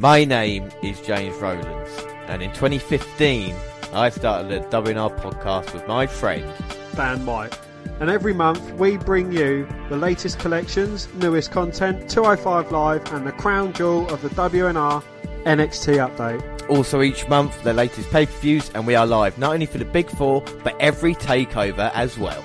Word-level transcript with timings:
My 0.00 0.24
name 0.24 0.70
is 0.80 1.00
James 1.00 1.34
Rowlands, 1.38 1.90
and 2.28 2.40
in 2.40 2.50
2015, 2.50 3.52
I 3.92 4.10
started 4.10 4.52
a 4.52 4.64
WNR 4.68 5.18
podcast 5.18 5.74
with 5.74 5.88
my 5.88 6.06
friend 6.06 6.48
Dan 6.94 7.26
White. 7.26 7.58
And 7.98 8.08
every 8.08 8.32
month 8.32 8.62
we 8.74 8.96
bring 8.96 9.32
you 9.32 9.66
the 9.88 9.96
latest 9.96 10.38
collections, 10.38 11.08
newest 11.14 11.50
content, 11.50 12.08
205 12.08 12.70
Live, 12.70 13.12
and 13.12 13.26
the 13.26 13.32
crown 13.32 13.72
jewel 13.72 14.08
of 14.10 14.22
the 14.22 14.28
WNR 14.28 15.02
NXT 15.42 16.08
update. 16.08 16.70
Also, 16.70 17.02
each 17.02 17.26
month, 17.26 17.60
the 17.64 17.72
latest 17.72 18.08
pay 18.10 18.26
per 18.26 18.32
views, 18.38 18.70
and 18.74 18.86
we 18.86 18.94
are 18.94 19.04
live 19.04 19.36
not 19.36 19.52
only 19.52 19.66
for 19.66 19.78
the 19.78 19.84
Big 19.84 20.08
Four, 20.10 20.44
but 20.62 20.76
every 20.78 21.16
takeover 21.16 21.90
as 21.92 22.16
well. 22.16 22.44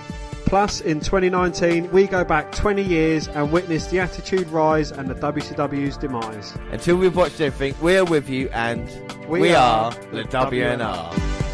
Plus, 0.53 0.81
in 0.81 0.99
2019, 0.99 1.91
we 1.91 2.05
go 2.05 2.23
back 2.23 2.51
20 2.51 2.83
years 2.83 3.27
and 3.29 3.51
witness 3.51 3.87
the 3.87 3.99
attitude 3.99 4.47
rise 4.49 4.91
and 4.91 5.09
the 5.09 5.15
WCW's 5.15 5.97
demise. 5.97 6.55
Until 6.69 6.97
we've 6.97 7.15
watched 7.15 7.41
everything, 7.41 7.73
we 7.81 7.97
are 7.97 8.05
with 8.05 8.29
you, 8.29 8.49
and 8.49 8.87
we, 9.27 9.41
We 9.41 9.55
are, 9.55 9.85
are 9.85 9.91
the 10.11 10.17
the 10.17 10.23
WNR. 10.25 11.52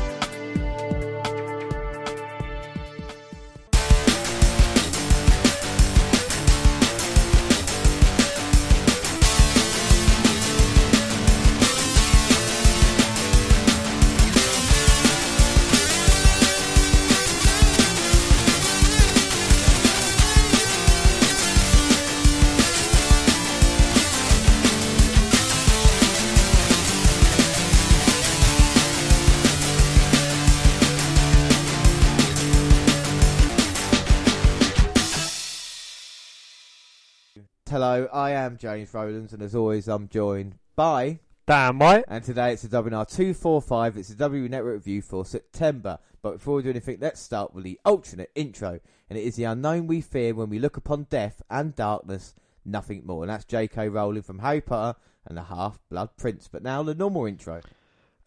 Am 38.50 38.58
James 38.58 38.92
Rowlands, 38.96 39.32
and 39.32 39.44
as 39.44 39.54
always, 39.54 39.88
I'm 39.88 40.08
joined 40.08 40.56
by. 40.76 41.20
Dan 41.46 41.78
White. 41.78 42.06
And 42.08 42.24
today 42.24 42.54
it's 42.54 42.64
the 42.64 42.82
WNR 42.82 43.08
245. 43.08 43.96
It's 43.96 44.10
the 44.10 44.16
W 44.16 44.50
Network 44.50 44.74
review 44.74 45.04
for 45.04 45.24
September. 45.24 46.00
But 46.24 46.38
before 46.38 46.56
we 46.56 46.64
do 46.64 46.72
anything, 46.72 46.98
let's 47.00 47.22
start 47.22 47.54
with 47.54 47.64
the 47.64 47.80
alternate 47.86 48.32
intro. 48.34 48.80
And 49.08 49.20
it 49.20 49.22
is 49.22 49.36
the 49.36 49.44
unknown 49.44 49.86
we 49.86 50.02
fear 50.02 50.34
when 50.34 50.50
we 50.50 50.58
look 50.58 50.78
upon 50.78 51.06
death 51.12 51.44
and 51.52 51.76
darkness, 51.76 52.34
nothing 52.66 53.06
more. 53.06 53.22
And 53.22 53.30
that's 53.30 53.46
J.K. 53.46 53.88
Rowling 53.90 54.24
from 54.24 54.40
Harry 54.40 54.62
Potter 54.62 54.98
and 55.28 55.38
the 55.38 55.44
Half 55.44 55.80
Blood 55.88 56.18
Prince. 56.18 56.50
But 56.52 56.64
now 56.64 56.82
the 56.82 56.96
normal 56.96 57.28
intro. 57.28 57.62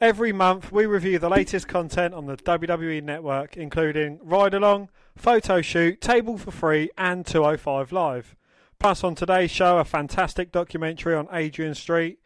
Every 0.01 0.33
month 0.33 0.71
we 0.71 0.87
review 0.87 1.19
the 1.19 1.31
latest 1.31 1.67
content 1.67 2.15
on 2.15 2.27
the 2.27 2.37
WWE 2.37 3.03
network, 3.03 3.57
including 3.57 4.21
Ride 4.23 4.55
Along, 4.55 4.89
Photo 5.17 5.61
Shoot, 5.61 6.01
Table 6.01 6.39
for 6.39 6.53
3, 6.53 6.91
and 6.97 7.27
205 7.27 7.91
Live. 7.91 8.37
Plus, 8.83 9.05
on 9.05 9.15
today's 9.15 9.53
show, 9.53 9.79
a 9.79 9.85
fantastic 9.85 10.51
documentary 10.51 11.15
on 11.15 11.29
Adrian 11.31 11.73
Street. 11.73 12.19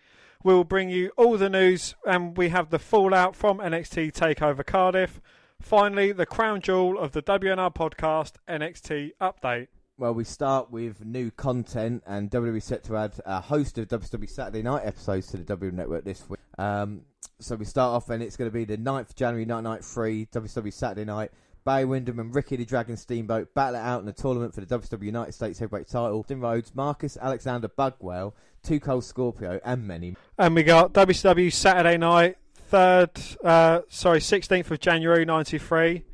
We 0.43 0.55
will 0.55 0.65
bring 0.65 0.89
you 0.89 1.11
all 1.19 1.37
the 1.37 1.51
news, 1.51 1.95
and 2.07 2.35
we 2.35 2.49
have 2.49 2.71
the 2.71 2.79
fallout 2.79 3.37
from 3.37 3.59
NXT 3.59 4.15
Takeover 4.15 4.65
Cardiff. 4.65 5.21
Finally, 5.61 6.13
the 6.13 6.25
crown 6.25 6.63
jewel 6.63 6.99
of 6.99 7.13
the 7.13 7.21
WNR 7.21 7.75
podcast, 7.75 8.37
NXT 8.49 9.11
Update. 9.21 9.69
Well, 9.99 10.15
we 10.15 10.25
start 10.25 10.71
with 10.71 11.05
new 11.05 11.31
content, 11.31 12.03
and 12.07 12.31
WWE 12.31 12.63
set 12.63 12.85
to 12.85 12.97
add 12.97 13.21
a 13.27 13.43
host 13.43 13.77
of 13.77 13.89
WWE 13.89 14.31
Saturday 14.31 14.63
Night 14.63 14.87
episodes 14.87 15.27
to 15.27 15.37
the 15.37 15.45
W 15.45 15.71
Network 15.73 16.07
this 16.07 16.27
week. 16.27 16.41
Um, 16.57 17.03
so 17.39 17.57
we 17.57 17.67
start 17.67 17.95
off, 17.95 18.09
and 18.09 18.23
it's 18.23 18.39
going 18.39 18.51
to 18.51 18.55
be 18.55 18.65
the 18.65 18.79
9th 18.79 19.11
of 19.11 19.15
January, 19.15 19.45
Night 19.45 19.63
Night 19.63 19.85
3, 19.85 20.25
WWE 20.33 20.73
Saturday 20.73 21.05
Night. 21.05 21.33
Barry 21.67 21.85
Windham 21.85 22.21
and 22.21 22.33
Ricky 22.33 22.55
the 22.55 22.65
Dragon 22.65 22.97
Steamboat 22.97 23.53
battle 23.53 23.75
it 23.75 23.83
out 23.83 23.99
in 23.99 24.07
the 24.07 24.13
tournament 24.13 24.55
for 24.55 24.61
the 24.61 24.79
WWE 24.79 25.03
United 25.03 25.33
States 25.33 25.59
Heavyweight 25.59 25.89
title. 25.89 26.23
Tim 26.23 26.41
Rhodes, 26.41 26.73
Marcus 26.77 27.19
Alexander 27.21 27.67
Bagwell, 27.67 28.37
Two 28.63 28.79
Cold 28.79 29.05
Scorpio, 29.05 29.61
and 29.65 29.85
many. 29.85 30.15
And 30.39 30.55
we 30.55 30.63
got 30.63 30.93
WCW 30.93 31.53
Saturday 31.53 31.99
night, 31.99 32.39
third, 32.55 33.11
uh, 33.43 33.81
sorry, 33.89 34.21
16th 34.21 34.71
of 34.71 34.79
January 34.79 35.25
93. 35.25 36.05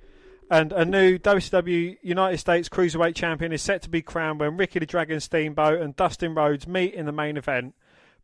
And 0.50 0.72
a 0.72 0.86
new 0.86 1.18
WCW 1.18 1.98
United 2.00 2.38
States 2.38 2.70
Cruiserweight 2.70 3.14
Champion 3.14 3.52
is 3.52 3.60
set 3.60 3.82
to 3.82 3.90
be 3.90 4.00
crowned 4.00 4.40
when 4.40 4.56
Ricky 4.56 4.78
the 4.78 4.86
Dragon 4.86 5.20
Steamboat 5.20 5.82
and 5.82 5.94
Dustin 5.94 6.34
Rhodes 6.34 6.66
meet 6.66 6.94
in 6.94 7.04
the 7.04 7.12
main 7.12 7.36
event. 7.36 7.74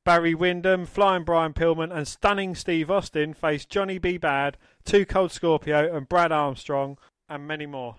Barry 0.02 0.34
Windham, 0.34 0.86
Flying 0.86 1.24
Brian 1.24 1.52
Pillman, 1.52 1.94
and 1.94 2.08
Stunning 2.08 2.54
Steve 2.54 2.90
Austin 2.90 3.34
face 3.34 3.66
Johnny 3.66 3.98
B. 3.98 4.16
Bad, 4.16 4.56
Two 4.86 5.04
Cold 5.04 5.32
Scorpio, 5.32 5.94
and 5.94 6.08
Brad 6.08 6.32
Armstrong, 6.32 6.96
and 7.28 7.46
many 7.46 7.66
more. 7.66 7.96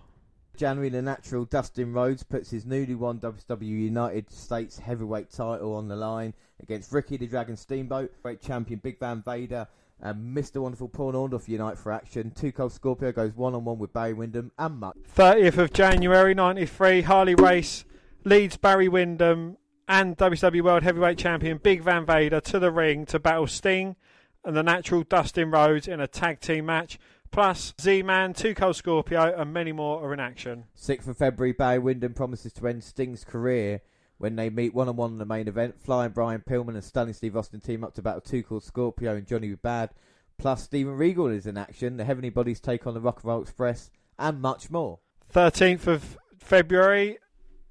January, 0.56 0.90
the 0.90 1.00
natural 1.00 1.44
Dustin 1.44 1.92
Rhodes 1.92 2.22
puts 2.22 2.50
his 2.50 2.66
newly 2.66 2.94
won 2.94 3.18
WCW 3.20 3.62
United 3.62 4.30
States 4.30 4.78
Heavyweight 4.78 5.30
title 5.30 5.74
on 5.74 5.88
the 5.88 5.96
line 5.96 6.34
against 6.62 6.92
Ricky 6.92 7.16
the 7.16 7.26
Dragon 7.26 7.56
Steamboat, 7.56 8.12
great 8.22 8.42
champion 8.42 8.80
Big 8.82 8.98
Van 8.98 9.22
Vader, 9.22 9.66
and 10.02 10.36
Mr. 10.36 10.60
Wonderful 10.60 10.88
Paul 10.88 11.12
Orndorff 11.12 11.48
unite 11.48 11.78
for 11.78 11.92
action. 11.92 12.30
Two 12.30 12.52
Cold 12.52 12.72
Scorpio 12.72 13.12
goes 13.12 13.34
one 13.34 13.54
on 13.54 13.64
one 13.64 13.78
with 13.78 13.92
Barry 13.92 14.12
Windham 14.12 14.50
and 14.58 14.78
much. 14.78 14.96
30th 15.16 15.58
of 15.58 15.72
January 15.72 16.34
93, 16.34 17.02
Harley 17.02 17.34
Race 17.34 17.84
leads 18.24 18.56
Barry 18.56 18.88
Windham 18.88 19.56
and 19.88 20.16
WCW 20.16 20.62
World 20.62 20.82
Heavyweight 20.82 21.18
Champion 21.18 21.58
Big 21.58 21.82
Van 21.82 22.06
Vader 22.06 22.40
to 22.40 22.58
the 22.58 22.70
ring 22.70 23.06
to 23.06 23.18
battle 23.18 23.46
Sting 23.46 23.96
and 24.44 24.56
the 24.56 24.62
natural 24.62 25.02
Dustin 25.02 25.50
Rhodes 25.50 25.88
in 25.88 26.00
a 26.00 26.06
tag 26.06 26.40
team 26.40 26.66
match. 26.66 26.98
Plus, 27.30 27.74
Z 27.80 28.02
Man, 28.02 28.32
Two 28.32 28.54
Cold 28.54 28.76
Scorpio, 28.76 29.34
and 29.36 29.52
many 29.52 29.72
more 29.72 30.04
are 30.04 30.12
in 30.12 30.20
action. 30.20 30.64
6th 30.76 31.06
of 31.06 31.16
February, 31.16 31.52
Barry 31.52 31.78
Windham 31.78 32.12
promises 32.12 32.52
to 32.54 32.66
end 32.66 32.82
Sting's 32.82 33.24
career 33.24 33.82
when 34.18 34.36
they 34.36 34.50
meet 34.50 34.74
one 34.74 34.88
on 34.88 34.96
one 34.96 35.12
in 35.12 35.18
the 35.18 35.24
main 35.24 35.48
event. 35.48 35.78
Flying 35.78 36.10
Brian 36.10 36.42
Pillman 36.46 36.74
and 36.74 36.84
Stunning 36.84 37.14
Steve 37.14 37.36
Austin 37.36 37.60
team 37.60 37.84
up 37.84 37.94
to 37.94 38.02
battle 38.02 38.20
Two 38.20 38.42
Cold 38.42 38.64
Scorpio 38.64 39.14
and 39.14 39.26
Johnny 39.26 39.54
Bad. 39.54 39.90
Plus, 40.38 40.64
Steven 40.64 40.96
Regal 40.96 41.28
is 41.28 41.46
in 41.46 41.56
action. 41.56 41.96
The 41.96 42.04
Heavenly 42.04 42.30
Bodies 42.30 42.60
take 42.60 42.86
on 42.86 42.94
the 42.94 43.00
Rock 43.00 43.20
and 43.22 43.26
Roll 43.26 43.42
Express 43.42 43.90
and 44.18 44.40
much 44.40 44.70
more. 44.70 44.98
13th 45.32 45.86
of 45.86 46.18
February, 46.38 47.18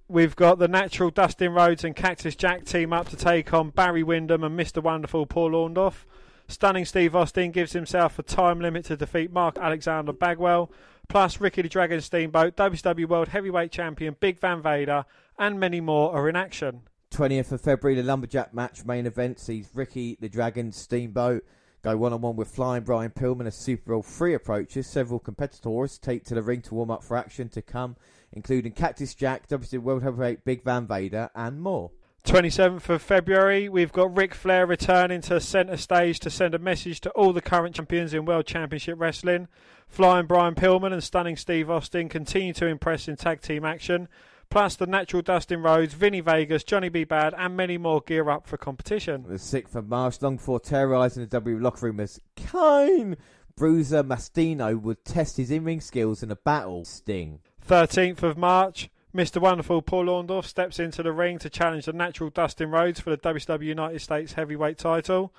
we've 0.08 0.36
got 0.36 0.60
the 0.60 0.68
natural 0.68 1.10
Dustin 1.10 1.52
Rhodes 1.52 1.84
and 1.84 1.96
Cactus 1.96 2.36
Jack 2.36 2.66
team 2.66 2.94
up 2.94 3.10
to 3.10 3.16
take 3.16 3.54
on 3.54 3.72
Barry 3.72 4.04
Windham 4.04 4.44
and 4.44 4.58
Mr. 4.58 4.82
Wonderful 4.82 5.26
Paul 5.26 5.52
Orndorff. 5.52 6.06
Stunning 6.50 6.84
Steve 6.84 7.16
Austin 7.16 7.52
gives 7.52 7.74
himself 7.74 8.18
a 8.18 8.24
time 8.24 8.60
limit 8.60 8.84
to 8.86 8.98
defeat 8.98 9.32
Mark 9.32 9.60
Alexander 9.60 10.12
Bagwell. 10.12 10.72
Plus, 11.08 11.40
Ricky 11.40 11.62
the 11.62 11.70
Dragon 11.70 12.02
Steamboat, 12.02 12.56
WCW 12.56 13.08
World 13.08 13.28
Heavyweight 13.28 13.72
Champion 13.72 14.16
Big 14.20 14.40
Van 14.40 14.60
Vader, 14.62 15.06
and 15.38 15.60
many 15.60 15.80
more 15.80 16.12
are 16.12 16.28
in 16.28 16.36
action. 16.36 16.82
20th 17.12 17.52
of 17.52 17.62
February, 17.62 17.96
the 17.96 18.04
Lumberjack 18.04 18.52
match 18.52 18.84
main 18.84 19.06
event 19.06 19.40
sees 19.40 19.70
Ricky 19.76 20.18
the 20.20 20.28
Dragon 20.28 20.72
Steamboat 20.72 21.44
go 21.82 21.96
one 21.96 22.14
on 22.14 22.22
one 22.22 22.36
with 22.36 22.50
Flying 22.50 22.84
Brian 22.84 23.12
Pillman 23.12 23.48
as 23.48 23.56
SuperBrawl 23.56 24.04
three 24.04 24.34
approaches. 24.34 24.88
Several 24.88 25.20
competitors 25.20 25.98
take 25.98 26.26
to 26.26 26.36
the 26.36 26.42
ring 26.42 26.62
to 26.64 26.76
warm 26.76 26.92
up 26.92 27.04
for 27.04 27.16
action 27.16 27.48
to 27.50 27.62
come, 27.62 27.96
including 28.34 28.72
Cactus 28.72 29.14
Jack, 29.14 29.48
WCW 29.48 29.80
World 29.80 30.04
Heavyweight 30.04 30.44
Big 30.44 30.64
Van 30.64 30.88
Vader, 30.88 31.30
and 31.36 31.62
more. 31.62 31.92
27th 32.26 32.90
of 32.90 33.02
February, 33.02 33.70
we've 33.70 33.92
got 33.92 34.16
Ric 34.16 34.36
Flair 34.36 34.66
returning 34.66 35.22
to 35.22 35.40
centre 35.40 35.78
stage 35.78 36.20
to 36.20 36.30
send 36.30 36.54
a 36.54 36.60
message 36.60 37.00
to 37.02 37.10
all 37.12 37.34
the 37.34 37.42
current 37.42 37.76
champions 37.76 38.14
in 38.14 38.26
World 38.26 38.46
Championship 38.46 39.00
Wrestling. 39.00 39.48
Flying 39.88 40.28
Brian 40.28 40.54
Pillman 40.54 40.94
and 40.94 41.04
Stunning 41.04 41.38
Steve 41.38 41.70
Austin 41.70 42.10
continue 42.10 42.54
to 42.54 42.68
impress 42.68 43.08
in 43.08 43.16
tag 43.16 43.42
team 43.42 43.66
action. 43.66 44.08
Plus, 44.50 44.76
the 44.76 44.88
natural 44.88 45.22
Dustin 45.22 45.62
Rhodes, 45.62 45.94
Vinny 45.94 46.22
Vegas, 46.22 46.64
Johnny 46.64 46.90
B. 46.90 47.04
Bad, 47.04 47.36
and 47.38 47.56
many 47.56 47.78
more 47.78 48.02
gear 48.02 48.30
up 48.30 48.48
for 48.48 48.58
competition. 48.58 49.26
The 49.28 49.36
6th 49.36 49.76
of 49.76 49.88
March, 49.88 50.22
long 50.22 50.38
before 50.38 50.60
terrorising 50.60 51.24
the 51.24 51.30
W 51.30 51.60
locker 51.60 51.86
room 51.86 52.00
as 52.00 52.20
Kane, 52.36 53.16
Bruiser 53.56 54.04
Mastino 54.04 54.80
would 54.80 55.06
test 55.06 55.38
his 55.38 55.52
in 55.52 55.64
ring 55.64 55.82
skills 55.82 56.24
in 56.24 56.32
a 56.32 56.36
battle. 56.36 56.84
Sting. 56.84 57.42
13th 57.68 58.24
of 58.24 58.38
March, 58.38 58.90
Mr. 59.14 59.42
Wonderful 59.42 59.82
Paul 59.82 60.06
Orndorff 60.06 60.46
steps 60.46 60.78
into 60.78 61.02
the 61.02 61.12
ring 61.12 61.40
to 61.40 61.50
challenge 61.50 61.86
the 61.86 61.94
natural 61.94 62.30
Dustin 62.30 62.70
Rhodes 62.70 63.00
for 63.00 63.10
the 63.10 63.18
WCW 63.18 63.64
United 63.64 64.02
States 64.02 64.34
Heavyweight 64.34 64.78
title. 64.78 65.34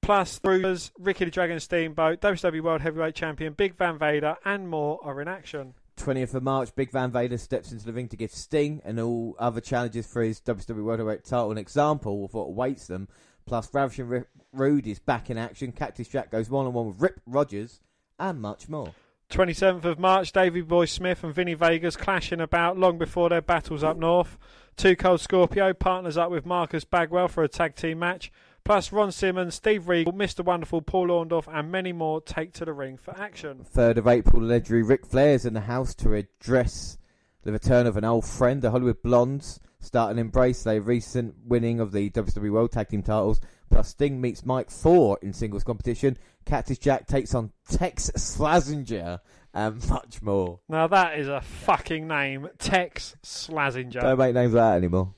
Plus, 0.00 0.38
Bruisers, 0.38 0.92
Ricky 0.98 1.26
the 1.26 1.30
Dragon 1.30 1.60
Steamboat, 1.60 2.22
WCW 2.22 2.62
World 2.62 2.80
Heavyweight 2.80 3.14
Champion 3.14 3.52
Big 3.52 3.76
Van 3.76 3.98
Vader, 3.98 4.36
and 4.46 4.70
more 4.70 4.98
are 5.02 5.20
in 5.20 5.28
action. 5.28 5.74
20th 5.98 6.34
of 6.34 6.42
March, 6.42 6.74
Big 6.74 6.90
Van 6.90 7.10
Vader 7.10 7.36
steps 7.36 7.70
into 7.70 7.84
the 7.84 7.92
ring 7.92 8.08
to 8.08 8.16
give 8.16 8.30
Sting 8.30 8.80
and 8.82 8.98
all 8.98 9.36
other 9.38 9.60
challenges 9.60 10.06
for 10.06 10.22
his 10.22 10.40
WWE 10.40 10.82
World 10.82 11.00
Heavyweight 11.00 11.24
title 11.24 11.52
an 11.52 11.58
example 11.58 12.24
of 12.24 12.32
what 12.32 12.44
awaits 12.44 12.86
them. 12.86 13.08
Plus, 13.44 13.68
Ravishing 13.74 14.24
Rude 14.54 14.86
is 14.86 15.00
back 15.00 15.28
in 15.28 15.36
action. 15.36 15.70
Cactus 15.70 16.08
Jack 16.08 16.30
goes 16.30 16.48
one 16.48 16.64
on 16.64 16.72
one 16.72 16.86
with 16.86 17.00
Rip 17.00 17.20
Rogers, 17.26 17.80
and 18.18 18.40
much 18.40 18.70
more. 18.70 18.94
27th 19.30 19.84
of 19.84 19.98
March, 19.98 20.32
Davey 20.32 20.60
Boy 20.60 20.84
Smith 20.84 21.24
and 21.24 21.34
Vinny 21.34 21.54
Vegas 21.54 21.96
clashing 21.96 22.40
about 22.40 22.78
long 22.78 22.96
before 22.96 23.28
their 23.28 23.42
battles 23.42 23.82
up 23.82 23.96
north. 23.96 24.38
Two 24.76 24.94
Cold 24.94 25.20
Scorpio 25.20 25.72
partners 25.72 26.16
up 26.16 26.30
with 26.30 26.46
Marcus 26.46 26.84
Bagwell 26.84 27.28
for 27.28 27.42
a 27.42 27.48
tag 27.48 27.74
team 27.74 27.98
match. 27.98 28.30
Plus, 28.62 28.92
Ron 28.92 29.12
Simmons, 29.12 29.54
Steve 29.54 29.88
Regal, 29.88 30.12
Mr. 30.12 30.44
Wonderful, 30.44 30.82
Paul 30.82 31.08
Orndorff, 31.08 31.48
and 31.52 31.70
many 31.70 31.92
more 31.92 32.20
take 32.20 32.52
to 32.54 32.64
the 32.64 32.72
ring 32.72 32.96
for 32.96 33.16
action. 33.18 33.64
3rd 33.74 33.98
of 33.98 34.08
April, 34.08 34.42
legendary 34.42 34.82
Ric 34.82 35.06
Flair's 35.06 35.44
in 35.44 35.54
the 35.54 35.60
house 35.60 35.94
to 35.96 36.14
address 36.14 36.98
the 37.42 37.52
return 37.52 37.86
of 37.86 37.96
an 37.96 38.04
old 38.04 38.24
friend, 38.24 38.62
the 38.62 38.72
Hollywood 38.72 39.02
Blondes. 39.02 39.60
Start 39.78 40.10
and 40.10 40.18
embrace 40.18 40.64
their 40.64 40.80
recent 40.80 41.34
winning 41.44 41.78
of 41.78 41.92
the 41.92 42.10
WWE 42.10 42.50
World 42.50 42.72
Tag 42.72 42.88
Team 42.88 43.02
titles. 43.02 43.40
Plus, 43.70 43.88
Sting 43.88 44.20
meets 44.20 44.44
Mike 44.44 44.70
Thor 44.70 45.18
in 45.22 45.32
singles 45.32 45.64
competition. 45.64 46.16
Cactus 46.44 46.78
Jack 46.78 47.06
takes 47.06 47.34
on 47.34 47.52
Tex 47.68 48.10
Slazenger 48.16 49.20
and 49.52 49.88
much 49.88 50.22
more. 50.22 50.60
Now, 50.68 50.86
that 50.86 51.18
is 51.18 51.28
a 51.28 51.40
fucking 51.40 52.06
name. 52.06 52.48
Tex 52.58 53.16
Slazenger. 53.22 54.00
Don't 54.00 54.18
make 54.18 54.34
names 54.34 54.54
like 54.54 54.62
that 54.62 54.76
anymore. 54.76 55.14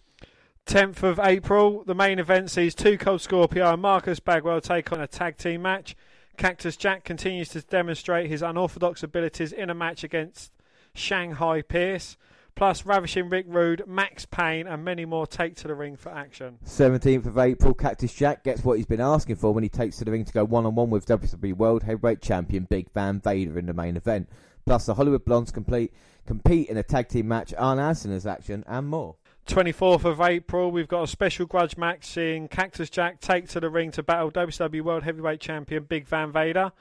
10th 0.67 1.03
of 1.03 1.19
April, 1.19 1.83
the 1.85 1.95
main 1.95 2.19
event 2.19 2.51
sees 2.51 2.75
Two 2.75 2.99
Cold 2.99 3.23
Scorpio 3.23 3.73
and 3.73 3.81
Marcus 3.81 4.21
Bagwell 4.21 4.61
take 4.61 4.93
on 4.93 5.01
a 5.01 5.07
tag 5.07 5.39
team 5.39 5.63
match. 5.63 5.97
Cactus 6.37 6.77
Jack 6.77 7.05
continues 7.05 7.49
to 7.51 7.63
demonstrate 7.63 8.31
his 8.31 8.43
unorthodox 8.43 9.03
abilities 9.03 9.51
in 9.51 9.71
a 9.71 9.75
match 9.75 10.05
against 10.05 10.53
Shanghai 10.95 11.63
Pierce. 11.63 12.17
Plus, 12.59 12.85
Ravishing 12.85 13.29
Rick 13.29 13.47
Rude, 13.49 13.85
Max 13.87 14.27
Payne, 14.27 14.67
and 14.67 14.85
many 14.85 15.05
more 15.05 15.29
take 15.29 15.55
to 15.59 15.69
the 15.69 15.77
ring 15.77 15.95
for 15.95 16.11
action. 16.11 16.59
17th 16.67 17.27
of 17.27 17.39
April, 17.39 17.73
Cactus 17.73 18.13
Jack 18.13 18.43
gets 18.43 18.65
what 18.65 18.79
he's 18.79 18.85
been 18.85 19.01
asking 19.01 19.37
for 19.37 19.55
when 19.55 19.63
he 19.63 19.69
takes 19.69 19.97
to 19.99 20.05
the 20.05 20.11
ring 20.11 20.25
to 20.25 20.33
go 20.33 20.43
one 20.43 20.67
on 20.67 20.75
one 20.75 20.91
with 20.91 21.07
WWE 21.07 21.55
World 21.55 21.85
Heavyweight 21.85 22.21
Champion 22.21 22.65
Big 22.65 22.91
Van 22.93 23.21
Vader 23.21 23.61
in 23.61 23.67
the 23.67 23.73
main 23.73 23.97
event. 23.97 24.29
Plus, 24.67 24.87
the 24.87 24.95
Hollywood 24.95 25.25
Blondes 25.25 25.53
complete, 25.53 25.93
compete 26.27 26.69
in 26.69 26.77
a 26.77 26.83
tag 26.83 27.07
team 27.07 27.29
match, 27.29 27.55
Arn 27.57 27.79
Anderson's 27.79 28.27
action, 28.27 28.65
and 28.67 28.89
more. 28.89 29.15
24th 29.47 30.05
of 30.05 30.21
April, 30.21 30.73
we've 30.73 30.89
got 30.89 31.05
a 31.05 31.07
special 31.07 31.47
grudge 31.47 31.77
match 31.77 32.07
seeing 32.07 32.49
Cactus 32.49 32.91
Jack 32.91 33.21
take 33.21 33.49
to 33.51 33.61
the 33.61 33.71
ring 33.71 33.93
to 33.93 34.03
battle 34.03 34.33
WWE 34.33 34.83
World 34.83 35.05
Heavyweight 35.05 35.39
Champion 35.39 35.85
Big 35.85 36.09
Van 36.09 36.33
Vader. 36.33 36.73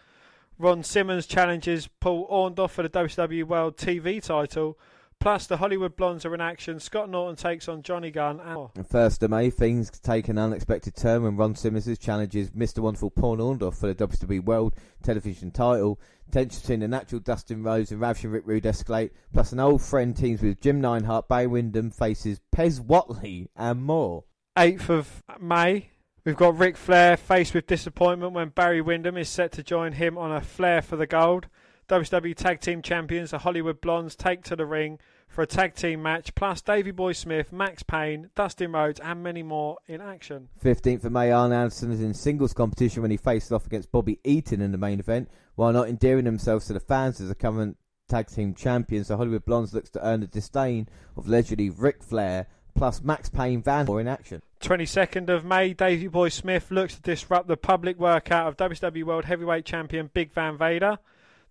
Ron 0.57 0.83
Simmons 0.83 1.27
challenges 1.27 1.87
Paul 1.99 2.27
Orndorff 2.29 2.71
for 2.71 2.81
the 2.81 2.89
WWE 2.89 3.43
World 3.43 3.77
TV 3.77 4.19
title. 4.19 4.75
Plus, 5.19 5.47
the 5.47 5.57
Hollywood 5.57 5.95
Blondes 5.95 6.25
are 6.25 6.33
in 6.35 6.41
action. 6.41 6.79
Scott 6.79 7.09
Norton 7.09 7.35
takes 7.35 7.67
on 7.67 7.81
Johnny 7.81 8.11
Gunn. 8.11 8.39
And. 8.39 8.69
And 8.75 8.87
first 8.87 9.23
of 9.23 9.31
May, 9.31 9.49
things 9.49 9.89
take 9.89 10.29
an 10.29 10.37
unexpected 10.37 10.95
turn 10.95 11.23
when 11.23 11.35
Ron 11.35 11.55
Simmons 11.55 11.97
challenges 11.97 12.51
Mr. 12.51 12.79
Wonderful 12.79 13.09
Paul 13.09 13.37
Orndorff 13.37 13.75
for 13.75 13.91
the 13.91 14.07
WWE 14.07 14.43
World 14.43 14.75
Television 15.03 15.51
title. 15.51 15.99
Tension 16.31 16.61
between 16.61 16.79
the 16.81 16.87
natural 16.87 17.19
Dustin 17.19 17.63
Rhodes 17.63 17.91
and 17.91 17.99
Ravishing 17.99 18.31
Rick 18.31 18.43
Rude 18.45 18.63
escalate. 18.65 19.11
Plus, 19.33 19.51
an 19.51 19.59
old 19.59 19.81
friend 19.81 20.15
teams 20.15 20.41
with 20.41 20.61
Jim 20.61 20.81
Neidhart, 20.81 21.27
Bay 21.27 21.47
Windham 21.47 21.89
faces 21.89 22.39
Pez 22.55 22.79
Whatley, 22.79 23.47
and 23.55 23.83
more. 23.83 24.23
8th 24.55 24.89
of 24.89 25.23
May, 25.39 25.89
we've 26.25 26.35
got 26.35 26.57
Ric 26.57 26.77
Flair 26.77 27.17
faced 27.17 27.53
with 27.53 27.67
disappointment 27.67 28.33
when 28.33 28.49
Barry 28.49 28.81
Windham 28.81 29.17
is 29.17 29.29
set 29.29 29.51
to 29.53 29.63
join 29.63 29.93
him 29.93 30.17
on 30.17 30.31
a 30.31 30.41
Flair 30.41 30.81
for 30.81 30.95
the 30.95 31.07
Gold. 31.07 31.47
WWE 31.89 32.35
Tag 32.35 32.59
Team 32.59 32.81
Champions, 32.81 33.31
the 33.31 33.37
Hollywood 33.39 33.79
Blondes, 33.79 34.15
take 34.15 34.43
to 34.43 34.55
the 34.55 34.65
ring 34.65 34.99
for 35.27 35.41
a 35.41 35.47
tag 35.47 35.73
team 35.73 36.01
match, 36.01 36.35
plus 36.35 36.61
Davey 36.61 36.91
Boy 36.91 37.13
Smith, 37.13 37.53
Max 37.53 37.83
Payne, 37.83 38.29
Dustin 38.35 38.73
Rhodes, 38.73 38.99
and 38.99 39.23
many 39.23 39.43
more 39.43 39.77
in 39.87 40.01
action. 40.01 40.49
15th 40.63 41.05
of 41.05 41.11
May, 41.11 41.31
Arn 41.31 41.53
Anderson 41.53 41.91
is 41.91 42.01
in 42.01 42.13
singles 42.13 42.53
competition 42.53 43.01
when 43.01 43.11
he 43.11 43.17
faces 43.17 43.51
off 43.51 43.65
against 43.65 43.91
Bobby 43.91 44.19
Eaton 44.23 44.61
in 44.61 44.71
the 44.71 44.77
main 44.77 44.99
event. 44.99 45.29
While 45.55 45.73
not 45.73 45.87
endearing 45.87 46.25
themselves 46.25 46.67
to 46.67 46.73
the 46.73 46.79
fans 46.79 47.21
as 47.21 47.29
the 47.29 47.35
current 47.35 47.77
tag 48.09 48.27
team 48.27 48.53
champions, 48.53 49.07
the 49.07 49.17
Hollywood 49.17 49.45
Blondes 49.45 49.73
looks 49.73 49.89
to 49.91 50.05
earn 50.05 50.19
the 50.19 50.27
disdain 50.27 50.89
of 51.15 51.29
legendary 51.29 51.69
Ric 51.69 52.03
Flair, 52.03 52.47
plus 52.75 53.01
Max 53.01 53.29
Payne 53.29 53.61
Van 53.61 53.85
Moore 53.85 54.01
in 54.01 54.07
action. 54.07 54.41
22nd 54.61 55.29
of 55.29 55.45
May, 55.45 55.73
Davey 55.73 56.07
Boy 56.07 56.29
Smith 56.29 56.69
looks 56.69 56.95
to 56.95 57.01
disrupt 57.01 57.47
the 57.47 57.57
public 57.57 57.97
workout 57.97 58.47
of 58.47 58.57
WWE 58.57 59.03
World 59.03 59.25
Heavyweight 59.25 59.65
Champion 59.65 60.09
Big 60.13 60.33
Van 60.33 60.57
Vader. 60.57 60.99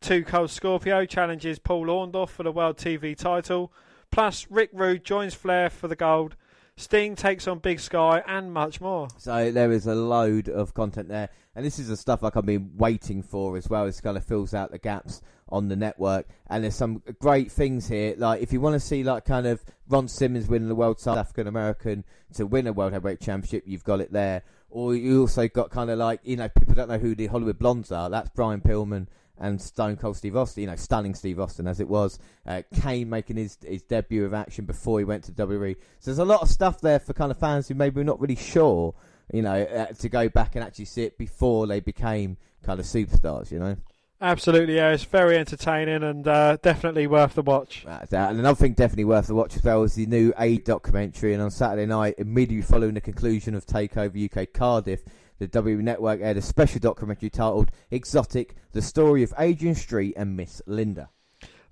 Two 0.01 0.25
Cold 0.25 0.51
Scorpio 0.51 1.05
challenges 1.05 1.59
Paul 1.59 1.87
Orndorff 1.87 2.29
for 2.29 2.43
the 2.43 2.53
World 2.53 2.77
TV 2.77 3.17
title. 3.17 3.73
Plus, 4.11 4.47
Rick 4.51 4.71
Rude 4.73 5.05
joins 5.05 5.35
Flair 5.35 5.69
for 5.71 5.89
the 5.89 5.97
gold. 5.97 6.37
Sting 6.77 7.17
takes 7.17 7.49
on 7.49 7.59
Big 7.59 7.81
Sky 7.81 8.23
and 8.27 8.53
much 8.53 8.83
more. 8.83 9.09
So 9.17 9.51
there 9.51 9.73
is 9.73 9.87
a 9.87 9.95
load 9.95 10.51
of 10.51 10.75
content 10.75 11.09
there, 11.09 11.31
and 11.55 11.65
this 11.65 11.79
is 11.79 11.89
the 11.89 11.97
stuff 11.97 12.23
like 12.23 12.37
I've 12.37 12.45
been 12.45 12.77
waiting 12.77 13.23
for 13.23 13.57
as 13.57 13.69
well. 13.71 13.87
It 13.87 13.99
kind 14.03 14.17
of 14.17 14.25
fills 14.25 14.53
out 14.53 14.71
the 14.71 14.79
gaps 14.79 15.23
on 15.49 15.69
the 15.69 15.77
network, 15.77 16.27
and 16.49 16.63
there's 16.63 16.75
some 16.75 17.03
great 17.19 17.51
things 17.51 17.89
here. 17.89 18.15
Like 18.19 18.43
if 18.43 18.53
you 18.53 18.61
want 18.61 18.75
to 18.75 18.81
see 18.81 19.03
like 19.03 19.25
kind 19.25 19.47
of 19.47 19.65
Ron 19.89 20.07
Simmons 20.07 20.49
winning 20.49 20.69
the 20.69 20.75
World 20.75 21.01
South 21.01 21.17
African 21.17 21.47
American 21.47 22.05
to 22.35 22.47
win 22.47 22.67
a 22.67 22.75
World 22.75 22.93
Heavyweight 22.93 23.21
Championship, 23.21 23.65
you've 23.67 23.85
got 23.85 24.01
it 24.03 24.13
there. 24.13 24.43
Or 24.69 24.95
you 24.95 25.23
also 25.23 25.49
got 25.49 25.71
kind 25.71 25.89
of 25.89 25.99
like 25.99 26.21
you 26.25 26.37
know 26.37 26.51
people 26.51 26.75
don't 26.75 26.91
know 26.91 26.99
who 26.99 27.15
the 27.15 27.29
Hollywood 27.29 27.59
Blondes 27.59 27.91
are. 27.91 28.11
That's 28.11 28.29
Brian 28.29 28.61
Pillman 28.61 29.07
and 29.39 29.61
Stone 29.61 29.97
Cold 29.97 30.17
Steve 30.17 30.37
Austin, 30.37 30.63
you 30.63 30.67
know, 30.69 30.77
stunning 30.77 31.15
Steve 31.15 31.39
Austin 31.39 31.67
as 31.67 31.81
it 31.81 31.89
was. 31.89 32.19
Uh, 32.47 32.63
Kane 32.81 33.09
making 33.09 33.37
his 33.37 33.59
his 33.63 33.83
debut 33.83 34.25
of 34.25 34.35
action 34.35 34.65
before 34.65 34.99
he 34.99 35.05
went 35.05 35.25
to 35.25 35.33
WWE. 35.33 35.77
So 36.01 36.11
there's 36.11 36.19
a 36.19 36.25
lot 36.25 36.43
of 36.43 36.49
stuff 36.49 36.81
there 36.81 36.99
for 36.99 37.13
kind 37.13 37.31
of 37.31 37.39
fans 37.39 37.69
who 37.69 37.75
maybe 37.75 38.01
were 38.01 38.05
not 38.05 38.21
really 38.21 38.37
sure, 38.37 38.95
you 39.33 39.43
know, 39.43 39.63
uh, 39.63 39.87
to 39.87 40.09
go 40.09 40.29
back 40.29 40.55
and 40.55 40.65
actually 40.65 40.87
see 40.87 41.03
it 41.03 41.19
before 41.19 41.67
they 41.67 41.81
became 41.81 42.37
kind 42.63 42.81
of 42.81 42.87
superstars, 42.87 43.51
you 43.51 43.59
know. 43.59 43.77
Absolutely, 44.19 44.77
yeah. 44.77 44.93
It's 44.93 45.05
very 45.05 45.37
entertaining 45.37 46.03
and 46.03 46.27
uh, 46.27 46.57
definitely 46.63 47.07
worth 47.07 47.35
the 47.35 47.43
watch. 47.43 47.83
That's 47.85 48.11
that. 48.13 48.31
And 48.31 48.39
another 48.39 48.57
thing 48.57 48.73
definitely 48.73 49.05
worth 49.05 49.27
the 49.27 49.35
watch 49.35 49.57
as 49.57 49.63
well 49.63 49.83
is 49.83 49.95
the 49.95 50.07
new 50.07 50.33
A 50.39 50.57
documentary. 50.59 51.35
And 51.35 51.43
on 51.43 51.51
Saturday 51.51 51.85
night, 51.85 52.15
immediately 52.17 52.63
following 52.63 52.95
the 52.95 53.03
conclusion 53.03 53.55
of 53.55 53.67
Takeover 53.67 54.25
UK 54.25 54.55
Cardiff, 54.55 55.03
the 55.39 55.47
W 55.49 55.83
Network 55.83 56.21
aired 56.23 56.37
a 56.39 56.43
special 56.43 56.81
documentary 56.81 57.31
titled 57.31 57.71
Exotic 57.91 58.55
The 58.73 58.81
Story 58.81 59.23
of 59.23 59.35
Adrian 59.39 59.75
Street 59.75 60.15
and 60.17 60.37
Miss 60.37 60.63
Linda. 60.67 61.11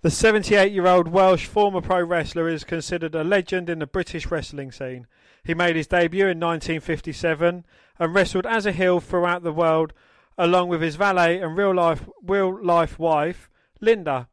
The 0.02 0.10
78 0.10 0.70
year 0.70 0.86
old 0.86 1.08
Welsh 1.08 1.46
former 1.46 1.80
pro 1.80 2.02
wrestler 2.02 2.46
is 2.46 2.62
considered 2.62 3.14
a 3.14 3.24
legend 3.24 3.70
in 3.70 3.78
the 3.78 3.86
British 3.86 4.26
wrestling 4.26 4.70
scene. 4.70 5.06
He 5.42 5.54
made 5.54 5.76
his 5.76 5.86
debut 5.86 6.26
in 6.26 6.38
1957 6.38 7.64
and 7.98 8.14
wrestled 8.14 8.44
as 8.44 8.66
a 8.66 8.72
heel 8.72 9.00
throughout 9.00 9.42
the 9.42 9.52
world, 9.52 9.94
along 10.36 10.68
with 10.68 10.82
his 10.82 10.96
valet 10.96 11.40
and 11.40 11.56
real 11.56 11.74
life, 11.74 12.06
real 12.22 12.62
life 12.62 12.98
wife, 12.98 13.48
Linda. 13.80 14.28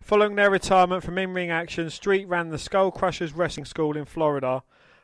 Following 0.00 0.36
their 0.36 0.48
retirement 0.48 1.02
from 1.02 1.18
in 1.18 1.34
ring 1.34 1.50
action, 1.50 1.90
Street 1.90 2.28
ran 2.28 2.50
the 2.50 2.58
Skull 2.58 2.92
Krushers 2.92 3.32
Wrestling 3.32 3.64
School 3.64 3.96
in 3.96 4.04
Florida, 4.04 4.62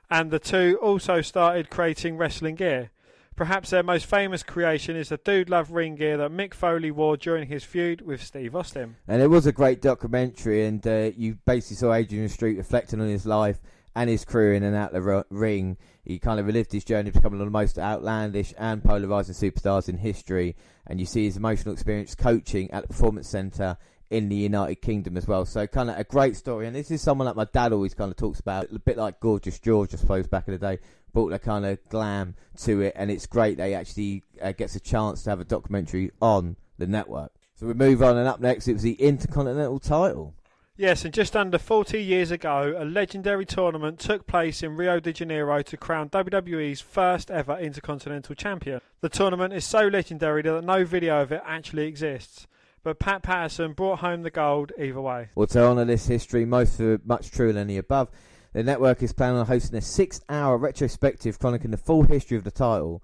and 0.08 0.30
the 0.30 0.38
two 0.38 0.78
also 0.80 1.20
started 1.20 1.68
creating 1.68 2.16
wrestling 2.16 2.54
gear. 2.54 2.91
Perhaps 3.34 3.70
their 3.70 3.82
most 3.82 4.06
famous 4.06 4.42
creation 4.42 4.94
is 4.94 5.08
the 5.08 5.16
Dude 5.16 5.48
Love 5.48 5.70
ring 5.70 5.96
gear 5.96 6.18
that 6.18 6.30
Mick 6.30 6.52
Foley 6.52 6.90
wore 6.90 7.16
during 7.16 7.48
his 7.48 7.64
feud 7.64 8.02
with 8.02 8.22
Steve 8.22 8.54
Austin. 8.54 8.96
And 9.08 9.22
it 9.22 9.28
was 9.28 9.46
a 9.46 9.52
great 9.52 9.80
documentary, 9.80 10.66
and 10.66 10.86
uh, 10.86 11.10
you 11.16 11.38
basically 11.46 11.76
saw 11.76 11.94
Adrian 11.94 12.28
Street 12.28 12.58
reflecting 12.58 13.00
on 13.00 13.08
his 13.08 13.24
life 13.24 13.58
and 13.94 14.08
his 14.08 14.24
career 14.24 14.54
in 14.54 14.62
and 14.62 14.76
out 14.76 14.92
the 14.92 15.24
ring. 15.30 15.76
He 16.04 16.18
kind 16.18 16.40
of 16.40 16.46
relived 16.46 16.72
his 16.72 16.84
journey 16.84 17.10
to 17.10 17.18
becoming 17.18 17.38
one 17.38 17.46
of 17.46 17.52
the 17.52 17.58
most 17.58 17.78
outlandish 17.78 18.52
and 18.58 18.82
polarizing 18.82 19.34
superstars 19.34 19.88
in 19.88 19.98
history. 19.98 20.56
And 20.86 20.98
you 20.98 21.06
see 21.06 21.24
his 21.24 21.36
emotional 21.36 21.74
experience 21.74 22.14
coaching 22.14 22.70
at 22.70 22.82
the 22.82 22.88
Performance 22.88 23.28
Centre 23.28 23.76
in 24.10 24.28
the 24.28 24.36
United 24.36 24.76
Kingdom 24.76 25.16
as 25.16 25.26
well. 25.26 25.46
So 25.46 25.66
kind 25.66 25.90
of 25.90 25.98
a 25.98 26.04
great 26.04 26.36
story. 26.36 26.66
And 26.66 26.76
this 26.76 26.90
is 26.90 27.00
someone 27.00 27.26
that 27.26 27.36
my 27.36 27.46
dad 27.52 27.72
always 27.72 27.94
kind 27.94 28.10
of 28.10 28.16
talks 28.16 28.40
about, 28.40 28.70
a 28.70 28.78
bit 28.78 28.98
like 28.98 29.20
Gorgeous 29.20 29.58
George, 29.58 29.94
I 29.94 29.96
suppose, 29.96 30.26
back 30.26 30.48
in 30.48 30.52
the 30.52 30.58
day. 30.58 30.78
Brought 31.12 31.30
the 31.30 31.38
kind 31.38 31.66
of 31.66 31.78
glam 31.88 32.34
to 32.62 32.80
it, 32.80 32.94
and 32.96 33.10
it's 33.10 33.26
great 33.26 33.58
that 33.58 33.68
he 33.68 33.74
actually 33.74 34.22
uh, 34.40 34.52
gets 34.52 34.76
a 34.76 34.80
chance 34.80 35.22
to 35.24 35.30
have 35.30 35.40
a 35.40 35.44
documentary 35.44 36.10
on 36.20 36.56
the 36.78 36.86
network. 36.86 37.32
So 37.54 37.66
we 37.66 37.74
move 37.74 38.02
on, 38.02 38.16
and 38.16 38.26
up 38.26 38.40
next 38.40 38.66
it 38.66 38.72
was 38.72 38.82
the 38.82 38.94
Intercontinental 38.94 39.78
title. 39.78 40.34
Yes, 40.76 41.04
and 41.04 41.12
just 41.12 41.36
under 41.36 41.58
40 41.58 42.02
years 42.02 42.30
ago, 42.30 42.74
a 42.78 42.84
legendary 42.84 43.44
tournament 43.44 43.98
took 43.98 44.26
place 44.26 44.62
in 44.62 44.74
Rio 44.74 45.00
de 45.00 45.12
Janeiro 45.12 45.62
to 45.62 45.76
crown 45.76 46.08
WWE's 46.08 46.80
first 46.80 47.30
ever 47.30 47.58
Intercontinental 47.58 48.34
Champion. 48.34 48.80
The 49.02 49.10
tournament 49.10 49.52
is 49.52 49.66
so 49.66 49.86
legendary 49.86 50.40
that 50.42 50.64
no 50.64 50.84
video 50.84 51.20
of 51.20 51.30
it 51.30 51.42
actually 51.44 51.86
exists. 51.86 52.46
But 52.82 52.98
Pat 52.98 53.22
Patterson 53.22 53.74
brought 53.74 53.98
home 53.98 54.22
the 54.22 54.30
gold 54.30 54.72
either 54.78 55.00
way. 55.00 55.28
Well, 55.34 55.46
to 55.48 55.62
honour 55.62 55.84
this 55.84 56.06
history, 56.06 56.44
most 56.44 56.80
of 56.80 56.88
it 56.88 57.06
much 57.06 57.30
truer 57.30 57.52
than 57.52 57.68
the 57.68 57.76
above, 57.76 58.10
the 58.52 58.62
network 58.62 59.02
is 59.02 59.12
planning 59.12 59.38
on 59.38 59.46
hosting 59.46 59.78
a 59.78 59.80
six 59.80 60.20
hour 60.28 60.58
retrospective 60.58 61.38
chronicling 61.38 61.70
the 61.70 61.76
full 61.76 62.02
history 62.02 62.36
of 62.36 62.44
the 62.44 62.50
title. 62.50 63.02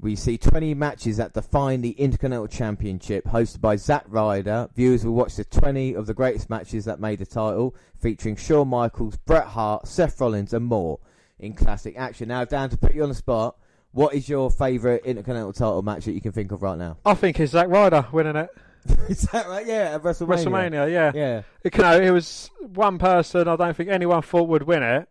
We 0.00 0.14
see 0.14 0.38
20 0.38 0.74
matches 0.74 1.16
that 1.16 1.34
define 1.34 1.80
the 1.80 1.90
Intercontinental 1.90 2.46
Championship, 2.46 3.24
hosted 3.24 3.60
by 3.60 3.74
Zack 3.74 4.04
Ryder. 4.06 4.68
Viewers 4.76 5.04
will 5.04 5.14
watch 5.14 5.34
the 5.34 5.44
20 5.44 5.94
of 5.94 6.06
the 6.06 6.14
greatest 6.14 6.48
matches 6.48 6.84
that 6.84 7.00
made 7.00 7.18
the 7.18 7.26
title, 7.26 7.74
featuring 7.98 8.36
Shawn 8.36 8.68
Michaels, 8.68 9.16
Bret 9.16 9.48
Hart, 9.48 9.88
Seth 9.88 10.20
Rollins, 10.20 10.52
and 10.52 10.66
more 10.66 11.00
in 11.40 11.52
classic 11.52 11.96
action. 11.98 12.28
Now, 12.28 12.44
Dan, 12.44 12.70
to 12.70 12.76
put 12.76 12.94
you 12.94 13.02
on 13.02 13.08
the 13.08 13.14
spot, 13.14 13.56
what 13.90 14.14
is 14.14 14.28
your 14.28 14.52
favourite 14.52 15.04
Intercontinental 15.04 15.52
title 15.52 15.82
match 15.82 16.04
that 16.04 16.12
you 16.12 16.20
can 16.20 16.32
think 16.32 16.52
of 16.52 16.62
right 16.62 16.78
now? 16.78 16.98
I 17.04 17.14
think 17.14 17.40
it's 17.40 17.52
Zack 17.52 17.68
Ryder 17.68 18.06
winning 18.12 18.36
it. 18.36 18.50
is 19.08 19.22
that 19.32 19.48
right? 19.48 19.66
Yeah, 19.66 19.94
at 19.94 20.02
WrestleMania. 20.02 20.44
WrestleMania, 20.70 20.92
yeah. 20.92 21.12
Yeah. 21.14 21.42
It, 21.62 21.76
you 21.76 21.82
know, 21.82 22.00
it 22.00 22.10
was 22.10 22.50
one 22.60 22.98
person 22.98 23.48
I 23.48 23.56
don't 23.56 23.76
think 23.76 23.88
anyone 23.88 24.22
thought 24.22 24.48
would 24.48 24.62
win 24.64 24.82
it, 24.82 25.08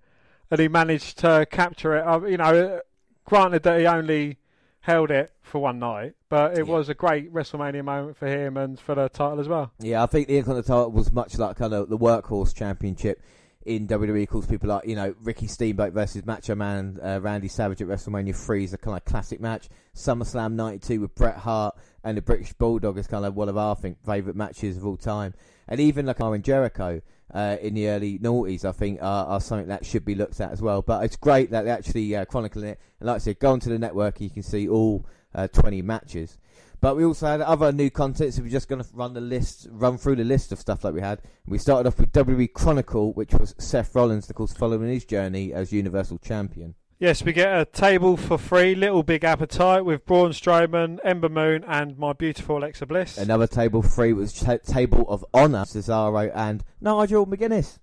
and 0.52 0.60
he 0.60 0.68
managed 0.68 1.20
to 1.20 1.46
capture 1.50 1.96
it. 1.98 2.02
Uh, 2.08 2.22
you 2.26 2.38
know, 2.38 2.82
granted 3.26 3.64
that 3.64 3.80
he 3.80 3.86
only 3.86 4.38
held 4.82 5.12
it 5.12 5.32
for 5.42 5.62
one 5.62 5.80
night, 5.80 6.14
but 6.30 6.58
it 6.58 6.66
Yeah. 6.66 6.74
was 6.74 6.90
a 6.90 6.94
great 6.94 7.34
WrestleMania 7.34 7.84
moment 7.84 8.18
for 8.18 8.28
him 8.28 8.56
and 8.58 8.80
for 8.80 8.96
the 8.96 9.10
title 9.10 9.40
as 9.40 9.48
well. 9.48 9.72
Yeah, 9.80 10.02
I 10.04 10.06
think 10.06 10.28
the 10.28 10.38
Intercontinental 10.38 10.76
title 10.86 10.92
was 10.92 11.12
much 11.12 11.38
like 11.38 11.58
kind 11.58 11.74
of 11.74 11.90
the 11.90 11.98
workhorse 11.98 12.56
championship 12.56 13.22
in 13.66 13.86
WWE. 13.86 14.24
Of 14.24 14.30
course, 14.30 14.46
people 14.46 14.70
like 14.70 14.88
you 14.88 14.96
know 14.96 15.14
Ricky 15.24 15.48
Steamboat 15.48 15.92
versus 15.92 16.26
Macho 16.26 16.56
Man 16.56 17.00
uh, 17.04 17.20
Randy 17.22 17.50
Savage 17.50 17.82
at 17.82 17.88
WrestleMania 17.90 18.34
three 18.34 18.64
is 18.64 18.72
a 18.74 18.78
kind 18.78 18.96
of 18.96 19.04
classic 19.04 19.42
match. 19.42 19.68
SummerSlam 19.94 20.54
'92 20.54 21.02
with 21.02 21.14
Bret 21.16 21.36
Hart 21.36 21.76
and 22.08 22.18
the 22.18 22.22
British 22.22 22.54
Bulldog 22.54 22.98
is 22.98 23.06
kind 23.06 23.26
of 23.26 23.36
one 23.36 23.50
of 23.50 23.58
our 23.58 23.76
think 23.76 24.02
favourite 24.06 24.38
matches 24.38 24.78
of 24.78 24.86
all 24.86 24.96
time. 24.96 25.34
And 25.68 25.82
even 25.82 26.06
like 26.06 26.22
our 26.22 26.34
and 26.34 26.44
Jericho 26.44 27.02
uh, 27.34 27.58
in 27.62 27.74
the 27.74 27.90
early 27.90 28.18
noughties, 28.18 28.64
I 28.64 28.72
think 28.72 29.00
are, 29.02 29.26
are 29.26 29.42
something 29.42 29.68
that 29.68 29.86
should 29.86 30.06
be 30.06 30.16
looked 30.16 30.40
at 30.40 30.54
as 30.54 30.62
well. 30.62 30.82
But 30.82 31.04
it's 31.04 31.18
great 31.18 31.52
that 31.52 31.64
they 31.64 31.70
actually 31.70 32.16
uh, 32.16 32.24
chronicling 32.24 32.70
it. 32.70 32.80
And 33.02 33.08
like 33.08 33.18
I 33.18 33.20
said, 33.20 33.40
go 33.40 33.52
onto 33.52 33.70
the 33.70 33.78
network, 33.78 34.22
you 34.22 34.30
can 34.30 34.42
see 34.42 34.70
all 34.70 35.06
uh, 35.36 35.50
20 35.50 35.82
matches. 35.82 36.38
But 36.80 36.96
we 36.96 37.04
also 37.04 37.28
had 37.28 37.42
other 37.42 37.74
new 37.74 37.90
content, 37.90 38.34
so 38.34 38.42
we're 38.42 38.48
just 38.48 38.70
going 38.70 38.82
to 38.82 38.88
run 38.94 39.14
the 39.14 39.20
list, 39.20 39.68
run 39.70 39.98
through 39.98 40.16
the 40.16 40.24
list 40.24 40.54
of 40.54 40.60
stuff 40.60 40.80
that 40.84 40.94
we 40.94 41.02
had. 41.02 41.22
We 41.46 41.58
started 41.58 41.90
off 41.90 42.00
with 42.00 42.14
WWE 42.14 42.54
Chronicle, 42.54 43.12
which 43.12 43.34
was 43.34 43.54
Seth 43.58 43.94
Rollins, 43.94 44.30
of 44.30 44.36
course, 44.38 44.54
following 44.54 44.90
his 44.90 45.04
journey 45.04 45.52
as 45.52 45.74
Universal 45.74 46.20
Champion. 46.20 46.76
Yes, 47.00 47.24
we 47.24 47.32
get 47.32 47.56
a 47.60 47.64
Table 47.66 48.18
for 48.18 48.40
3, 48.40 48.74
Little 48.74 49.04
Big 49.04 49.24
Appetite 49.24 49.86
with 49.86 50.04
Braun 50.04 50.32
Strowman, 50.32 50.98
Ember 51.04 51.30
Moon, 51.30 51.64
and 51.68 51.96
my 51.96 52.12
beautiful 52.12 52.58
Alexa 52.58 52.88
Bliss. 52.88 53.20
Another 53.20 53.46
table 53.46 53.84
three 53.84 54.14
was 54.14 54.34
ta- 54.34 54.58
Table 54.66 55.06
of 55.08 55.24
Honor, 55.32 55.66
Cesaro 55.66 56.32
and 56.34 56.64
Nigel 56.82 57.28
McGuinness. 57.28 57.78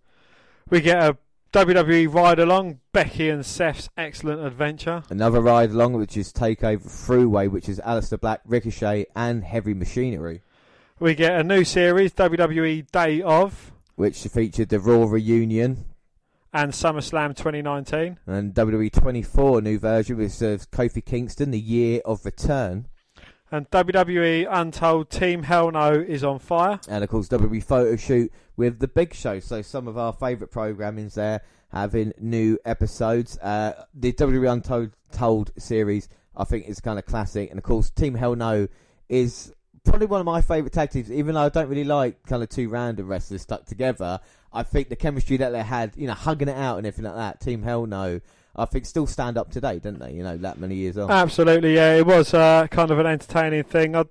We 0.69 0.81
get 0.81 1.01
a 1.01 1.17
WWE 1.53 2.13
ride 2.13 2.41
along, 2.41 2.81
Becky 2.93 3.29
and 3.31 3.47
Seth's 3.47 3.89
excellent 3.97 4.45
adventure. 4.45 5.05
Another 5.09 5.41
ride 5.41 5.71
along, 5.71 5.93
which 5.93 6.17
is 6.17 6.33
Takeover 6.33 6.83
Throughway, 6.85 7.49
which 7.49 7.69
is 7.69 7.79
Aleister 7.87 8.21
Black, 8.21 8.41
Ricochet, 8.45 9.07
and 9.15 9.45
Heavy 9.45 9.75
Machinery, 9.75 10.43
We 10.99 11.15
get 11.15 11.39
a 11.39 11.45
new 11.45 11.63
series, 11.63 12.13
WWE 12.15 12.91
Day 12.91 13.23
of, 13.23 13.71
which 13.95 14.19
featured 14.25 14.71
the 14.71 14.81
Raw 14.81 15.05
Reunion, 15.05 15.85
and 16.55 16.73
SummerSlam 16.73 17.37
2019. 17.37 18.19
and 18.27 18.55
WWE 18.55 18.91
24 18.93 19.61
new 19.61 19.79
version, 19.79 20.17
which 20.17 20.31
serves 20.33 20.67
Kofi 20.67 21.05
Kingston, 21.05 21.51
the 21.51 21.59
Year 21.61 22.01
of 22.05 22.25
Return. 22.25 22.87
And 23.51 23.69
WWE 23.71 24.47
Untold 24.51 25.11
Team 25.11 25.43
Hell 25.43 25.71
No 25.71 25.93
is 25.93 26.25
on 26.25 26.39
fire. 26.39 26.81
and 26.89 27.05
of 27.05 27.11
course 27.11 27.29
WWE 27.29 27.63
photo 27.63 27.97
shoot 27.97 28.33
with 28.57 28.79
the 28.79 28.89
Big 28.89 29.15
Show. 29.15 29.41
So 29.41 29.63
some 29.63 29.87
of 29.87 29.99
our 29.99 30.13
favourite 30.13 30.53
programmings 30.53 31.15
there 31.15 31.43
having 31.71 32.13
new 32.19 32.59
episodes. 32.65 33.37
Uh, 33.39 33.85
the 33.93 34.13
WWE 34.13 34.51
Untold 34.53 34.91
Told 35.13 35.53
series 35.59 36.09
I 36.37 36.45
think 36.45 36.67
is 36.69 36.81
kind 36.81 36.99
of 36.99 37.05
classic, 37.07 37.51
and 37.51 37.59
of 37.59 37.65
course 37.65 37.91
Team 37.91 38.15
Hell 38.15 38.35
No 38.35 38.67
is 39.09 39.53
probably 39.85 40.07
one 40.07 40.19
of 40.21 40.27
my 40.27 40.41
favourite 40.41 40.73
tag 40.73 40.91
teams. 40.91 41.13
Even 41.13 41.35
though 41.35 41.43
I 41.43 41.49
don't 41.49 41.69
really 41.69 41.85
like 41.85 42.25
kind 42.27 42.43
of 42.43 42.49
two 42.49 42.69
random 42.69 43.07
wrestlers 43.07 43.43
stuck 43.43 43.67
together, 43.67 44.19
I 44.55 44.63
think 44.63 44.89
the 44.89 44.97
chemistry 44.97 45.37
that 45.39 45.51
they 45.51 45.63
had, 45.63 45.93
you 45.97 46.07
know, 46.07 46.15
hugging 46.15 46.49
it 46.49 46.57
out 46.57 46.79
and 46.79 46.87
everything 46.87 47.05
like 47.05 47.17
that. 47.17 47.41
Team 47.41 47.63
Hell 47.63 47.87
No. 47.87 48.21
I 48.57 48.67
think 48.67 48.87
still 48.87 49.09
stand 49.09 49.37
up 49.37 49.51
today, 49.51 49.81
don't 49.81 49.99
they? 49.99 50.13
You 50.13 50.23
know, 50.23 50.37
that 50.37 50.59
many 50.59 50.77
years 50.77 50.97
on. 50.97 51.11
Absolutely, 51.11 51.75
yeah. 51.75 51.97
It 51.97 52.07
was 52.07 52.33
uh, 52.33 52.69
kind 52.69 52.93
of 52.93 53.01
an 53.01 53.07
entertaining 53.07 53.65
thing. 53.65 53.97
i 53.97 54.05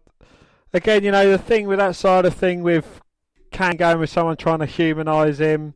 again, 0.73 1.03
you 1.03 1.11
know, 1.11 1.29
the 1.31 1.37
thing 1.37 1.65
with 1.65 1.79
that 1.79 1.95
side 1.95 2.25
of 2.25 2.33
thing 2.33 2.61
with 2.61 2.99
Kane 3.51 3.77
going 3.77 3.99
with 3.99 4.09
someone 4.09 4.35
trying 4.35 4.59
to 4.59 4.65
humanise 4.65 5.39
him, 5.39 5.75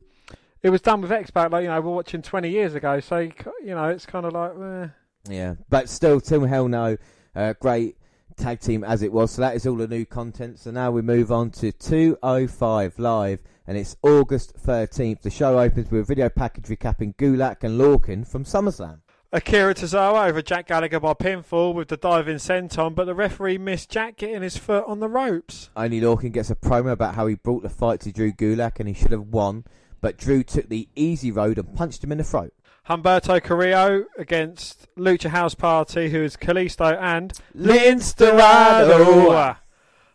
it 0.61 0.69
was 0.69 0.81
done 0.81 0.99
with 0.99 1.11
X 1.13 1.31
Pac, 1.31 1.49
like, 1.51 1.63
you 1.63 1.69
know, 1.69 1.79
we're 1.79 1.93
watching 1.93 2.21
20 2.21 2.49
years 2.49 2.75
ago. 2.75 2.99
So, 2.99 3.19
you 3.19 3.31
you 3.63 3.73
know, 3.73 3.87
it's 3.87 4.05
kind 4.05 4.25
of 4.25 4.33
like, 4.33 4.51
eh. 4.59 4.87
Yeah, 5.29 5.55
but 5.69 5.87
still, 5.87 6.19
Team 6.19 6.43
Hell 6.43 6.67
No, 6.67 6.97
uh, 7.35 7.53
great 7.61 7.95
tag 8.37 8.59
team 8.59 8.83
as 8.83 9.01
it 9.01 9.11
was. 9.11 9.31
So 9.31 9.41
that 9.41 9.55
is 9.55 9.67
all 9.67 9.75
the 9.75 9.87
new 9.87 10.05
content. 10.05 10.59
So 10.59 10.71
now 10.71 10.91
we 10.91 11.01
move 11.01 11.31
on 11.31 11.49
to 11.51 11.71
205 11.71 12.99
Live, 12.99 13.39
and 13.65 13.77
it's 13.77 13.97
August 14.01 14.55
13th. 14.65 15.21
The 15.21 15.29
show 15.29 15.59
opens 15.59 15.91
with 15.91 16.01
a 16.01 16.05
video 16.05 16.29
package 16.29 16.65
recapping 16.65 17.15
Gulak 17.15 17.63
and 17.63 17.79
Lorcan 17.79 18.25
from 18.25 18.45
SummerSlam. 18.45 18.99
Akira 19.33 19.75
Tozawa 19.75 20.29
over 20.29 20.41
Jack 20.41 20.67
Gallagher 20.67 21.01
by 21.01 21.13
pinfall 21.13 21.73
with 21.73 21.89
the 21.89 21.97
diving 21.97 22.37
senton, 22.37 22.95
but 22.95 23.03
the 23.03 23.13
referee 23.13 23.57
missed 23.57 23.89
Jack 23.89 24.15
getting 24.15 24.41
his 24.41 24.55
foot 24.55 24.85
on 24.87 25.01
the 25.01 25.09
ropes. 25.09 25.69
Oney 25.75 25.99
Lorcan 25.99 26.31
gets 26.31 26.49
a 26.49 26.55
promo 26.55 26.93
about 26.93 27.15
how 27.15 27.27
he 27.27 27.35
brought 27.35 27.61
the 27.61 27.69
fight 27.69 27.99
to 28.01 28.13
Drew 28.13 28.31
Gulak 28.31 28.79
and 28.79 28.87
he 28.87 28.93
should 28.93 29.11
have 29.11 29.27
won, 29.27 29.65
but 29.99 30.17
Drew 30.17 30.43
took 30.43 30.69
the 30.69 30.87
easy 30.95 31.29
road 31.29 31.57
and 31.57 31.75
punched 31.75 32.05
him 32.05 32.13
in 32.13 32.19
the 32.19 32.23
throat. 32.23 32.53
Humberto 32.89 33.43
Carrillo 33.43 34.05
against 34.17 34.87
Lucha 34.95 35.29
House 35.29 35.53
Party, 35.53 36.09
who 36.09 36.23
is 36.23 36.37
Kalisto 36.37 36.97
and 37.01 37.33
Lince 37.53 38.15
Dorado. 38.15 39.57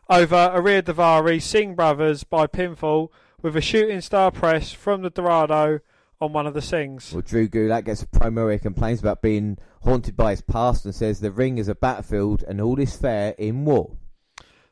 over 0.09 0.37
Ariya 0.37 0.83
Daivari, 0.83 1.41
Singh 1.41 1.75
Brothers 1.75 2.25
by 2.25 2.47
pinfall 2.47 3.11
with 3.43 3.57
a 3.57 3.61
shooting 3.61 4.00
star 4.00 4.31
press 4.31 4.73
from 4.73 5.02
the 5.02 5.11
Dorado 5.11 5.81
on 6.19 6.33
one 6.33 6.47
of 6.47 6.55
the 6.55 6.61
Singhs. 6.61 7.12
Well, 7.12 7.21
Drew 7.21 7.47
Gulak 7.47 7.85
gets 7.85 8.02
a 8.02 8.07
promo 8.07 8.45
where 8.45 8.52
he 8.52 8.59
complains 8.59 9.00
about 9.00 9.21
being 9.21 9.59
haunted 9.83 10.17
by 10.17 10.31
his 10.31 10.41
past 10.41 10.87
and 10.87 10.95
says 10.95 11.21
the 11.21 11.31
ring 11.31 11.59
is 11.59 11.69
a 11.69 11.75
battlefield 11.75 12.43
and 12.49 12.59
all 12.59 12.81
is 12.81 12.97
fair 12.97 13.35
in 13.37 13.67
war. 13.67 13.99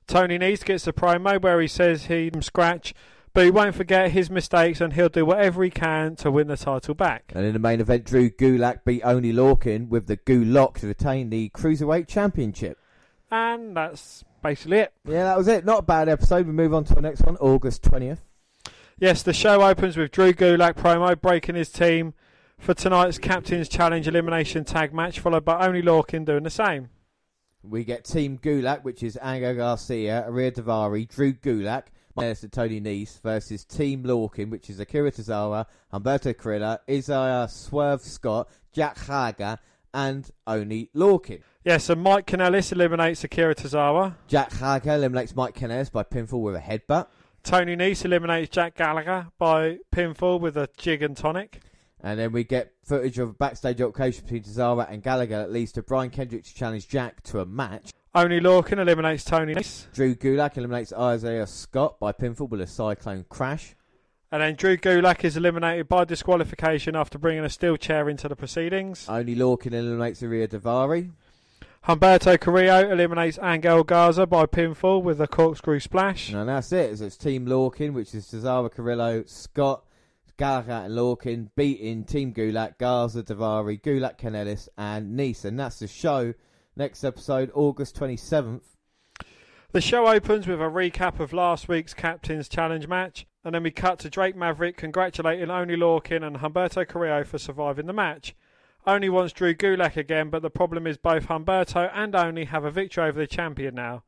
Tony 0.07 0.39
Nese 0.39 0.65
gets 0.65 0.87
a 0.87 0.93
promo 0.95 1.41
where 1.41 1.61
he 1.61 1.69
says 1.69 2.07
he 2.07 2.31
from 2.31 2.41
scratch, 2.41 2.95
but 3.41 3.47
he 3.47 3.51
won't 3.51 3.75
forget 3.75 4.11
his 4.11 4.29
mistakes 4.29 4.83
and 4.83 4.93
he'll 4.93 5.09
do 5.09 5.25
whatever 5.25 5.65
he 5.65 5.71
can 5.71 6.15
to 6.15 6.31
win 6.31 6.47
the 6.47 6.59
title 6.59 6.93
back. 6.93 7.33
And 7.35 7.47
in 7.47 7.55
the 7.55 7.59
main 7.59 7.81
event, 7.81 8.05
Drew 8.05 8.29
Gulak 8.29 8.85
beat 8.85 9.01
Oney 9.03 9.33
Lorcan 9.33 9.89
with 9.89 10.09
the 10.09 10.19
Gulak 10.19 10.75
to 10.81 10.89
retain 10.89 11.31
the 11.31 11.49
Cruiserweight 11.49 12.07
Championship. 12.07 12.77
And 13.31 13.75
that's 13.75 14.27
basically 14.43 14.81
it. 14.81 14.93
Yeah, 15.07 15.25
that 15.25 15.39
was 15.39 15.49
it. 15.49 15.65
Not 15.65 15.79
a 15.79 15.83
bad 15.83 16.11
episode. 16.11 16.47
We 16.47 16.53
move 16.53 16.75
on 16.75 16.85
to 16.85 16.95
the 16.95 17.01
next 17.01 17.23
one, 17.23 17.39
August 17.39 17.83
20th. 17.83 18.19
Yes, 18.99 19.23
the 19.23 19.33
show 19.33 19.63
opens 19.63 19.97
with 19.97 20.11
Drew 20.11 20.35
Gulak 20.35 20.75
promo 20.75 21.19
breaking 21.19 21.55
his 21.55 21.71
team 21.71 22.13
for 22.59 22.75
tonight's 22.75 23.17
Captain's 23.17 23.71
Challenge 23.71 24.07
Elimination 24.07 24.65
Tag 24.65 24.93
match, 24.93 25.19
followed 25.19 25.47
by 25.47 25.67
Oney 25.67 25.81
Lorcan 25.81 26.27
doing 26.27 26.43
the 26.43 26.51
same. 26.51 26.91
We 27.63 27.85
get 27.85 28.05
Team 28.05 28.39
Gulak, 28.39 28.85
which 28.85 29.03
is 29.03 29.19
Angel 29.23 29.55
Garza, 29.55 29.95
Ariya 29.95 30.53
Daivari, 30.53 31.09
Drew 31.09 31.33
Gulak, 31.33 31.85
Minus 32.15 32.45
Tony 32.51 32.81
Nese 32.81 33.21
versus 33.23 33.65
Team 33.65 34.05
Lorcan, 34.05 34.51
which 34.51 34.69
is 34.69 34.81
Akira 34.81 35.13
Tozawa, 35.13 35.67
Humberto 35.93 36.37
Carrillo, 36.37 36.79
Isaiah 36.89 37.49
Swerve 37.49 38.03
Scott, 38.03 38.49
Jack 38.73 38.99
Hager, 38.99 39.59
and 39.95 40.31
Oney 40.47 40.91
Lorcan. 40.95 41.43
Yes, 41.65 41.91
and 41.91 42.03
Mike 42.03 42.27
Kanellis 42.27 42.73
eliminates 42.73 43.23
Akira 43.25 43.55
Tozawa. 43.55 44.17
Jack 44.27 44.53
Hager 44.53 44.95
eliminates 44.95 45.37
Mike 45.37 45.55
Kenneth 45.55 45.93
by 45.93 46.03
pinfall 46.03 46.41
with 46.41 46.57
a 46.57 46.61
headbutt. 46.61 47.07
Tony 47.43 47.77
Nese 47.77 48.05
eliminates 48.05 48.51
Jack 48.51 48.77
Gallagher 48.77 49.29
by 49.39 49.79
pinfall 49.95 50.41
with 50.41 50.57
a 50.57 50.69
jig 50.77 51.03
and 51.03 51.17
tonic. 51.17 51.61
And 52.03 52.19
then 52.19 52.33
we 52.33 52.45
get 52.45 52.73
footage 52.85 53.19
of 53.19 53.31
a 53.31 53.33
backstage 53.33 53.81
altercation 53.81 54.25
between 54.25 54.43
Tozawa 54.43 54.91
and 54.91 55.03
Gallagher 55.03 55.39
that 55.39 55.53
leads 55.53 55.73
to 55.73 55.83
Brian 55.83 56.11
Kendrick 56.11 56.45
to 56.45 56.55
challenge 56.55 56.89
Jack 56.89 57.23
to 57.25 57.41
a 57.41 57.47
match. 57.47 57.93
Oney 58.13 58.41
Lorcan 58.41 58.79
eliminates 58.79 59.23
Tony 59.23 59.55
Nese. 59.55 59.87
Drew 59.93 60.17
Gulak 60.17 60.57
eliminates 60.57 60.93
Isaiah 60.93 61.47
Scott 61.47 62.01
by 62.01 62.11
pinfall 62.11 62.49
with 62.49 62.61
a 62.61 62.67
cyclone 62.67 63.25
crash. 63.29 63.77
And 64.33 64.43
then 64.43 64.57
Drew 64.57 64.77
Gulak 64.77 65.23
is 65.23 65.37
eliminated 65.37 65.89
by 65.89 66.05
disqualification 66.05 66.97
after 66.97 67.19
bringing 67.19 67.45
a 67.45 67.49
steel 67.49 67.77
chair 67.77 68.09
into 68.09 68.29
the 68.29 68.35
proceedings. 68.35 69.09
Oney 69.09 69.37
Lorcan 69.37 69.75
eliminates 69.75 70.23
Ariya 70.23 70.49
Daivari. 70.49 71.13
Humberto 71.87 72.39
Carrillo 72.39 72.91
eliminates 72.91 73.39
Angel 73.41 73.85
Garza 73.85 74.27
by 74.27 74.45
pinfall 74.45 75.05
with 75.05 75.21
a 75.21 75.29
corkscrew 75.29 75.79
splash. 75.79 76.33
And 76.33 76.49
that's 76.49 76.73
it. 76.73 76.99
So 76.99 77.05
it's 77.05 77.17
Team 77.17 77.47
Lorcan, 77.47 77.93
which 77.93 78.13
is 78.13 78.27
Tozawa, 78.27 78.75
Carrillo, 78.75 79.23
Scott, 79.27 79.85
Gallagher, 80.37 80.73
and 80.73 80.95
Lorcan 80.95 81.51
beating 81.55 82.03
Team 82.03 82.35
Gulak, 82.35 82.77
Garza, 82.77 83.23
Daivari, 83.23 83.81
Gulak, 83.81 84.19
Kanellis, 84.19 84.67
and 84.77 85.17
Nice. 85.17 85.45
And 85.45 85.61
that's 85.61 85.79
the 85.79 85.87
show. 85.87 86.35
Next 86.77 87.03
episode, 87.03 87.51
August 87.53 87.99
27th. 87.99 88.63
The 89.73 89.81
show 89.81 90.07
opens 90.09 90.47
with 90.47 90.61
a 90.61 90.65
recap 90.65 91.19
of 91.19 91.33
last 91.33 91.69
week's 91.69 91.95
Captain's 91.95 92.49
Challenge 92.49 92.87
match, 92.87 93.27
and 93.45 93.55
then 93.55 93.65
we 93.65 93.71
cut 93.71 93.99
to 94.01 94.11
Drake 94.11 94.37
Maverick 94.37 94.77
congratulating 94.77 95.51
Oney 95.51 95.77
Lorcan 95.77 96.25
and 96.25 96.37
Humberto 96.37 96.87
Carrillo 96.87 97.25
for 97.25 97.39
surviving 97.39 97.87
the 97.87 97.93
match. 97.93 98.37
Oney 98.87 99.09
wants 99.09 99.33
Drew 99.33 99.53
Gulak 99.53 99.97
again, 99.97 100.31
but 100.31 100.43
the 100.43 100.51
problem 100.51 100.87
is 100.87 100.97
both 100.97 101.27
Humberto 101.27 101.91
and 101.93 102.15
Oney 102.15 102.45
have 102.45 102.65
a 102.65 102.71
victory 102.71 103.05
over 103.05 103.19
the 103.19 103.27
champion 103.27 103.75
now. 103.75 104.05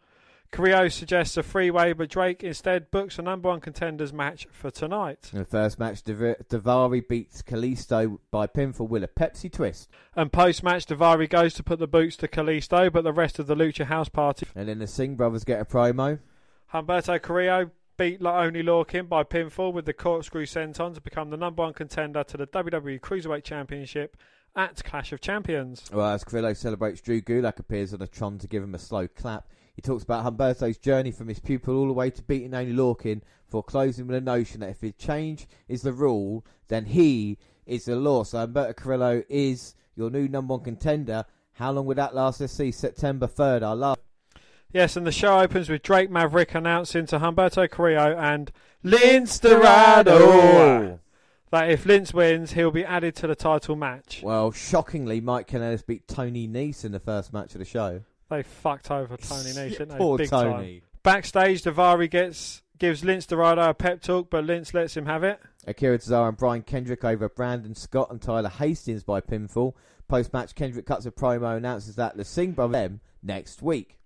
Carrillo 0.53 0.89
suggests 0.89 1.39
a 1.39 1.43
freeway, 1.43 1.95
but 1.95 2.11
Drake 2.11 2.45
instead 2.45 2.91
books 2.91 3.19
a 3.19 3.23
number 3.23 3.49
one 3.49 3.61
contenders 3.61 4.13
match 4.13 4.47
for 4.53 4.71
tonight. 4.71 5.31
In 5.33 5.39
the 5.39 5.45
first 5.47 5.79
match, 5.79 6.03
Dav- 6.03 6.37
Daivari 6.51 7.09
beats 7.09 7.41
Kalisto 7.43 8.19
by 8.31 8.47
pinfall 8.47 8.87
with 8.87 9.03
a 9.03 9.09
Pepsi 9.09 9.51
twist. 9.51 9.89
And 10.15 10.31
post 10.31 10.63
match, 10.63 10.85
Daivari 10.85 11.29
goes 11.29 11.55
to 11.55 11.63
put 11.63 11.79
the 11.79 11.87
boots 11.87 12.17
to 12.19 12.29
Kalisto, 12.29 12.93
but 12.93 13.03
the 13.03 13.15
rest 13.15 13.39
of 13.39 13.47
the 13.47 13.57
Lucha 13.57 13.87
House 13.87 14.11
Party. 14.11 14.47
And 14.55 14.69
then 14.69 14.79
the 14.79 14.87
Singh 14.87 15.17
brothers 15.17 15.43
get 15.45 15.59
a 15.59 15.65
promo. 15.65 16.19
Humberto 16.75 17.21
Carrillo 17.21 17.71
beat 17.97 18.21
La- 18.21 18.41
Oney 18.43 18.63
Lorcan 18.63 19.09
by 19.09 19.25
pinfall 19.25 19.73
with 19.73 19.87
the 19.87 19.95
corkscrew 19.95 20.45
senton 20.45 20.95
to 20.95 21.01
become 21.01 21.31
the 21.31 21.37
number 21.39 21.63
one 21.63 21.73
contender 21.73 22.25
to 22.25 22.37
the 22.37 22.47
WWE 22.47 23.01
Cruiserweight 23.01 23.45
Championship 23.45 24.19
at 24.55 24.85
Clash 24.85 25.13
of 25.13 25.21
Champions. 25.23 25.91
Well, 25.91 26.09
as 26.09 26.25
Carrillo 26.25 26.53
celebrates, 26.53 27.01
Drew 27.01 27.23
Gulak 27.23 27.59
appears 27.59 27.95
on 27.95 28.03
a 28.03 28.07
Tron 28.07 28.37
to 28.39 28.47
give 28.47 28.63
him 28.63 28.75
a 28.75 28.79
slow 28.79 29.09
clap. 29.09 29.47
He 29.75 29.83
talks 29.83 30.05
about 30.05 30.25
Humberto's 30.25 30.79
journey 30.79 31.11
from 31.11 31.29
his 31.29 31.41
pupil 31.41 31.77
all 31.77 31.87
the 31.87 31.93
way 31.93 32.11
to 32.11 32.23
beating 32.23 32.55
Oney 32.55 32.73
Lorcan 32.73 33.23
for 33.47 33.63
closing 33.63 34.07
with 34.07 34.17
a 34.17 34.21
notion 34.21 34.61
that 34.61 34.71
if 34.71 34.81
his 34.81 34.95
change 34.99 35.47
is 35.69 35.83
the 35.83 35.93
rule, 35.93 36.45
then 36.69 36.87
he 36.87 37.39
is 37.67 37.87
the 37.87 37.97
law. 37.97 38.25
So 38.25 38.47
Humberto 38.47 38.77
Carrillo 38.77 39.23
is 39.29 39.75
your 39.97 40.11
new 40.11 40.29
number 40.29 40.55
one 40.55 40.65
contender. 40.65 41.25
How 41.53 41.73
long 41.73 41.87
would 41.87 41.99
that 41.99 42.15
last? 42.15 42.41
Let's 42.41 42.53
see, 42.53 42.71
September 42.71 43.27
3rd, 43.27 43.63
our 43.63 43.77
last. 43.77 44.01
Yes, 44.73 44.97
and 44.97 45.07
the 45.07 45.13
show 45.13 45.39
opens 45.41 45.69
with 45.69 45.83
Drake 45.83 46.11
Maverick 46.11 46.55
announcing 46.55 47.05
to 47.07 47.19
Humberto 47.19 47.71
Carrillo 47.71 48.17
and 48.17 48.51
Lince 48.83 49.41
Dorado 49.41 50.99
that 51.51 51.71
if 51.71 51.85
Lince 51.85 52.15
wins, 52.15 52.53
he'll 52.53 52.71
be 52.71 52.85
added 52.85 53.15
to 53.17 53.27
the 53.27 53.35
title 53.35 53.77
match. 53.77 54.23
Well, 54.23 54.51
shockingly, 54.51 55.21
Mike 55.21 55.47
Kanellis 55.47 55.87
beat 55.87 56.09
Tony 56.09 56.49
Nese 56.49 56.87
in 56.87 56.93
the 56.93 56.99
first 56.99 57.35
match 57.35 57.55
of 57.55 57.59
the 57.59 57.67
show. 57.67 58.01
They 58.33 58.43
fucked 58.43 58.91
over 58.91 59.19
Tony 59.19 59.51
Nese, 59.51 59.73
didn't 59.73 59.91
they? 59.91 59.99
Poor 59.99 60.17
Big 60.17 60.31
Tony. 60.31 60.81
time. 60.81 60.83
Backstage, 61.03 61.63
Daivari 61.65 62.11
gets 62.11 62.63
gives 62.79 63.03
Lince 63.03 63.27
Dorado 63.27 63.69
a 63.69 63.75
pep 63.75 64.01
talk, 64.01 64.31
but 64.31 64.47
Lince 64.47 64.73
lets 64.73 64.97
him 64.97 65.05
have 65.05 65.23
it. 65.23 65.39
Akira 65.67 65.99
Tozawa 65.99 66.29
and 66.29 66.37
Brian 66.39 66.63
Kendrick 66.63 67.05
over 67.05 67.29
Brandon 67.29 67.75
Scott 67.75 68.11
and 68.11 68.23
Tyler 68.23 68.49
Hastings 68.49 69.05
by 69.05 69.21
pinfall. 69.21 69.75
Post 70.09 70.33
match, 70.33 70.55
Kendrick 70.55 70.87
cuts 70.87 71.05
a 71.05 71.11
promo, 71.11 71.59
announces 71.59 71.97
that 71.97 72.17
the 72.17 72.25
Singh 72.25 72.53
brothers 72.53 72.73
them 72.73 73.01
next 73.23 73.61
week. 73.61 73.99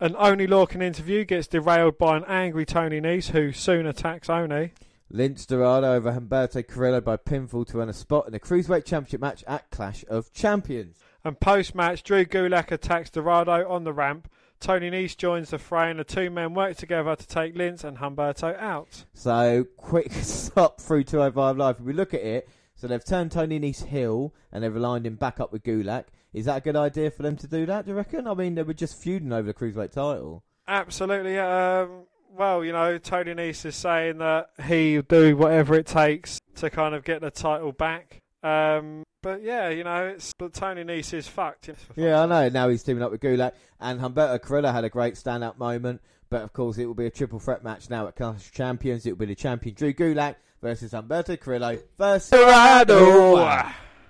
An 0.00 0.16
Oney 0.16 0.46
Lorcan 0.46 0.82
interview 0.82 1.26
gets 1.26 1.46
derailed 1.46 1.98
by 1.98 2.16
an 2.16 2.24
angry 2.26 2.64
Tony 2.64 2.98
Nese, 2.98 3.28
who 3.28 3.52
soon 3.52 3.86
attacks 3.86 4.30
Oney. 4.30 4.72
Lince 5.12 5.46
Dorado 5.46 5.92
over 5.92 6.12
Humberto 6.12 6.66
Carrillo 6.66 7.02
by 7.02 7.18
pinfall 7.18 7.66
to 7.66 7.80
earn 7.80 7.90
a 7.90 7.92
spot 7.92 8.26
in 8.26 8.32
the 8.32 8.40
Cruiserweight 8.40 8.86
Championship 8.86 9.20
match 9.20 9.44
at 9.46 9.70
Clash 9.70 10.02
of 10.08 10.32
Champions. 10.32 10.96
And 11.26 11.40
post 11.40 11.74
match, 11.74 12.04
Drew 12.04 12.24
Gulak 12.24 12.70
attacks 12.70 13.10
Dorado 13.10 13.68
on 13.68 13.82
the 13.82 13.92
ramp. 13.92 14.30
Tony 14.60 14.92
Nese 14.92 15.16
joins 15.16 15.50
the 15.50 15.58
fray, 15.58 15.90
and 15.90 15.98
the 15.98 16.04
two 16.04 16.30
men 16.30 16.54
work 16.54 16.76
together 16.76 17.16
to 17.16 17.26
take 17.26 17.56
Lince 17.56 17.82
and 17.82 17.98
Humberto 17.98 18.56
out. 18.60 19.06
So, 19.12 19.66
quick 19.76 20.12
stop 20.12 20.80
through 20.80 21.02
205 21.02 21.56
Live. 21.56 21.80
If 21.80 21.84
we 21.84 21.94
look 21.94 22.14
at 22.14 22.20
it, 22.20 22.48
so 22.76 22.86
they've 22.86 23.04
turned 23.04 23.32
Tony 23.32 23.58
Nese 23.58 23.86
heel 23.86 24.34
and 24.52 24.62
they've 24.62 24.76
aligned 24.76 25.04
him 25.04 25.16
back 25.16 25.40
up 25.40 25.52
with 25.52 25.64
Gulak. 25.64 26.04
Is 26.32 26.44
that 26.44 26.58
a 26.58 26.60
good 26.60 26.76
idea 26.76 27.10
for 27.10 27.24
them 27.24 27.34
to 27.38 27.48
do 27.48 27.66
that, 27.66 27.86
do 27.86 27.90
you 27.90 27.96
reckon? 27.96 28.28
I 28.28 28.34
mean, 28.34 28.54
they 28.54 28.62
were 28.62 28.72
just 28.72 28.96
feuding 28.96 29.32
over 29.32 29.48
the 29.48 29.54
Cruiserweight 29.54 29.90
title. 29.90 30.44
Absolutely. 30.68 31.40
Um, 31.40 32.04
well, 32.32 32.64
you 32.64 32.70
know, 32.70 32.98
Tony 32.98 33.34
Nese 33.34 33.66
is 33.66 33.74
saying 33.74 34.18
that 34.18 34.50
he'll 34.64 35.02
do 35.02 35.36
whatever 35.36 35.74
it 35.74 35.86
takes 35.86 36.40
to 36.54 36.70
kind 36.70 36.94
of 36.94 37.02
get 37.02 37.20
the 37.20 37.32
title 37.32 37.72
back. 37.72 38.22
Um, 38.44 39.02
but 39.26 39.42
yeah, 39.42 39.70
you 39.70 39.82
know, 39.82 40.06
it's 40.06 40.32
but 40.38 40.52
Tony 40.52 40.84
Nese 40.84 41.12
is 41.14 41.26
fucked. 41.26 41.68
Yeah, 41.96 42.22
I 42.22 42.26
know. 42.26 42.48
Now 42.48 42.68
he's 42.68 42.84
teaming 42.84 43.02
up 43.02 43.10
with 43.10 43.20
Gulak. 43.20 43.54
And 43.80 43.98
Humberto 43.98 44.40
Carrillo 44.40 44.70
had 44.70 44.84
a 44.84 44.88
great 44.88 45.16
stand-up 45.16 45.58
moment. 45.58 46.00
But, 46.30 46.42
of 46.42 46.52
course, 46.52 46.78
it 46.78 46.86
will 46.86 46.94
be 46.94 47.06
a 47.06 47.10
triple 47.10 47.40
threat 47.40 47.64
match 47.64 47.90
now 47.90 48.06
at 48.06 48.14
Clash 48.14 48.52
Champions. 48.52 49.04
It 49.04 49.10
will 49.10 49.26
be 49.26 49.26
the 49.26 49.34
champion 49.34 49.74
Drew 49.74 49.92
Gulak 49.92 50.36
versus 50.62 50.92
Humberto 50.92 51.40
Carrillo 51.40 51.78
versus 51.98 52.30
Dorado. 52.30 53.64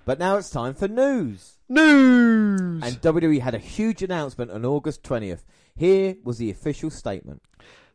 But 0.04 0.18
now 0.18 0.36
it's 0.36 0.50
time 0.50 0.74
for 0.74 0.86
news. 0.86 1.56
News. 1.66 2.82
And 2.82 3.00
WWE 3.00 3.40
had 3.40 3.54
a 3.54 3.58
huge 3.58 4.02
announcement 4.02 4.50
on 4.50 4.66
August 4.66 5.02
20th. 5.02 5.44
Here 5.74 6.16
was 6.24 6.36
the 6.36 6.50
official 6.50 6.90
statement. 6.90 7.40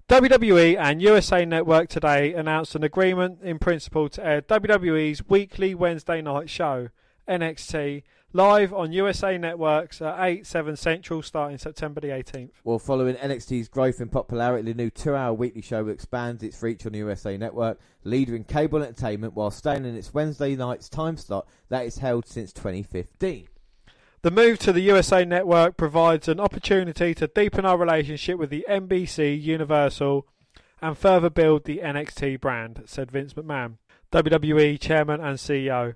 WWE 0.09 0.75
and 0.75 1.03
USA 1.03 1.45
Network 1.45 1.87
today 1.87 2.33
announced 2.33 2.73
an 2.73 2.83
agreement 2.83 3.43
in 3.43 3.59
principle 3.59 4.09
to 4.09 4.25
air 4.25 4.41
WWE's 4.41 5.29
weekly 5.29 5.75
Wednesday 5.75 6.21
night 6.21 6.49
show, 6.49 6.89
NXT, 7.39 8.03
live 8.33 8.73
on 8.73 8.91
USA 8.91 9.38
Networks 9.38 10.01
at 10.01 10.21
8, 10.21 10.45
7 10.45 10.75
Central 10.75 11.21
starting 11.21 11.57
September 11.57 12.01
the 12.01 12.09
18th. 12.09 12.51
Well, 12.63 12.77
following 12.77 13.15
NXT's 13.15 13.69
growth 13.69 14.01
in 14.01 14.09
popularity, 14.09 14.73
the 14.73 14.83
new 14.83 14.89
two-hour 14.89 15.33
weekly 15.33 15.61
show 15.61 15.87
expands 15.87 16.44
its 16.44 16.61
reach 16.61 16.85
on 16.85 16.91
the 16.91 16.98
USA 16.98 17.37
Network, 17.37 17.79
leader 18.03 18.35
in 18.35 18.44
cable 18.44 18.83
entertainment, 18.83 19.33
while 19.33 19.51
staying 19.51 19.85
in 19.85 19.96
its 19.96 20.13
Wednesday 20.13 20.55
night's 20.55 20.89
time 20.89 21.15
slot 21.15 21.48
that 21.70 21.85
is 21.85 22.00
held 22.00 22.27
since 22.27 22.51
2015. 22.51 23.48
The 24.24 24.31
move 24.31 24.59
to 24.59 24.74
the 24.74 24.81
USA 24.81 25.25
Network 25.25 25.77
provides 25.77 26.27
an 26.27 26.39
opportunity 26.39 27.15
to 27.15 27.27
deepen 27.27 27.65
our 27.65 27.77
relationship 27.77 28.37
with 28.37 28.50
the 28.50 28.65
NBC, 28.70 29.41
Universal, 29.41 30.27
and 30.81 30.98
further 30.98 31.29
build 31.29 31.63
the 31.63 31.79
NXT 31.79 32.41
brand, 32.41 32.83
said 32.85 33.09
Vince 33.09 33.33
McMahon, 33.33 33.77
WWE 34.11 34.79
Chairman 34.79 35.22
and 35.22 35.37
CEO. 35.37 35.96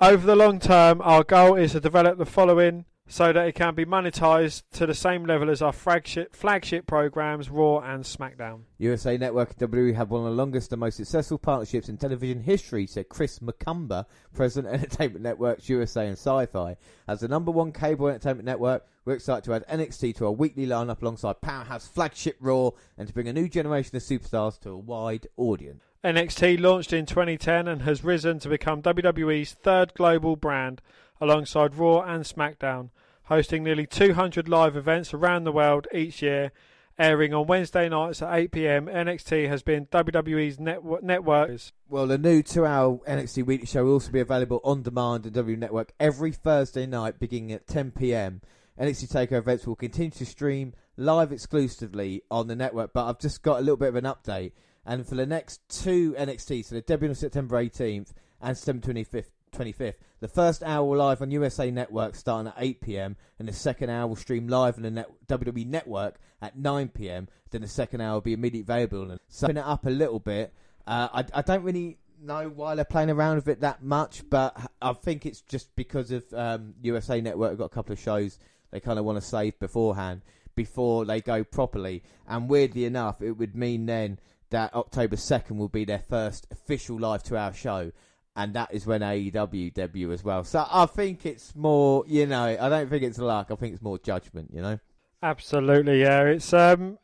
Over 0.00 0.24
the 0.24 0.36
long 0.36 0.60
term, 0.60 1.00
our 1.02 1.24
goal 1.24 1.56
is 1.56 1.72
to 1.72 1.80
develop 1.80 2.18
the 2.18 2.24
following 2.24 2.84
so 3.08 3.32
that 3.32 3.48
it 3.48 3.56
can 3.56 3.74
be 3.74 3.84
monetized 3.84 4.62
to 4.74 4.86
the 4.86 4.94
same 4.94 5.24
level 5.24 5.50
as 5.50 5.60
our 5.60 5.72
flagship, 5.72 6.36
flagship 6.36 6.86
programs 6.86 7.50
Raw 7.50 7.80
and 7.80 8.04
SmackDown. 8.04 8.60
USA 8.78 9.16
Network 9.16 9.56
and 9.58 9.72
WWE 9.72 9.96
have 9.96 10.12
one 10.12 10.20
of 10.20 10.26
the 10.26 10.36
longest 10.36 10.72
and 10.72 10.78
most 10.78 10.98
successful 10.98 11.36
partnerships 11.36 11.88
in 11.88 11.96
television 11.96 12.42
history, 12.42 12.86
said 12.86 13.08
Chris 13.08 13.40
McCumber, 13.40 14.04
President 14.32 14.72
of 14.72 14.80
Entertainment 14.80 15.24
Networks 15.24 15.68
USA 15.68 16.06
and 16.06 16.16
Syfy. 16.16 16.76
As 17.08 17.18
the 17.18 17.26
number 17.26 17.50
one 17.50 17.72
cable 17.72 18.06
entertainment 18.06 18.46
network, 18.46 18.86
we're 19.04 19.14
excited 19.14 19.42
to 19.46 19.54
add 19.54 19.66
NXT 19.66 20.14
to 20.18 20.26
our 20.26 20.32
weekly 20.32 20.66
lineup 20.68 21.02
alongside 21.02 21.40
Powerhouse 21.40 21.88
flagship 21.88 22.36
Raw 22.38 22.70
and 22.96 23.08
to 23.08 23.14
bring 23.14 23.26
a 23.26 23.32
new 23.32 23.48
generation 23.48 23.96
of 23.96 24.02
superstars 24.04 24.60
to 24.60 24.70
a 24.70 24.78
wide 24.78 25.26
audience. 25.36 25.82
NXT 26.04 26.60
launched 26.60 26.92
in 26.92 27.06
2010 27.06 27.66
and 27.66 27.82
has 27.82 28.04
risen 28.04 28.38
to 28.38 28.48
become 28.48 28.82
WWE's 28.82 29.54
third 29.54 29.92
global 29.94 30.36
brand 30.36 30.80
alongside 31.20 31.74
Raw 31.74 32.02
and 32.02 32.22
SmackDown, 32.22 32.90
hosting 33.24 33.64
nearly 33.64 33.84
200 33.84 34.48
live 34.48 34.76
events 34.76 35.12
around 35.12 35.42
the 35.42 35.50
world 35.50 35.88
each 35.92 36.22
year. 36.22 36.52
Airing 37.00 37.34
on 37.34 37.48
Wednesday 37.48 37.88
nights 37.88 38.22
at 38.22 38.32
8 38.32 38.52
pm, 38.52 38.86
NXT 38.86 39.48
has 39.48 39.64
been 39.64 39.86
WWE's 39.86 40.60
network. 40.60 41.02
network. 41.02 41.50
Well, 41.88 42.06
the 42.06 42.16
new 42.16 42.44
two-hour 42.44 43.00
NXT 43.08 43.44
weekly 43.46 43.66
show 43.66 43.84
will 43.84 43.94
also 43.94 44.12
be 44.12 44.20
available 44.20 44.60
on 44.62 44.82
demand 44.82 45.26
on 45.26 45.32
W 45.32 45.56
Network 45.56 45.92
every 45.98 46.30
Thursday 46.30 46.86
night, 46.86 47.18
beginning 47.18 47.52
at 47.52 47.66
10 47.66 47.90
p.m. 47.90 48.40
NXT 48.80 49.12
Takeover 49.12 49.38
events 49.38 49.66
will 49.66 49.74
continue 49.74 50.12
to 50.12 50.24
stream 50.24 50.74
live 50.96 51.32
exclusively 51.32 52.22
on 52.30 52.46
the 52.46 52.54
network, 52.56 52.92
but 52.92 53.06
I've 53.06 53.18
just 53.18 53.42
got 53.42 53.58
a 53.58 53.62
little 53.62 53.76
bit 53.76 53.88
of 53.88 53.96
an 53.96 54.04
update. 54.04 54.52
And 54.88 55.06
for 55.06 55.16
the 55.16 55.26
next 55.26 55.60
two 55.68 56.14
NXT, 56.18 56.64
so 56.64 56.74
the 56.74 56.80
debut 56.80 57.10
on 57.10 57.14
September 57.14 57.62
18th 57.62 58.14
and 58.40 58.56
September 58.56 58.86
25th, 58.86 59.26
25th, 59.52 59.96
the 60.20 60.28
first 60.28 60.62
hour 60.62 60.82
will 60.82 60.96
live 60.96 61.20
on 61.20 61.30
USA 61.30 61.70
Network 61.70 62.14
starting 62.14 62.48
at 62.48 62.54
8 62.56 62.80
p.m. 62.80 63.16
and 63.38 63.46
the 63.46 63.52
second 63.52 63.90
hour 63.90 64.06
will 64.06 64.16
stream 64.16 64.48
live 64.48 64.78
on 64.78 64.84
the 64.84 64.90
net- 64.90 65.10
WWE 65.26 65.66
Network 65.66 66.18
at 66.40 66.56
9 66.56 66.88
p.m. 66.88 67.28
Then 67.50 67.60
the 67.60 67.68
second 67.68 68.00
hour 68.00 68.14
will 68.14 68.22
be 68.22 68.32
immediately 68.32 68.60
available. 68.60 69.10
And 69.10 69.20
summing 69.28 69.58
it 69.58 69.64
up 69.66 69.84
a 69.84 69.90
little 69.90 70.20
bit, 70.20 70.54
uh, 70.86 71.08
I, 71.12 71.24
I 71.34 71.42
don't 71.42 71.64
really 71.64 71.98
know 72.18 72.48
why 72.48 72.74
they're 72.74 72.86
playing 72.86 73.10
around 73.10 73.36
with 73.36 73.48
it 73.48 73.60
that 73.60 73.82
much, 73.82 74.22
but 74.30 74.58
I 74.80 74.94
think 74.94 75.26
it's 75.26 75.42
just 75.42 75.76
because 75.76 76.12
of 76.12 76.24
um, 76.32 76.72
USA 76.80 77.20
Network 77.20 77.50
have 77.50 77.58
got 77.58 77.66
a 77.66 77.68
couple 77.68 77.92
of 77.92 78.00
shows 78.00 78.38
they 78.70 78.80
kind 78.80 78.98
of 78.98 79.04
want 79.04 79.20
to 79.20 79.26
save 79.26 79.58
beforehand 79.58 80.22
before 80.54 81.04
they 81.04 81.20
go 81.20 81.44
properly. 81.44 82.02
And 82.26 82.48
weirdly 82.48 82.86
enough, 82.86 83.20
it 83.20 83.32
would 83.32 83.54
mean 83.54 83.84
then 83.84 84.18
that 84.50 84.74
October 84.74 85.16
2nd 85.16 85.56
will 85.56 85.68
be 85.68 85.84
their 85.84 85.98
first 85.98 86.46
official 86.50 86.98
live 86.98 87.22
two 87.22 87.36
hour 87.36 87.52
show. 87.52 87.92
And 88.36 88.54
that 88.54 88.72
is 88.72 88.86
when 88.86 89.00
AEW 89.00 89.74
debut 89.74 90.12
as 90.12 90.22
well. 90.22 90.44
So 90.44 90.64
I 90.70 90.86
think 90.86 91.26
it's 91.26 91.56
more, 91.56 92.04
you 92.06 92.24
know, 92.26 92.44
I 92.44 92.68
don't 92.68 92.88
think 92.88 93.02
it's 93.02 93.18
luck. 93.18 93.48
I 93.50 93.56
think 93.56 93.74
it's 93.74 93.82
more 93.82 93.98
judgment, 93.98 94.50
you 94.54 94.62
know? 94.62 94.78
Absolutely, 95.22 96.00
yeah. 96.00 96.22
It's 96.22 96.52
um, 96.52 96.98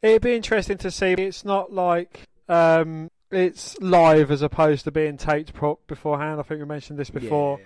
it'd 0.00 0.22
be 0.22 0.34
interesting 0.34 0.78
to 0.78 0.90
see. 0.90 1.12
It's 1.12 1.44
not 1.44 1.72
like 1.72 2.28
um, 2.48 3.10
it's 3.30 3.78
live 3.80 4.30
as 4.30 4.40
opposed 4.40 4.84
to 4.84 4.90
being 4.90 5.18
taped 5.18 5.52
pro- 5.52 5.78
beforehand. 5.86 6.40
I 6.40 6.42
think 6.42 6.60
we 6.60 6.66
mentioned 6.66 6.98
this 6.98 7.10
before, 7.10 7.60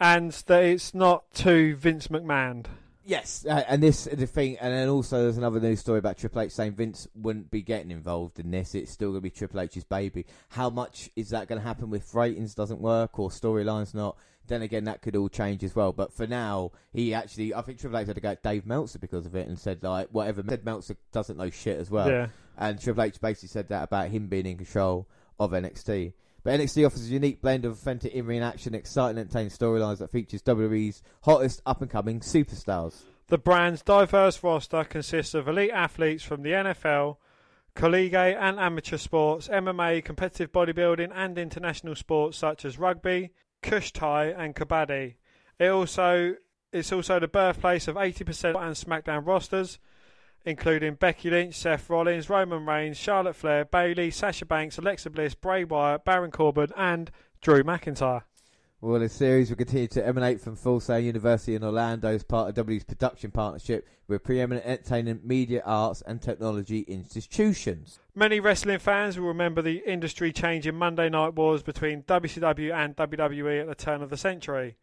and 0.00 0.32
that 0.32 0.64
it's 0.64 0.94
not 0.94 1.30
to 1.34 1.76
Vince 1.76 2.08
McMahon. 2.08 2.66
Yes, 3.06 3.46
uh, 3.48 3.62
and 3.68 3.80
this 3.80 4.04
the 4.04 4.26
thing, 4.26 4.58
and 4.58 4.74
then 4.74 4.88
also 4.88 5.22
there's 5.22 5.38
another 5.38 5.60
news 5.60 5.78
story 5.78 6.00
about 6.00 6.18
Triple 6.18 6.42
H 6.42 6.50
saying 6.50 6.72
Vince 6.72 7.06
wouldn't 7.14 7.52
be 7.52 7.62
getting 7.62 7.92
involved 7.92 8.40
in 8.40 8.50
this. 8.50 8.74
It's 8.74 8.90
still 8.90 9.10
going 9.10 9.18
to 9.18 9.22
be 9.22 9.30
Triple 9.30 9.60
H's 9.60 9.84
baby. 9.84 10.26
How 10.48 10.70
much 10.70 11.08
is 11.14 11.30
that 11.30 11.46
going 11.46 11.60
to 11.60 11.66
happen 11.66 11.88
with 11.88 12.12
ratings 12.14 12.54
doesn't 12.54 12.80
work 12.80 13.20
or 13.20 13.30
storylines 13.30 13.94
not? 13.94 14.16
Then 14.48 14.62
again, 14.62 14.84
that 14.84 15.02
could 15.02 15.14
all 15.14 15.28
change 15.28 15.62
as 15.62 15.76
well. 15.76 15.92
But 15.92 16.12
for 16.12 16.26
now, 16.26 16.72
he 16.92 17.14
actually, 17.14 17.54
I 17.54 17.62
think 17.62 17.78
Triple 17.78 17.98
H 17.98 18.08
had 18.08 18.16
to 18.16 18.20
go 18.20 18.30
at 18.30 18.42
Dave 18.42 18.66
Meltzer 18.66 18.98
because 18.98 19.24
of 19.24 19.36
it 19.36 19.46
and 19.46 19.56
said 19.56 19.84
like 19.84 20.08
whatever. 20.10 20.42
Said 20.48 20.64
Meltzer 20.64 20.96
doesn't 21.12 21.38
know 21.38 21.50
shit 21.50 21.78
as 21.78 21.88
well. 21.88 22.10
yeah, 22.10 22.26
And 22.58 22.80
Triple 22.80 23.04
H 23.04 23.20
basically 23.20 23.50
said 23.50 23.68
that 23.68 23.84
about 23.84 24.08
him 24.08 24.26
being 24.26 24.46
in 24.46 24.56
control 24.56 25.06
of 25.38 25.52
NXT. 25.52 26.12
But 26.46 26.60
NXT 26.60 26.86
offers 26.86 27.10
a 27.10 27.12
unique 27.12 27.42
blend 27.42 27.64
of 27.64 27.72
authentic 27.72 28.14
in-ring 28.14 28.40
action, 28.40 28.72
exciting, 28.72 29.18
entertaining 29.18 29.50
storylines 29.50 29.98
that 29.98 30.12
features 30.12 30.42
WWE's 30.42 31.02
hottest 31.22 31.60
up-and-coming 31.66 32.20
superstars. 32.20 33.02
the 33.26 33.36
brand's 33.36 33.82
diverse 33.82 34.40
roster 34.44 34.84
consists 34.84 35.34
of 35.34 35.48
elite 35.48 35.72
athletes 35.72 36.22
from 36.22 36.44
the 36.44 36.50
NFL, 36.50 37.16
collegiate 37.74 38.36
and 38.38 38.60
amateur 38.60 38.96
sports, 38.96 39.48
MMA, 39.48 40.04
competitive 40.04 40.52
bodybuilding, 40.52 41.10
and 41.12 41.36
international 41.36 41.96
sports 41.96 42.38
such 42.38 42.64
as 42.64 42.78
rugby, 42.78 43.32
kushti, 43.60 44.32
and 44.38 44.54
kabaddi. 44.54 45.16
It 45.58 45.66
also 45.66 46.36
it's 46.72 46.92
also 46.92 47.18
the 47.18 47.26
birthplace 47.26 47.88
of 47.88 47.96
80% 47.96 48.54
and 48.54 48.76
SmackDown 48.76 49.26
rosters, 49.26 49.80
including 50.46 50.94
Becky 50.94 51.28
Lynch, 51.28 51.56
Seth 51.56 51.90
Rollins, 51.90 52.30
Roman 52.30 52.64
Reigns, 52.64 52.96
Charlotte 52.96 53.34
Flair, 53.34 53.64
Bayley, 53.64 54.10
Sasha 54.12 54.46
Banks, 54.46 54.78
Alexa 54.78 55.10
Bliss, 55.10 55.34
Bray 55.34 55.64
Wyatt, 55.64 56.04
Baron 56.04 56.30
Corbin, 56.30 56.70
and 56.76 57.10
Drew 57.42 57.64
McIntyre. 57.64 58.22
Well, 58.80 59.00
the 59.00 59.08
series 59.08 59.48
will 59.48 59.56
continue 59.56 59.88
to 59.88 60.06
emanate 60.06 60.40
from 60.40 60.54
Full 60.54 60.80
Sail 60.80 61.00
University 61.00 61.56
in 61.56 61.64
Orlando 61.64 62.08
as 62.08 62.22
part 62.22 62.48
of 62.48 62.54
W's 62.54 62.84
production 62.84 63.32
partnership 63.32 63.88
with 64.06 64.22
preeminent 64.22 64.64
entertainment, 64.64 65.26
media, 65.26 65.62
arts, 65.64 66.02
and 66.06 66.22
technology 66.22 66.80
institutions. 66.80 67.98
Many 68.14 68.38
wrestling 68.38 68.78
fans 68.78 69.18
will 69.18 69.28
remember 69.28 69.62
the 69.62 69.82
industry 69.86 70.32
changing 70.32 70.76
Monday 70.76 71.08
Night 71.08 71.34
Wars 71.34 71.62
between 71.62 72.02
WCW 72.04 72.72
and 72.72 72.94
WWE 72.94 73.62
at 73.62 73.66
the 73.66 73.74
turn 73.74 74.02
of 74.02 74.10
the 74.10 74.16
century. 74.16 74.76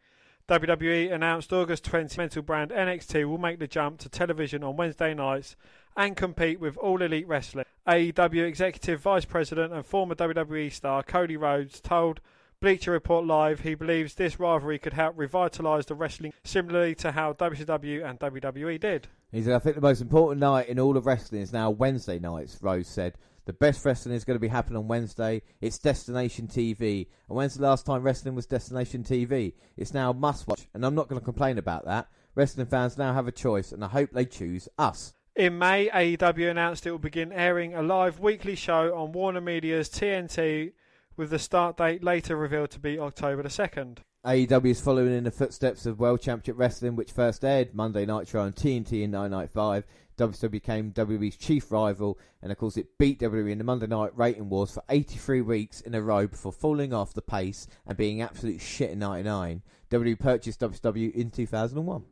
WWE 0.49 1.13
announced 1.13 1.53
August 1.53 1.86
20 1.86 2.17
mental 2.17 2.41
brand 2.41 2.71
NXT 2.71 3.25
will 3.29 3.38
make 3.38 3.60
the 3.60 3.67
jump 3.67 3.99
to 3.99 4.10
television 4.10 4.62
on 4.62 4.75
Wednesday 4.75 5.13
nights 5.13 5.56
and 5.95 6.17
compete 6.17 6.60
with 6.60 6.75
All 6.79 7.01
Elite 7.01 7.29
Wrestling. 7.29 7.63
AEW 7.88 8.45
Executive 8.45 8.99
Vice 8.99 9.23
President 9.23 9.71
and 9.71 9.86
former 9.86 10.15
WWE 10.15 10.69
star 10.69 11.01
Cody 11.01 11.38
Rhodes 11.38 11.79
told 11.79 12.19
Bleacher 12.60 12.91
Report 12.91 13.25
Live 13.25 13.62
he 13.62 13.73
believes 13.73 14.15
this 14.15 14.38
rivalry 14.38 14.79
could 14.79 14.91
help 14.91 15.15
revitalise 15.15 15.86
the 15.86 15.95
wrestling 15.95 16.34
similarly 16.43 16.93
to 16.95 17.13
how 17.13 17.32
WCW 17.32 18.03
and 18.06 18.19
WWE 18.19 18.77
did. 18.82 19.08
He 19.32 19.43
said, 19.43 19.53
I 19.53 19.60
think 19.60 19.75
the 19.75 19.82
most 19.82 20.01
important 20.01 20.41
night 20.41 20.67
in 20.67 20.77
all 20.77 20.97
of 20.97 21.06
wrestling 21.06 21.41
is 21.41 21.53
now 21.53 21.69
Wednesday 21.69 22.19
nights, 22.19 22.58
Rhodes 22.62 22.89
said. 22.89 23.13
The 23.45 23.53
best 23.53 23.84
wrestling 23.84 24.15
is 24.15 24.23
going 24.23 24.36
to 24.36 24.41
be 24.41 24.47
happening 24.47 24.77
on 24.77 24.88
Wednesday. 24.88 25.41
It's 25.60 25.77
Destination 25.77 26.47
TV. 26.47 27.08
And 27.27 27.36
when's 27.36 27.56
the 27.56 27.63
last 27.63 27.86
time 27.86 28.01
wrestling 28.01 28.36
was 28.36 28.45
Destination 28.45 29.03
TV? 29.03 29.53
It's 29.75 29.93
now 29.93 30.13
must 30.13 30.47
watch, 30.47 30.69
and 30.73 30.86
I'm 30.86 30.95
not 30.95 31.10
going 31.10 31.19
to 31.19 31.25
complain 31.25 31.58
about 31.58 31.84
that. 31.84 32.08
Wrestling 32.36 32.67
fans 32.67 32.97
now 32.97 33.13
have 33.13 33.27
a 33.27 33.34
choice, 33.34 33.73
and 33.73 33.84
I 33.84 33.89
hope 33.89 34.12
they 34.12 34.23
choose 34.23 34.69
us. 34.77 35.13
In 35.36 35.60
May, 35.60 35.89
AEW 35.89 36.51
announced 36.51 36.86
it 36.86 36.91
will 36.91 36.99
begin 36.99 37.34
airing 37.34 37.73
a 37.73 37.82
live 37.82 38.19
weekly 38.19 38.56
show 38.56 38.95
on 38.95 39.12
Warner 39.12 39.41
Media's 39.41 39.89
TNT 39.89 40.71
with 41.17 41.29
the 41.29 41.39
start 41.39 41.75
date 41.75 42.01
later 42.01 42.38
revealed 42.38 42.71
to 42.71 42.79
be 42.79 42.97
October 42.97 43.43
the 43.43 43.49
2nd. 43.49 43.97
AEW 44.25 44.67
is 44.67 44.79
following 44.79 45.12
in 45.12 45.25
the 45.25 45.32
footsteps 45.32 45.86
of 45.86 45.99
World 45.99 46.21
Championship 46.21 46.58
Wrestling, 46.58 46.95
which 46.95 47.12
first 47.12 47.43
aired 47.43 47.75
Monday 47.75 48.06
Nitro 48.06 48.41
on 48.41 48.53
TNT 48.53 49.03
in 49.03 49.12
1995. 49.12 49.86
WWE 50.17 50.52
became 50.52 50.91
WWE's 50.91 51.38
chief 51.38 51.71
rival, 51.71 52.19
and 52.41 52.52
of 52.52 52.58
course, 52.58 52.78
it 52.78 52.97
beat 52.97 53.19
WWE 53.19 53.52
in 53.52 53.58
the 53.58 53.63
Monday 53.63 53.88
Night 53.88 54.12
Rating 54.15 54.49
Wars 54.49 54.71
for 54.71 54.84
83 54.89 55.41
weeks 55.41 55.82
in 55.82 55.95
a 55.95 56.02
row 56.02 56.28
before 56.28 56.52
falling 56.52 56.93
off 56.93 57.13
the 57.13 57.21
pace 57.21 57.67
and 57.86 57.97
being 57.97 58.21
absolute 58.21 58.62
shit 58.62 58.91
in 58.91 58.99
99. 58.99 59.62
WWE 59.89 60.19
purchased 60.19 60.60
WCW 60.60 61.13
in 61.13 61.32
2001. 61.32 62.04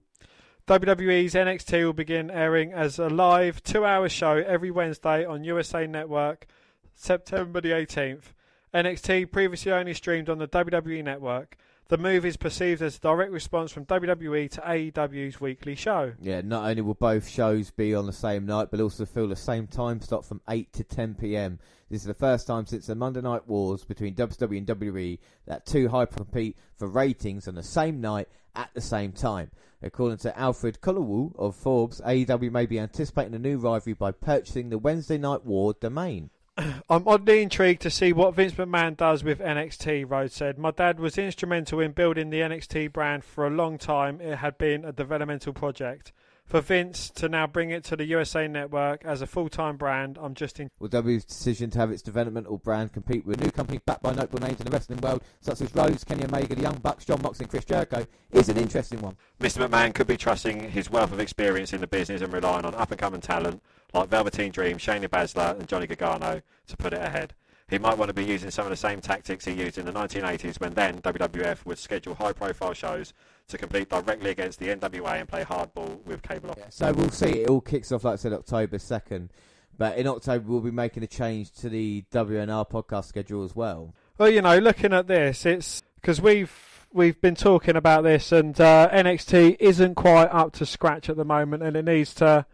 WWE's 0.68 1.34
NXT 1.34 1.84
will 1.84 1.94
begin 1.94 2.30
airing 2.30 2.72
as 2.72 3.00
a 3.00 3.10
live 3.10 3.64
two 3.64 3.84
hour 3.84 4.08
show 4.08 4.38
every 4.38 4.72
Wednesday 4.72 5.26
on 5.26 5.44
USA 5.44 5.88
Network, 5.88 6.46
September 6.94 7.60
the 7.60 7.72
18th. 7.72 8.34
NXT 8.74 9.32
previously 9.32 9.72
only 9.72 9.94
streamed 9.94 10.30
on 10.30 10.38
the 10.38 10.48
WWE 10.48 11.04
Network. 11.04 11.58
The 11.92 11.98
move 11.98 12.26
is 12.26 12.38
perceived 12.38 12.82
as 12.82 12.96
a 12.96 13.00
direct 13.02 13.34
response 13.34 13.70
from 13.70 13.86
WWE 13.86 14.50
to 14.52 14.62
AEW's 14.62 15.42
weekly 15.42 15.76
show. 15.76 16.14
Yeah, 16.22 16.40
not 16.40 16.64
only 16.64 16.82
will 16.82 16.94
both 16.94 17.28
shows 17.28 17.70
be 17.70 17.94
on 17.94 18.06
the 18.06 18.14
same 18.14 18.46
night, 18.46 18.70
but 18.72 18.80
also 18.80 19.06
fill 19.06 19.28
the 19.28 19.36
same 19.36 19.68
time 19.68 20.00
slot 20.00 20.24
from 20.24 20.40
8 20.50 20.72
to 20.72 20.86
10 20.86 21.16
pm. 21.16 21.60
This 21.90 22.00
is 22.00 22.08
the 22.08 22.14
first 22.14 22.48
time 22.48 22.66
since 22.66 22.88
the 22.88 22.96
Monday 22.96 23.20
Night 23.20 23.46
Wars 23.46 23.84
between 23.84 24.16
WWE 24.16 24.60
and 24.60 24.68
WWE 24.68 25.20
that 25.48 25.66
two 25.66 25.90
high 25.90 26.06
compete 26.06 26.56
for 26.78 26.88
ratings 26.88 27.50
on 27.50 27.56
the 27.56 27.62
same 27.62 28.00
night 28.00 28.30
at 28.56 28.70
the 28.74 28.80
same 28.80 29.12
time. 29.12 29.52
According 29.82 30.20
to 30.20 30.40
Alfred 30.40 30.80
Konuwa 30.80 31.34
of 31.38 31.58
Forbes, 31.58 32.00
AEW 32.00 32.54
may 32.54 32.68
be 32.68 32.80
anticipating 32.80 33.36
a 33.36 33.40
new 33.40 33.58
rivalry 33.58 33.96
by 33.96 34.12
purchasing 34.12 34.70
the 34.70 34.78
Wednesday 34.78 35.18
Night 35.18 35.44
War 35.44 35.74
domain. 35.74 36.30
I'm 36.58 37.08
oddly 37.08 37.42
intrigued 37.42 37.82
to 37.84 37.90
see 37.90 38.12
what 38.12 38.36
Vince 38.36 38.54
McMahon 38.54 38.98
does 38.98 39.24
with 39.24 39.40
NXT, 39.40 40.10
Rhodes 40.10 40.34
said. 40.34 40.58
My 40.58 40.72
dad 40.72 41.00
was 41.00 41.18
instrumental 41.18 41.80
in 41.80 41.92
building 41.92 42.30
the 42.30 42.42
NXT 42.42 42.92
brand 42.92 43.24
for 43.24 43.48
a 43.48 43.50
long 43.50 43.78
time. 43.78 44.20
It 44.20 44.38
had 44.38 44.58
been 44.58 44.84
a 44.84 44.92
developmental 44.92 45.54
project. 45.54 46.12
For 46.44 46.60
Vince 46.60 47.10
to 47.12 47.30
now 47.30 47.48
bring 47.48 47.70
it 47.70 47.86
to 47.86 47.96
the 47.96 48.04
USA 48.04 48.46
Network 48.46 49.06
as 49.06 49.22
a 49.22 49.28
full 49.28 49.48
time 49.48 49.78
brand, 49.78 50.18
I'm 50.22 50.34
just 50.34 50.60
in. 50.60 50.70
Well, 50.80 50.90
W's 50.90 51.24
decision 51.24 51.70
to 51.70 51.80
have 51.80 51.92
its 51.92 52.02
developmental 52.02 52.58
brand 52.58 52.92
compete 52.92 53.26
with 53.26 53.40
a 53.40 53.46
new 53.46 53.52
companies 53.52 53.80
backed 53.86 54.04
by 54.04 54.14
notable 54.14 54.40
names 54.40 54.60
in 54.60 54.66
the 54.66 54.72
wrestling 54.72 55.00
world, 55.00 55.24
such 55.40 55.62
as 55.62 55.74
Rhodes, 55.74 56.04
Kenny 56.04 56.26
Omega, 56.26 56.56
the 56.56 56.62
Young 56.62 56.80
Bucks, 56.80 57.06
Jon 57.06 57.22
Moxley, 57.22 57.46
and 57.46 57.50
Chris 57.50 57.64
Jericho, 57.64 58.06
is 58.32 58.50
an 58.50 58.58
interesting 58.58 59.00
one. 59.00 59.16
Mr. 59.40 59.66
McMahon 59.66 59.94
could 59.94 60.08
be 60.08 60.18
trusting 60.18 60.72
his 60.72 60.90
wealth 60.90 61.14
of 61.14 61.22
experience 61.22 61.72
in 61.72 61.80
the 61.80 61.88
business 61.88 62.22
and 62.22 62.34
relying 62.34 62.66
on 62.66 62.76
up 62.76 62.92
and 62.92 63.00
coming 63.00 63.22
talent 63.22 63.64
like 63.94 64.10
Velveteen 64.10 64.52
Dream, 64.52 64.78
Shayna 64.78 65.08
Baszler, 65.08 65.58
and 65.60 65.68
Johnny 65.68 65.88
Gargano 65.88 66.42
to 66.68 66.78
put 66.78 66.94
it 66.94 67.02
ahead. 67.02 67.34
He 67.70 67.78
might 67.78 67.98
want 67.98 68.10
to 68.10 68.14
be 68.14 68.26
using 68.26 68.52
some 68.52 68.66
of 68.66 68.70
the 68.70 68.76
same 68.76 69.00
tactics 69.00 69.46
he 69.46 69.54
used 69.54 69.78
in 69.78 69.86
the 69.86 69.94
1980s 69.94 70.60
when 70.60 70.74
then 70.74 71.00
WWF 71.02 71.66
would 71.66 71.78
schedule 71.78 72.14
high 72.16 72.34
profile 72.34 72.74
shows 72.74 73.14
to 73.48 73.58
compete 73.58 73.90
directly 73.90 74.30
against 74.30 74.60
the 74.60 74.68
NWA 74.68 75.22
and 75.22 75.30
play 75.30 75.44
hardball 75.44 76.04
with 76.06 76.22
cable 76.22 76.54
yeah, 76.58 76.66
So 76.70 76.92
we'll 76.92 77.10
see. 77.12 77.42
It 77.42 77.50
all 77.50 77.62
kicks 77.62 77.94
off, 77.94 78.04
like 78.04 78.14
I 78.14 78.16
said, 78.18 78.34
October 78.34 78.78
2nd. 78.78 79.30
But 79.78 79.98
in 79.98 80.06
October, 80.06 80.52
we'll 80.52 80.60
be 80.60 80.72
making 80.72 81.04
a 81.04 81.08
change 81.08 81.52
to 81.60 81.70
the 81.70 82.04
WNR 82.12 82.70
podcast 82.70 83.06
schedule 83.06 83.46
as 83.46 83.56
well. 83.56 83.96
Well, 84.18 84.30
you 84.30 84.42
know, 84.42 84.58
looking 84.58 84.92
at 84.92 85.08
this, 85.08 85.46
it's 85.46 85.82
because 85.96 86.22
we've 86.22 86.54
we've 86.94 87.20
been 87.22 87.36
talking 87.36 87.78
about 87.78 88.04
this, 88.04 88.32
and 88.32 88.60
uh, 88.60 88.90
NXT 88.92 89.58
isn't 89.60 89.96
quite 89.96 90.26
up 90.26 90.52
to 90.54 90.66
scratch 90.66 91.10
at 91.10 91.16
the 91.16 91.26
moment, 91.26 91.64
and 91.64 91.78
it 91.78 91.86
needs 91.86 92.14
to 92.16 92.46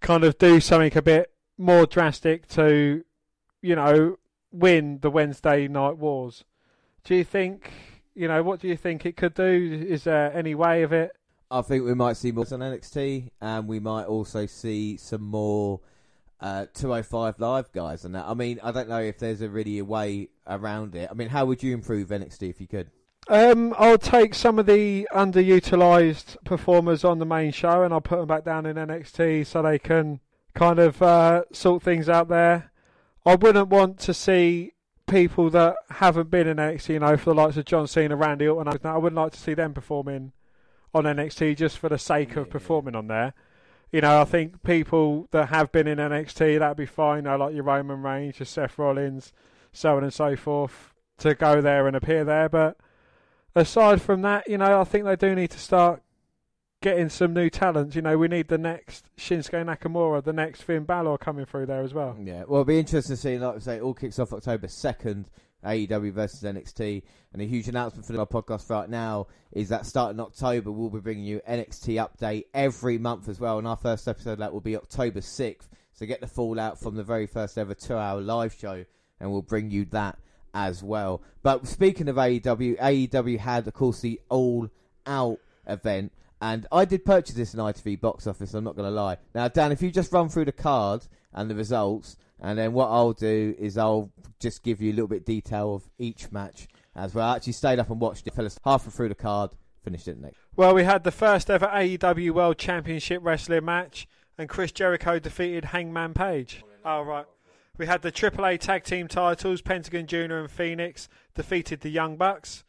kind 0.00 0.24
of 0.24 0.38
do 0.38 0.60
something 0.60 0.96
a 0.96 1.02
bit 1.02 1.32
more 1.56 1.86
drastic 1.86 2.46
to, 2.48 3.04
you 3.62 3.74
know, 3.74 4.18
win 4.52 4.98
the 5.00 5.10
Wednesday 5.10 5.68
night 5.68 5.98
wars. 5.98 6.44
Do 7.04 7.14
you 7.14 7.24
think, 7.24 7.70
you 8.14 8.28
know, 8.28 8.42
what 8.42 8.60
do 8.60 8.68
you 8.68 8.76
think 8.76 9.04
it 9.04 9.16
could 9.16 9.34
do? 9.34 9.86
Is 9.88 10.04
there 10.04 10.32
any 10.36 10.54
way 10.54 10.82
of 10.82 10.92
it? 10.92 11.12
I 11.50 11.62
think 11.62 11.84
we 11.84 11.94
might 11.94 12.16
see 12.16 12.30
more 12.30 12.44
on 12.52 12.60
NXT, 12.60 13.30
and 13.40 13.66
we 13.66 13.80
might 13.80 14.04
also 14.04 14.44
see 14.46 14.98
some 14.98 15.22
more 15.22 15.80
uh, 16.40 16.66
205 16.74 17.40
Live 17.40 17.72
guys 17.72 18.04
and 18.04 18.14
that. 18.14 18.26
I 18.26 18.34
mean, 18.34 18.60
I 18.62 18.70
don't 18.70 18.88
know 18.88 19.00
if 19.00 19.18
there's 19.18 19.40
a 19.40 19.48
really 19.48 19.78
a 19.78 19.84
way 19.84 20.28
around 20.46 20.94
it. 20.94 21.08
I 21.10 21.14
mean, 21.14 21.28
how 21.28 21.46
would 21.46 21.62
you 21.62 21.72
improve 21.72 22.08
NXT 22.08 22.50
if 22.50 22.60
you 22.60 22.66
could? 22.66 22.90
Um, 23.28 23.74
I'll 23.78 23.98
take 23.98 24.34
some 24.34 24.58
of 24.58 24.64
the 24.64 25.06
underutilized 25.12 26.42
performers 26.44 27.04
on 27.04 27.18
the 27.18 27.26
main 27.26 27.52
show 27.52 27.82
and 27.82 27.92
I'll 27.92 28.00
put 28.00 28.16
them 28.16 28.26
back 28.26 28.44
down 28.44 28.64
in 28.64 28.76
NXT 28.76 29.46
so 29.46 29.60
they 29.60 29.78
can 29.78 30.20
kind 30.54 30.78
of 30.78 31.02
uh, 31.02 31.42
sort 31.52 31.82
things 31.82 32.08
out 32.08 32.28
there. 32.28 32.72
I 33.26 33.34
wouldn't 33.34 33.68
want 33.68 33.98
to 34.00 34.14
see 34.14 34.72
people 35.06 35.50
that 35.50 35.76
haven't 35.90 36.30
been 36.30 36.46
in 36.46 36.56
NXT, 36.56 36.88
you 36.88 36.98
know, 37.00 37.18
for 37.18 37.30
the 37.30 37.34
likes 37.34 37.58
of 37.58 37.66
John 37.66 37.86
Cena, 37.86 38.16
Randy 38.16 38.48
Orton. 38.48 38.80
I 38.84 38.96
wouldn't 38.96 39.20
like 39.20 39.32
to 39.32 39.38
see 39.38 39.52
them 39.52 39.74
performing 39.74 40.32
on 40.94 41.04
NXT 41.04 41.56
just 41.56 41.76
for 41.76 41.90
the 41.90 41.98
sake 41.98 42.34
of 42.36 42.48
performing 42.48 42.94
on 42.94 43.08
there. 43.08 43.34
You 43.92 44.00
know, 44.00 44.22
I 44.22 44.24
think 44.24 44.62
people 44.62 45.28
that 45.32 45.48
have 45.48 45.70
been 45.70 45.86
in 45.86 45.98
NXT 45.98 46.58
that'd 46.58 46.78
be 46.78 46.86
fine. 46.86 47.24
You 47.24 47.30
know, 47.30 47.36
like 47.36 47.54
your 47.54 47.64
Roman 47.64 48.02
Reigns, 48.02 48.38
your 48.38 48.46
Seth 48.46 48.78
Rollins, 48.78 49.34
so 49.72 49.96
on 49.96 50.04
and 50.04 50.12
so 50.14 50.34
forth, 50.34 50.94
to 51.18 51.34
go 51.34 51.60
there 51.60 51.86
and 51.86 51.96
appear 51.96 52.24
there, 52.24 52.48
but 52.48 52.78
aside 53.54 54.02
from 54.02 54.22
that, 54.22 54.48
you 54.48 54.58
know, 54.58 54.80
I 54.80 54.84
think 54.84 55.04
they 55.04 55.16
do 55.16 55.34
need 55.34 55.50
to 55.50 55.58
start 55.58 56.02
getting 56.80 57.08
some 57.08 57.34
new 57.34 57.50
talents. 57.50 57.96
You 57.96 58.02
know, 58.02 58.16
we 58.16 58.28
need 58.28 58.48
the 58.48 58.58
next 58.58 59.08
Shinsuke 59.16 59.64
Nakamura, 59.64 60.22
the 60.22 60.32
next 60.32 60.62
Finn 60.62 60.84
Balor 60.84 61.18
coming 61.18 61.46
through 61.46 61.66
there 61.66 61.82
as 61.82 61.94
well. 61.94 62.16
Yeah, 62.20 62.44
well, 62.46 62.60
it'll 62.60 62.64
be 62.64 62.78
interesting 62.78 63.16
to 63.16 63.20
see. 63.20 63.38
Like 63.38 63.56
I 63.56 63.58
say, 63.58 63.76
it 63.76 63.82
all 63.82 63.94
kicks 63.94 64.18
off 64.18 64.32
October 64.32 64.66
2nd. 64.66 65.26
AEW 65.64 66.12
versus 66.12 66.44
NXT, 66.44 67.02
and 67.32 67.42
a 67.42 67.44
huge 67.44 67.66
announcement 67.66 68.06
for 68.06 68.12
the 68.12 68.24
podcast 68.24 68.70
right 68.70 68.88
now 68.88 69.26
is 69.50 69.70
that 69.70 69.86
starting 69.86 70.20
October 70.20 70.70
we'll 70.70 70.88
be 70.88 71.00
bringing 71.00 71.24
you 71.24 71.40
NXT 71.48 71.96
update 71.96 72.44
every 72.54 72.96
month 72.96 73.28
as 73.28 73.40
well. 73.40 73.58
And 73.58 73.66
our 73.66 73.76
first 73.76 74.06
episode 74.06 74.34
of 74.34 74.38
that 74.38 74.52
will 74.52 74.60
be 74.60 74.76
October 74.76 75.20
sixth, 75.20 75.68
so 75.92 76.06
get 76.06 76.20
the 76.20 76.28
fallout 76.28 76.78
from 76.78 76.94
the 76.94 77.02
very 77.02 77.26
first 77.26 77.58
ever 77.58 77.74
two-hour 77.74 78.20
live 78.20 78.54
show, 78.54 78.84
and 79.18 79.32
we'll 79.32 79.42
bring 79.42 79.72
you 79.72 79.84
that 79.86 80.16
as 80.54 80.82
well. 80.82 81.22
But 81.42 81.66
speaking 81.66 82.08
of 82.08 82.16
AEW, 82.16 82.78
AEW 82.78 83.38
had, 83.38 83.66
of 83.66 83.74
course, 83.74 84.00
the 84.00 84.20
All 84.28 84.68
Out 85.06 85.38
event. 85.66 86.12
And 86.40 86.66
I 86.70 86.84
did 86.84 87.04
purchase 87.04 87.34
this 87.34 87.54
in 87.54 87.60
ITV 87.60 88.00
box 88.00 88.26
office, 88.26 88.54
I'm 88.54 88.64
not 88.64 88.76
going 88.76 88.88
to 88.88 88.94
lie. 88.94 89.18
Now, 89.34 89.48
Dan, 89.48 89.72
if 89.72 89.82
you 89.82 89.90
just 89.90 90.12
run 90.12 90.28
through 90.28 90.44
the 90.44 90.52
card 90.52 91.06
and 91.32 91.50
the 91.50 91.54
results, 91.54 92.16
and 92.40 92.56
then 92.58 92.72
what 92.72 92.88
I'll 92.88 93.12
do 93.12 93.54
is 93.58 93.76
I'll 93.76 94.12
just 94.38 94.62
give 94.62 94.80
you 94.80 94.92
a 94.92 94.94
little 94.94 95.08
bit 95.08 95.20
of 95.20 95.24
detail 95.24 95.74
of 95.74 95.90
each 95.98 96.30
match 96.30 96.68
as 96.94 97.14
well. 97.14 97.28
I 97.28 97.36
actually 97.36 97.54
stayed 97.54 97.78
up 97.78 97.90
and 97.90 98.00
watched 98.00 98.26
it, 98.26 98.34
fell 98.34 98.48
halfway 98.64 98.92
through 98.92 99.08
the 99.08 99.14
card, 99.16 99.50
finished 99.82 100.06
it 100.06 100.20
next. 100.20 100.38
Well, 100.54 100.74
we 100.74 100.84
had 100.84 101.04
the 101.04 101.10
first 101.10 101.50
ever 101.50 101.66
AEW 101.66 102.30
World 102.30 102.58
Championship 102.58 103.20
Wrestling 103.24 103.64
match, 103.64 104.06
and 104.36 104.48
Chris 104.48 104.70
Jericho 104.70 105.18
defeated 105.18 105.66
Hangman 105.66 106.14
Page. 106.14 106.62
Oh, 106.84 107.02
right. 107.02 107.26
We 107.78 107.86
had 107.86 108.02
the 108.02 108.10
AAA 108.10 108.58
Tag 108.58 108.82
Team 108.82 109.06
titles. 109.06 109.62
Pentagon 109.62 110.06
Jr. 110.06 110.34
and 110.34 110.50
Fenix 110.50 111.08
defeated 111.34 111.80
the 111.80 111.90
Young 111.90 112.16
Bucks. 112.16 112.64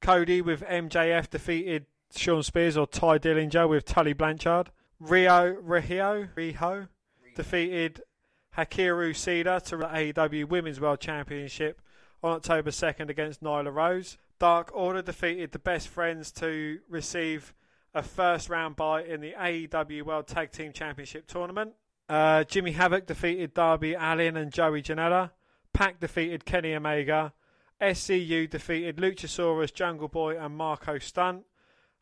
Cody 0.00 0.40
with 0.40 0.62
MJF 0.62 1.28
defeated 1.28 1.86
Shawn 2.14 2.44
Spears 2.44 2.76
or 2.76 2.86
Ty 2.86 3.18
Dillinger 3.18 3.68
with 3.68 3.84
Tully 3.84 4.12
Blanchard. 4.12 4.70
Rio 5.00 5.54
Riho, 5.54 6.28
Riho 6.36 6.88
defeated 7.34 8.02
Hikaru 8.56 9.10
Shida 9.10 9.62
to 9.64 9.76
the 9.78 9.86
AEW 9.86 10.48
Women's 10.48 10.80
World 10.80 11.00
Championship 11.00 11.82
on 12.22 12.34
October 12.34 12.70
2nd 12.70 13.08
against 13.08 13.42
Nyla 13.42 13.74
Rose. 13.74 14.16
Dark 14.38 14.70
Order 14.72 15.02
defeated 15.02 15.50
the 15.50 15.58
Best 15.58 15.88
Friends 15.88 16.30
to 16.32 16.78
receive 16.88 17.52
a 17.94 18.02
first 18.02 18.48
round 18.48 18.76
bye 18.76 19.02
in 19.02 19.20
the 19.20 19.32
AEW 19.32 20.02
World 20.02 20.28
Tag 20.28 20.52
Team 20.52 20.72
Championship 20.72 21.26
tournament. 21.26 21.72
Uh, 22.08 22.44
Jimmy 22.44 22.72
Havoc 22.72 23.06
defeated 23.06 23.54
Darby 23.54 23.94
Allin 23.94 24.36
and 24.36 24.52
Joey 24.52 24.82
Janela. 24.82 25.30
Pac 25.72 26.00
defeated 26.00 26.44
Kenny 26.44 26.74
Omega. 26.74 27.32
SCU 27.80 28.48
defeated 28.48 28.98
Luchasaurus, 28.98 29.72
Jungle 29.72 30.08
Boy, 30.08 30.38
and 30.38 30.56
Marko 30.56 30.98
Stunt. 30.98 31.44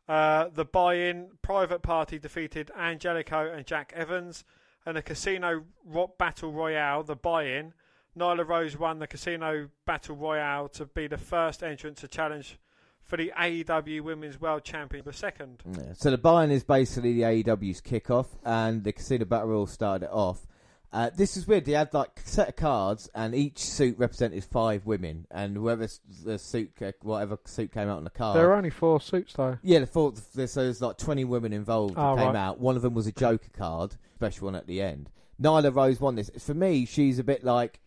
Uh, 0.07 0.49
the 0.53 0.65
buy-in 0.65 1.29
private 1.41 1.81
party 1.81 2.19
defeated 2.19 2.69
Angelico 2.77 3.51
and 3.51 3.65
Jack 3.65 3.93
Evans, 3.95 4.43
and 4.85 4.97
the 4.97 5.01
Casino 5.01 5.63
Rock 5.85 6.17
Battle 6.17 6.51
Royale. 6.51 7.03
The 7.03 7.15
buy-in, 7.15 7.73
Nyla 8.17 8.47
Rose 8.47 8.77
won 8.77 8.99
the 8.99 9.07
Casino 9.07 9.69
Battle 9.85 10.15
Royale 10.15 10.67
to 10.69 10.85
be 10.85 11.07
the 11.07 11.17
first 11.17 11.63
entrant 11.63 11.97
to 11.97 12.07
challenge 12.07 12.59
for 13.03 13.17
the 13.17 13.31
AEW 13.37 14.01
Women's 14.01 14.39
World 14.39 14.63
Champion. 14.63 15.03
The 15.05 15.13
second. 15.13 15.61
Yeah. 15.65 15.93
So 15.93 16.11
the 16.11 16.17
buy-in 16.17 16.51
is 16.51 16.63
basically 16.63 17.13
the 17.13 17.21
AEW's 17.23 17.81
kickoff, 17.81 18.27
and 18.45 18.83
the 18.83 18.91
Casino 18.93 19.25
Battle 19.25 19.49
Royal 19.49 19.67
started 19.67 20.05
it 20.05 20.11
off. 20.11 20.47
Uh, 20.93 21.09
this 21.15 21.37
is 21.37 21.47
weird. 21.47 21.63
They 21.63 21.71
had 21.71 21.93
like 21.93 22.19
a 22.25 22.27
set 22.27 22.49
of 22.49 22.55
cards, 22.57 23.09
and 23.15 23.33
each 23.33 23.59
suit 23.59 23.97
represented 23.97 24.43
five 24.43 24.85
women, 24.85 25.25
and 25.31 25.55
whoever 25.55 25.87
the 26.25 26.37
suit, 26.37 26.71
whatever 27.01 27.37
suit 27.45 27.71
came 27.71 27.87
out 27.87 27.97
on 27.97 28.03
the 28.03 28.09
card. 28.09 28.35
There 28.37 28.49
are 28.49 28.55
only 28.55 28.71
four 28.71 28.99
suits 28.99 29.33
though. 29.33 29.57
Yeah, 29.63 29.79
the 29.79 29.87
fourth, 29.87 30.33
there's, 30.33 30.51
so 30.51 30.63
there's 30.63 30.81
like 30.81 30.97
20 30.97 31.23
women 31.23 31.53
involved 31.53 31.95
that 31.95 32.01
Oh, 32.01 32.15
came 32.17 32.27
right. 32.27 32.35
out. 32.35 32.59
One 32.59 32.75
of 32.75 32.81
them 32.81 32.93
was 32.93 33.07
a 33.07 33.13
Joker 33.13 33.49
card, 33.53 33.95
special 34.15 34.45
one 34.47 34.55
at 34.55 34.67
the 34.67 34.81
end. 34.81 35.09
Nyla 35.41 35.73
Rose 35.73 36.01
won 36.01 36.15
this. 36.15 36.29
For 36.39 36.53
me, 36.53 36.85
she's 36.85 37.19
a 37.19 37.23
bit 37.23 37.43
like, 37.45 37.79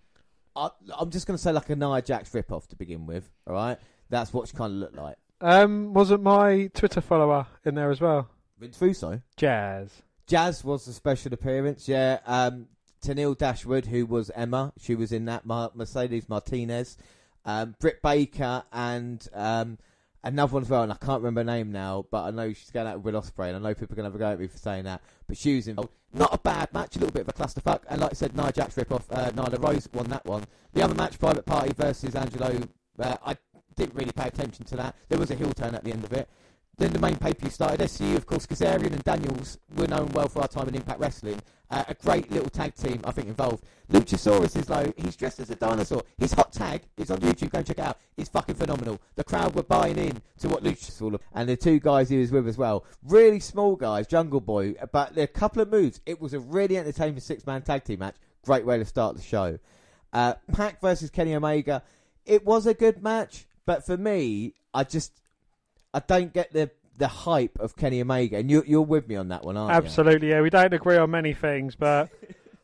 I, 0.57 0.71
I'm 0.99 1.11
just 1.11 1.27
going 1.27 1.37
to 1.37 1.43
say 1.43 1.53
like 1.53 1.69
a 1.69 1.77
Nia 1.77 2.01
Jax 2.01 2.31
ripoff 2.31 2.69
to 2.69 2.77
begin 2.77 3.05
with, 3.05 3.31
alright? 3.47 3.79
That's 4.11 4.33
what 4.33 4.49
she 4.49 4.57
kind 4.57 4.73
of 4.73 4.79
looked 4.79 4.97
like. 4.97 5.17
Um, 5.41 5.93
wasn't 5.93 6.23
my 6.23 6.71
Twitter 6.75 7.01
follower 7.01 7.47
in 7.65 7.75
there 7.75 7.91
as 7.91 8.01
well? 8.01 8.29
Vince 8.59 8.81
Russo. 8.81 9.21
Jazz. 9.37 10.03
Jazz 10.27 10.65
was 10.65 10.87
a 10.89 10.93
special 10.93 11.35
appearance, 11.35 11.89
yeah. 11.89 12.21
Um, 12.27 12.67
Tennille 13.05 13.37
Dashwood, 13.37 13.87
who 13.87 14.07
was 14.07 14.31
Emma, 14.35 14.73
she 14.79 14.95
was 14.95 15.13
in 15.13 15.27
that. 15.27 15.45
Mar- 15.45 15.73
Mercedes 15.75 16.29
Martinez, 16.29 16.97
um, 17.45 17.75
Britt 17.79 18.01
Baker, 18.01 18.63
and 18.73 19.27
um, 19.35 19.77
another 20.23 20.55
one 20.55 20.63
as 20.63 20.71
well. 20.71 20.83
And 20.83 20.93
I 20.93 20.97
can't 20.97 21.21
remember 21.21 21.41
her 21.41 21.57
name 21.57 21.73
now, 21.73 22.07
but 22.11 22.25
I 22.25 22.31
know 22.31 22.53
she's 22.55 22.71
going 22.71 22.87
out 22.87 23.03
with 23.03 23.15
Will 23.15 23.21
Ospreay, 23.21 23.49
and 23.49 23.57
I 23.57 23.59
know 23.59 23.75
people 23.75 23.93
are 23.93 23.97
going 23.97 24.11
to 24.11 24.13
have 24.13 24.15
a 24.15 24.19
go 24.19 24.33
at 24.33 24.41
me 24.41 24.47
for 24.47 24.57
saying 24.57 24.85
that. 24.85 25.03
But 25.27 25.37
she 25.37 25.57
was 25.57 25.69
involved. 25.69 25.91
Not 26.15 26.33
a 26.33 26.39
bad 26.39 26.73
match, 26.73 26.97
a 26.97 27.01
little 27.01 27.13
bit 27.13 27.23
of 27.23 27.29
a 27.29 27.33
clusterfuck. 27.33 27.81
And 27.91 28.01
like 28.01 28.13
I 28.13 28.15
said, 28.15 28.37
Nia 28.37 28.53
Jax 28.53 28.77
rip 28.77 28.93
off. 28.93 29.05
Uh, 29.11 29.31
Nyla 29.33 29.63
Rose 29.63 29.89
won 29.93 30.07
that 30.07 30.25
one. 30.25 30.45
The 30.73 30.83
other 30.83 30.95
match, 30.95 31.19
Private 31.19 31.45
Party 31.45 31.73
versus 31.77 32.15
Angelo. 32.15 32.57
Uh, 32.99 33.17
I 33.27 33.37
didn't 33.77 33.95
really 33.95 34.13
pay 34.13 34.27
attention 34.27 34.65
to 34.67 34.77
that. 34.77 34.97
There 35.09 35.19
was 35.19 35.31
a 35.31 35.35
heel 35.35 35.53
turn 35.53 35.75
at 35.75 35.85
the 35.85 35.93
end 35.93 36.05
of 36.05 36.13
it. 36.13 36.29
Then 36.77 36.93
the 36.93 36.99
main 36.99 37.17
pay-per-view 37.17 37.51
started. 37.51 37.81
SCU, 37.81 38.17
of 38.17 38.27
course, 38.27 38.47
Kazarian 38.47 38.93
and 38.93 39.05
Daniels 39.05 39.59
were 39.77 39.87
known 39.87 40.09
well 40.13 40.29
for 40.29 40.43
our 40.43 40.49
time 40.49 40.69
in 40.69 40.75
Impact 40.75 40.99
Wrestling. 40.99 41.41
Uh, 41.71 41.85
a 41.89 41.95
great 41.95 42.31
little 42.31 42.51
tag 42.51 42.75
team, 42.75 43.01
I 43.05 43.13
think, 43.13 43.29
involved. 43.29 43.65
Luchasaurus 43.91 44.57
is 44.57 44.67
though 44.67 44.93
he's 44.97 45.17
dressed 45.17 45.41
as 45.41 45.51
a 45.51 45.57
dinosaur. 45.57 46.03
His 46.19 46.33
hot 46.33 46.53
tag 46.53 46.83
is 46.97 47.11
on 47.11 47.19
YouTube. 47.19 47.51
Go 47.51 47.63
check 47.63 47.79
it 47.79 47.85
out. 47.85 47.99
It's 48.17 48.29
fucking 48.29 48.57
phenomenal. 48.57 49.01
The 49.15 49.25
crowd 49.25 49.55
were 49.55 49.63
buying 49.63 49.97
in 49.97 50.21
to 50.39 50.49
what 50.49 50.63
Luchasaurus 50.65 51.21
and 51.33 51.49
the 51.49 51.57
two 51.57 51.79
guys 51.79 52.11
he 52.11 52.19
was 52.19 52.33
with 52.33 52.49
as 52.49 52.59
well. 52.59 52.85
Really 53.03 53.41
small 53.41 53.77
guys, 53.77 54.07
Jungle 54.07 54.41
Boy, 54.41 54.75
but 54.93 55.17
a 55.17 55.27
couple 55.27 55.63
of 55.63 55.71
moves. 55.71 56.01
It 56.07 56.21
was 56.21 56.35
a 56.35 56.41
really 56.41 56.77
entertaining 56.77 57.21
six-man 57.21 57.63
tag 57.63 57.85
team 57.85 58.01
match. 58.01 58.17
Great 58.45 58.67
way 58.67 58.79
to 58.79 58.85
start 58.85 59.17
the 59.17 59.23
show. 59.23 59.59
Uh, 60.13 60.35
Pac 60.53 60.81
versus 60.81 61.11
Kenny 61.11 61.35
Omega. 61.35 61.83
It 62.27 62.45
was 62.45 62.67
a 62.67 62.75
good 62.75 63.03
match, 63.03 63.47
but 63.67 63.85
for 63.85 63.97
me, 63.97 64.55
I 64.73 64.85
just 64.85 65.13
I 65.93 66.01
don't 66.01 66.33
get 66.33 66.53
the 66.53 66.71
the 66.97 67.09
hype 67.09 67.59
of 67.59 67.77
Kenny 67.77 68.01
Omega, 68.01 68.37
and 68.39 68.51
you, 68.51 68.63
you're 68.67 68.83
with 68.83 69.09
me 69.09 69.17
on 69.17 69.29
that 69.29 69.45
one, 69.45 69.57
aren't 69.57 69.73
you? 69.73 69.77
Absolutely, 69.77 70.31
yeah. 70.31 70.41
We 70.41 70.51
don't 70.51 70.73
agree 70.73 70.97
on 70.97 71.11
many 71.11 71.35
things, 71.35 71.75
but 71.75 72.11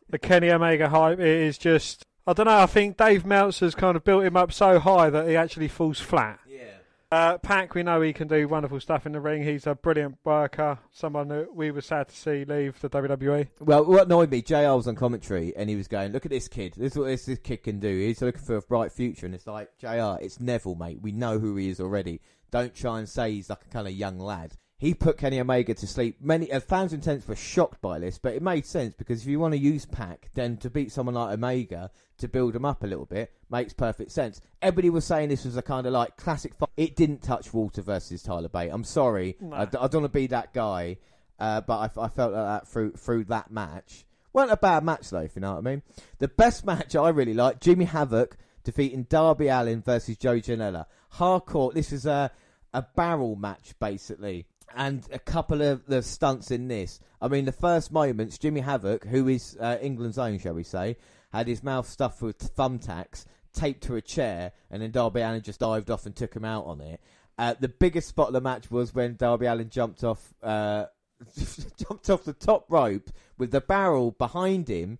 the 0.09 0.19
Kenny 0.19 0.49
Omega 0.51 0.89
hype 0.89 1.19
is 1.19 1.57
just. 1.57 2.05
I 2.27 2.33
don't 2.33 2.45
know. 2.45 2.59
I 2.59 2.67
think 2.67 2.97
Dave 2.97 3.25
Meltzer's 3.25 3.73
kind 3.73 3.97
of 3.97 4.03
built 4.03 4.23
him 4.23 4.37
up 4.37 4.53
so 4.53 4.79
high 4.79 5.09
that 5.09 5.27
he 5.27 5.35
actually 5.35 5.67
falls 5.67 5.99
flat. 5.99 6.39
Uh, 7.11 7.37
Pac, 7.39 7.75
we 7.75 7.83
know 7.83 7.99
he 7.99 8.13
can 8.13 8.29
do 8.29 8.47
wonderful 8.47 8.79
stuff 8.79 9.05
in 9.05 9.11
the 9.11 9.19
ring. 9.19 9.43
He's 9.43 9.67
a 9.67 9.75
brilliant 9.75 10.17
worker. 10.23 10.79
Someone 10.93 11.27
that 11.27 11.53
we 11.53 11.69
were 11.69 11.81
sad 11.81 12.07
to 12.07 12.15
see 12.15 12.45
leave 12.45 12.79
the. 12.79 12.89
WWE. 12.89 13.47
Well, 13.59 13.85
what 13.85 14.05
annoyed 14.05 14.29
me, 14.31 14.41
JR 14.41 14.75
was 14.75 14.87
on 14.87 14.95
commentary, 14.95 15.53
and 15.55 15.69
he 15.69 15.75
was 15.75 15.87
going, 15.87 16.11
"Look 16.11 16.25
at 16.25 16.31
this 16.31 16.47
kid. 16.47 16.75
This 16.77 16.93
is 16.93 16.97
what 16.97 17.07
this, 17.07 17.25
this 17.25 17.39
kid 17.39 17.63
can 17.63 17.79
do. 17.79 17.99
He's 17.99 18.21
looking 18.21 18.41
for 18.41 18.57
a 18.57 18.61
bright 18.61 18.91
future." 18.91 19.25
And 19.25 19.35
it's 19.35 19.47
like, 19.47 19.69
JR, 19.77 20.21
it's 20.21 20.39
Neville, 20.39 20.75
mate. 20.75 21.01
We 21.01 21.11
know 21.11 21.39
who 21.39 21.57
he 21.57 21.69
is 21.69 21.81
already. 21.81 22.21
Don't 22.49 22.75
try 22.75 22.99
and 22.99 23.09
say 23.09 23.31
he's 23.31 23.49
like 23.49 23.63
a 23.65 23.69
kind 23.69 23.87
of 23.87 23.93
young 23.93 24.19
lad. 24.19 24.55
He 24.81 24.95
put 24.95 25.19
Kenny 25.19 25.39
Omega 25.39 25.75
to 25.75 25.85
sleep. 25.85 26.17
Many 26.19 26.51
uh, 26.51 26.59
fans 26.59 26.91
and 26.91 27.03
intents 27.03 27.27
were 27.27 27.35
shocked 27.35 27.79
by 27.81 27.99
this, 27.99 28.17
but 28.17 28.33
it 28.33 28.41
made 28.41 28.65
sense 28.65 28.95
because 28.95 29.21
if 29.21 29.27
you 29.27 29.39
want 29.39 29.51
to 29.51 29.59
use 29.59 29.85
Pac, 29.85 30.31
then 30.33 30.57
to 30.57 30.71
beat 30.71 30.91
someone 30.91 31.13
like 31.13 31.35
Omega 31.35 31.91
to 32.17 32.27
build 32.27 32.55
him 32.55 32.65
up 32.65 32.81
a 32.81 32.87
little 32.87 33.05
bit 33.05 33.31
makes 33.51 33.73
perfect 33.73 34.11
sense. 34.11 34.41
Everybody 34.59 34.89
was 34.89 35.05
saying 35.05 35.29
this 35.29 35.45
was 35.45 35.55
a 35.55 35.61
kind 35.61 35.85
of 35.85 35.93
like 35.93 36.17
classic. 36.17 36.55
Fight. 36.55 36.69
It 36.77 36.95
didn't 36.95 37.21
touch 37.21 37.53
Walter 37.53 37.83
versus 37.83 38.23
Tyler 38.23 38.49
Bate. 38.49 38.71
I'm 38.73 38.83
sorry, 38.83 39.37
I 39.51 39.55
I, 39.55 39.61
I 39.61 39.65
don't 39.65 40.01
want 40.01 40.05
to 40.05 40.09
be 40.09 40.25
that 40.25 40.51
guy, 40.51 40.97
uh, 41.37 41.61
but 41.61 41.77
I 41.77 42.07
felt 42.07 42.33
like 42.33 42.45
that 42.47 42.67
through 42.67 42.93
through 42.93 43.25
that 43.25 43.51
match. 43.51 44.03
wasn't 44.33 44.53
a 44.53 44.57
bad 44.57 44.83
match 44.83 45.11
though, 45.11 45.19
if 45.19 45.35
you 45.35 45.41
know 45.41 45.51
what 45.51 45.59
I 45.59 45.61
mean. 45.61 45.83
The 46.17 46.27
best 46.27 46.65
match 46.65 46.95
I 46.95 47.09
really 47.09 47.35
liked: 47.35 47.61
Jimmy 47.61 47.85
Havoc 47.85 48.35
defeating 48.63 49.03
Darby 49.03 49.47
Allin 49.47 49.83
versus 49.83 50.17
Joe 50.17 50.37
Janela. 50.37 50.87
Hardcore. 51.17 51.71
This 51.71 51.91
is 51.91 52.07
a 52.07 52.31
a 52.73 52.81
barrel 52.95 53.35
match 53.35 53.73
basically, 53.79 54.47
and 54.75 55.03
a 55.11 55.19
couple 55.19 55.61
of 55.61 55.85
the 55.85 56.01
stunts 56.01 56.51
in 56.51 56.67
this. 56.67 56.99
I 57.21 57.27
mean, 57.27 57.45
the 57.45 57.51
first 57.51 57.91
moments, 57.91 58.37
Jimmy 58.37 58.61
Havoc, 58.61 59.05
who 59.05 59.27
is 59.27 59.57
uh, 59.59 59.77
England's 59.81 60.17
own, 60.17 60.39
shall 60.39 60.53
we 60.53 60.63
say, 60.63 60.97
had 61.31 61.47
his 61.47 61.63
mouth 61.63 61.87
stuffed 61.87 62.21
with 62.21 62.37
thumbtacks, 62.55 63.25
taped 63.53 63.83
to 63.83 63.95
a 63.95 64.01
chair, 64.01 64.51
and 64.69 64.81
then 64.81 64.91
Darby 64.91 65.21
Allin 65.21 65.41
just 65.41 65.59
dived 65.59 65.89
off 65.89 66.05
and 66.05 66.15
took 66.15 66.33
him 66.33 66.45
out 66.45 66.65
on 66.65 66.81
it. 66.81 67.01
Uh, 67.37 67.55
the 67.59 67.69
biggest 67.69 68.09
spot 68.09 68.27
of 68.27 68.33
the 68.33 68.41
match 68.41 68.69
was 68.69 68.93
when 68.93 69.15
Darby 69.15 69.45
Allin 69.45 69.69
jumped 69.69 70.03
off, 70.03 70.33
uh, 70.43 70.85
jumped 71.77 72.09
off 72.09 72.23
the 72.23 72.33
top 72.33 72.65
rope 72.69 73.09
with 73.37 73.51
the 73.51 73.61
barrel 73.61 74.11
behind 74.11 74.67
him 74.67 74.99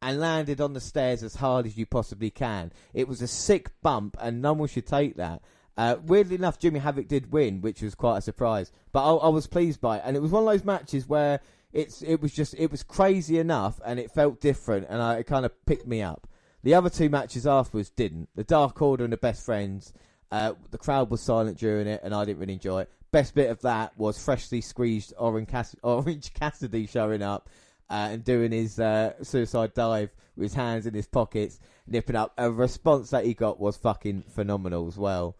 and 0.00 0.18
landed 0.18 0.60
on 0.60 0.72
the 0.72 0.80
stairs 0.80 1.22
as 1.22 1.36
hard 1.36 1.64
as 1.64 1.76
you 1.76 1.86
possibly 1.86 2.30
can. 2.30 2.72
It 2.92 3.06
was 3.06 3.22
a 3.22 3.28
sick 3.28 3.70
bump, 3.82 4.16
and 4.20 4.42
no 4.42 4.52
one 4.52 4.68
should 4.68 4.86
take 4.86 5.16
that. 5.16 5.42
Uh, 5.76 5.96
weirdly 6.04 6.34
enough, 6.34 6.58
Jimmy 6.58 6.80
Havoc 6.80 7.08
did 7.08 7.32
win, 7.32 7.60
which 7.60 7.80
was 7.82 7.94
quite 7.94 8.18
a 8.18 8.22
surprise. 8.22 8.70
But 8.92 9.04
I, 9.04 9.26
I 9.26 9.28
was 9.28 9.46
pleased 9.46 9.80
by 9.80 9.98
it, 9.98 10.02
and 10.04 10.16
it 10.16 10.20
was 10.20 10.30
one 10.30 10.42
of 10.42 10.48
those 10.48 10.64
matches 10.64 11.08
where 11.08 11.40
it's 11.72 12.02
it 12.02 12.20
was 12.20 12.32
just 12.32 12.54
it 12.58 12.70
was 12.70 12.82
crazy 12.82 13.38
enough, 13.38 13.80
and 13.84 13.98
it 13.98 14.10
felt 14.10 14.40
different, 14.40 14.86
and 14.90 15.00
I, 15.00 15.16
it 15.16 15.26
kind 15.26 15.46
of 15.46 15.66
picked 15.66 15.86
me 15.86 16.02
up. 16.02 16.28
The 16.62 16.74
other 16.74 16.90
two 16.90 17.08
matches 17.08 17.46
afterwards 17.46 17.90
didn't. 17.90 18.28
The 18.34 18.44
Dark 18.44 18.80
Order 18.80 19.04
and 19.04 19.12
the 19.12 19.16
Best 19.18 19.44
Friends. 19.44 19.92
Uh, 20.30 20.54
the 20.70 20.78
crowd 20.78 21.10
was 21.10 21.20
silent 21.20 21.58
during 21.58 21.86
it, 21.86 22.00
and 22.02 22.14
I 22.14 22.24
didn't 22.24 22.40
really 22.40 22.54
enjoy 22.54 22.82
it. 22.82 22.90
Best 23.10 23.34
bit 23.34 23.50
of 23.50 23.60
that 23.62 23.96
was 23.98 24.22
freshly 24.22 24.62
squeezed 24.62 25.12
Orange, 25.18 25.48
Cass- 25.48 25.76
Orange 25.82 26.32
Cassidy 26.32 26.86
showing 26.86 27.22
up 27.22 27.50
uh, 27.90 28.08
and 28.10 28.24
doing 28.24 28.52
his 28.52 28.78
uh, 28.80 29.12
suicide 29.22 29.74
dive 29.74 30.10
with 30.36 30.44
his 30.44 30.54
hands 30.54 30.86
in 30.86 30.94
his 30.94 31.06
pockets, 31.06 31.60
nipping 31.86 32.16
up. 32.16 32.32
A 32.38 32.50
response 32.50 33.10
that 33.10 33.26
he 33.26 33.34
got 33.34 33.60
was 33.60 33.76
fucking 33.76 34.22
phenomenal 34.22 34.86
as 34.86 34.96
well. 34.96 35.36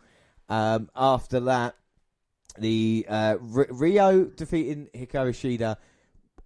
Um, 0.49 0.91
after 0.95 1.41
that, 1.41 1.77
the 2.59 3.07
uh, 3.09 3.37
R- 3.55 3.67
Rio 3.71 4.25
defeating 4.25 4.89
Hikaru 4.95 5.31
Shida. 5.31 5.77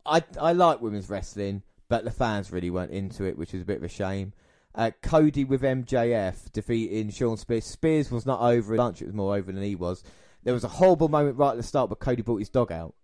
I 0.04 0.22
I 0.40 0.52
like 0.52 0.80
women's 0.80 1.10
wrestling, 1.10 1.62
but 1.88 2.04
the 2.04 2.10
fans 2.10 2.52
really 2.52 2.70
weren't 2.70 2.92
into 2.92 3.24
it, 3.24 3.36
which 3.36 3.52
was 3.52 3.62
a 3.62 3.64
bit 3.64 3.78
of 3.78 3.82
a 3.84 3.88
shame. 3.88 4.32
Uh, 4.74 4.90
Cody 5.02 5.44
with 5.44 5.62
MJF 5.62 6.52
defeating 6.52 7.10
Shawn 7.10 7.36
Spears. 7.38 7.64
Spears 7.64 8.10
was 8.10 8.26
not 8.26 8.40
over. 8.40 8.74
it. 8.74 8.78
Lunch 8.78 9.00
was 9.00 9.14
more 9.14 9.34
over 9.34 9.50
than 9.50 9.62
he 9.62 9.74
was. 9.74 10.04
There 10.44 10.54
was 10.54 10.64
a 10.64 10.68
horrible 10.68 11.08
moment 11.08 11.38
right 11.38 11.52
at 11.52 11.56
the 11.56 11.62
start, 11.62 11.88
but 11.88 11.98
Cody 11.98 12.22
brought 12.22 12.36
his 12.38 12.50
dog 12.50 12.70
out 12.70 12.94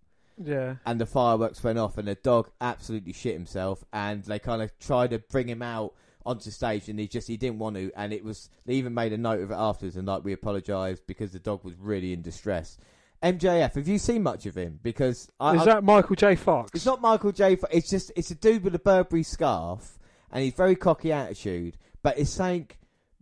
Yeah. 0.41 0.77
and 0.87 1.01
the 1.01 1.07
fireworks 1.07 1.65
went 1.65 1.79
off, 1.79 1.97
and 1.99 2.07
the 2.07 2.15
dog 2.15 2.51
absolutely 2.61 3.15
shit 3.15 3.33
himself. 3.35 3.83
And 3.93 4.23
they 4.23 4.39
kind 4.39 4.63
of 4.63 4.79
tried 4.79 5.11
to 5.11 5.19
bring 5.19 5.49
him 5.49 5.63
out 5.63 5.95
onto 6.25 6.51
stage, 6.51 6.89
and 6.89 6.99
he 6.99 7.09
just 7.09 7.29
he 7.29 7.37
didn't 7.37 7.59
want 7.59 7.77
to. 7.77 7.91
And 7.97 8.13
it 8.13 8.25
was 8.25 8.49
they 8.67 8.75
even 8.75 8.95
made 8.95 9.13
a 9.13 9.19
note 9.19 9.41
of 9.41 9.51
it 9.51 9.55
afterwards, 9.59 9.97
and 9.97 10.07
like 10.07 10.25
we 10.25 10.33
apologised 10.33 11.07
because 11.07 11.33
the 11.33 11.39
dog 11.39 11.65
was 11.65 11.75
really 11.77 12.13
in 12.13 12.23
distress. 12.23 12.79
MJF, 13.23 13.75
have 13.75 13.87
you 13.87 13.99
seen 13.99 14.23
much 14.25 14.47
of 14.47 14.57
him? 14.57 14.81
Because 14.83 15.29
I, 15.39 15.55
Is 15.55 15.63
I- 15.63 15.65
that 15.67 15.85
Michael 15.85 16.17
J. 16.17 16.35
Fox? 16.35 16.71
it's 16.75 16.87
not 16.87 17.01
Michael 17.01 17.31
J. 17.33 17.55
Fo- 17.57 17.69
It's 17.71 17.89
just 17.89 18.11
it's 18.17 18.31
a 18.31 18.35
dude 18.35 18.65
with 18.65 18.75
a 18.75 18.81
Burberry 18.81 19.23
scarf, 19.23 19.99
and 20.33 20.43
he's 20.43 20.55
very 20.55 20.75
cocky 20.77 21.13
attitude. 21.13 21.77
But 22.03 22.19
it's 22.19 22.31
saying 22.31 22.71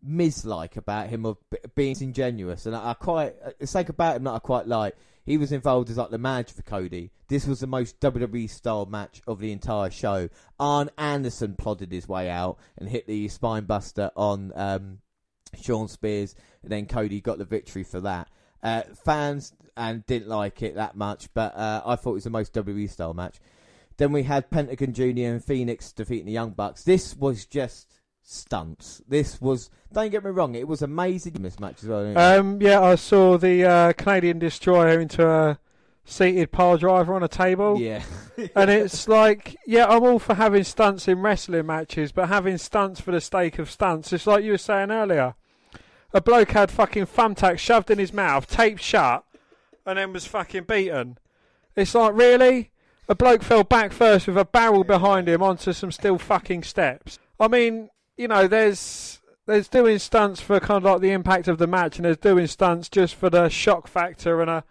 Miz-like 0.02 0.76
about 0.76 1.08
him 1.08 1.26
of 1.26 1.36
being 1.74 1.96
ingenuous, 2.00 2.64
and 2.66 2.74
I, 2.74 2.90
I 2.90 2.94
quite 2.94 3.34
it's 3.58 3.74
like 3.74 3.88
about 3.90 4.16
him 4.16 4.24
that 4.24 4.30
I 4.32 4.38
quite 4.38 4.66
like. 4.66 4.96
He 5.24 5.38
was 5.38 5.52
involved 5.52 5.90
as 5.90 5.96
like 5.96 6.10
the 6.10 6.18
manager 6.18 6.54
for 6.54 6.62
Cody. 6.62 7.12
This 7.28 7.46
was 7.46 7.60
the 7.60 7.66
most 7.66 8.00
WWE 8.00 8.48
style 8.48 8.86
match 8.86 9.22
of 9.26 9.38
the 9.38 9.52
entire 9.52 9.90
show. 9.90 10.28
Arn 10.58 10.90
Anderson 10.98 11.54
plodded 11.56 11.92
his 11.92 12.08
way 12.08 12.28
out 12.28 12.58
and 12.76 12.88
hit 12.88 13.06
the 13.06 13.28
spine 13.28 13.64
buster 13.64 14.10
on 14.16 14.52
um, 14.54 14.98
Shawn 15.60 15.88
Spears, 15.88 16.34
and 16.62 16.72
then 16.72 16.86
Cody 16.86 17.20
got 17.20 17.38
the 17.38 17.44
victory 17.44 17.84
for 17.84 18.00
that. 18.00 18.28
Uh, 18.62 18.82
fans 19.04 19.52
and 19.76 20.04
didn't 20.06 20.28
like 20.28 20.62
it 20.62 20.74
that 20.74 20.96
much, 20.96 21.32
but 21.32 21.54
uh, 21.54 21.82
I 21.84 21.96
thought 21.96 22.10
it 22.10 22.14
was 22.14 22.24
the 22.24 22.30
most 22.30 22.52
WWE 22.52 22.88
style 22.90 23.14
match. 23.14 23.38
Then 23.96 24.12
we 24.12 24.22
had 24.22 24.50
Pentagon 24.50 24.94
Jr. 24.94 25.02
and 25.04 25.44
Fenix 25.44 25.92
defeating 25.92 26.26
the 26.26 26.32
Young 26.32 26.52
Bucks. 26.52 26.84
This 26.84 27.14
was 27.14 27.44
just 27.44 27.99
stunts. 28.30 29.02
This 29.08 29.40
was, 29.40 29.70
don't 29.92 30.10
get 30.10 30.24
me 30.24 30.30
wrong, 30.30 30.54
it 30.54 30.68
was 30.68 30.82
amazing 30.82 31.34
in 31.36 31.42
this 31.42 31.58
match 31.58 31.82
as 31.82 31.88
well. 31.88 32.16
Um, 32.16 32.60
yeah, 32.62 32.80
I 32.80 32.94
saw 32.94 33.36
the 33.36 33.64
uh, 33.64 33.92
Canadian 33.94 34.38
Destroyer 34.38 35.00
into 35.00 35.28
a 35.28 35.58
seated 36.04 36.52
pile 36.52 36.78
driver 36.78 37.14
on 37.14 37.22
a 37.22 37.28
table. 37.28 37.78
yeah. 37.78 38.02
and 38.56 38.70
it's 38.70 39.08
like, 39.08 39.56
yeah, 39.66 39.86
I'm 39.86 40.04
all 40.04 40.18
for 40.18 40.34
having 40.34 40.64
stunts 40.64 41.08
in 41.08 41.20
wrestling 41.20 41.66
matches, 41.66 42.12
but 42.12 42.28
having 42.28 42.58
stunts 42.58 43.00
for 43.00 43.10
the 43.10 43.20
sake 43.20 43.58
of 43.58 43.70
stunts, 43.70 44.12
it's 44.12 44.26
like 44.26 44.44
you 44.44 44.52
were 44.52 44.58
saying 44.58 44.90
earlier. 44.90 45.34
A 46.12 46.20
bloke 46.20 46.52
had 46.52 46.70
fucking 46.70 47.06
thumbtacks 47.06 47.58
shoved 47.58 47.90
in 47.90 47.98
his 47.98 48.12
mouth, 48.12 48.46
taped 48.46 48.80
shut, 48.80 49.24
and 49.84 49.98
then 49.98 50.12
was 50.12 50.26
fucking 50.26 50.64
beaten. 50.64 51.18
It's 51.76 51.94
like, 51.94 52.14
really? 52.14 52.70
A 53.08 53.14
bloke 53.14 53.42
fell 53.42 53.64
back 53.64 53.92
first 53.92 54.26
with 54.26 54.38
a 54.38 54.44
barrel 54.44 54.84
behind 54.84 55.28
him 55.28 55.42
onto 55.42 55.72
some 55.72 55.90
still 55.90 56.18
fucking 56.18 56.62
steps. 56.62 57.18
I 57.38 57.48
mean, 57.48 57.90
you 58.20 58.28
know, 58.28 58.46
there's 58.46 59.18
there's 59.46 59.68
doing 59.68 59.98
stunts 59.98 60.40
for 60.40 60.60
kind 60.60 60.84
of 60.84 60.84
like 60.84 61.00
the 61.00 61.10
impact 61.12 61.48
of 61.48 61.56
the 61.58 61.66
match, 61.66 61.96
and 61.96 62.04
there's 62.04 62.18
doing 62.18 62.46
stunts 62.46 62.88
just 62.90 63.14
for 63.14 63.30
the 63.30 63.48
shock 63.48 63.88
factor 63.88 64.40
and 64.42 64.50
a 64.50 64.62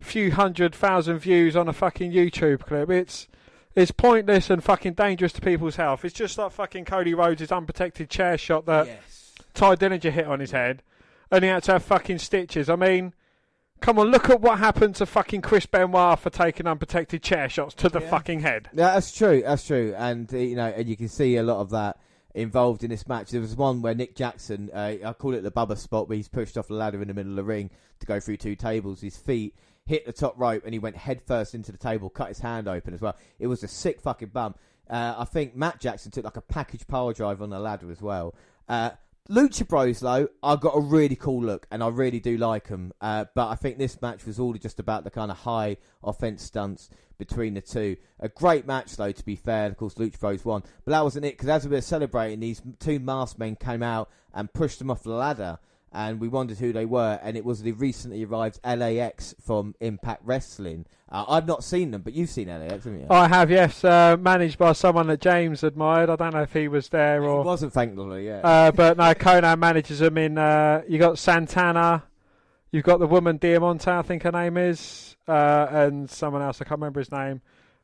few 0.00 0.32
hundred 0.32 0.74
thousand 0.74 1.18
views 1.18 1.54
on 1.56 1.68
a 1.68 1.72
fucking 1.72 2.10
YouTube 2.12 2.60
clip. 2.60 2.88
It's 2.90 3.28
it's 3.74 3.90
pointless 3.90 4.48
and 4.48 4.64
fucking 4.64 4.94
dangerous 4.94 5.34
to 5.34 5.42
people's 5.42 5.76
health. 5.76 6.04
It's 6.06 6.14
just 6.14 6.38
like 6.38 6.52
fucking 6.52 6.86
Cody 6.86 7.12
Rhodes' 7.12 7.52
unprotected 7.52 8.08
chair 8.08 8.38
shot 8.38 8.64
that 8.64 8.86
yes. 8.86 9.34
Tye 9.52 9.76
Dillinger 9.76 10.10
hit 10.10 10.26
on 10.26 10.40
his 10.40 10.52
head, 10.52 10.82
and 11.30 11.44
he 11.44 11.50
had 11.50 11.62
to 11.64 11.72
have 11.72 11.82
fucking 11.84 12.18
stitches. 12.18 12.70
I 12.70 12.76
mean, 12.76 13.12
come 13.80 13.98
on, 13.98 14.10
look 14.10 14.30
at 14.30 14.40
what 14.40 14.58
happened 14.58 14.94
to 14.96 15.04
fucking 15.06 15.42
Chris 15.42 15.66
Benoit 15.66 16.18
for 16.18 16.30
taking 16.30 16.66
unprotected 16.66 17.22
chair 17.22 17.50
shots 17.50 17.74
to 17.74 17.90
the 17.90 18.00
Yeah. 18.00 18.08
fucking 18.08 18.40
head. 18.40 18.70
Yeah, 18.72 18.94
that's 18.94 19.14
true. 19.14 19.42
That's 19.44 19.66
true, 19.66 19.94
and 19.98 20.32
uh, 20.32 20.38
you 20.38 20.56
know, 20.56 20.68
and 20.74 20.88
you 20.88 20.96
can 20.96 21.08
see 21.08 21.36
a 21.36 21.42
lot 21.42 21.60
of 21.60 21.68
that 21.70 21.98
involved 22.36 22.84
in 22.84 22.90
this 22.90 23.08
match. 23.08 23.30
There 23.30 23.40
was 23.40 23.56
one 23.56 23.80
where 23.80 23.94
Nick 23.94 24.14
Jackson, 24.14 24.70
uh, 24.72 24.96
I 25.04 25.12
call 25.14 25.34
it 25.34 25.40
the 25.40 25.50
Bubba 25.50 25.76
spot, 25.76 26.08
where 26.08 26.16
he's 26.16 26.28
pushed 26.28 26.58
off 26.58 26.68
the 26.68 26.74
ladder 26.74 27.00
in 27.00 27.08
the 27.08 27.14
middle 27.14 27.32
of 27.32 27.36
the 27.36 27.44
ring 27.44 27.70
to 27.98 28.06
go 28.06 28.20
through 28.20 28.36
two 28.36 28.54
tables. 28.54 29.00
His 29.00 29.16
feet 29.16 29.56
hit 29.86 30.04
the 30.04 30.12
top 30.12 30.34
rope, 30.38 30.62
and 30.64 30.74
he 30.74 30.78
went 30.78 30.96
headfirst 30.96 31.54
into 31.54 31.72
the 31.72 31.78
table, 31.78 32.10
cut 32.10 32.28
his 32.28 32.38
hand 32.38 32.68
open 32.68 32.92
as 32.92 33.00
well. 33.00 33.16
It 33.38 33.46
was 33.46 33.64
a 33.64 33.68
sick 33.68 34.02
fucking 34.02 34.28
bum. 34.28 34.54
Uh, 34.88 35.14
I 35.16 35.24
think 35.24 35.56
Matt 35.56 35.80
Jackson 35.80 36.12
took 36.12 36.24
like 36.24 36.36
a 36.36 36.42
package 36.42 36.86
piledriver 36.86 37.40
on 37.40 37.50
the 37.50 37.58
ladder 37.58 37.90
as 37.90 38.02
well. 38.02 38.34
Uh, 38.68 38.90
Lucha 39.28 39.66
Bros, 39.66 40.00
though, 40.00 40.28
I 40.40 40.54
got 40.54 40.76
a 40.76 40.80
really 40.80 41.16
cool 41.16 41.42
look, 41.42 41.66
and 41.72 41.82
I 41.82 41.88
really 41.88 42.20
do 42.20 42.36
like 42.36 42.68
them. 42.68 42.92
Uh, 43.00 43.24
but 43.34 43.48
I 43.48 43.56
think 43.56 43.76
this 43.76 44.00
match 44.00 44.24
was 44.24 44.38
all 44.38 44.52
just 44.54 44.78
about 44.78 45.02
the 45.02 45.10
kind 45.10 45.32
of 45.32 45.38
high 45.38 45.78
offense 46.04 46.44
stunts 46.44 46.90
between 47.18 47.54
the 47.54 47.60
two. 47.60 47.96
A 48.20 48.28
great 48.28 48.66
match, 48.66 48.96
though, 48.96 49.10
to 49.10 49.24
be 49.24 49.34
fair. 49.34 49.66
Of 49.66 49.76
course, 49.78 49.94
Lucha 49.94 50.20
Bros 50.20 50.44
won, 50.44 50.62
but 50.84 50.92
that 50.92 51.02
wasn't 51.02 51.24
it. 51.24 51.34
Because 51.34 51.48
as 51.48 51.66
we 51.66 51.74
were 51.74 51.80
celebrating, 51.80 52.38
these 52.38 52.62
two 52.78 53.00
masked 53.00 53.38
men 53.38 53.56
came 53.56 53.82
out 53.82 54.08
and 54.32 54.52
pushed 54.52 54.78
them 54.78 54.92
off 54.92 55.02
the 55.02 55.10
ladder, 55.10 55.58
and 55.92 56.20
we 56.20 56.28
wondered 56.28 56.58
who 56.58 56.72
they 56.72 56.84
were. 56.84 57.18
And 57.22 57.36
it 57.36 57.44
was 57.44 57.62
the 57.62 57.72
recently 57.72 58.24
arrived 58.24 58.60
LAX 58.64 59.34
from 59.40 59.74
Impact 59.80 60.22
Wrestling. 60.24 60.86
Uh, 61.10 61.24
I've 61.28 61.46
not 61.46 61.62
seen 61.62 61.92
them, 61.92 62.02
but 62.02 62.12
you've 62.12 62.30
seen 62.30 62.48
LAX, 62.48 62.84
haven't 62.84 63.00
you? 63.00 63.06
I 63.10 63.28
have, 63.28 63.50
yes, 63.50 63.84
uh, 63.84 64.16
managed 64.18 64.58
by 64.58 64.72
someone 64.72 65.06
that 65.06 65.20
James 65.20 65.62
admired. 65.62 66.10
I 66.10 66.16
don't 66.16 66.34
know 66.34 66.42
if 66.42 66.52
he 66.52 66.68
was 66.68 66.88
there 66.88 67.22
or. 67.24 67.42
wasn't 67.42 67.72
thankfully, 67.72 68.26
yeah. 68.26 68.40
Uh, 68.40 68.72
but 68.72 68.96
no, 68.96 69.14
Konnan 69.14 69.58
manages 69.58 70.00
them 70.00 70.18
in. 70.18 70.36
Uh, 70.36 70.82
you 70.88 70.98
got 70.98 71.18
Santana, 71.18 72.04
you've 72.72 72.84
got 72.84 72.98
the 72.98 73.06
woman 73.06 73.36
Diamante, 73.36 73.90
I 73.90 74.02
think 74.02 74.24
her 74.24 74.32
name 74.32 74.56
is, 74.56 75.16
uh, 75.28 75.66
and 75.70 76.10
someone 76.10 76.42
else 76.42 76.60
I 76.60 76.64
can't 76.64 76.80
remember 76.80 77.00
his 77.00 77.12
name. 77.12 77.40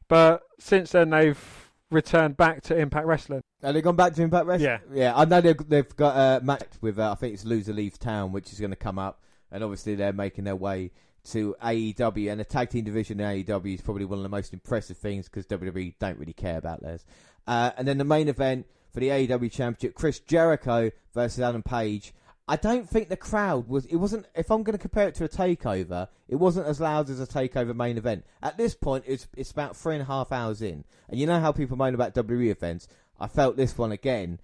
But 0.09 0.43
since 0.59 0.91
then 0.91 1.11
they've 1.11 1.62
returned 1.93 2.37
back 2.37 2.63
to 2.63 2.77
Impact 2.77 3.07
Wrestling. 3.07 3.43
Have 3.63 3.75
they 3.75 3.83
gone 3.83 3.97
back 3.97 4.15
to 4.15 4.23
Impact 4.23 4.47
Wrestling? 4.47 4.81
Yeah. 4.93 4.95
yeah. 4.95 5.13
I 5.17 5.25
know 5.25 5.41
they've, 5.41 5.69
they've 5.69 5.97
got 5.97 6.17
a 6.17 6.45
match 6.45 6.67
with 6.81 6.99
uh, 6.99 7.13
I 7.13 7.15
think 7.15 7.35
it's 7.35 7.45
Loser 7.45 7.73
Leaves 7.73 7.99
Town, 7.99 8.33
which 8.33 8.53
is 8.53 8.59
going 8.59 8.71
to 8.71 8.77
come 8.77 8.99
up, 8.99 9.23
and 9.51 9.63
obviously 9.63 9.95
they're 9.95 10.13
making 10.13 10.45
their 10.45 10.57
way 10.57 10.91
to 11.25 11.55
AEW, 11.63 12.31
and 12.31 12.41
the 12.41 12.45
tag 12.45 12.71
team 12.71 12.85
division 12.85 13.21
in 13.21 13.45
AEW 13.45 13.75
is 13.75 13.81
probably 13.81 14.05
one 14.05 14.19
of 14.19 14.23
the 14.23 14.29
most 14.29 14.53
impressive 14.53 14.97
things 14.97 15.29
because 15.29 15.47
WWE 15.47 15.95
don't 15.99 16.19
really 16.19 16.33
care 16.33 16.59
about 16.59 16.83
theirs. 16.83 17.05
Uh, 17.47 17.71
and 17.77 17.87
then 17.87 17.99
the 17.99 18.05
main 18.05 18.29
event 18.29 18.67
for 18.93 19.01
the 19.01 19.09
AEW 19.09 19.51
Championship, 19.51 19.95
Chris 19.95 20.19
Jericho 20.21 20.91
versus 21.15 21.41
Adam 21.41 21.63
Page. 21.63 22.13
I 22.53 22.57
don't 22.57 22.87
think 22.87 23.09
the 23.09 23.17
crowd 23.17 23.67
was. 23.67 23.87
It 23.87 23.97
wasn't. 23.97 24.27
If 24.35 24.51
I'm 24.51 24.63
going 24.63 24.77
to 24.77 24.79
compare 24.79 25.09
it 25.09 25.15
to 25.15 25.25
a 25.25 25.29
takeover, 25.29 26.09
it 26.29 26.37
wasn't 26.37 26.67
as 26.67 26.83
loud 26.83 27.09
as 27.09 27.19
a 27.19 27.27
takeover 27.27 27.75
main 27.75 27.97
event. 27.97 28.27
At 28.43 28.59
this 28.59 28.75
point, 28.75 29.05
it's 29.07 29.27
it's 29.35 29.51
about 29.51 29.75
three 29.75 29.95
and 29.95 30.03
a 30.03 30.05
half 30.05 30.33
hours 30.33 30.61
in, 30.61 30.85
and 31.09 31.19
you 31.19 31.27
know 31.27 31.41
how 31.41 31.53
people 31.53 31.79
moan 31.79 31.95
about 31.95 32.15
WWE 32.15 32.51
events. 32.51 32.89
I 33.19 33.27
felt 33.27 33.57
this 33.57 33.79
one 33.79 33.91
again 33.91 34.39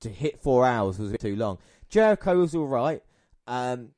to 0.00 0.08
hit 0.08 0.40
four 0.40 0.64
hours 0.64 0.98
was 0.98 1.10
a 1.10 1.12
bit 1.12 1.20
too 1.20 1.36
long. 1.36 1.58
Jericho 1.90 2.38
was 2.38 2.54
all 2.54 2.66
right. 2.66 3.02
Um, 3.46 3.90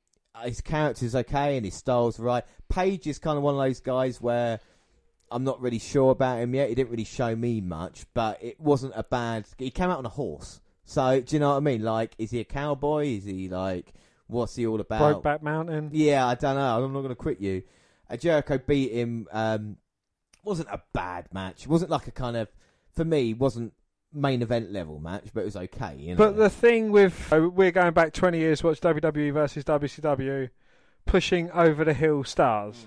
his 0.42 0.60
character's 0.60 1.14
okay 1.14 1.56
and 1.56 1.64
his 1.64 1.76
style's 1.76 2.18
right. 2.18 2.42
Page 2.68 3.06
is 3.06 3.20
kind 3.20 3.36
of 3.38 3.44
one 3.44 3.54
of 3.54 3.60
those 3.60 3.78
guys 3.78 4.20
where 4.20 4.58
I'm 5.30 5.44
not 5.44 5.60
really 5.60 5.78
sure 5.78 6.10
about 6.10 6.40
him 6.40 6.52
yet. 6.56 6.68
He 6.68 6.74
didn't 6.74 6.90
really 6.90 7.04
show 7.04 7.36
me 7.36 7.60
much, 7.60 8.06
but 8.12 8.42
it 8.42 8.58
wasn't 8.58 8.94
a 8.96 9.04
bad. 9.04 9.46
He 9.56 9.70
came 9.70 9.88
out 9.88 9.98
on 9.98 10.06
a 10.06 10.08
horse, 10.08 10.60
so 10.84 11.20
do 11.20 11.36
you 11.36 11.40
know 11.40 11.50
what 11.50 11.56
I 11.56 11.60
mean? 11.60 11.82
Like, 11.82 12.14
is 12.18 12.30
he 12.30 12.40
a 12.40 12.44
cowboy? 12.44 13.06
Is 13.06 13.24
he 13.24 13.48
like, 13.48 13.92
what's 14.26 14.56
he 14.56 14.66
all 14.66 14.80
about? 14.80 15.22
Brokeback 15.22 15.42
Mountain. 15.42 15.90
Yeah, 15.92 16.26
I 16.26 16.34
don't 16.34 16.56
know. 16.56 16.84
I'm 16.84 16.92
not 16.92 17.00
going 17.00 17.10
to 17.10 17.14
quit 17.14 17.40
you. 17.40 17.62
Uh, 18.10 18.16
Jericho 18.16 18.58
beat 18.58 18.92
him. 18.92 19.28
Um, 19.32 19.76
wasn't 20.44 20.68
a 20.70 20.82
bad 20.92 21.32
match. 21.32 21.66
wasn't 21.66 21.90
like 21.90 22.06
a 22.08 22.10
kind 22.10 22.36
of 22.36 22.48
for 22.92 23.04
me 23.04 23.32
wasn't 23.32 23.72
main 24.12 24.42
event 24.42 24.72
level 24.72 24.98
match, 24.98 25.28
but 25.32 25.40
it 25.40 25.44
was 25.44 25.56
okay. 25.56 25.96
You 25.96 26.10
know? 26.10 26.16
But 26.16 26.36
the 26.36 26.50
thing 26.50 26.92
with 26.92 27.32
uh, 27.32 27.48
we're 27.48 27.70
going 27.70 27.94
back 27.94 28.12
20 28.12 28.38
years 28.38 28.62
watch 28.62 28.80
WWE 28.80 29.32
versus 29.32 29.64
WCW, 29.64 30.50
pushing 31.06 31.50
over 31.52 31.84
the 31.84 31.94
hill 31.94 32.24
stars. 32.24 32.86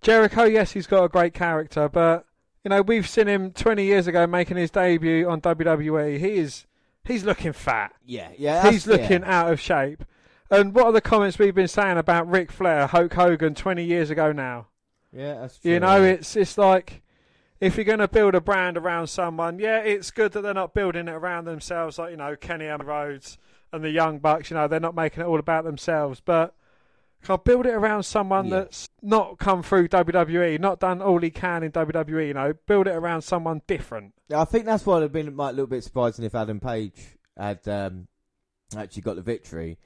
Jericho, 0.00 0.44
yes, 0.44 0.72
he's 0.72 0.86
got 0.86 1.04
a 1.04 1.08
great 1.08 1.34
character, 1.34 1.88
but 1.88 2.26
you 2.64 2.70
know 2.70 2.82
we've 2.82 3.08
seen 3.08 3.26
him 3.26 3.52
20 3.52 3.84
years 3.84 4.06
ago 4.06 4.26
making 4.26 4.56
his 4.56 4.70
debut 4.70 5.28
on 5.28 5.40
WWE. 5.40 6.18
He 6.18 6.36
is 6.36 6.66
he's 7.04 7.24
looking 7.24 7.52
fat. 7.52 7.92
yeah, 8.04 8.30
yeah, 8.38 8.70
He's 8.70 8.86
looking 8.86 9.22
yeah. 9.22 9.40
out 9.40 9.52
of 9.52 9.60
shape. 9.60 10.04
And 10.50 10.74
what 10.74 10.86
are 10.86 10.92
the 10.92 11.00
comments 11.00 11.38
we've 11.38 11.54
been 11.54 11.68
saying 11.68 11.96
about 11.96 12.30
Ric 12.30 12.52
Flair, 12.52 12.86
Hulk 12.86 13.14
Hogan 13.14 13.54
20 13.54 13.82
years 13.84 14.10
ago 14.10 14.30
now? 14.32 14.68
Yeah, 15.12 15.34
that's 15.40 15.58
true. 15.58 15.72
You 15.72 15.80
know, 15.80 16.02
it's 16.02 16.36
it's 16.36 16.58
like 16.58 17.02
if 17.60 17.76
you're 17.76 17.84
going 17.84 18.00
to 18.00 18.08
build 18.08 18.34
a 18.34 18.40
brand 18.40 18.76
around 18.76 19.06
someone, 19.06 19.58
yeah, 19.58 19.78
it's 19.78 20.10
good 20.10 20.32
that 20.32 20.42
they're 20.42 20.52
not 20.54 20.74
building 20.74 21.08
it 21.08 21.12
around 21.14 21.44
themselves, 21.46 21.98
like 21.98 22.10
you 22.10 22.16
know 22.16 22.36
Kenny 22.36 22.66
and 22.66 22.84
Rhodes 22.84 23.38
and 23.72 23.82
the 23.82 23.90
Young 23.90 24.18
Bucks. 24.18 24.50
You 24.50 24.56
know, 24.56 24.68
they're 24.68 24.80
not 24.80 24.94
making 24.94 25.22
it 25.22 25.26
all 25.26 25.38
about 25.38 25.64
themselves, 25.64 26.20
but 26.24 26.54
can 27.24 27.34
I 27.34 27.36
build 27.42 27.66
it 27.66 27.72
around 27.74 28.02
someone 28.04 28.46
Yeah. 28.46 28.60
that's 28.60 28.88
not 29.02 29.38
come 29.38 29.62
through 29.62 29.88
WWE, 29.88 30.60
not 30.60 30.78
done 30.78 31.02
all 31.02 31.18
he 31.20 31.30
can 31.30 31.62
in 31.62 31.72
WWE. 31.72 32.28
You 32.28 32.34
know, 32.34 32.52
build 32.66 32.86
it 32.86 32.94
around 32.94 33.22
someone 33.22 33.62
different. 33.66 34.12
I 34.34 34.44
think 34.44 34.66
that's 34.66 34.86
why 34.86 35.00
have 35.00 35.12
been 35.12 35.34
might 35.34 35.50
a 35.50 35.52
little 35.52 35.66
bit 35.66 35.82
surprising 35.84 36.24
if 36.24 36.34
Adam 36.34 36.60
Page 36.60 36.94
had 37.36 37.66
um, 37.66 38.06
actually 38.76 39.02
got 39.02 39.16
the 39.16 39.22
victory. 39.22 39.78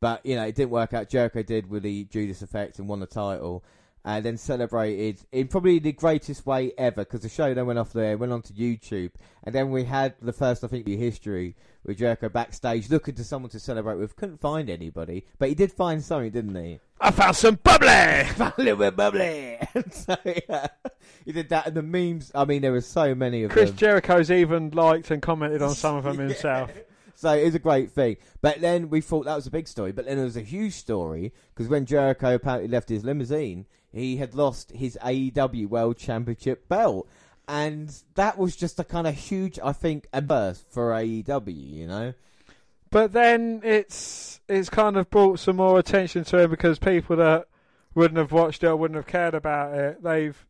But 0.00 0.24
you 0.26 0.36
know, 0.36 0.44
it 0.44 0.54
didn't 0.54 0.70
work 0.70 0.92
out. 0.94 1.08
Jericho 1.08 1.42
did 1.42 1.70
with 1.70 1.82
the 1.82 2.04
Judas 2.04 2.42
effect 2.42 2.78
and 2.78 2.88
won 2.88 3.00
the 3.00 3.06
title, 3.06 3.64
and 4.04 4.24
then 4.24 4.36
celebrated 4.36 5.20
in 5.32 5.48
probably 5.48 5.78
the 5.78 5.92
greatest 5.92 6.44
way 6.46 6.72
ever 6.76 7.02
because 7.04 7.22
the 7.22 7.28
show 7.28 7.54
then 7.54 7.66
went 7.66 7.78
off 7.78 7.92
there, 7.92 8.16
went 8.18 8.32
on 8.32 8.42
to 8.42 8.52
YouTube, 8.52 9.12
and 9.44 9.54
then 9.54 9.70
we 9.70 9.84
had 9.84 10.14
the 10.20 10.32
first, 10.32 10.62
I 10.64 10.66
think, 10.68 10.86
in 10.86 10.98
history 10.98 11.56
with 11.86 11.98
Jericho 11.98 12.28
backstage 12.28 12.90
looking 12.90 13.14
to 13.14 13.24
someone 13.24 13.50
to 13.50 13.60
celebrate 13.60 13.96
with. 13.96 14.16
Couldn't 14.16 14.40
find 14.40 14.68
anybody, 14.68 15.24
but 15.38 15.48
he 15.48 15.54
did 15.54 15.72
find 15.72 16.02
something, 16.02 16.30
didn't 16.30 16.54
he? 16.54 16.80
I 17.00 17.10
found 17.10 17.36
some 17.36 17.58
bubbly. 17.62 17.88
found 18.34 18.54
a 18.58 18.62
little 18.62 18.78
bit 18.78 18.96
bubbly. 18.96 19.58
so 19.90 20.16
yeah, 20.24 20.68
he 21.24 21.32
did 21.32 21.48
that, 21.50 21.66
and 21.66 21.76
the 21.76 21.82
memes. 21.82 22.32
I 22.34 22.44
mean, 22.44 22.62
there 22.62 22.72
were 22.72 22.80
so 22.80 23.14
many 23.14 23.44
of 23.44 23.50
Chris 23.50 23.70
them. 23.70 23.76
Chris 23.76 23.80
Jericho's 23.80 24.30
even 24.30 24.70
liked 24.70 25.10
and 25.10 25.22
commented 25.22 25.62
on 25.62 25.74
some 25.74 25.96
of 25.96 26.04
them 26.04 26.18
himself. 26.28 26.70
So 27.14 27.32
it 27.32 27.44
was 27.44 27.54
a 27.54 27.60
great 27.60 27.92
thing. 27.92 28.18
But 28.42 28.60
then 28.60 28.90
we 28.90 29.00
thought 29.00 29.24
that 29.24 29.36
was 29.36 29.46
a 29.46 29.50
big 29.50 29.68
story. 29.68 29.90
But 29.92 30.04
then 30.04 30.18
it 30.18 30.24
was 30.24 30.36
a 30.36 30.42
huge 30.42 30.74
story 30.74 31.32
because 31.54 31.68
when 31.68 31.86
Jericho 31.86 32.34
apparently 32.34 32.68
left 32.68 32.90
his 32.90 33.04
limousine, 33.04 33.66
he 33.90 34.18
had 34.18 34.34
lost 34.34 34.70
his 34.72 34.98
AEW 35.02 35.68
World 35.68 35.96
Championship 35.96 36.68
belt. 36.68 37.08
And 37.48 37.94
that 38.14 38.38
was 38.38 38.56
just 38.56 38.80
a 38.80 38.84
kind 38.84 39.06
of 39.06 39.14
huge, 39.14 39.58
I 39.62 39.72
think, 39.72 40.08
a 40.12 40.20
burst 40.20 40.66
for 40.70 40.90
AEW, 40.90 41.72
you 41.72 41.86
know? 41.86 42.14
But 42.90 43.12
then 43.12 43.60
it's 43.64 44.40
it's 44.48 44.68
kind 44.70 44.96
of 44.96 45.10
brought 45.10 45.38
some 45.38 45.56
more 45.56 45.78
attention 45.78 46.24
to 46.24 46.38
him 46.38 46.50
because 46.50 46.78
people 46.78 47.16
that 47.16 47.46
wouldn't 47.94 48.18
have 48.18 48.32
watched 48.32 48.62
it 48.62 48.68
or 48.68 48.76
wouldn't 48.76 48.96
have 48.96 49.06
cared 49.06 49.34
about 49.34 49.74
it, 49.74 50.02
they've 50.02 50.46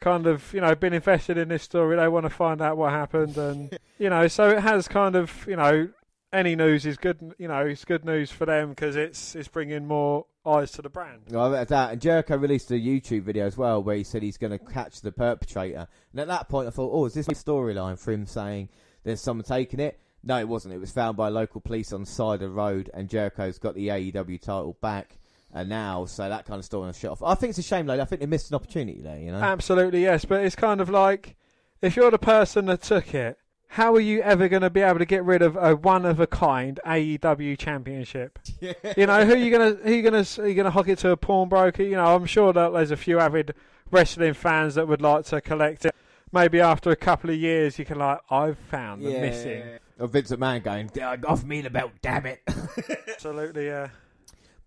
kind 0.00 0.26
of 0.26 0.52
you 0.52 0.60
know 0.60 0.74
been 0.74 0.92
invested 0.92 1.38
in 1.38 1.48
this 1.48 1.62
story. 1.62 1.96
They 1.96 2.08
want 2.08 2.26
to 2.26 2.30
find 2.30 2.60
out 2.60 2.76
what 2.76 2.90
happened, 2.90 3.38
and 3.38 3.78
you 3.98 4.10
know, 4.10 4.28
so 4.28 4.50
it 4.50 4.60
has 4.60 4.88
kind 4.88 5.16
of 5.16 5.46
you 5.48 5.56
know 5.56 5.88
any 6.32 6.56
news 6.56 6.86
is 6.86 6.96
good. 6.96 7.34
You 7.38 7.48
know, 7.48 7.60
it's 7.60 7.84
good 7.84 8.04
news 8.04 8.30
for 8.30 8.46
them 8.46 8.70
because 8.70 8.96
it's 8.96 9.34
it's 9.34 9.48
bringing 9.48 9.86
more 9.86 10.26
eyes 10.44 10.72
to 10.72 10.82
the 10.82 10.88
brand. 10.88 11.22
Well, 11.30 11.50
that. 11.50 11.92
And 11.92 12.00
Jericho 12.00 12.36
released 12.36 12.70
a 12.70 12.74
YouTube 12.74 13.22
video 13.22 13.46
as 13.46 13.56
well 13.56 13.82
where 13.82 13.96
he 13.96 14.04
said 14.04 14.22
he's 14.22 14.38
going 14.38 14.52
to 14.52 14.58
catch 14.58 15.00
the 15.00 15.12
perpetrator. 15.12 15.86
And 16.12 16.20
at 16.20 16.28
that 16.28 16.48
point, 16.48 16.68
I 16.68 16.70
thought, 16.70 16.90
oh, 16.92 17.06
is 17.06 17.14
this 17.14 17.28
a 17.28 17.32
storyline 17.32 17.98
for 17.98 18.12
him 18.12 18.26
saying 18.26 18.68
there's 19.04 19.20
someone 19.20 19.44
taking 19.44 19.80
it? 19.80 19.98
No, 20.24 20.38
it 20.38 20.48
wasn't. 20.48 20.74
It 20.74 20.78
was 20.78 20.92
found 20.92 21.16
by 21.16 21.28
local 21.28 21.60
police 21.60 21.92
on 21.92 22.02
the 22.02 22.06
side 22.06 22.34
of 22.34 22.40
the 22.40 22.50
road, 22.50 22.90
and 22.94 23.08
Jericho's 23.08 23.58
got 23.58 23.74
the 23.74 23.88
AEW 23.88 24.40
title 24.40 24.76
back. 24.80 25.18
And 25.54 25.68
now, 25.68 26.06
so 26.06 26.28
that 26.28 26.46
kind 26.46 26.58
of 26.58 26.64
story 26.64 26.86
was 26.86 26.98
shut 26.98 27.10
off. 27.10 27.22
I 27.22 27.34
think 27.34 27.50
it's 27.50 27.58
a 27.58 27.62
shame, 27.62 27.84
though. 27.86 28.00
I 28.00 28.04
think 28.06 28.20
they 28.20 28.26
missed 28.26 28.50
an 28.50 28.54
opportunity 28.54 29.02
there, 29.02 29.18
you 29.18 29.32
know? 29.32 29.38
Absolutely, 29.38 30.02
yes. 30.02 30.24
But 30.24 30.44
it's 30.44 30.56
kind 30.56 30.80
of 30.80 30.88
like 30.88 31.36
if 31.82 31.96
you're 31.96 32.10
the 32.10 32.18
person 32.18 32.66
that 32.66 32.80
took 32.80 33.14
it, 33.14 33.38
how 33.72 33.94
are 33.94 34.00
you 34.00 34.20
ever 34.20 34.48
going 34.48 34.60
to 34.60 34.68
be 34.68 34.82
able 34.82 34.98
to 34.98 35.06
get 35.06 35.24
rid 35.24 35.40
of 35.40 35.56
a 35.56 35.74
one 35.74 36.04
of 36.04 36.20
a 36.20 36.26
kind 36.26 36.78
AEW 36.84 37.58
championship? 37.58 38.38
Yeah. 38.60 38.74
You 38.98 39.06
know, 39.06 39.24
who 39.24 39.32
are 39.32 39.36
you 39.36 39.50
going 39.50 39.76
to 39.76 39.82
who 39.82 39.90
are 39.90 39.94
you 39.94 40.02
going 40.02 40.24
to 40.24 40.42
are 40.42 40.46
you 40.46 40.54
going 40.54 40.66
to 40.66 40.70
hock 40.70 40.88
it 40.88 40.98
to 40.98 41.10
a 41.10 41.16
pawnbroker? 41.16 41.82
You 41.82 41.96
know, 41.96 42.14
I'm 42.14 42.26
sure 42.26 42.52
that 42.52 42.72
there's 42.74 42.90
a 42.90 42.98
few 42.98 43.18
avid 43.18 43.54
wrestling 43.90 44.34
fans 44.34 44.74
that 44.74 44.86
would 44.88 45.00
like 45.00 45.24
to 45.26 45.40
collect 45.40 45.86
it. 45.86 45.94
Maybe 46.32 46.60
after 46.60 46.90
a 46.90 46.96
couple 46.96 47.30
of 47.30 47.36
years, 47.36 47.78
you 47.78 47.86
can 47.86 47.98
like, 47.98 48.20
I've 48.30 48.58
found 48.58 49.02
the 49.02 49.10
missing. 49.10 49.62
Or 49.98 50.06
Vince 50.06 50.30
McMahon 50.30 50.62
going, 50.62 51.24
off 51.24 51.42
me 51.42 51.62
the 51.62 51.70
belt, 51.70 51.92
damn 52.02 52.26
it. 52.26 52.42
Absolutely, 53.08 53.66
yeah. 53.66 53.88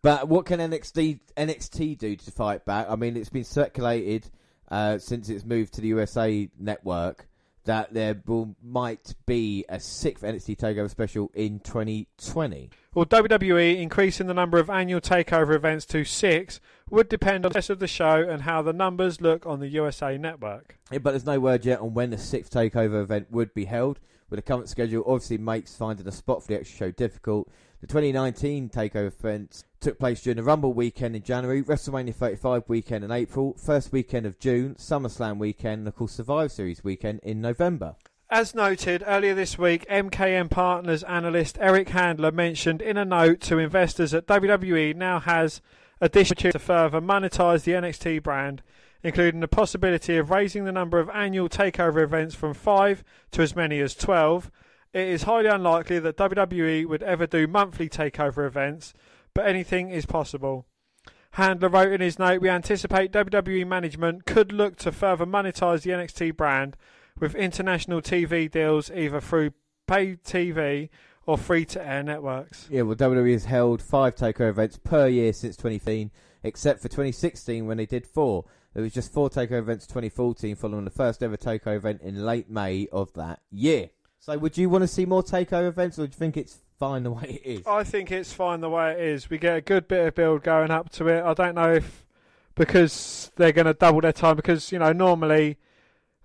But 0.01 0.27
what 0.27 0.47
can 0.47 0.59
NXT 0.59 1.19
NXT 1.37 1.99
do 1.99 2.15
to 2.15 2.31
fight 2.31 2.65
back? 2.65 2.87
I 2.89 2.95
mean, 2.95 3.17
it's 3.17 3.29
been 3.29 3.43
circulated 3.43 4.29
uh, 4.69 4.97
since 4.97 5.29
it's 5.29 5.45
moved 5.45 5.75
to 5.75 5.81
the 5.81 5.89
USA 5.89 6.49
network 6.59 7.27
that 7.65 7.93
there 7.93 8.21
will 8.25 8.55
might 8.63 9.13
be 9.25 9.65
a 9.69 9.79
sixth 9.79 10.23
NXT 10.23 10.57
Takeover 10.57 10.89
special 10.89 11.31
in 11.33 11.59
2020. 11.59 12.69
Well, 12.93 13.05
WWE 13.05 13.81
increasing 13.81 14.27
the 14.27 14.33
number 14.33 14.57
of 14.57 14.69
annual 14.69 15.01
takeover 15.01 15.53
events 15.53 15.85
to 15.87 16.05
six 16.05 16.61
would 16.89 17.09
depend 17.09 17.45
on 17.45 17.51
the 17.51 17.61
success 17.61 17.69
of 17.71 17.79
the 17.79 17.87
show 17.87 18.25
and 18.27 18.43
how 18.43 18.61
the 18.61 18.73
numbers 18.73 19.19
look 19.19 19.45
on 19.45 19.59
the 19.59 19.67
USA 19.67 20.17
network. 20.17 20.77
Yeah, 20.91 20.99
but 20.99 21.11
there's 21.11 21.25
no 21.25 21.39
word 21.39 21.65
yet 21.65 21.79
on 21.79 21.93
when 21.93 22.11
the 22.11 22.17
sixth 22.17 22.53
Takeover 22.53 23.01
event 23.01 23.31
would 23.31 23.53
be 23.53 23.65
held. 23.65 23.99
With 24.29 24.37
the 24.37 24.43
current 24.43 24.69
schedule, 24.69 25.03
obviously 25.05 25.37
makes 25.37 25.75
finding 25.75 26.07
a 26.07 26.11
spot 26.11 26.41
for 26.41 26.47
the 26.47 26.59
extra 26.59 26.77
show 26.77 26.91
difficult. 26.91 27.49
The 27.85 28.01
2019 28.01 28.69
Takeover 28.69 29.13
events 29.13 29.63
took 29.79 29.99
place 29.99 30.23
during 30.23 30.37
the 30.37 30.43
Rumble 30.43 30.73
weekend 30.73 31.15
in 31.15 31.21
January, 31.21 31.61
WrestleMania 31.61 32.15
35 32.15 32.63
weekend 32.67 33.03
in 33.03 33.11
April, 33.11 33.55
first 33.63 33.91
weekend 33.91 34.25
of 34.25 34.39
June, 34.39 34.73
SummerSlam 34.73 35.37
weekend, 35.37 35.81
and 35.81 35.87
of 35.87 35.95
course 35.95 36.13
Survivor 36.13 36.49
Series 36.49 36.83
weekend 36.83 37.19
in 37.21 37.41
November. 37.41 37.95
As 38.27 38.55
noted 38.55 39.03
earlier 39.05 39.35
this 39.35 39.59
week, 39.59 39.85
MKM 39.87 40.49
Partners 40.49 41.03
analyst 41.03 41.59
Eric 41.61 41.89
Handler 41.89 42.31
mentioned 42.31 42.81
in 42.81 42.97
a 42.97 43.05
note 43.05 43.39
to 43.41 43.59
investors 43.59 44.09
that 44.09 44.25
WWE 44.25 44.95
now 44.95 45.19
has 45.19 45.61
additional 46.01 46.53
to 46.53 46.57
further 46.57 46.99
monetize 46.99 47.65
the 47.65 47.73
NXT 47.73 48.23
brand, 48.23 48.63
including 49.03 49.41
the 49.41 49.47
possibility 49.47 50.17
of 50.17 50.31
raising 50.31 50.65
the 50.65 50.71
number 50.71 50.99
of 50.99 51.11
annual 51.11 51.49
takeover 51.49 52.01
events 52.01 52.33
from 52.33 52.55
5 52.55 53.03
to 53.33 53.43
as 53.43 53.55
many 53.55 53.79
as 53.79 53.93
12. 53.93 54.49
It 54.95 55.09
is 55.09 55.23
highly 55.23 55.47
unlikely 55.47 55.99
that 55.99 56.15
WWE 56.15 56.85
would 56.85 57.03
ever 57.03 57.27
do 57.27 57.47
monthly 57.47 57.89
takeover 57.89 58.47
events, 58.47 58.93
but 59.33 59.45
anything 59.45 59.89
is 59.89 60.05
possible. 60.05 60.67
Handler 61.31 61.67
wrote 61.67 61.91
in 61.91 61.99
his 61.99 62.17
note, 62.17 62.39
We 62.39 62.47
anticipate 62.47 63.11
WWE 63.11 63.67
management 63.67 64.25
could 64.25 64.53
look 64.53 64.77
to 64.77 64.93
further 64.93 65.25
monetize 65.25 65.81
the 65.81 65.89
NXT 65.89 66.37
brand 66.37 66.77
with 67.19 67.35
international 67.35 68.01
TV 68.01 68.49
deals 68.49 68.89
either 68.89 69.19
through 69.19 69.51
pay 69.85 70.15
TV 70.15 70.87
or 71.25 71.37
free 71.37 71.65
to 71.65 71.85
air 71.85 72.01
networks. 72.01 72.69
Yeah, 72.71 72.83
well, 72.83 72.95
WWE 72.95 73.33
has 73.33 73.43
held 73.43 73.81
five 73.81 74.15
takeover 74.15 74.51
events 74.51 74.79
per 74.81 75.09
year 75.09 75.33
since 75.33 75.57
2015, 75.57 76.09
except 76.41 76.81
for 76.81 76.87
2016 76.87 77.65
when 77.65 77.75
they 77.75 77.85
did 77.85 78.07
four. 78.07 78.45
There 78.73 78.83
was 78.83 78.93
just 78.93 79.11
four 79.11 79.29
takeover 79.29 79.59
events 79.59 79.87
2014, 79.87 80.55
following 80.55 80.85
the 80.85 80.89
first 80.89 81.21
ever 81.21 81.35
takeover 81.35 81.75
event 81.75 82.01
in 82.01 82.25
late 82.25 82.49
May 82.49 82.87
of 82.93 83.11
that 83.15 83.41
year. 83.51 83.89
So, 84.25 84.35
would 84.39 84.57
you 84.57 84.69
want 84.69 84.81
to 84.81 84.87
see 84.87 85.05
more 85.05 85.21
takeover 85.21 85.67
events, 85.67 85.99
or 85.99 86.07
do 86.07 86.09
you 86.09 86.17
think 86.17 86.35
it's 86.35 86.57
fine 86.79 87.03
the 87.03 87.11
way 87.11 87.39
it 87.43 87.47
is? 87.47 87.67
I 87.67 87.83
think 87.83 88.11
it's 88.11 88.33
fine 88.33 88.59
the 88.59 88.71
way 88.71 88.93
it 88.93 88.99
is. 88.99 89.29
We 89.29 89.37
get 89.37 89.55
a 89.55 89.61
good 89.61 89.87
bit 89.87 90.07
of 90.07 90.15
build 90.15 90.41
going 90.41 90.71
up 90.71 90.89
to 90.93 91.07
it. 91.09 91.23
I 91.23 91.35
don't 91.35 91.53
know 91.53 91.73
if 91.73 92.07
because 92.55 93.31
they're 93.35 93.51
going 93.51 93.67
to 93.67 93.75
double 93.75 94.01
their 94.01 94.11
time 94.11 94.35
because 94.35 94.71
you 94.71 94.79
know 94.79 94.91
normally 94.93 95.59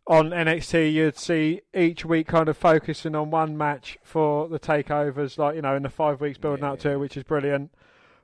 on 0.07 0.31
NXT 0.31 0.95
you'd 0.95 1.19
see 1.19 1.61
each 1.75 2.07
week 2.07 2.27
kind 2.29 2.49
of 2.49 2.57
focusing 2.57 3.15
on 3.15 3.31
one 3.31 3.59
match 3.59 3.99
for 4.03 4.49
the 4.49 4.59
takeovers, 4.59 5.37
like 5.37 5.57
you 5.57 5.61
know 5.61 5.77
in 5.77 5.83
the 5.83 5.91
five 5.91 6.23
weeks 6.23 6.39
building 6.39 6.65
Yeah, 6.65 6.73
up 6.73 6.79
to 6.79 6.93
it, 6.93 6.97
which 7.01 7.19
is 7.19 7.23
brilliant. 7.25 7.71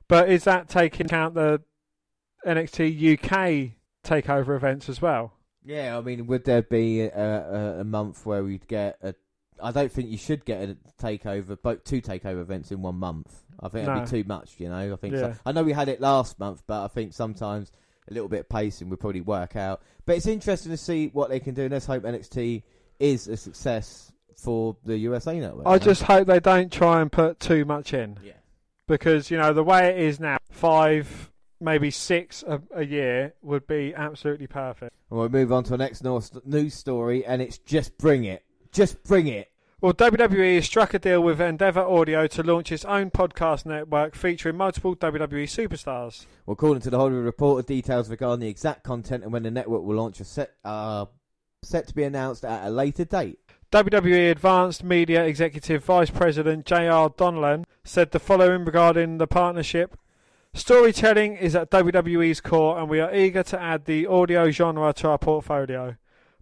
But 0.07 0.27
is 0.27 0.43
that 0.45 0.69
taking 0.69 1.05
account 1.05 1.35
the 1.35 1.61
NXT 2.47 3.13
UK 3.13 3.73
takeover 4.03 4.55
events 4.55 4.89
as 4.89 5.03
well? 5.03 5.33
Yeah, 5.63 5.99
I 5.99 6.01
mean, 6.01 6.25
would 6.25 6.45
there 6.45 6.63
be 6.63 7.01
a, 7.01 7.11
a, 7.13 7.79
a 7.81 7.83
month 7.83 8.25
where 8.25 8.43
we'd 8.43 8.67
get 8.67 8.97
a? 9.03 9.13
I 9.61 9.71
don't 9.71 9.91
think 9.91 10.09
you 10.09 10.17
should 10.17 10.45
get 10.45 10.69
a 10.69 10.77
takeover, 11.01 11.57
both 11.61 11.83
two 11.83 12.01
takeover 12.01 12.41
events 12.41 12.71
in 12.71 12.81
one 12.81 12.95
month. 12.95 13.43
I 13.59 13.69
think 13.69 13.85
that'd 13.85 14.03
No. 14.03 14.11
be 14.11 14.23
too 14.23 14.27
much. 14.27 14.55
You 14.59 14.69
know, 14.69 14.93
I 14.93 14.95
think. 14.95 15.13
Yeah. 15.15 15.33
So. 15.33 15.39
I 15.45 15.51
know 15.51 15.63
we 15.63 15.73
had 15.73 15.89
it 15.89 15.99
last 16.01 16.39
month, 16.39 16.63
but 16.67 16.83
I 16.83 16.87
think 16.87 17.13
sometimes 17.13 17.71
a 18.09 18.13
little 18.13 18.29
bit 18.29 18.41
of 18.41 18.49
pacing 18.49 18.89
would 18.89 18.99
probably 18.99 19.21
work 19.21 19.55
out. 19.55 19.81
But 20.05 20.15
it's 20.17 20.27
interesting 20.27 20.71
to 20.71 20.77
see 20.77 21.07
what 21.13 21.29
they 21.29 21.39
can 21.39 21.53
do. 21.55 21.63
And 21.63 21.71
let's 21.73 21.85
hope 21.85 22.03
NXT 22.03 22.63
is 22.99 23.27
a 23.27 23.35
success 23.37 24.11
for 24.35 24.77
the 24.85 24.97
USA 24.97 25.39
network. 25.39 25.65
I 25.67 25.77
just 25.79 26.03
hope 26.03 26.27
they 26.27 26.39
don't 26.39 26.71
try 26.71 27.01
and 27.01 27.11
put 27.11 27.39
too 27.39 27.65
much 27.65 27.93
in. 27.93 28.17
yeah. 28.23 28.33
because 28.87 29.29
you 29.31 29.37
know 29.37 29.51
the 29.53 29.63
way 29.63 29.89
it 29.89 29.97
is 29.99 30.19
now, 30.19 30.37
five, 30.49 31.31
maybe 31.59 31.89
six 31.91 32.43
a, 32.47 32.61
a 32.73 32.85
year 32.85 33.33
would 33.41 33.67
be 33.67 33.93
absolutely 33.95 34.47
perfect. 34.47 34.93
We'll 35.09 35.27
move 35.29 35.51
on 35.51 35.63
to 35.65 35.71
the 35.71 35.77
next 35.77 36.03
news 36.45 36.73
story, 36.73 37.25
and 37.25 37.41
it's 37.41 37.57
just 37.57 37.97
bring 37.97 38.23
it, 38.25 38.43
just 38.77 39.03
bring 39.03 39.25
it. 39.25 39.51
Well, 39.81 39.93
WWE 39.93 40.55
has 40.55 40.65
struck 40.65 40.93
a 40.93 40.99
deal 40.99 41.21
with 41.21 41.41
Endeavor 41.41 41.81
Audio 41.81 42.27
to 42.27 42.43
launch 42.43 42.71
its 42.71 42.85
own 42.85 43.09
podcast 43.09 43.65
network 43.65 44.13
featuring 44.13 44.55
multiple 44.55 44.95
WWE 44.95 45.45
superstars. 45.45 46.27
Well, 46.45 46.53
according 46.53 46.81
to 46.83 46.91
the 46.91 46.97
Hollywood 46.97 47.25
Reporter, 47.25 47.65
details 47.65 48.07
regarding 48.07 48.41
the 48.41 48.49
exact 48.49 48.83
content 48.83 49.23
and 49.23 49.33
when 49.33 49.41
the 49.41 49.51
network 49.51 49.81
will 49.81 49.95
launch 49.95 50.21
are 50.21 50.25
set, 50.25 50.53
are 50.63 51.09
set 51.63 51.87
to 51.87 51.95
be 51.95 52.03
announced 52.03 52.45
at 52.45 52.67
a 52.67 52.69
later 52.69 53.03
date. 53.03 53.39
WWE 53.71 54.29
Advanced 54.29 54.83
Media 54.83 55.25
Executive 55.25 55.83
Vice 55.83 56.11
President 56.11 56.65
J.R. 56.65 57.09
Donnellan 57.09 57.65
said 57.83 58.11
the 58.11 58.19
following 58.19 58.63
regarding 58.63 59.17
the 59.17 59.27
partnership. 59.27 59.97
Storytelling 60.53 61.35
is 61.35 61.55
at 61.55 61.71
WWE's 61.71 62.41
core, 62.41 62.79
and 62.79 62.89
we 62.89 62.99
are 62.99 63.13
eager 63.13 63.41
to 63.41 63.59
add 63.59 63.85
the 63.85 64.05
audio 64.05 64.51
genre 64.51 64.93
to 64.93 65.09
our 65.09 65.17
portfolio. 65.17 65.95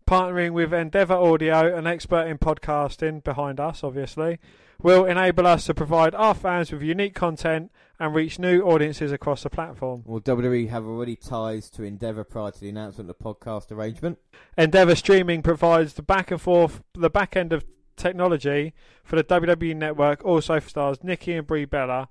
Partnering 0.07 0.51
with 0.51 0.71
Endeavor 0.71 1.15
Audio, 1.15 1.75
an 1.75 1.87
expert 1.87 2.27
in 2.27 2.37
podcasting 2.37 3.23
behind 3.23 3.59
us, 3.59 3.83
obviously, 3.83 4.37
will 4.79 5.03
enable 5.03 5.47
us 5.47 5.65
to 5.65 5.73
provide 5.73 6.13
our 6.13 6.35
fans 6.35 6.71
with 6.71 6.83
unique 6.83 7.15
content 7.15 7.71
and 7.99 8.13
reach 8.13 8.37
new 8.37 8.61
audiences 8.61 9.11
across 9.11 9.41
the 9.41 9.49
platform. 9.49 10.03
Well, 10.05 10.21
WWE 10.21 10.69
have 10.69 10.85
already 10.85 11.15
ties 11.15 11.71
to 11.71 11.81
Endeavor 11.81 12.23
prior 12.23 12.51
to 12.51 12.59
the 12.59 12.69
announcement 12.69 13.09
of 13.09 13.17
the 13.17 13.23
podcast 13.23 13.71
arrangement. 13.71 14.19
Endeavor 14.55 14.93
Streaming 14.93 15.41
provides 15.41 15.95
the 15.95 16.03
back 16.03 16.29
and 16.29 16.39
forth, 16.39 16.83
the 16.93 17.09
back 17.09 17.35
end 17.35 17.51
of 17.51 17.65
technology 17.95 18.75
for 19.03 19.15
the 19.15 19.23
WWE 19.23 19.75
network. 19.75 20.23
Also 20.23 20.59
stars 20.59 21.03
Nikki 21.03 21.33
and 21.33 21.47
Brie 21.47 21.65
Bella 21.65 22.09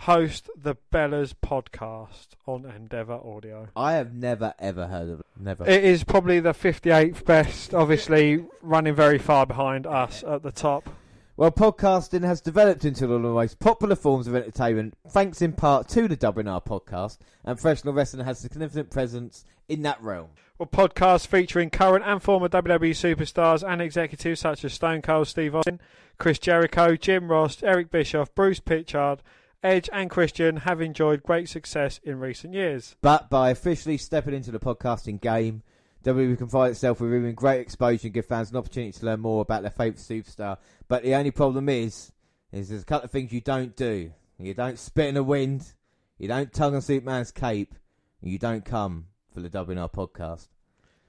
host 0.00 0.50
the 0.56 0.76
Bellas 0.92 1.32
podcast 1.34 2.28
on 2.46 2.64
Endeavor 2.64 3.14
Audio. 3.14 3.68
I 3.74 3.94
have 3.94 4.14
never 4.14 4.54
ever 4.58 4.86
heard 4.86 5.08
of 5.08 5.20
it. 5.20 5.26
Never. 5.38 5.68
It 5.68 5.84
is 5.84 6.04
probably 6.04 6.40
the 6.40 6.52
58th 6.52 7.24
best, 7.24 7.74
obviously 7.74 8.44
running 8.62 8.94
very 8.94 9.18
far 9.18 9.46
behind 9.46 9.86
us 9.86 10.22
at 10.22 10.42
the 10.42 10.52
top. 10.52 10.88
Well, 11.36 11.50
podcasting 11.50 12.24
has 12.24 12.40
developed 12.40 12.86
into 12.86 13.06
one 13.06 13.16
of 13.16 13.22
the 13.22 13.28
most 13.28 13.58
popular 13.58 13.94
forms 13.94 14.26
of 14.26 14.34
entertainment, 14.34 14.94
thanks 15.08 15.42
in 15.42 15.52
part 15.52 15.86
to 15.90 16.08
the 16.08 16.16
WNR 16.16 16.64
podcast, 16.64 17.18
and 17.44 17.58
professional 17.58 17.92
wrestling 17.92 18.24
has 18.24 18.38
a 18.38 18.42
significant 18.42 18.90
presence 18.90 19.44
in 19.68 19.82
that 19.82 20.02
realm. 20.02 20.28
Well, 20.58 20.66
podcasts 20.66 21.26
featuring 21.26 21.68
current 21.68 22.06
and 22.06 22.22
former 22.22 22.48
WWE 22.48 22.92
superstars 22.92 23.62
and 23.62 23.82
executives 23.82 24.40
such 24.40 24.64
as 24.64 24.72
Stone 24.72 25.02
Cold 25.02 25.28
Steve 25.28 25.54
Austin, 25.54 25.78
Chris 26.16 26.38
Jericho, 26.38 26.96
Jim 26.96 27.30
Ross, 27.30 27.62
Eric 27.62 27.90
Bischoff, 27.90 28.34
Bruce 28.34 28.60
Prichard, 28.60 29.22
Edge, 29.66 29.90
and 29.92 30.08
Christian 30.08 30.58
have 30.58 30.80
enjoyed 30.80 31.24
great 31.24 31.48
success 31.48 31.98
in 32.04 32.20
recent 32.20 32.54
years. 32.54 32.94
But 33.02 33.28
by 33.28 33.50
officially 33.50 33.98
stepping 33.98 34.32
into 34.32 34.52
the 34.52 34.60
podcasting 34.60 35.20
game, 35.20 35.62
WWE 36.04 36.38
can 36.38 36.48
find 36.48 36.70
itself 36.70 37.00
with 37.00 37.12
even 37.12 37.34
great 37.34 37.60
exposure 37.60 38.06
and 38.06 38.14
give 38.14 38.26
fans 38.26 38.52
an 38.52 38.58
opportunity 38.58 38.92
to 38.92 39.06
learn 39.06 39.18
more 39.18 39.42
about 39.42 39.62
their 39.62 39.72
favourite 39.72 39.96
superstar. 39.96 40.58
But 40.86 41.02
the 41.02 41.16
only 41.16 41.32
problem 41.32 41.68
is, 41.68 42.12
is 42.52 42.68
there's 42.68 42.82
a 42.82 42.84
couple 42.84 43.06
of 43.06 43.10
things 43.10 43.32
you 43.32 43.40
don't 43.40 43.74
do. 43.74 44.12
You 44.38 44.54
don't 44.54 44.78
spit 44.78 45.06
in 45.06 45.14
the 45.16 45.24
wind, 45.24 45.74
you 46.16 46.28
don't 46.28 46.52
tongue 46.52 46.74
and 46.74 46.84
Superman's 46.84 47.32
cape, 47.32 47.74
and 48.22 48.30
you 48.30 48.38
don't 48.38 48.64
come 48.64 49.06
for 49.34 49.40
the 49.40 49.50
WNR 49.50 49.92
podcast. 49.92 50.46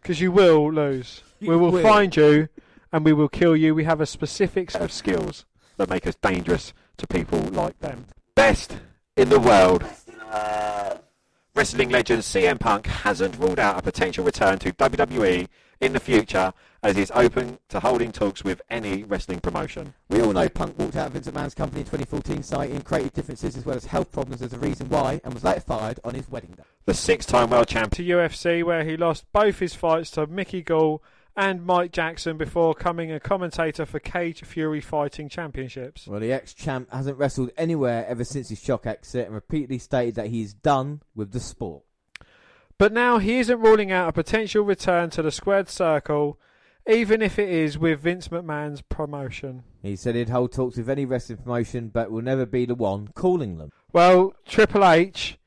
Because 0.01 0.19
you 0.19 0.31
will 0.31 0.73
lose. 0.73 1.21
You 1.39 1.51
we 1.51 1.57
will, 1.57 1.71
will. 1.71 1.83
find 1.83 2.15
you 2.15 2.49
and 2.91 3.05
we 3.05 3.13
will 3.13 3.29
kill 3.29 3.55
you. 3.55 3.75
We 3.75 3.83
have 3.83 4.01
a 4.01 4.07
specific 4.07 4.71
set 4.71 4.81
of 4.81 4.91
skills 4.91 5.45
that 5.75 5.91
make 5.91 6.07
us 6.07 6.15
dangerous 6.15 6.73
to 6.97 7.05
people 7.05 7.39
like 7.39 7.77
them. 7.77 8.07
Best 8.37 8.77
in 9.15 9.29
the 9.29 9.39
world. 9.39 9.83
Wrestling 11.55 11.89
legend 11.89 12.21
CM 12.21 12.59
Punk 12.59 12.85
hasn't 12.85 13.35
ruled 13.39 13.57
out 13.57 13.79
a 13.79 13.81
potential 13.81 14.23
return 14.23 14.59
to 14.59 14.71
WWE 14.73 15.47
in 15.81 15.93
the 15.93 15.99
future 15.99 16.53
as 16.83 16.95
he's 16.95 17.09
open 17.15 17.57
to 17.69 17.79
holding 17.79 18.11
talks 18.11 18.43
with 18.43 18.61
any 18.69 19.03
wrestling 19.05 19.39
promotion. 19.39 19.95
We 20.07 20.21
all 20.21 20.33
know 20.33 20.47
Punk 20.49 20.77
walked 20.77 20.97
out 20.97 21.07
of 21.07 21.13
Vince 21.13 21.27
McMahon's 21.27 21.55
company 21.55 21.81
in 21.81 21.87
2014 21.87 22.43
citing 22.43 22.81
creative 22.81 23.13
differences 23.13 23.57
as 23.57 23.65
well 23.65 23.75
as 23.75 23.85
health 23.85 24.11
problems 24.11 24.43
as 24.43 24.53
a 24.53 24.59
reason 24.59 24.87
why 24.87 25.19
and 25.23 25.33
was 25.33 25.43
later 25.43 25.61
fired 25.61 25.99
on 26.03 26.13
his 26.13 26.29
wedding 26.29 26.51
day. 26.51 26.63
The 26.85 26.93
six-time 26.93 27.49
world 27.49 27.67
champion 27.67 28.07
to 28.07 28.17
UFC 28.17 28.63
where 28.63 28.83
he 28.83 28.97
lost 28.97 29.25
both 29.33 29.57
his 29.57 29.73
fights 29.73 30.11
to 30.11 30.27
Mickey 30.27 30.61
Gall 30.61 31.01
and 31.37 31.63
Mike 31.63 31.91
Jackson 31.91 32.35
before 32.35 32.73
becoming 32.73 33.11
a 33.11 33.19
commentator 33.19 33.85
for 33.85 33.99
Cage 33.99 34.43
Fury 34.43 34.81
Fighting 34.81 35.29
Championships. 35.29 36.07
Well, 36.07 36.19
the 36.19 36.33
ex-champ 36.33 36.91
hasn't 36.91 37.19
wrestled 37.19 37.51
anywhere 37.55 38.07
ever 38.07 38.23
since 38.23 38.49
his 38.49 38.59
shock 38.59 38.87
exit 38.87 39.27
and 39.27 39.35
repeatedly 39.35 39.77
stated 39.77 40.15
that 40.15 40.27
he's 40.27 40.55
done 40.55 41.03
with 41.15 41.31
the 41.31 41.39
sport. 41.39 41.83
But 42.79 42.91
now 42.91 43.19
he 43.19 43.37
isn't 43.37 43.59
ruling 43.59 43.91
out 43.91 44.09
a 44.09 44.13
potential 44.13 44.63
return 44.63 45.11
to 45.11 45.21
the 45.21 45.31
squared 45.31 45.69
circle, 45.69 46.39
even 46.87 47.21
if 47.21 47.37
it 47.37 47.49
is 47.49 47.77
with 47.77 48.01
Vince 48.01 48.29
McMahon's 48.29 48.81
promotion. 48.81 49.63
He 49.83 49.95
said 49.95 50.15
he'd 50.15 50.29
hold 50.29 50.51
talks 50.53 50.77
with 50.77 50.89
any 50.89 51.05
wrestling 51.05 51.37
promotion 51.37 51.89
but 51.89 52.09
will 52.09 52.23
never 52.23 52.47
be 52.47 52.65
the 52.65 52.75
one 52.75 53.09
calling 53.09 53.59
them. 53.59 53.71
Well, 53.93 54.33
Triple 54.45 54.83
H, 54.89 55.37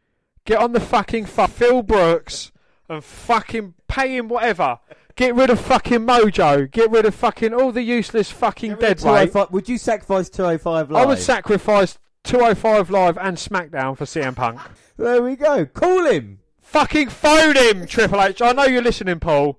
get 0.44 0.58
on 0.60 0.72
the 0.72 0.80
fucking 0.80 1.26
fu- 1.26 1.48
Phil 1.48 1.82
Brooks 1.82 2.52
and 2.90 3.02
fucking 3.02 3.74
pay 3.88 4.16
him 4.16 4.28
whatever. 4.28 4.78
Get 5.16 5.34
rid 5.34 5.50
of 5.50 5.60
fucking 5.60 6.00
Mojo. 6.00 6.70
Get 6.70 6.90
rid 6.90 7.04
of 7.04 7.14
fucking 7.14 7.52
all 7.52 7.72
the 7.72 7.82
useless 7.82 8.30
fucking 8.30 8.76
dead 8.76 9.00
weight. 9.02 9.30
Oh 9.34 9.46
would 9.50 9.68
you 9.68 9.78
sacrifice 9.78 10.28
205 10.30 10.90
live? 10.90 11.02
I 11.02 11.06
would 11.06 11.18
sacrifice 11.18 11.98
205 12.24 12.90
Live 12.90 13.18
and 13.18 13.36
SmackDown 13.36 13.96
for 13.96 14.04
CM 14.04 14.36
Punk. 14.36 14.60
There 14.96 15.22
we 15.22 15.36
go. 15.36 15.64
Call 15.66 16.06
him. 16.06 16.40
Fucking 16.60 17.08
phone 17.08 17.56
him, 17.56 17.86
Triple 17.86 18.22
H. 18.22 18.40
I 18.42 18.52
know 18.52 18.64
you're 18.64 18.82
listening, 18.82 19.18
Paul. 19.18 19.58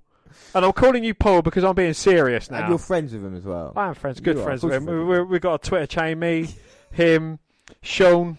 And 0.54 0.66
I'm 0.66 0.74
calling 0.74 1.04
you 1.04 1.14
Paul 1.14 1.42
because 1.42 1.64
I'm 1.64 1.76
being 1.76 1.94
serious 1.94 2.52
now. 2.52 2.60
And 2.60 2.70
you're 2.70 2.78
friends 2.78 3.14
with 3.14 3.26
him 3.26 3.36
as 3.36 3.44
well. 3.44 3.74
I 3.76 3.90
am 3.90 3.96
friends, 3.96 4.20
good 4.20 4.38
You 4.38 4.44
friends 4.44 4.64
with 4.64 4.74
him. 4.74 4.86
We, 4.86 5.04
we, 5.04 5.22
we've 5.24 5.42
got 5.42 5.66
a 5.66 5.70
Twitter 5.70 5.88
chain, 5.88 6.20
me, 6.20 6.50
him, 6.92 7.40
Sean, 7.82 8.38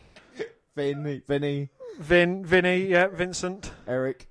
Vin, 0.76 1.22
Vinny, 1.26 1.70
Vin, 1.99 2.45
Vinny, 2.45 2.86
yeah, 2.86 3.09
Vincent. 3.09 3.72
Eric, 3.86 4.26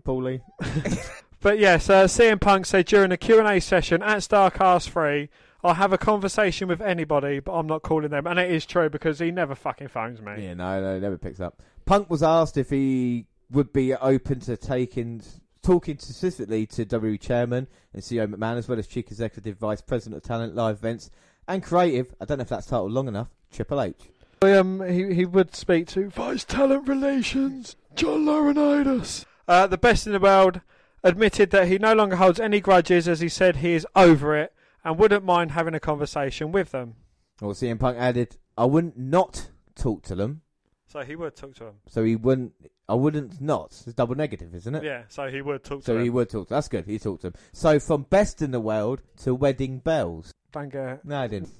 Paulie. 0.00 0.40
But 1.42 1.58
yes, 1.58 1.88
uh, 1.88 2.04
CM 2.04 2.38
Punk 2.38 2.66
said 2.66 2.84
during 2.84 3.12
a 3.12 3.16
Q&A 3.16 3.60
session 3.60 4.02
at 4.02 4.18
Starrcast 4.18 4.90
3, 4.90 5.30
I'll 5.64 5.74
have 5.74 5.92
a 5.92 5.98
conversation 5.98 6.68
with 6.68 6.82
anybody, 6.82 7.40
but 7.40 7.52
I'm 7.52 7.66
not 7.66 7.80
calling 7.82 8.10
them. 8.10 8.26
And 8.26 8.38
it 8.38 8.50
is 8.50 8.66
true 8.66 8.90
because 8.90 9.18
he 9.18 9.30
never 9.30 9.54
fucking 9.54 9.88
phones 9.88 10.20
me. 10.20 10.44
Yeah, 10.44 10.54
no, 10.54 10.82
no, 10.82 10.94
he 10.94 11.00
never 11.00 11.16
picks 11.16 11.40
up. 11.40 11.62
Punk 11.86 12.10
was 12.10 12.22
asked 12.22 12.58
if 12.58 12.68
he 12.68 13.26
would 13.50 13.72
be 13.72 13.94
open 13.94 14.40
to 14.40 14.58
taking, 14.58 15.22
talking 15.62 15.98
specifically 15.98 16.66
to 16.66 16.84
WWE 16.84 17.18
Chairman 17.18 17.68
and 17.94 18.02
CEO 18.02 18.26
McMahon, 18.26 18.58
as 18.58 18.68
well 18.68 18.78
as 18.78 18.86
Chief 18.86 19.06
Executive 19.06 19.56
Vice 19.56 19.80
President 19.80 20.22
of 20.22 20.22
Talent, 20.22 20.54
Live 20.54 20.76
Events, 20.76 21.10
and 21.48 21.62
Creative. 21.62 22.14
I 22.20 22.26
don't 22.26 22.36
know 22.36 22.42
if 22.42 22.50
that's 22.50 22.66
titled 22.66 22.92
long 22.92 23.08
enough. 23.08 23.30
Triple 23.50 23.80
H. 23.80 23.96
Um, 24.42 24.86
he, 24.86 25.14
he 25.14 25.24
would 25.24 25.54
speak 25.54 25.86
to 25.88 26.10
Vice 26.10 26.44
Talent 26.44 26.86
Relations, 26.86 27.76
John 27.94 28.26
Laurinaitis. 28.26 29.24
Uh, 29.50 29.66
the 29.66 29.76
best 29.78 30.06
in 30.06 30.12
the 30.12 30.20
world 30.20 30.60
admitted 31.02 31.50
that 31.50 31.66
he 31.66 31.76
no 31.76 31.92
longer 31.92 32.16
holds 32.16 32.38
any 32.38 32.60
grudges 32.60 33.08
as 33.08 33.20
he 33.20 33.28
said 33.28 33.56
he 33.56 33.72
is 33.72 33.86
over 33.96 34.36
it 34.36 34.52
and 34.84 34.96
wouldn't 34.98 35.24
mind 35.24 35.50
having 35.50 35.74
a 35.74 35.80
conversation 35.80 36.52
with 36.52 36.70
them. 36.70 36.94
Well, 37.40 37.52
CM 37.52 37.78
Punk 37.80 37.96
added, 37.98 38.36
"I 38.56 38.66
wouldn't 38.66 38.96
not 38.96 39.50
talk 39.74 40.02
to 40.04 40.14
them, 40.14 40.42
So 40.86 41.00
he 41.02 41.16
would 41.16 41.34
talk 41.36 41.54
to 41.56 41.64
them. 41.64 41.74
so 41.88 42.04
he 42.04 42.14
wouldn't. 42.16 42.52
I 42.88 42.94
wouldn't 42.94 43.40
not. 43.40 43.72
It's 43.86 43.94
double 43.94 44.14
negative, 44.14 44.54
isn't 44.54 44.74
it? 44.74 44.84
Yeah, 44.84 45.02
so 45.08 45.28
he 45.28 45.42
would 45.42 45.64
talk 45.64 45.80
to 45.80 45.84
So 45.86 45.94
them. 45.94 46.02
he 46.04 46.10
would 46.10 46.28
talk. 46.30 46.48
To, 46.48 46.54
That's 46.54 46.68
good. 46.68 46.86
He 46.86 46.98
talked 46.98 47.22
to 47.22 47.30
them. 47.30 47.40
So 47.52 47.78
from 47.80 48.02
best 48.02 48.42
in 48.42 48.50
the 48.52 48.60
world 48.60 49.02
to 49.22 49.34
wedding 49.34 49.78
bells. 49.78 50.32
Don't 50.52 50.68
get 50.70 50.88
it. 50.88 51.00
No, 51.04 51.18
I 51.20 51.26
didn't. 51.28 51.50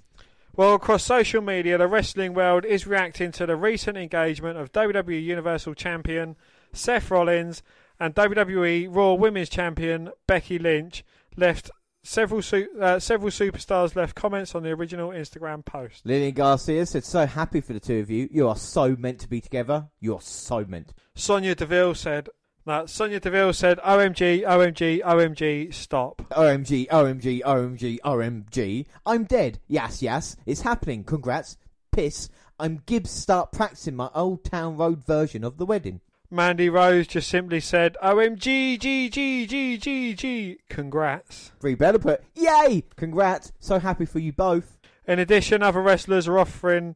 Well, 0.56 0.74
across 0.74 1.04
social 1.04 1.40
media, 1.42 1.78
the 1.78 1.86
wrestling 1.86 2.34
world 2.34 2.64
is 2.64 2.86
reacting 2.86 3.30
to 3.32 3.46
the 3.46 3.56
recent 3.56 3.96
engagement 3.96 4.58
of 4.58 4.72
WWE 4.72 5.22
Universal 5.22 5.74
Champion 5.74 6.36
Seth 6.72 7.10
Rollins 7.10 7.62
and 8.00 8.14
WWE 8.14 8.88
Raw 8.90 9.12
Women's 9.12 9.50
Champion 9.50 10.10
Becky 10.26 10.58
Lynch. 10.58 11.04
Left 11.36 11.70
several 12.02 12.42
uh, 12.80 12.98
several 12.98 13.30
superstars 13.30 13.94
left 13.94 14.14
comments 14.14 14.54
on 14.54 14.62
the 14.62 14.70
original 14.70 15.10
Instagram 15.10 15.64
post. 15.64 16.04
Lillian 16.04 16.34
Garcia 16.34 16.86
said, 16.86 17.04
"So 17.04 17.26
happy 17.26 17.60
for 17.60 17.72
the 17.74 17.80
two 17.80 17.98
of 17.98 18.10
you. 18.10 18.28
You 18.32 18.48
are 18.48 18.56
so 18.56 18.96
meant 18.98 19.20
to 19.20 19.28
be 19.28 19.40
together. 19.40 19.88
You're 20.00 20.22
so 20.22 20.64
meant." 20.64 20.92
Sonya 21.14 21.54
Deville 21.54 21.94
said. 21.94 22.28
No, 22.66 22.84
Sonya 22.86 23.20
Deville 23.20 23.52
said, 23.52 23.78
"OMG, 23.78 24.42
OMG, 24.42 25.02
OMG, 25.02 25.72
stop." 25.72 26.22
OMG, 26.30 26.88
OMG, 26.88 27.42
OMG, 27.42 27.98
OMG. 28.04 28.86
I'm 29.06 29.24
dead. 29.24 29.60
Yes, 29.66 30.02
yes. 30.02 30.36
It's 30.46 30.62
happening. 30.62 31.04
Congrats. 31.04 31.56
Piss. 31.92 32.28
I'm 32.58 32.82
Gibbs 32.84 33.10
start 33.10 33.52
practicing 33.52 33.96
my 33.96 34.10
Old 34.14 34.44
Town 34.44 34.76
Road 34.76 35.04
version 35.04 35.44
of 35.44 35.56
the 35.56 35.64
wedding. 35.66 36.00
Mandy 36.30 36.68
Rose 36.68 37.08
just 37.08 37.28
simply 37.28 37.58
said, 37.58 37.96
"OMG, 38.02 38.78
G, 38.78 39.08
G, 39.08 39.46
G, 39.46 39.76
G, 39.76 40.14
G, 40.14 40.58
congrats." 40.68 41.52
Brie 41.58 41.74
Bella 41.74 41.98
put, 41.98 42.22
Yay! 42.34 42.84
Congrats. 42.96 43.52
So 43.58 43.80
happy 43.80 44.04
for 44.04 44.20
you 44.20 44.32
both. 44.32 44.78
In 45.06 45.18
addition, 45.18 45.62
other 45.62 45.82
wrestlers 45.82 46.28
are 46.28 46.38
offering 46.38 46.94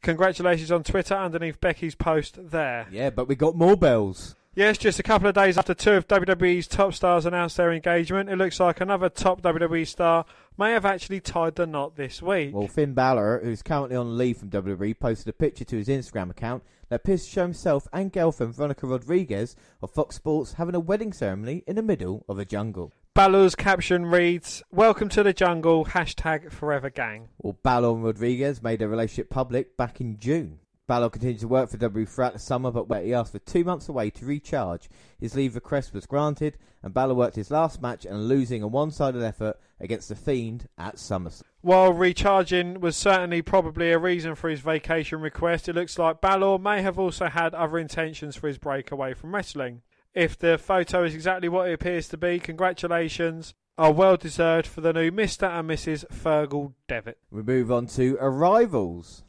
congratulations 0.00 0.70
on 0.70 0.82
Twitter 0.84 1.14
underneath 1.14 1.60
Becky's 1.60 1.94
post 1.94 2.38
there. 2.50 2.86
Yeah, 2.90 3.10
but 3.10 3.28
we 3.28 3.34
got 3.34 3.54
more 3.54 3.76
bells. 3.76 4.36
Yes, 4.54 4.76
just 4.76 4.98
a 4.98 5.02
couple 5.02 5.26
of 5.28 5.34
days 5.34 5.56
after 5.56 5.72
two 5.72 5.92
of 5.92 6.06
WWE's 6.06 6.66
top 6.66 6.92
stars 6.92 7.24
announced 7.24 7.56
their 7.56 7.72
engagement, 7.72 8.28
it 8.28 8.36
looks 8.36 8.60
like 8.60 8.82
another 8.82 9.08
top 9.08 9.40
WWE 9.40 9.86
star 9.86 10.26
may 10.58 10.72
have 10.72 10.84
actually 10.84 11.20
tied 11.20 11.54
the 11.54 11.66
knot 11.66 11.96
this 11.96 12.20
week. 12.20 12.54
Well, 12.54 12.68
Finn 12.68 12.92
Balor, 12.92 13.40
who's 13.42 13.62
currently 13.62 13.96
on 13.96 14.18
leave 14.18 14.36
from 14.36 14.50
WWE, 14.50 14.98
posted 14.98 15.28
a 15.28 15.32
picture 15.32 15.64
to 15.64 15.78
his 15.78 15.88
Instagram 15.88 16.28
account 16.28 16.62
that 16.90 16.96
appears 16.96 17.24
to 17.24 17.30
show 17.30 17.42
himself 17.44 17.88
and 17.94 18.12
girlfriend 18.12 18.54
Veronica 18.54 18.86
Rodriguez 18.86 19.56
of 19.82 19.90
Fox 19.90 20.16
Sports 20.16 20.52
having 20.52 20.74
a 20.74 20.80
wedding 20.80 21.14
ceremony 21.14 21.64
in 21.66 21.76
the 21.76 21.82
middle 21.82 22.26
of 22.28 22.38
a 22.38 22.44
jungle. 22.44 22.92
Balor's 23.14 23.54
caption 23.54 24.04
reads, 24.04 24.62
Welcome 24.70 25.08
to 25.10 25.22
the 25.22 25.32
jungle, 25.32 25.86
hashtag 25.86 26.52
forever 26.52 26.90
gang. 26.90 27.28
Well, 27.38 27.56
Balor 27.62 27.94
and 27.94 28.04
Rodriguez 28.04 28.62
made 28.62 28.80
their 28.80 28.88
relationship 28.88 29.30
public 29.30 29.78
back 29.78 29.98
in 30.02 30.18
June. 30.18 30.58
Balor 30.88 31.10
continued 31.10 31.40
to 31.40 31.48
work 31.48 31.70
for 31.70 31.76
WWE 31.76 32.08
throughout 32.08 32.32
the 32.32 32.38
summer, 32.38 32.70
but 32.70 32.88
where 32.88 33.02
he 33.02 33.14
asked 33.14 33.32
for 33.32 33.38
two 33.38 33.62
months 33.62 33.88
away 33.88 34.10
to 34.10 34.26
recharge. 34.26 34.88
His 35.20 35.36
leave 35.36 35.54
request 35.54 35.94
was 35.94 36.06
granted, 36.06 36.58
and 36.82 36.92
Balor 36.92 37.14
worked 37.14 37.36
his 37.36 37.50
last 37.52 37.80
match 37.80 38.04
and 38.04 38.26
losing 38.28 38.62
a 38.62 38.66
one-sided 38.66 39.22
effort 39.22 39.60
against 39.78 40.08
The 40.08 40.16
Fiend 40.16 40.68
at 40.76 40.96
SummerSlam. 40.96 41.42
While 41.60 41.92
recharging 41.92 42.80
was 42.80 42.96
certainly 42.96 43.42
probably 43.42 43.92
a 43.92 43.98
reason 43.98 44.34
for 44.34 44.50
his 44.50 44.60
vacation 44.60 45.20
request, 45.20 45.68
it 45.68 45.76
looks 45.76 45.98
like 45.98 46.20
Balor 46.20 46.58
may 46.58 46.82
have 46.82 46.98
also 46.98 47.28
had 47.28 47.54
other 47.54 47.78
intentions 47.78 48.34
for 48.34 48.48
his 48.48 48.58
break 48.58 48.90
away 48.90 49.14
from 49.14 49.34
wrestling. 49.34 49.82
If 50.14 50.36
the 50.36 50.58
photo 50.58 51.04
is 51.04 51.14
exactly 51.14 51.48
what 51.48 51.68
it 51.68 51.74
appears 51.74 52.08
to 52.08 52.16
be, 52.16 52.40
congratulations 52.40 53.54
are 53.78 53.92
well 53.92 54.16
deserved 54.16 54.66
for 54.66 54.80
the 54.80 54.92
new 54.92 55.10
Mr. 55.10 55.48
and 55.48 55.70
Mrs. 55.70 56.04
Fergal 56.12 56.74
Devitt. 56.88 57.18
We 57.30 57.42
move 57.42 57.72
on 57.72 57.86
to 57.88 58.18
arrivals. 58.20 59.22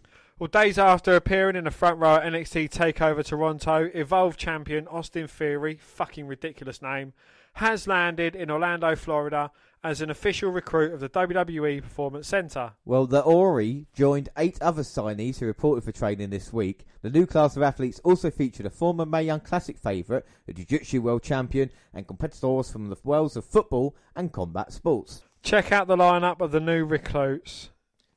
Well, 0.43 0.49
days 0.49 0.77
after 0.77 1.15
appearing 1.15 1.55
in 1.55 1.63
the 1.63 1.71
front 1.71 1.99
row 1.99 2.15
at 2.15 2.23
NXT 2.23 2.69
TakeOver 2.69 3.23
Toronto, 3.23 3.89
Evolve 3.93 4.35
champion 4.35 4.89
Austin 4.89 5.25
Theory, 5.25 5.79
fucking 5.81 6.27
ridiculous 6.27 6.81
name, 6.81 7.13
has 7.53 7.87
landed 7.87 8.35
in 8.35 8.51
Orlando, 8.51 8.93
Florida 8.97 9.51
as 9.85 10.01
an 10.01 10.09
official 10.09 10.51
recruit 10.51 10.91
of 10.91 10.99
the 10.99 11.07
WWE 11.07 11.81
Performance 11.81 12.27
Center. 12.27 12.73
Well, 12.83 13.07
the 13.07 13.21
Ori 13.21 13.87
joined 13.95 14.27
eight 14.37 14.61
other 14.61 14.81
signees 14.81 15.39
who 15.39 15.45
reported 15.45 15.85
for 15.85 15.93
training 15.93 16.31
this 16.31 16.51
week. 16.51 16.85
The 17.03 17.09
new 17.09 17.25
class 17.25 17.55
of 17.55 17.63
athletes 17.63 18.01
also 18.03 18.29
featured 18.29 18.65
a 18.65 18.69
former 18.69 19.05
Mae 19.05 19.23
Young 19.23 19.39
Classic 19.39 19.77
favourite, 19.77 20.25
a 20.49 20.51
Jiu-Jitsu 20.51 21.01
World 21.01 21.23
Champion, 21.23 21.69
and 21.93 22.05
competitors 22.05 22.69
from 22.69 22.89
the 22.89 22.97
worlds 23.05 23.37
of 23.37 23.45
football 23.45 23.95
and 24.13 24.33
combat 24.33 24.73
sports. 24.73 25.23
Check 25.41 25.71
out 25.71 25.87
the 25.87 25.95
lineup 25.95 26.41
of 26.41 26.51
the 26.51 26.59
new 26.59 26.83
recruits. 26.83 27.69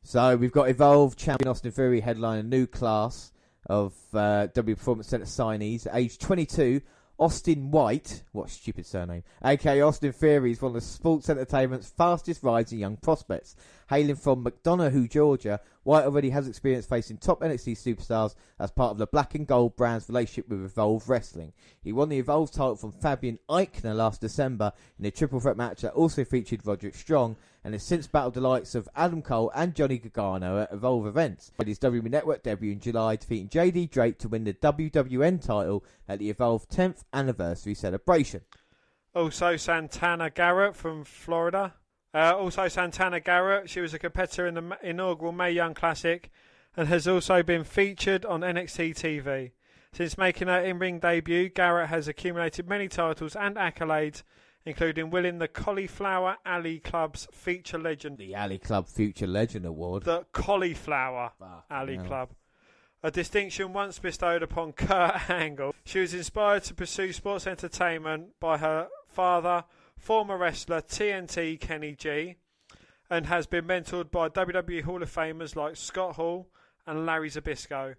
So 0.08 0.36
we've 0.36 0.52
got 0.52 0.68
Evolve 0.68 1.16
champion 1.16 1.48
Austin 1.48 1.72
Theory 1.72 1.98
headline 1.98 2.38
a 2.38 2.42
new 2.44 2.68
class 2.68 3.32
of 3.68 3.92
uh, 4.14 4.46
W 4.54 4.76
Performance 4.76 5.08
Center 5.08 5.24
signees, 5.24 5.92
age 5.92 6.18
22, 6.18 6.80
Austin 7.18 7.72
White, 7.72 8.22
what 8.30 8.48
stupid 8.48 8.86
surname, 8.86 9.24
aka 9.44 9.80
Austin 9.80 10.12
Theory, 10.12 10.52
is 10.52 10.62
one 10.62 10.68
of 10.68 10.74
the 10.74 10.80
sports 10.80 11.28
entertainment's 11.28 11.88
fastest 11.88 12.44
rising 12.44 12.78
young 12.78 12.96
prospects. 12.96 13.56
Hailing 13.88 14.16
from 14.16 14.44
McDonough, 14.44 15.08
Georgia, 15.10 15.60
White 15.86 16.04
already 16.04 16.30
has 16.30 16.48
experience 16.48 16.84
facing 16.84 17.18
top 17.18 17.42
NXT 17.42 17.74
superstars 17.74 18.34
as 18.58 18.72
part 18.72 18.90
of 18.90 18.98
the 18.98 19.06
Black 19.06 19.36
and 19.36 19.46
Gold 19.46 19.76
brand's 19.76 20.08
relationship 20.08 20.48
with 20.48 20.64
Evolve 20.64 21.08
Wrestling. 21.08 21.52
He 21.80 21.92
won 21.92 22.08
the 22.08 22.18
Evolve 22.18 22.50
title 22.50 22.74
from 22.74 22.90
Fabian 22.90 23.38
Aichner 23.48 23.94
last 23.94 24.20
December 24.20 24.72
in 24.98 25.04
a 25.04 25.12
triple 25.12 25.38
threat 25.38 25.56
match 25.56 25.82
that 25.82 25.92
also 25.92 26.24
featured 26.24 26.66
Roderick 26.66 26.96
Strong 26.96 27.36
and 27.62 27.72
has 27.72 27.84
since 27.84 28.08
battled 28.08 28.34
the 28.34 28.40
likes 28.40 28.74
of 28.74 28.88
Adam 28.96 29.22
Cole 29.22 29.52
and 29.54 29.76
Johnny 29.76 29.98
Gargano 29.98 30.62
at 30.62 30.72
Evolve 30.72 31.06
events. 31.06 31.52
Made 31.56 31.68
his 31.68 31.78
WWE 31.78 32.10
Network 32.10 32.42
debut 32.42 32.72
in 32.72 32.80
July, 32.80 33.14
defeating 33.14 33.48
JD 33.48 33.88
Drake 33.90 34.18
to 34.18 34.28
win 34.28 34.42
the 34.42 34.54
WWN 34.54 35.40
title 35.40 35.84
at 36.08 36.18
the 36.18 36.30
Evolve 36.30 36.68
10th 36.68 37.04
anniversary 37.12 37.74
celebration. 37.74 38.40
Also, 39.14 39.56
Santana 39.56 40.30
Garrett 40.30 40.74
from 40.74 41.04
Florida. 41.04 41.74
Uh, 42.16 42.34
also, 42.34 42.66
Santana 42.66 43.20
Garrett. 43.20 43.68
She 43.68 43.82
was 43.82 43.92
a 43.92 43.98
competitor 43.98 44.46
in 44.46 44.54
the 44.54 44.78
inaugural 44.82 45.32
Mae 45.32 45.50
Young 45.50 45.74
Classic 45.74 46.30
and 46.74 46.88
has 46.88 47.06
also 47.06 47.42
been 47.42 47.62
featured 47.62 48.24
on 48.24 48.40
NXT 48.40 48.94
TV. 48.94 49.50
Since 49.92 50.16
making 50.16 50.48
her 50.48 50.60
in 50.60 50.78
ring 50.78 50.98
debut, 50.98 51.50
Garrett 51.50 51.90
has 51.90 52.08
accumulated 52.08 52.66
many 52.66 52.88
titles 52.88 53.36
and 53.36 53.56
accolades, 53.56 54.22
including 54.64 55.10
winning 55.10 55.40
the 55.40 55.46
Cauliflower 55.48 56.38
Alley 56.46 56.78
Club's 56.78 57.28
Feature 57.32 57.78
Legend. 57.78 58.16
The 58.16 58.34
Alley 58.34 58.58
Club 58.58 58.88
Future 58.88 59.26
Legend 59.26 59.66
Award. 59.66 60.04
The 60.04 60.24
Cauliflower 60.32 61.32
Fuck, 61.38 61.66
Alley 61.70 61.96
hell. 61.96 62.06
Club. 62.06 62.30
A 63.02 63.10
distinction 63.10 63.74
once 63.74 63.98
bestowed 63.98 64.42
upon 64.42 64.72
Kurt 64.72 65.28
Angle. 65.30 65.74
She 65.84 66.00
was 66.00 66.14
inspired 66.14 66.64
to 66.64 66.74
pursue 66.74 67.12
sports 67.12 67.46
entertainment 67.46 68.40
by 68.40 68.56
her 68.56 68.88
father, 69.06 69.64
former 69.98 70.36
wrestler 70.36 70.80
TNT 70.80 71.60
Kenny 71.60 71.94
G, 71.94 72.36
and 73.10 73.26
has 73.26 73.46
been 73.46 73.66
mentored 73.66 74.10
by 74.10 74.28
WWE 74.28 74.82
Hall 74.82 75.02
of 75.02 75.12
Famers 75.12 75.56
like 75.56 75.76
Scott 75.76 76.16
Hall 76.16 76.48
and 76.86 77.06
Larry 77.06 77.30
Zbyszko. 77.30 77.96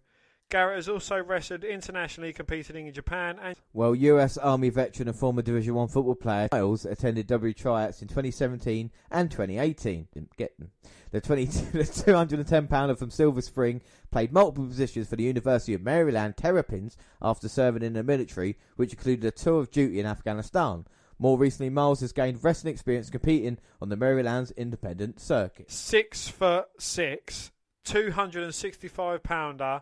Garrett 0.50 0.78
has 0.78 0.88
also 0.88 1.22
wrestled 1.22 1.66
internationally, 1.66 2.32
competing 2.32 2.88
in 2.88 2.94
Japan 2.94 3.38
and 3.42 3.58
Well, 3.74 3.94
US 3.94 4.38
Army 4.38 4.70
veteran 4.70 5.10
and 5.10 5.18
former 5.18 5.42
Division 5.42 5.76
1 5.76 5.90
football 5.90 6.16
player 6.16 6.48
Miles 6.54 6.86
attended 6.86 7.28
W 7.28 7.54
tryouts 7.54 8.02
in 8.02 8.08
2017 8.08 8.90
and 9.12 9.30
2018. 9.30 10.08
Didn't 10.14 10.38
get 10.38 10.58
them. 10.58 10.72
The 11.12 11.20
20, 11.20 11.46
the 11.74 11.84
210 11.84 12.68
pounder 12.68 12.96
from 12.96 13.12
Silver 13.12 13.42
Spring 13.42 13.82
played 14.10 14.32
multiple 14.32 14.68
positions 14.68 15.10
for 15.10 15.18
the 15.18 15.24
University 15.24 15.74
of 15.74 15.82
Maryland 15.82 16.38
Terrapins 16.38 16.96
after 17.22 17.50
serving 17.50 17.84
in 17.84 17.94
the 17.94 18.04
military, 18.04 18.58
which 18.78 18.94
included 18.94 19.26
a 19.26 19.32
tour 19.32 19.60
of 19.60 19.72
duty 19.72 20.00
in 20.00 20.06
Afghanistan. 20.06 20.86
More 21.20 21.38
recently, 21.38 21.70
Miles 21.70 22.02
has 22.02 22.14
gained 22.14 22.44
wrestling 22.44 22.74
experience 22.74 23.10
competing 23.10 23.58
on 23.82 23.90
the 23.90 23.98
Maryland's 23.98 24.52
independent 24.52 25.20
circuit. 25.20 25.72
six 25.72 26.28
foot 26.28 26.68
six, 26.80 27.52
265 27.86 29.24
pounder, 29.24 29.82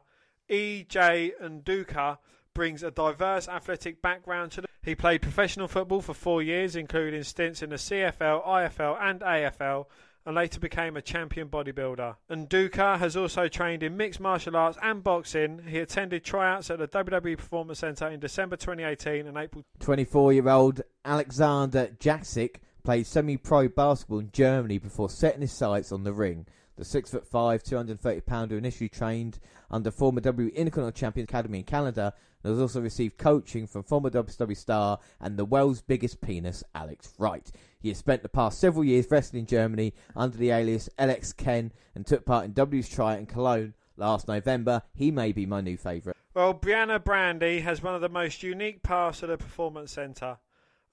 EJ 0.49 1.31
Nduka 1.41 2.17
brings 2.53 2.83
a 2.83 2.91
diverse 2.91 3.47
athletic 3.49 4.01
background 4.01 4.51
to 4.53 4.61
the. 4.61 4.67
He 4.81 4.95
played 4.95 5.21
professional 5.21 5.67
football 5.67 6.01
for 6.01 6.13
four 6.13 6.41
years, 6.41 6.75
including 6.75 7.23
stints 7.23 7.61
in 7.61 7.71
the 7.71 7.75
CFL, 7.75 8.45
IFL, 8.45 8.97
and 9.01 9.19
AFL, 9.21 9.87
and 10.25 10.35
later 10.35 10.59
became 10.59 10.97
a 10.97 11.01
champion 11.01 11.49
bodybuilder. 11.49 12.15
Nduka 12.29 12.97
has 12.97 13.15
also 13.15 13.47
trained 13.47 13.83
in 13.83 13.95
mixed 13.95 14.19
martial 14.19 14.55
arts 14.55 14.77
and 14.81 15.03
boxing. 15.03 15.61
He 15.67 15.79
attended 15.79 16.23
tryouts 16.23 16.69
at 16.69 16.79
the 16.79 16.87
WWE 16.87 17.37
Performance 17.37 17.79
Center 17.79 18.07
in 18.09 18.19
December 18.19 18.55
2018 18.55 19.27
and 19.27 19.37
April 19.37 19.63
24 19.79 20.33
year 20.33 20.49
old 20.49 20.81
Alexander 21.03 21.89
Jaksic 21.99 22.55
played 22.83 23.05
semi 23.05 23.37
pro 23.37 23.67
basketball 23.67 24.19
in 24.19 24.31
Germany 24.31 24.77
before 24.77 25.09
setting 25.09 25.41
his 25.41 25.51
sights 25.51 25.91
on 25.91 26.03
the 26.03 26.13
ring. 26.13 26.45
The 26.77 26.85
six 26.85 27.09
foot 27.09 27.25
five, 27.25 27.63
230 27.63 28.21
pounder 28.21 28.57
initially 28.57 28.89
trained 28.89 29.39
under 29.71 29.91
former 29.91 30.19
W 30.21 30.49
Intercontinental 30.49 30.91
Champion 30.91 31.23
Academy 31.23 31.59
in 31.59 31.63
Canada 31.63 32.13
and 32.43 32.51
has 32.51 32.61
also 32.61 32.81
received 32.81 33.17
coaching 33.17 33.65
from 33.65 33.83
former 33.83 34.09
WWE 34.09 34.57
star 34.57 34.99
and 35.21 35.37
the 35.37 35.45
world's 35.45 35.81
biggest 35.81 36.19
penis, 36.19 36.63
Alex 36.75 37.13
Wright. 37.17 37.49
He 37.79 37.89
has 37.89 37.97
spent 37.97 38.23
the 38.23 38.29
past 38.29 38.59
several 38.59 38.83
years 38.83 39.09
wrestling 39.09 39.41
in 39.41 39.45
Germany 39.47 39.93
under 40.15 40.37
the 40.37 40.51
alias 40.51 40.89
LX 40.99 41.37
Ken 41.37 41.71
and 41.95 42.05
took 42.05 42.25
part 42.25 42.45
in 42.45 42.51
W's 42.51 42.89
tryout 42.89 43.19
in 43.19 43.25
Cologne 43.25 43.73
last 43.95 44.27
November. 44.27 44.81
He 44.93 45.11
may 45.11 45.31
be 45.31 45.45
my 45.45 45.61
new 45.61 45.77
favourite. 45.77 46.17
Well, 46.33 46.53
Brianna 46.53 47.01
Brandy 47.01 47.61
has 47.61 47.81
one 47.81 47.95
of 47.95 48.01
the 48.01 48.09
most 48.09 48.43
unique 48.43 48.83
paths 48.83 49.21
to 49.21 49.27
the 49.27 49.37
Performance 49.37 49.93
Centre. 49.93 50.39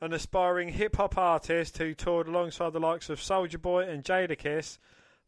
An 0.01 0.13
aspiring 0.13 0.69
hip 0.69 0.97
hop 0.97 1.19
artist 1.19 1.79
who 1.79 1.95
toured 1.95 2.29
alongside 2.29 2.73
the 2.73 2.81
likes 2.81 3.11
of 3.11 3.19
Soulja 3.19 3.61
Boy 3.61 3.89
and 3.89 4.05
Jadakiss, 4.05 4.79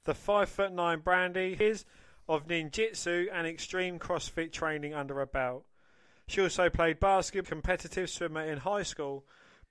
the 0.05 0.13
5'9 0.13 1.03
Brandy 1.03 1.57
is 1.59 1.85
of 2.29 2.47
ninjutsu 2.47 3.27
and 3.33 3.47
extreme 3.47 3.99
CrossFit 3.99 4.53
training 4.53 4.95
under 4.95 5.15
her 5.17 5.27
belt. 5.27 5.65
She 6.27 6.41
also 6.41 6.71
played 6.71 7.01
basketball, 7.01 7.49
competitive 7.49 8.09
swimmer 8.09 8.43
in 8.43 8.59
high 8.59 8.83
school. 8.83 9.25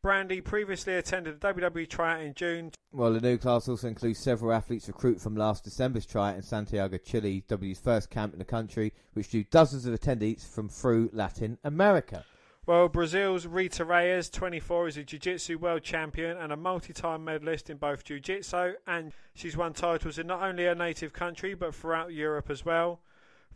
Brandy 0.04 0.42
previously 0.42 0.96
attended 0.96 1.40
the 1.40 1.54
WWE 1.54 1.90
tryout 1.90 2.22
in 2.22 2.34
June 2.34 2.72
Well, 2.92 3.14
the 3.14 3.22
new 3.22 3.38
class 3.38 3.70
also 3.70 3.88
includes 3.88 4.20
several 4.20 4.52
athletes 4.52 4.88
recruited 4.88 5.22
from 5.22 5.38
last 5.38 5.64
December's 5.64 6.06
tryout 6.06 6.36
in 6.36 6.42
Santiago, 6.42 6.98
Chile, 6.98 7.44
W's 7.48 7.80
first 7.80 8.10
camp 8.10 8.34
in 8.34 8.40
the 8.40 8.46
country, 8.46 8.92
which 9.14 9.32
drew 9.32 9.46
dozens 9.46 9.86
of 9.86 9.98
attendees 9.98 10.46
from 10.46 10.68
through 10.68 11.10
Latin 11.14 11.58
America. 11.64 12.26
Well, 12.66 12.88
Brazil's 12.88 13.46
Rita 13.46 13.84
Reyes, 13.84 14.30
24, 14.30 14.88
is 14.88 14.96
a 14.96 15.04
Jiu 15.04 15.20
Jitsu 15.20 15.58
world 15.58 15.84
champion 15.84 16.38
and 16.38 16.54
a 16.54 16.56
multi 16.56 16.94
time 16.94 17.26
medalist 17.26 17.70
in 17.70 17.76
both 17.76 18.06
Jiu 18.06 18.22
Jitsu, 18.22 18.76
and 18.88 19.12
she's 19.34 19.58
won 19.58 19.74
titles 19.74 20.18
in 20.18 20.28
not 20.28 20.42
only 20.42 20.64
her 20.64 20.74
native 20.74 21.12
country 21.12 21.56
but 21.56 21.76
throughout 21.76 22.14
Europe 22.14 22.50
as 22.50 22.64
well. 22.64 23.02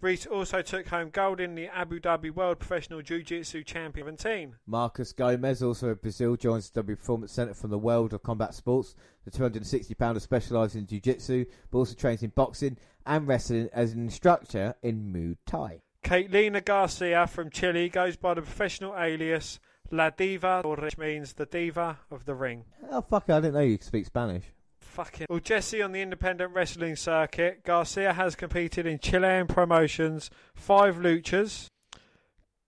Rita 0.01 0.29
also 0.29 0.61
took 0.61 0.89
home 0.89 1.09
gold 1.09 1.39
in 1.39 1.55
the 1.55 1.67
Abu 1.67 2.01
Dhabi 2.01 2.31
World 2.31 2.59
Professional 2.59 3.01
Jiu 3.01 3.23
Jitsu 3.23 3.63
Champion 3.63 4.17
17. 4.17 4.57
Marcus 4.67 5.13
Gomez, 5.13 5.63
also 5.63 5.87
of 5.87 6.01
Brazil, 6.01 6.35
joins 6.35 6.69
the 6.69 6.81
W 6.81 6.97
Performance 6.97 7.31
Centre 7.31 7.53
from 7.53 7.69
the 7.69 7.79
world 7.79 8.11
of 8.11 8.23
combat 8.23 8.53
sports. 8.55 8.93
The 9.23 9.31
260 9.31 9.93
pounder 9.93 10.19
specialises 10.19 10.75
in 10.75 10.85
jiu 10.85 10.99
jitsu, 10.99 11.45
but 11.71 11.77
also 11.77 11.95
trains 11.95 12.23
in 12.23 12.31
boxing 12.31 12.77
and 13.05 13.25
wrestling 13.25 13.69
as 13.71 13.93
an 13.93 14.01
instructor 14.03 14.75
in 14.83 15.13
Muay 15.13 15.37
Thai. 15.45 15.79
Catalina 16.07 16.61
Garcia 16.61 17.27
from 17.27 17.49
Chile 17.49 17.89
goes 17.89 18.15
by 18.15 18.33
the 18.33 18.41
professional 18.41 18.95
alias 18.97 19.59
La 19.91 20.09
Diva, 20.09 20.61
which 20.63 20.97
means 20.97 21.33
the 21.33 21.45
diva 21.45 21.99
of 22.09 22.23
the 22.23 22.33
ring. 22.33 22.63
Oh, 22.89 23.01
fuck, 23.01 23.29
I 23.29 23.41
didn't 23.41 23.55
know 23.55 23.59
you 23.59 23.77
could 23.77 23.85
speak 23.85 24.05
Spanish. 24.05 24.45
Fucking. 24.79 25.27
Well, 25.29 25.41
Jesse 25.41 25.81
on 25.81 25.91
the 25.91 25.99
independent 25.99 26.53
wrestling 26.53 26.95
circuit, 26.95 27.65
Garcia 27.65 28.13
has 28.13 28.35
competed 28.35 28.85
in 28.85 28.99
Chilean 28.99 29.47
promotions 29.47 30.29
Five 30.55 30.95
Luchas, 30.95 31.67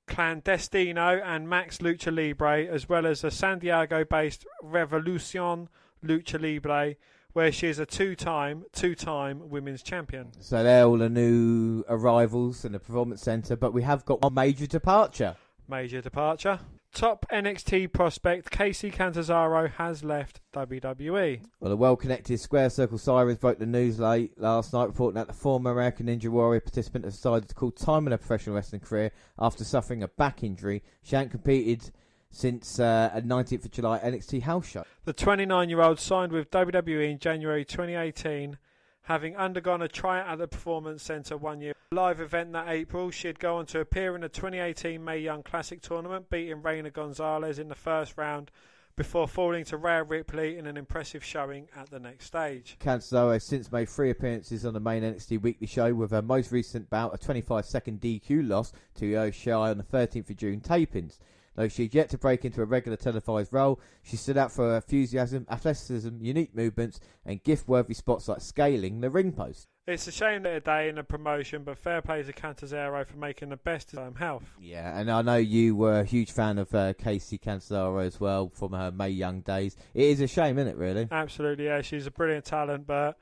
Clandestino, 0.06 1.22
and 1.26 1.48
Max 1.48 1.78
Lucha 1.78 2.14
Libre, 2.14 2.66
as 2.66 2.90
well 2.90 3.08
as 3.08 3.22
the 3.22 3.32
San 3.32 3.60
Diego 3.60 4.04
based 4.04 4.46
Revolucion 4.62 5.70
Lucha 6.06 6.42
Libre, 6.42 6.96
where 7.40 7.54
she 7.54 7.68
is 7.68 7.80
a 7.80 7.86
two 7.86 8.18
time, 8.18 8.66
two 8.74 8.94
time 8.94 9.50
women's 9.50 9.82
champion. 9.82 10.28
So 10.42 10.62
they're 10.62 10.84
all 10.84 10.98
the 10.98 11.08
new 11.08 11.86
arrivals 11.88 12.66
in 12.66 12.74
the 12.74 12.80
Performance 12.80 13.22
Centre, 13.22 13.56
but 13.56 13.74
we 13.74 13.82
have 13.84 14.04
got 14.04 14.22
one 14.22 14.34
major 14.34 14.68
departure. 14.68 15.38
Major 15.66 16.02
departure. 16.02 16.60
Top 16.94 17.26
NXT 17.32 17.94
prospect 17.94 18.52
Kacy 18.52 18.92
Catanzaro 18.92 19.70
has 19.70 20.04
left. 20.04 20.42
WWE. 20.54 21.42
Well, 21.62 21.70
the 21.70 21.78
well-connected 21.78 22.42
Square 22.42 22.72
Circle 22.72 22.98
Sirens 22.98 23.38
broke 23.38 23.60
the 23.60 23.66
news 23.66 24.00
late 24.00 24.38
last 24.38 24.74
night, 24.74 24.88
reporting 24.88 25.16
that 25.16 25.28
the 25.28 25.34
former 25.34 25.72
American 25.72 26.08
Ninja 26.08 26.28
Warrior 26.28 26.60
participant 26.60 27.06
has 27.06 27.16
decided 27.16 27.48
to 27.48 27.56
call 27.56 27.72
time 27.72 28.06
in 28.06 28.12
her 28.12 28.18
professional 28.18 28.58
wrestling 28.58 28.82
career 28.82 29.12
after 29.40 29.64
suffering 29.64 30.04
a 30.04 30.10
back 30.10 30.44
injury. 30.44 30.84
She 31.04 31.16
hadn't 31.16 31.32
competed 31.32 31.90
since 32.32 32.80
uh, 32.80 33.12
a 33.14 33.22
19th 33.22 33.66
of 33.66 33.72
July 33.72 34.00
NXT 34.00 34.44
house 34.44 34.68
show. 34.68 34.84
The 35.06 35.14
29 35.14 35.70
year 35.70 35.82
old 35.82 36.00
signed 36.00 36.32
with 36.32 36.52
WWE 36.52 37.12
in 37.12 37.20
January 37.20 37.66
2018, 37.66 38.58
having 39.04 39.36
undergone 39.36 39.82
a 39.82 39.88
tryout 39.88 40.28
at 40.28 40.38
the 40.38 40.48
Performance 40.48 41.04
Centre 41.04 41.38
one 41.38 41.62
year. 41.62 41.74
Live 41.92 42.22
event 42.22 42.54
that 42.54 42.70
April, 42.70 43.10
she'd 43.10 43.40
go 43.40 43.58
on 43.58 43.66
to 43.68 43.80
appear 43.80 44.16
in 44.16 44.22
the 44.22 44.30
2018 44.30 45.04
Mae 45.04 45.20
Young 45.20 45.44
Classic 45.44 45.82
tournament, 45.82 46.30
beating 46.30 46.62
Reina 46.62 46.92
Gonzalez 46.92 47.58
in 47.58 47.68
the 47.68 47.76
first 47.76 48.18
round 48.18 48.52
before 49.00 49.30
falling 49.30 49.64
to 49.64 49.78
Rhea 49.78 50.04
Ripley 50.04 50.58
in 50.58 50.68
an 50.68 50.76
impressive 50.76 51.24
showing 51.24 51.70
at 51.74 51.90
the 51.90 52.02
next 52.02 52.26
stage. 52.26 52.76
Canzaro 52.82 53.32
has 53.32 53.46
since 53.46 53.72
made 53.72 53.88
three 53.88 54.10
appearances 54.10 54.66
on 54.66 54.74
the 54.74 54.82
main 54.82 55.04
NXT 55.04 55.42
weekly 55.42 55.68
show, 55.68 55.94
with 55.94 56.12
her 56.12 56.22
most 56.22 56.52
recent 56.52 56.90
bout 56.90 57.14
a 57.14 57.18
25 57.18 57.66
second 57.66 58.02
DQ 58.02 58.46
loss 58.46 58.74
to 58.96 59.16
Io 59.16 59.32
Shirai 59.32 59.72
on 59.72 59.78
the 59.78 59.84
13th 59.86 60.30
of 60.30 60.36
June 60.36 60.60
tapings. 60.60 61.18
Though 61.60 61.68
she'd 61.68 61.94
yet 61.94 62.08
to 62.12 62.18
break 62.18 62.46
into 62.46 62.62
a 62.62 62.66
regular 62.66 62.96
televised 62.96 63.52
role, 63.52 63.82
she 64.02 64.16
stood 64.16 64.38
out 64.38 64.50
for 64.50 64.70
her 64.70 64.76
enthusiasm, 64.78 65.46
athleticism, 65.52 66.16
unique 66.22 66.56
movements, 66.56 67.02
and 67.26 67.44
gift-worthy 67.44 67.94
spots 67.96 68.30
like 68.30 68.40
scaling 68.40 69.02
the 69.02 69.10
ring 69.10 69.34
post. 69.34 69.68
It's 69.86 70.08
a 70.08 70.12
shame 70.14 70.44
that 70.44 70.54
a 70.54 70.62
day 70.62 70.88
in 70.88 70.98
a 70.98 71.04
promotion, 71.04 71.64
but 71.66 71.78
fair 71.78 72.02
play 72.02 72.24
to 72.24 72.32
Catanzaro 72.32 73.04
for 73.06 73.18
making 73.18 73.50
the 73.50 73.58
best 73.58 73.92
of 73.92 74.00
um, 74.00 74.16
health. 74.16 74.46
Yeah, 74.58 74.98
and 74.98 75.12
I 75.12 75.22
know 75.22 75.36
you 75.36 75.76
were 75.76 76.00
a 76.00 76.06
huge 76.06 76.32
fan 76.32 76.60
of 76.60 76.74
uh, 76.74 76.94
Casey 76.94 77.38
Cancellara 77.38 78.06
as 78.06 78.22
well 78.22 78.48
from 78.48 78.72
her 78.72 78.90
Mae 78.90 79.10
Young 79.10 79.42
days. 79.42 79.76
It 79.94 80.06
is 80.06 80.22
a 80.22 80.28
shame, 80.28 80.60
isn't 80.60 80.72
it, 80.72 80.78
really? 80.78 81.10
Absolutely, 81.12 81.66
yeah. 81.66 81.82
She's 81.82 82.08
a 82.08 82.12
brilliant 82.12 82.46
talent, 82.46 82.88
but 82.88 83.18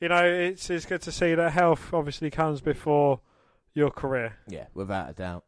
you 0.00 0.08
know, 0.08 0.24
it's 0.24 0.68
it's 0.70 0.86
good 0.86 1.02
to 1.02 1.12
see 1.12 1.36
that 1.36 1.52
health 1.52 1.94
obviously 1.94 2.32
comes 2.32 2.60
before 2.60 3.20
your 3.74 3.90
career. 3.90 4.38
Yeah, 4.48 4.66
without 4.74 5.10
a 5.10 5.12
doubt. 5.12 5.44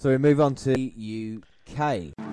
So 0.00 0.08
we 0.08 0.16
move 0.16 0.40
on 0.40 0.54
to 0.64 0.72
UK. 0.72 2.16
I'm 2.16 2.24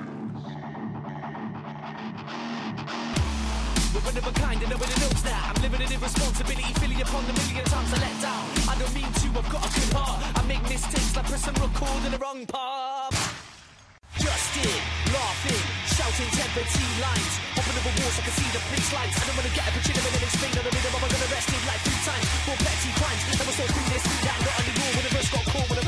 living 5.59 5.82
in 5.84 5.91
irresponsibility, 5.91 7.01
upon 7.03 7.28
the 7.28 7.36
million 7.36 7.65
times 7.68 7.91
I 7.91 7.99
let 7.99 8.15
down. 8.24 8.47
I 8.72 8.76
don't 8.80 8.95
mean 8.95 9.11
to, 9.11 9.28
I've 9.36 9.51
got 9.51 9.68
a 9.68 9.72
good 9.76 9.91
heart. 9.91 10.15
I 10.39 10.47
make 10.47 10.63
mistakes 10.63 11.11
like 11.11 11.28
pressing 11.28 11.59
record 11.59 12.07
in 12.07 12.15
the 12.15 12.20
wrong 12.24 12.47
part 12.47 13.11
Just 14.15 14.55
it, 14.63 14.80
laughing, 15.11 15.63
shouting 15.91 16.32
lines. 17.03 17.34
Hopping 17.51 17.76
over 17.84 17.91
walls, 17.99 18.15
I 18.15 18.24
can 18.24 18.32
see 18.32 18.47
the 18.55 18.63
pitch 18.72 18.95
lights. 18.95 19.20
I 19.20 19.28
don't 19.28 19.43
wanna 19.43 19.51
get 19.51 19.68
explain. 19.76 20.55
On 20.55 20.63
the 20.63 20.72
rhythm 20.72 20.95
I'm 20.95 21.03
gonna 21.03 21.36
like 21.68 21.84
three 21.84 21.99
times 22.07 22.28
For 22.47 22.55
petty 22.63 22.91
crimes, 22.95 23.22
never 23.28 23.51
saw 23.59 23.68
through 23.68 23.88
this, 23.91 24.03
that, 24.24 24.39
not 24.39 24.55
anymore. 24.55 24.91
When 24.95 25.03
the 25.03 25.11
verse 25.20 25.30
got 25.36 25.43
caught, 25.51 25.68
when 25.68 25.80
the 25.84 25.86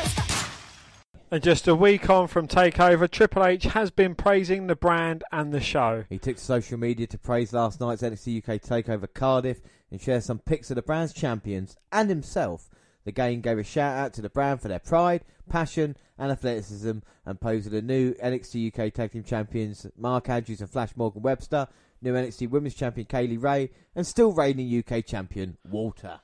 And 1.31 1.43
just 1.43 1.67
a 1.67 1.75
week 1.75 2.09
on 2.09 2.27
from 2.27 2.47
Takeover, 2.47 3.09
Triple 3.09 3.45
H 3.45 3.65
has 3.65 3.91
been 3.91 4.15
praising 4.15 4.65
the 4.65 4.75
brand 4.75 5.23
and 5.31 5.53
the 5.53 5.59
show. 5.59 6.05
He 6.09 6.17
took 6.17 6.37
to 6.37 6.43
social 6.43 6.79
media 6.79 7.05
to 7.05 7.19
praise 7.19 7.53
last 7.53 7.79
night's 7.79 8.01
NXT 8.01 8.39
UK 8.39 8.59
takeover 8.59 9.07
Cardiff 9.13 9.61
and 9.91 10.01
share 10.01 10.21
some 10.21 10.39
pics 10.39 10.71
of 10.71 10.75
the 10.75 10.81
brand's 10.81 11.13
champions 11.13 11.77
and 11.91 12.09
himself. 12.09 12.71
The 13.05 13.11
game 13.11 13.41
gave 13.41 13.59
a 13.59 13.63
shout 13.63 13.95
out 13.95 14.13
to 14.13 14.23
the 14.23 14.29
brand 14.29 14.59
for 14.59 14.69
their 14.69 14.79
pride, 14.79 15.23
passion, 15.47 15.95
and 16.17 16.31
athleticism 16.31 16.97
and 17.27 17.39
posed 17.39 17.69
the 17.69 17.83
new 17.83 18.15
NXT 18.15 18.73
UK 18.73 18.91
Tag 18.91 19.11
Team 19.11 19.23
Champions 19.23 19.85
Mark 19.95 20.29
Andrews 20.29 20.61
and 20.61 20.69
Flash 20.69 20.95
Morgan 20.95 21.21
Webster, 21.21 21.67
new 22.01 22.13
NXT 22.15 22.49
Women's 22.49 22.73
Champion 22.73 23.05
Kay 23.05 23.27
Lee 23.27 23.37
Ray, 23.37 23.69
and 23.95 24.07
still 24.07 24.31
reigning 24.31 24.83
UK 24.83 25.05
Champion 25.05 25.57
Walter. 25.69 26.21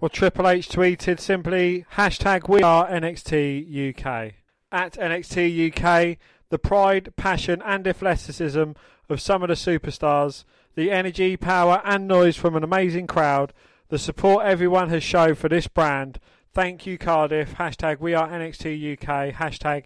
Well, 0.00 0.08
Triple 0.08 0.48
H 0.48 0.68
tweeted 0.68 1.20
simply 1.20 1.86
hashtag 1.94 2.48
We 2.48 2.60
Are 2.62 2.88
NXT 2.88 4.04
UK. 4.04 4.34
At 4.70 4.94
NXT 4.94 5.72
UK, 5.72 6.18
the 6.50 6.58
pride, 6.58 7.14
passion, 7.16 7.62
and 7.64 7.86
athleticism 7.86 8.72
of 9.08 9.20
some 9.20 9.42
of 9.42 9.48
the 9.48 9.54
superstars, 9.54 10.44
the 10.74 10.90
energy, 10.90 11.36
power, 11.36 11.80
and 11.84 12.06
noise 12.06 12.36
from 12.36 12.54
an 12.54 12.62
amazing 12.62 13.06
crowd, 13.06 13.52
the 13.88 13.98
support 13.98 14.44
everyone 14.44 14.90
has 14.90 15.02
shown 15.02 15.34
for 15.34 15.48
this 15.48 15.66
brand. 15.66 16.20
Thank 16.52 16.86
you, 16.86 16.98
Cardiff. 16.98 17.54
Hashtag 17.54 18.00
We 18.00 18.14
Are 18.14 18.28
NXT 18.28 18.92
UK. 18.92 19.34
Hashtag 19.34 19.84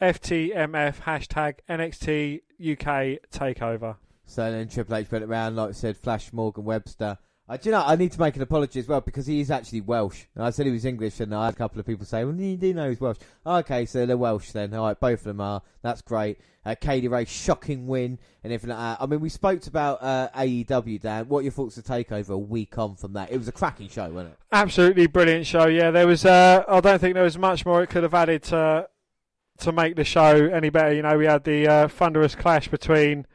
FTMF. 0.00 1.02
Hashtag 1.02 1.56
NXT 1.68 2.40
UK 2.60 3.18
Takeover. 3.30 3.96
So 4.24 4.50
then 4.50 4.68
Triple 4.68 4.96
H 4.96 5.10
went 5.10 5.24
around, 5.24 5.56
like 5.56 5.70
I 5.70 5.72
said, 5.72 5.96
Flash 5.96 6.32
Morgan 6.32 6.64
Webster. 6.64 7.18
Uh, 7.48 7.56
do 7.56 7.68
you 7.68 7.72
know, 7.72 7.82
I 7.84 7.96
need 7.96 8.12
to 8.12 8.20
make 8.20 8.36
an 8.36 8.42
apology 8.42 8.78
as 8.78 8.86
well 8.86 9.00
because 9.00 9.26
he 9.26 9.40
is 9.40 9.50
actually 9.50 9.80
Welsh. 9.80 10.24
And 10.34 10.44
I 10.44 10.50
said 10.50 10.64
he 10.66 10.72
was 10.72 10.84
English, 10.84 11.20
and 11.20 11.34
I 11.34 11.46
had 11.46 11.54
a 11.54 11.56
couple 11.56 11.80
of 11.80 11.86
people 11.86 12.06
say, 12.06 12.24
well, 12.24 12.34
you 12.34 12.56
do 12.56 12.72
know 12.72 12.88
he's 12.88 13.00
Welsh. 13.00 13.18
Okay, 13.44 13.84
so 13.84 14.06
they're 14.06 14.16
Welsh 14.16 14.52
then. 14.52 14.72
All 14.74 14.86
right, 14.86 14.98
both 14.98 15.20
of 15.20 15.24
them 15.24 15.40
are. 15.40 15.62
That's 15.82 16.02
great. 16.02 16.38
Uh, 16.64 16.76
Katie 16.80 17.08
Ray, 17.08 17.24
shocking 17.24 17.88
win 17.88 18.18
and 18.44 18.52
everything 18.52 18.76
like 18.76 18.98
that. 18.98 19.02
I 19.02 19.06
mean, 19.06 19.18
we 19.18 19.28
spoke 19.28 19.66
about 19.66 20.00
uh, 20.00 20.28
AEW, 20.36 21.00
Dan. 21.00 21.28
What 21.28 21.42
your 21.42 21.50
thoughts 21.50 21.74
to 21.74 21.82
take 21.82 22.12
over 22.12 22.34
a 22.34 22.38
week 22.38 22.78
on 22.78 22.94
from 22.94 23.14
that? 23.14 23.32
It 23.32 23.38
was 23.38 23.48
a 23.48 23.52
cracking 23.52 23.88
show, 23.88 24.08
wasn't 24.08 24.34
it? 24.34 24.38
Absolutely 24.52 25.08
brilliant 25.08 25.44
show. 25.44 25.66
Yeah, 25.66 25.90
there 25.90 26.06
was. 26.06 26.24
Uh, 26.24 26.62
I 26.68 26.78
don't 26.78 27.00
think 27.00 27.14
there 27.14 27.24
was 27.24 27.36
much 27.36 27.66
more 27.66 27.82
it 27.82 27.88
could 27.88 28.04
have 28.04 28.14
added 28.14 28.44
to 28.44 28.88
to 29.58 29.72
make 29.72 29.96
the 29.96 30.04
show 30.04 30.48
any 30.52 30.70
better. 30.70 30.94
You 30.94 31.02
know, 31.02 31.18
we 31.18 31.26
had 31.26 31.42
the 31.42 31.66
uh, 31.66 31.88
thunderous 31.88 32.36
clash 32.36 32.68
between 32.68 33.26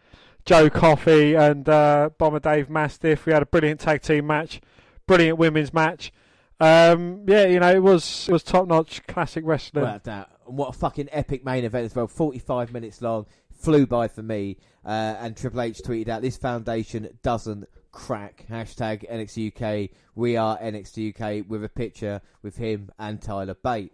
Joe 0.48 0.70
Coffey 0.70 1.36
and 1.36 1.68
uh, 1.68 2.10
Bomber 2.18 2.40
Dave 2.40 2.70
Mastiff. 2.70 3.26
We 3.26 3.34
had 3.34 3.42
a 3.42 3.46
brilliant 3.46 3.82
tag 3.82 4.02
team 4.02 4.28
match, 4.28 4.62
brilliant 5.06 5.38
women's 5.38 5.74
match. 5.74 6.14
Um, 6.62 7.26
yeah, 7.28 7.48
you 7.48 7.60
know, 7.60 7.70
it 7.70 7.84
was 7.84 8.30
it 8.30 8.32
was 8.32 8.44
top 8.44 8.66
notch 8.66 9.06
classic 9.08 9.44
wrestling. 9.46 9.82
Without 9.84 10.06
doubt. 10.06 10.30
And 10.48 10.58
what 10.58 10.70
a 10.70 10.72
fucking 10.72 11.10
epic 11.12 11.44
main 11.44 11.66
event 11.66 11.84
as 11.84 11.94
well. 11.94 12.08
45 12.08 12.72
minutes 12.72 13.02
long. 13.02 13.26
Flew 13.52 13.86
by 13.86 14.08
for 14.08 14.24
me. 14.24 14.56
Uh, 14.86 15.18
and 15.20 15.36
Triple 15.36 15.60
H 15.60 15.82
tweeted 15.84 16.08
out, 16.08 16.22
this 16.22 16.38
foundation 16.38 17.10
doesn't 17.24 17.68
crack. 17.92 18.46
Hashtag 18.50 19.06
NXT 19.12 19.52
UK. 19.52 19.90
We 20.16 20.38
are 20.38 20.58
NXT 20.60 21.14
UK 21.14 21.46
with 21.46 21.62
a 21.62 21.70
picture 21.70 22.22
with 22.42 22.56
him 22.56 22.90
and 22.98 23.22
Tyler 23.22 23.56
Bate. 23.62 23.92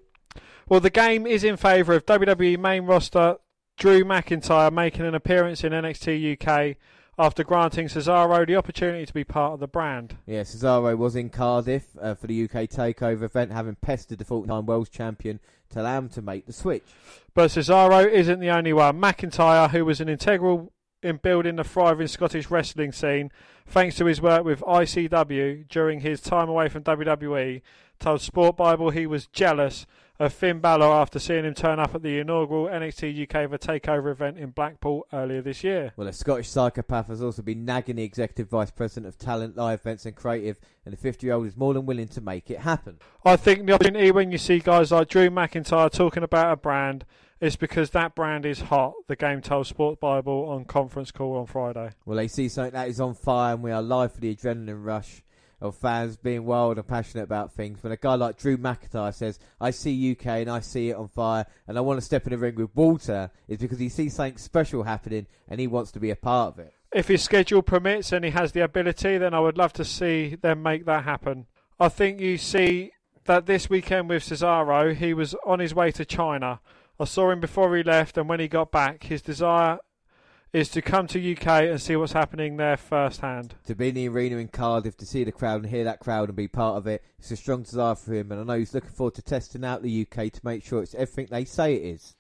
Well, 0.69 0.81
the 0.81 0.91
game 0.91 1.25
is 1.25 1.43
in 1.43 1.57
favour 1.57 1.93
of 1.93 2.05
WWE 2.05 2.59
main 2.59 2.83
roster 2.85 3.37
Drew 3.77 4.03
McIntyre 4.03 4.71
making 4.71 5.05
an 5.05 5.15
appearance 5.15 5.63
in 5.63 5.73
NXT 5.73 6.39
UK 6.39 6.77
after 7.17 7.43
granting 7.43 7.87
Cesaro 7.87 8.45
the 8.45 8.55
opportunity 8.55 9.05
to 9.05 9.13
be 9.13 9.23
part 9.23 9.53
of 9.53 9.59
the 9.59 9.67
brand. 9.67 10.17
Yeah, 10.25 10.41
Cesaro 10.41 10.97
was 10.97 11.15
in 11.15 11.29
Cardiff 11.29 11.85
uh, 12.01 12.15
for 12.15 12.27
the 12.27 12.43
UK 12.43 12.69
Takeover 12.69 13.23
event, 13.23 13.51
having 13.51 13.75
pestered 13.75 14.19
the 14.19 14.25
49 14.25 14.65
World 14.65 14.89
Champion 14.89 15.39
to 15.69 15.81
allow 15.81 15.99
him 15.99 16.09
to 16.09 16.21
make 16.21 16.45
the 16.45 16.53
switch. 16.53 16.83
But 17.33 17.51
Cesaro 17.51 18.09
isn't 18.09 18.39
the 18.39 18.49
only 18.49 18.73
one. 18.73 18.99
McIntyre, 18.99 19.69
who 19.69 19.85
was 19.85 20.01
an 20.01 20.09
integral 20.09 20.71
in 21.01 21.17
building 21.17 21.57
the 21.57 21.63
thriving 21.63 22.07
Scottish 22.07 22.49
wrestling 22.49 22.91
scene, 22.91 23.31
thanks 23.67 23.95
to 23.97 24.05
his 24.05 24.21
work 24.21 24.43
with 24.43 24.61
ICW 24.61 25.67
during 25.67 25.99
his 25.99 26.21
time 26.21 26.49
away 26.49 26.69
from 26.69 26.83
WWE, 26.83 27.61
told 27.99 28.21
Sport 28.21 28.57
Bible 28.57 28.89
he 28.89 29.05
was 29.05 29.27
jealous 29.27 29.85
of 30.19 30.31
Finn 30.31 30.59
Balor 30.59 30.85
after 30.85 31.17
seeing 31.17 31.43
him 31.43 31.53
turn 31.53 31.79
up 31.79 31.95
at 31.95 32.03
the 32.03 32.19
inaugural 32.19 32.67
NXT 32.67 33.23
UK 33.23 33.49
The 33.49 33.57
Takeover 33.57 34.11
event 34.11 34.37
in 34.37 34.51
Blackpool 34.51 35.07
earlier 35.11 35.41
this 35.41 35.63
year. 35.63 35.93
Well, 35.95 36.07
a 36.07 36.13
Scottish 36.13 36.49
psychopath 36.49 37.07
has 37.07 37.21
also 37.21 37.41
been 37.41 37.65
nagging 37.65 37.95
the 37.95 38.03
Executive 38.03 38.47
Vice 38.49 38.69
President 38.69 39.07
of 39.07 39.17
Talent, 39.17 39.57
Live 39.57 39.79
Events 39.81 40.05
and 40.05 40.15
Creative, 40.15 40.59
and 40.85 40.93
the 40.93 40.97
50 40.97 41.25
year 41.25 41.35
old 41.35 41.47
is 41.47 41.57
more 41.57 41.73
than 41.73 41.85
willing 41.85 42.07
to 42.09 42.21
make 42.21 42.51
it 42.51 42.59
happen. 42.59 42.99
I 43.25 43.35
think 43.37 43.65
the 43.65 43.73
opportunity 43.73 44.11
when 44.11 44.31
you 44.31 44.37
see 44.37 44.59
guys 44.59 44.91
like 44.91 45.09
Drew 45.09 45.29
McIntyre 45.29 45.91
talking 45.91 46.23
about 46.23 46.53
a 46.53 46.57
brand 46.57 47.05
is 47.41 47.55
because 47.55 47.89
that 47.89 48.15
brand 48.15 48.45
is 48.45 48.61
hot. 48.61 48.93
The 49.07 49.15
game 49.15 49.41
told 49.41 49.67
Sport 49.67 49.99
Bible 49.99 50.47
on 50.47 50.65
conference 50.65 51.11
call 51.11 51.37
on 51.37 51.47
Friday. 51.47 51.89
Well, 52.05 52.17
they 52.17 52.27
see 52.27 52.47
something 52.49 52.73
that 52.73 52.87
is 52.87 53.01
on 53.01 53.15
fire, 53.15 53.55
and 53.55 53.63
we 53.63 53.71
are 53.71 53.81
live 53.81 54.13
for 54.13 54.21
the 54.21 54.33
adrenaline 54.33 54.85
rush 54.85 55.23
of 55.63 55.75
fans 55.75 56.17
being 56.17 56.45
wild 56.45 56.77
and 56.77 56.85
passionate 56.85 57.23
about 57.23 57.53
things. 57.53 57.81
When 57.81 57.93
a 57.93 57.97
guy 57.97 58.15
like 58.15 58.37
Drew 58.37 58.57
McIntyre 58.57 59.13
says, 59.13 59.39
I 59.61 59.71
see 59.71 60.11
UK 60.11 60.27
and 60.27 60.49
I 60.49 60.59
see 60.59 60.89
it 60.89 60.95
on 60.95 61.07
fire 61.07 61.45
and 61.67 61.77
I 61.77 61.81
want 61.81 61.97
to 61.97 62.05
step 62.05 62.27
in 62.27 62.31
the 62.31 62.37
ring 62.37 62.55
with 62.55 62.75
Walter, 62.75 63.31
is 63.47 63.59
because 63.59 63.79
he 63.79 63.87
sees 63.89 64.13
something 64.13 64.37
special 64.37 64.83
happening 64.83 65.25
and 65.47 65.59
he 65.59 65.67
wants 65.67 65.91
to 65.93 66.01
be 66.01 66.09
a 66.09 66.15
part 66.17 66.53
of 66.53 66.59
it. 66.59 66.73
If 66.93 67.07
his 67.07 67.23
schedule 67.23 67.61
permits 67.61 68.11
and 68.11 68.25
he 68.25 68.31
has 68.31 68.51
the 68.51 68.59
ability, 68.59 69.17
then 69.17 69.33
I 69.33 69.39
would 69.39 69.57
love 69.57 69.73
to 69.73 69.85
see 69.85 70.35
them 70.35 70.61
make 70.61 70.85
that 70.85 71.05
happen. 71.05 71.47
I 71.79 71.87
think 71.87 72.19
you 72.19 72.37
see 72.37 72.91
that 73.23 73.45
this 73.45 73.69
weekend 73.69 74.09
with 74.09 74.23
Cesaro, 74.23 74.93
he 74.93 75.13
was 75.13 75.33
on 75.45 75.59
his 75.59 75.73
way 75.73 75.91
to 75.91 76.03
China. 76.03 76.59
I 76.99 77.05
saw 77.05 77.31
him 77.31 77.39
before 77.39 77.75
he 77.75 77.83
left, 77.83 78.17
and 78.17 78.27
when 78.27 78.41
he 78.41 78.47
got 78.47 78.71
back, 78.71 79.03
his 79.03 79.21
desire 79.21 79.79
is 80.53 80.69
to 80.69 80.83
come 80.83 81.07
to 81.07 81.31
UK 81.33 81.47
and 81.63 81.81
see 81.81 81.95
what's 81.95 82.13
happening 82.13 82.57
there 82.57 82.77
firsthand. 82.77 83.55
To 83.65 83.73
be 83.73 83.89
in 83.89 83.95
the 83.95 84.07
arena 84.07 84.37
in 84.37 84.47
Cardiff, 84.47 84.95
to 84.97 85.05
see 85.05 85.23
the 85.23 85.31
crowd 85.31 85.63
and 85.63 85.71
hear 85.71 85.83
that 85.83 85.99
crowd 85.99 86.29
and 86.29 86.35
be 86.35 86.47
part 86.47 86.77
of 86.77 86.85
it, 86.85 87.03
it's 87.17 87.31
a 87.31 87.35
strong 87.35 87.63
desire 87.63 87.95
for 87.95 88.13
him, 88.13 88.31
and 88.31 88.39
I 88.39 88.43
know 88.43 88.59
he's 88.59 88.73
looking 88.73 88.91
forward 88.91 89.15
to 89.15 89.23
testing 89.23 89.65
out 89.65 89.81
the 89.81 90.07
UK 90.07 90.31
to 90.31 90.41
make 90.43 90.63
sure 90.63 90.83
it's 90.83 90.93
everything 90.93 91.27
they 91.31 91.45
say 91.45 91.73
it 91.73 91.95
is. 91.95 92.15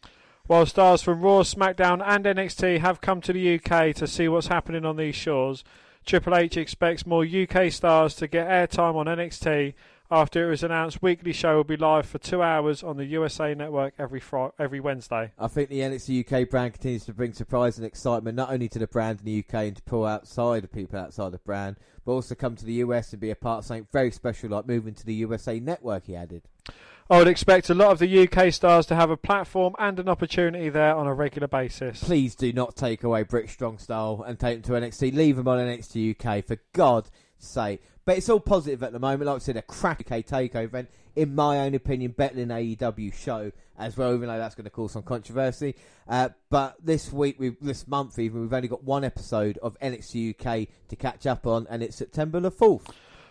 While 0.47 0.65
stars 0.65 1.03
from 1.03 1.21
Raw, 1.21 1.43
SmackDown, 1.43 2.03
and 2.05 2.25
NXT 2.25 2.79
have 2.79 3.01
come 3.01 3.21
to 3.21 3.33
the 3.33 3.55
UK 3.55 3.95
to 3.95 4.07
see 4.07 4.27
what's 4.27 4.47
happening 4.47 4.83
on 4.83 4.97
these 4.97 5.15
shores, 5.15 5.63
Triple 6.05 6.35
H 6.35 6.57
expects 6.57 7.05
more 7.05 7.23
UK 7.23 7.71
stars 7.71 8.15
to 8.15 8.27
get 8.27 8.47
airtime 8.47 8.95
on 8.95 9.05
NXT 9.05 9.73
after 10.11 10.45
it 10.45 10.49
was 10.49 10.63
announced 10.63 11.01
weekly 11.01 11.33
show 11.33 11.57
will 11.57 11.63
be 11.63 11.77
live 11.77 12.05
for 12.05 12.17
two 12.17 12.41
hours 12.41 12.83
on 12.83 12.97
the 12.97 13.05
USA 13.05 13.53
Network 13.53 13.93
every 13.97 14.19
Friday, 14.19 14.53
every 14.59 14.79
Wednesday. 14.79 15.31
I 15.39 15.47
think 15.47 15.69
the 15.69 15.79
NXT 15.79 16.25
UK 16.25 16.49
brand 16.49 16.73
continues 16.73 17.05
to 17.05 17.13
bring 17.13 17.33
surprise 17.33 17.77
and 17.77 17.85
excitement 17.85 18.35
not 18.35 18.51
only 18.51 18.69
to 18.69 18.79
the 18.79 18.87
brand 18.87 19.19
in 19.19 19.25
the 19.25 19.39
UK 19.39 19.53
and 19.65 19.75
to 19.77 19.83
pull 19.83 20.05
outside 20.05 20.63
of 20.63 20.71
people 20.71 20.99
outside 20.99 21.31
the 21.31 21.39
brand, 21.39 21.77
but 22.05 22.11
also 22.11 22.35
come 22.35 22.55
to 22.55 22.65
the 22.65 22.73
US 22.73 23.11
and 23.11 23.21
be 23.21 23.31
a 23.31 23.35
part 23.35 23.59
of 23.59 23.65
something 23.65 23.87
very 23.91 24.11
special 24.11 24.49
like 24.49 24.67
moving 24.67 24.93
to 24.93 25.05
the 25.05 25.15
USA 25.15 25.59
Network, 25.59 26.05
he 26.05 26.15
added. 26.15 26.43
I 27.09 27.17
would 27.17 27.27
expect 27.27 27.69
a 27.69 27.73
lot 27.73 27.91
of 27.91 27.99
the 27.99 28.27
UK 28.27 28.53
stars 28.53 28.85
to 28.85 28.95
have 28.95 29.09
a 29.09 29.17
platform 29.17 29.75
and 29.77 29.99
an 29.99 30.07
opportunity 30.07 30.69
there 30.69 30.95
on 30.95 31.05
a 31.05 31.13
regular 31.13 31.49
basis. 31.49 32.01
Please 32.01 32.33
do 32.33 32.53
not 32.53 32.77
take 32.77 33.03
away 33.03 33.23
British 33.23 33.51
Strong 33.51 33.79
Style 33.79 34.23
and 34.25 34.39
take 34.39 34.63
them 34.63 34.81
to 34.81 34.87
NXT. 34.87 35.13
Leave 35.13 35.35
them 35.35 35.47
on 35.47 35.59
NXT 35.59 36.15
UK. 36.15 36.45
For 36.45 36.57
God, 36.71 37.09
say. 37.43 37.79
But 38.05 38.17
it's 38.17 38.29
all 38.29 38.39
positive 38.39 38.83
at 38.83 38.91
the 38.91 38.99
moment. 38.99 39.27
Like 39.27 39.35
I 39.35 39.39
said, 39.39 39.57
a 39.57 39.61
crack 39.61 40.01
UK 40.01 40.25
takeover 40.25 40.63
event, 40.65 40.89
in 41.15 41.33
my 41.35 41.59
own 41.59 41.73
opinion, 41.73 42.11
better 42.11 42.35
than 42.35 42.49
AEW 42.49 43.13
show 43.13 43.51
as 43.77 43.97
well, 43.97 44.13
even 44.13 44.27
though 44.27 44.37
that's 44.37 44.55
going 44.55 44.65
to 44.65 44.69
cause 44.69 44.91
some 44.91 45.03
controversy. 45.03 45.75
Uh, 46.07 46.29
but 46.49 46.75
this 46.83 47.11
week, 47.11 47.39
we 47.39 47.55
this 47.61 47.87
month 47.87 48.19
even, 48.19 48.41
we've 48.41 48.53
only 48.53 48.67
got 48.67 48.83
one 48.83 49.03
episode 49.03 49.57
of 49.59 49.79
NXT 49.79 50.35
UK 50.35 50.67
to 50.89 50.95
catch 50.95 51.25
up 51.25 51.47
on, 51.47 51.65
and 51.69 51.81
it's 51.81 51.95
September 51.95 52.39
the 52.39 52.51
4th. 52.51 52.89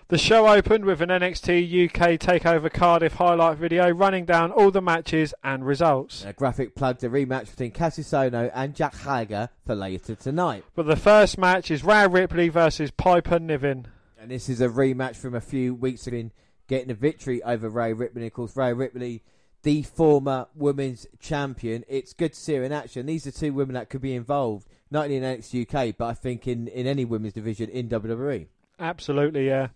The 0.09 0.19
show 0.19 0.47
opened 0.47 0.85
with 0.85 1.01
an 1.01 1.09
NXT 1.09 1.87
UK 1.87 2.19
Takeover 2.19 2.71
Cardiff 2.71 3.15
highlight 3.15 3.57
video 3.57 3.89
running 3.89 4.27
down 4.27 4.53
all 4.53 4.71
the 4.71 4.83
matches 4.83 5.33
and 5.43 5.65
results. 5.65 6.25
A 6.27 6.35
graphic 6.35 6.75
plugged 6.75 7.03
a 7.03 7.09
rematch 7.09 7.51
between 7.51 7.71
Cassius 7.71 8.11
Ohno 8.11 8.51
and 8.53 8.75
Jack 8.75 8.95
Hager 8.95 9.49
for 9.65 9.75
later 9.75 10.15
tonight. 10.15 10.65
But 10.75 10.87
the 10.87 10.97
first 10.97 11.39
match 11.39 11.71
is 11.71 11.83
Rhea 11.83 12.09
Ripley 12.09 12.51
versus 12.51 12.91
Piper 12.91 13.39
Niven. 13.39 13.87
And 14.23 14.31
this 14.31 14.49
is 14.49 14.61
a 14.61 14.69
rematch 14.69 15.17
from 15.17 15.35
a 15.35 15.41
few 15.41 15.75
weeks 15.75 16.07
ago, 16.07 16.31
getting 16.69 16.93
a 16.93 16.95
victory 16.95 17.43
over 17.43 17.69
Rhea 17.69 17.93
Ripley. 17.93 18.25
Of 18.29 18.33
course, 18.33 18.57
Rhea 18.57 18.73
Ripley, 18.73 19.25
the 19.65 19.83
former 19.83 20.47
women's 20.55 21.09
champion. 21.19 21.83
It's 21.89 22.13
good 22.13 22.33
to 22.33 22.39
see 22.39 22.55
her 22.55 22.63
in 22.63 22.71
action. 22.71 23.07
These 23.07 23.27
are 23.27 23.33
two 23.33 23.53
women 23.53 23.75
that 23.75 23.91
could 23.91 24.01
be 24.01 24.15
involved, 24.15 24.69
not 24.93 25.07
only 25.07 25.17
in 25.17 25.25
NXT 25.25 25.67
UK, 25.67 25.97
but 25.99 26.07
I 26.07 26.15
think 26.15 26.47
in, 26.47 26.69
in 26.69 26.87
any 26.87 27.05
women's 27.05 27.33
division 27.33 27.69
in 27.69 27.89
WWE. 27.89 28.47
Absolutely, 28.79 29.49
yeah. 29.49 29.69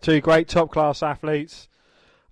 Two 0.00 0.22
great 0.22 0.48
top 0.48 0.72
class 0.72 1.02
athletes. 1.02 1.68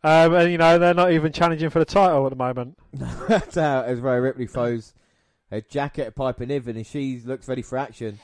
Um, 0.03 0.33
and, 0.33 0.51
you 0.51 0.57
know, 0.57 0.79
they're 0.79 0.95
not 0.95 1.13
even 1.13 1.31
challenging 1.31 1.69
for 1.69 1.79
the 1.79 1.85
title 1.85 2.25
at 2.25 2.31
the 2.31 2.37
moment. 2.37 2.79
That's 3.29 3.59
out 3.59 3.85
as 3.85 4.01
Rhea 4.01 4.19
Ripley 4.19 4.47
throws 4.47 4.95
a 5.51 5.61
jacket 5.61 6.07
at 6.07 6.15
Piper 6.15 6.47
Niven 6.47 6.77
and 6.79 6.87
she 6.87 7.21
looks 7.23 7.47
ready 7.49 7.61
for 7.61 7.77
action. 7.77 8.19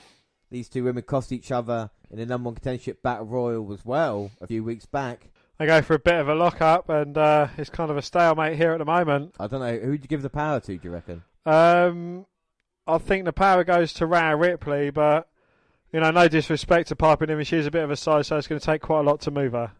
These 0.50 0.68
two 0.68 0.84
women 0.84 1.02
cost 1.02 1.32
each 1.32 1.52
other 1.52 1.90
in 2.10 2.18
the 2.18 2.26
number 2.26 2.48
one 2.48 2.56
contendership 2.56 3.02
battle 3.02 3.26
royal 3.26 3.72
as 3.72 3.84
well 3.84 4.30
a 4.40 4.46
few 4.46 4.64
weeks 4.64 4.86
back. 4.86 5.30
They 5.58 5.66
go 5.66 5.82
for 5.82 5.94
a 5.94 5.98
bit 5.98 6.14
of 6.14 6.28
a 6.28 6.34
lock 6.34 6.60
up, 6.60 6.88
and 6.88 7.16
uh, 7.16 7.48
it's 7.58 7.70
kind 7.70 7.90
of 7.90 7.96
a 7.96 8.02
stalemate 8.02 8.56
here 8.56 8.72
at 8.72 8.78
the 8.78 8.84
moment. 8.84 9.34
I 9.38 9.46
don't 9.46 9.60
know 9.60 9.78
who 9.78 9.90
would 9.90 10.02
you 10.02 10.08
give 10.08 10.22
the 10.22 10.30
power 10.30 10.58
to. 10.60 10.76
Do 10.76 10.80
you 10.82 10.90
reckon? 10.90 11.22
Um, 11.44 12.26
I 12.86 12.98
think 12.98 13.26
the 13.26 13.32
power 13.32 13.62
goes 13.62 13.92
to 13.94 14.06
Rhea 14.06 14.34
Ripley, 14.36 14.90
but 14.90 15.28
you 15.92 16.00
know, 16.00 16.10
no 16.10 16.28
disrespect 16.28 16.88
to 16.88 16.96
Piper 16.96 17.26
Niven, 17.26 17.44
she's 17.44 17.66
a 17.66 17.70
bit 17.70 17.84
of 17.84 17.90
a 17.90 17.96
size, 17.96 18.28
so 18.28 18.36
it's 18.36 18.46
going 18.46 18.60
to 18.60 18.64
take 18.64 18.80
quite 18.80 19.00
a 19.00 19.02
lot 19.02 19.20
to 19.22 19.30
move 19.30 19.52
her. 19.52 19.72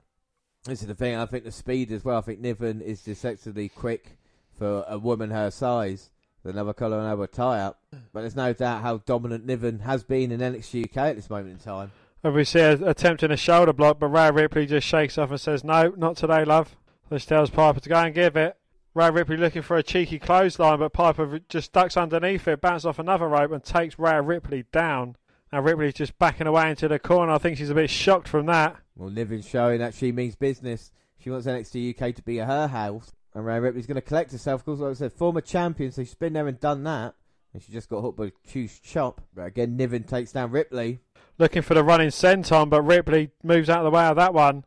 This 0.65 0.83
is 0.83 0.89
the 0.89 0.95
thing. 0.95 1.17
I 1.17 1.25
think 1.27 1.45
the 1.45 1.53
speed 1.53 1.91
as 1.93 2.05
well. 2.05 2.19
I 2.19 2.21
think 2.21 2.41
Niven 2.41 2.81
is 2.81 3.03
deceptively 3.03 3.69
quick 3.69 4.19
for 4.59 4.85
a 4.87 4.99
woman 4.99 5.31
her 5.31 5.51
size. 5.51 6.11
Another 6.43 6.73
colour 6.73 6.97
and 6.97 7.07
another 7.07 7.27
tie 7.27 7.61
up, 7.61 7.83
but 8.13 8.23
there's 8.23 8.35
no 8.35 8.53
doubt 8.53 8.83
how 8.83 8.99
dominant 8.99 9.45
Niven 9.45 9.81
has 9.81 10.03
been 10.05 10.33
in 10.33 10.41
NXT 10.41 10.85
UK 10.85 10.97
at 10.97 11.17
this 11.17 11.29
moment 11.29 11.53
in 11.53 11.59
time. 11.59 11.93
And 12.25 12.35
we 12.35 12.45
see 12.45 12.61
her 12.61 12.79
attempting 12.85 13.31
a 13.31 13.37
shoulder 13.37 13.73
block, 13.73 13.99
but 13.99 14.09
Rhea 14.09 14.33
Ripley 14.33 14.67
just 14.67 14.87
shakes 14.87 15.19
off 15.19 15.31
and 15.31 15.41
says, 15.41 15.65
"No, 15.65 15.93
not 15.97 16.17
today, 16.17 16.45
love." 16.45 16.77
She 17.11 17.27
tells 17.27 17.51
Piper 17.51 17.81
to 17.81 17.89
go 17.89 17.97
and 17.97 18.15
give 18.15 18.37
it. 18.37 18.57
Rhea 18.95 19.13
Ripley 19.13 19.37
looking 19.37 19.63
for 19.63 19.77
a 19.77 19.83
cheeky 19.83 20.19
clothesline, 20.19 20.79
but 20.79 20.93
Piper 20.93 21.41
just 21.49 21.73
ducks 21.73 21.97
underneath 21.97 22.49
it, 22.49 22.61
bounces 22.61 22.87
off 22.87 22.99
another 22.99 23.29
rope, 23.29 23.53
and 23.53 23.63
takes 23.63 23.99
Rhea 23.99 24.23
Ripley 24.23 24.65
down. 24.73 25.17
Now 25.53 25.61
Ripley's 25.61 25.95
just 25.95 26.19
backing 26.19 26.47
away 26.47 26.71
into 26.71 26.89
the 26.89 26.99
corner. 26.99 27.33
I 27.33 27.39
think 27.39 27.59
she's 27.59 27.71
a 27.71 27.75
bit 27.75 27.91
shocked 27.91 28.29
from 28.29 28.47
that. 28.47 28.77
Well, 28.97 29.11
Niven's 29.11 29.49
showing 29.49 29.79
that 29.79 29.95
she 29.95 30.13
means 30.13 30.37
business. 30.37 30.93
She 31.19 31.31
wants 31.31 31.47
NXT 31.47 31.91
UK 31.91 32.15
to 32.17 32.23
be 32.23 32.39
her 32.39 32.69
house, 32.69 33.13
and 33.35 33.47
Rhea 33.47 33.61
Ripley's 33.61 33.87
going 33.87 33.97
to 33.97 34.01
collect 34.01 34.33
herself. 34.33 34.65
Because, 34.65 34.81
like 34.81 34.91
I 34.91 34.95
said, 34.95 35.13
former 35.13 35.41
champion, 35.41 35.93
so 35.93 36.03
she's 36.03 36.15
been 36.15 36.33
there 36.33 36.49
and 36.49 36.59
done 36.59 36.85
that. 36.85 37.15
And 37.53 37.63
she 37.63 37.73
just 37.73 37.89
got 37.89 38.01
hooked 38.01 38.19
by 38.19 38.27
a 38.27 38.33
huge 38.45 38.83
chop. 38.83 39.21
But 39.35 39.47
again, 39.47 39.77
Niven 39.77 40.05
takes 40.05 40.33
down 40.33 40.51
Ripley. 40.51 41.01
Looking 41.39 41.63
for 41.63 41.75
the 41.75 41.83
running 41.83 42.11
senton, 42.11 42.71
but 42.71 42.83
Ripley 42.83 43.31
moves 43.43 43.69
out 43.69 43.79
of 43.79 43.85
the 43.85 43.97
way 43.97 44.05
of 44.05 44.17
that 44.17 44.35
one. 44.35 44.65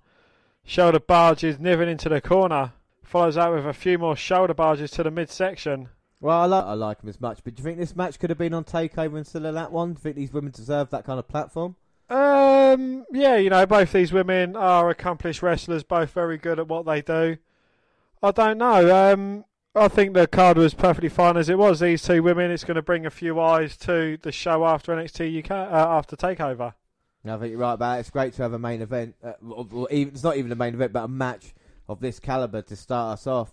Shoulder 0.66 0.99
barges 0.99 1.59
Niven 1.59 1.88
into 1.88 2.09
the 2.09 2.22
corner. 2.22 2.74
Follows 3.03 3.38
out 3.38 3.53
with 3.53 3.66
a 3.66 3.74
few 3.74 3.97
more 3.97 4.16
shoulder 4.16 4.53
barges 4.53 4.91
to 4.91 5.03
the 5.03 5.11
midsection. 5.11 5.89
Well, 6.20 6.39
I 6.39 6.45
like 6.45 6.64
I 6.64 6.74
like 6.74 7.03
him 7.03 7.09
as 7.09 7.20
much, 7.20 7.43
but 7.43 7.53
do 7.53 7.61
you 7.61 7.66
think 7.66 7.78
this 7.78 7.97
match 7.97 8.18
could 8.18 8.30
have 8.30 8.39
been 8.39 8.53
on 8.53 8.64
Takeover 8.64 9.18
instead 9.18 9.43
of 9.43 9.53
that 9.55 9.74
one? 9.74 9.89
Do 9.89 9.97
you 9.97 10.01
think 10.01 10.16
these 10.16 10.32
women 10.32 10.51
deserve 10.51 10.89
that 10.91 11.03
kind 11.03 11.20
of 11.20 11.28
platform? 11.28 11.76
Um, 12.09 13.05
yeah, 13.11 13.36
you 13.36 13.49
know, 13.49 13.66
both 13.66 13.91
these 13.91 14.14
women 14.14 14.55
are 14.55 14.89
accomplished 14.89 15.43
wrestlers, 15.43 15.84
both 15.84 16.11
very 16.11 16.38
good 16.38 16.59
at 16.59 16.68
what 16.70 16.86
they 16.86 17.01
do. 17.01 17.38
I 18.24 18.32
don't 18.32 18.57
know. 18.57 19.11
Um, 19.11 19.43
I 19.76 19.89
think 19.89 20.13
the 20.13 20.28
card 20.28 20.57
was 20.57 20.74
perfectly 20.74 21.09
fine 21.09 21.36
as 21.36 21.49
it 21.49 21.57
was. 21.57 21.82
These 21.82 22.03
two 22.03 22.24
women, 22.24 22.51
it's 22.51 22.63
going 22.63 22.76
to 22.76 22.82
bring 22.82 23.05
a 23.05 23.09
few 23.09 23.38
eyes 23.38 23.76
to 23.78 24.17
the 24.21 24.32
show 24.32 24.65
after 24.65 24.95
NXT 24.95 25.43
UK 25.43 25.51
uh, 25.51 25.97
after 25.97 26.15
Takeover. 26.15 26.74
I 27.26 27.38
think 27.38 27.51
you're 27.51 27.59
right 27.59 27.74
about 27.74 27.97
it. 27.97 27.99
It's 28.01 28.09
great 28.09 28.34
to 28.36 28.43
have 28.43 28.53
a 28.53 28.59
main 28.59 28.82
event. 28.82 29.15
Uh, 29.21 29.34
or 29.41 29.89
even, 29.91 30.13
it's 30.13 30.24
not 30.24 30.38
even 30.38 30.51
a 30.53 30.55
main 30.55 30.74
event, 30.74 30.93
but 30.93 31.03
a 31.03 31.07
match 31.09 31.53
of 31.89 31.99
this 31.99 32.19
caliber 32.19 32.61
to 32.61 32.76
start 32.78 33.13
us 33.13 33.28
off 33.28 33.51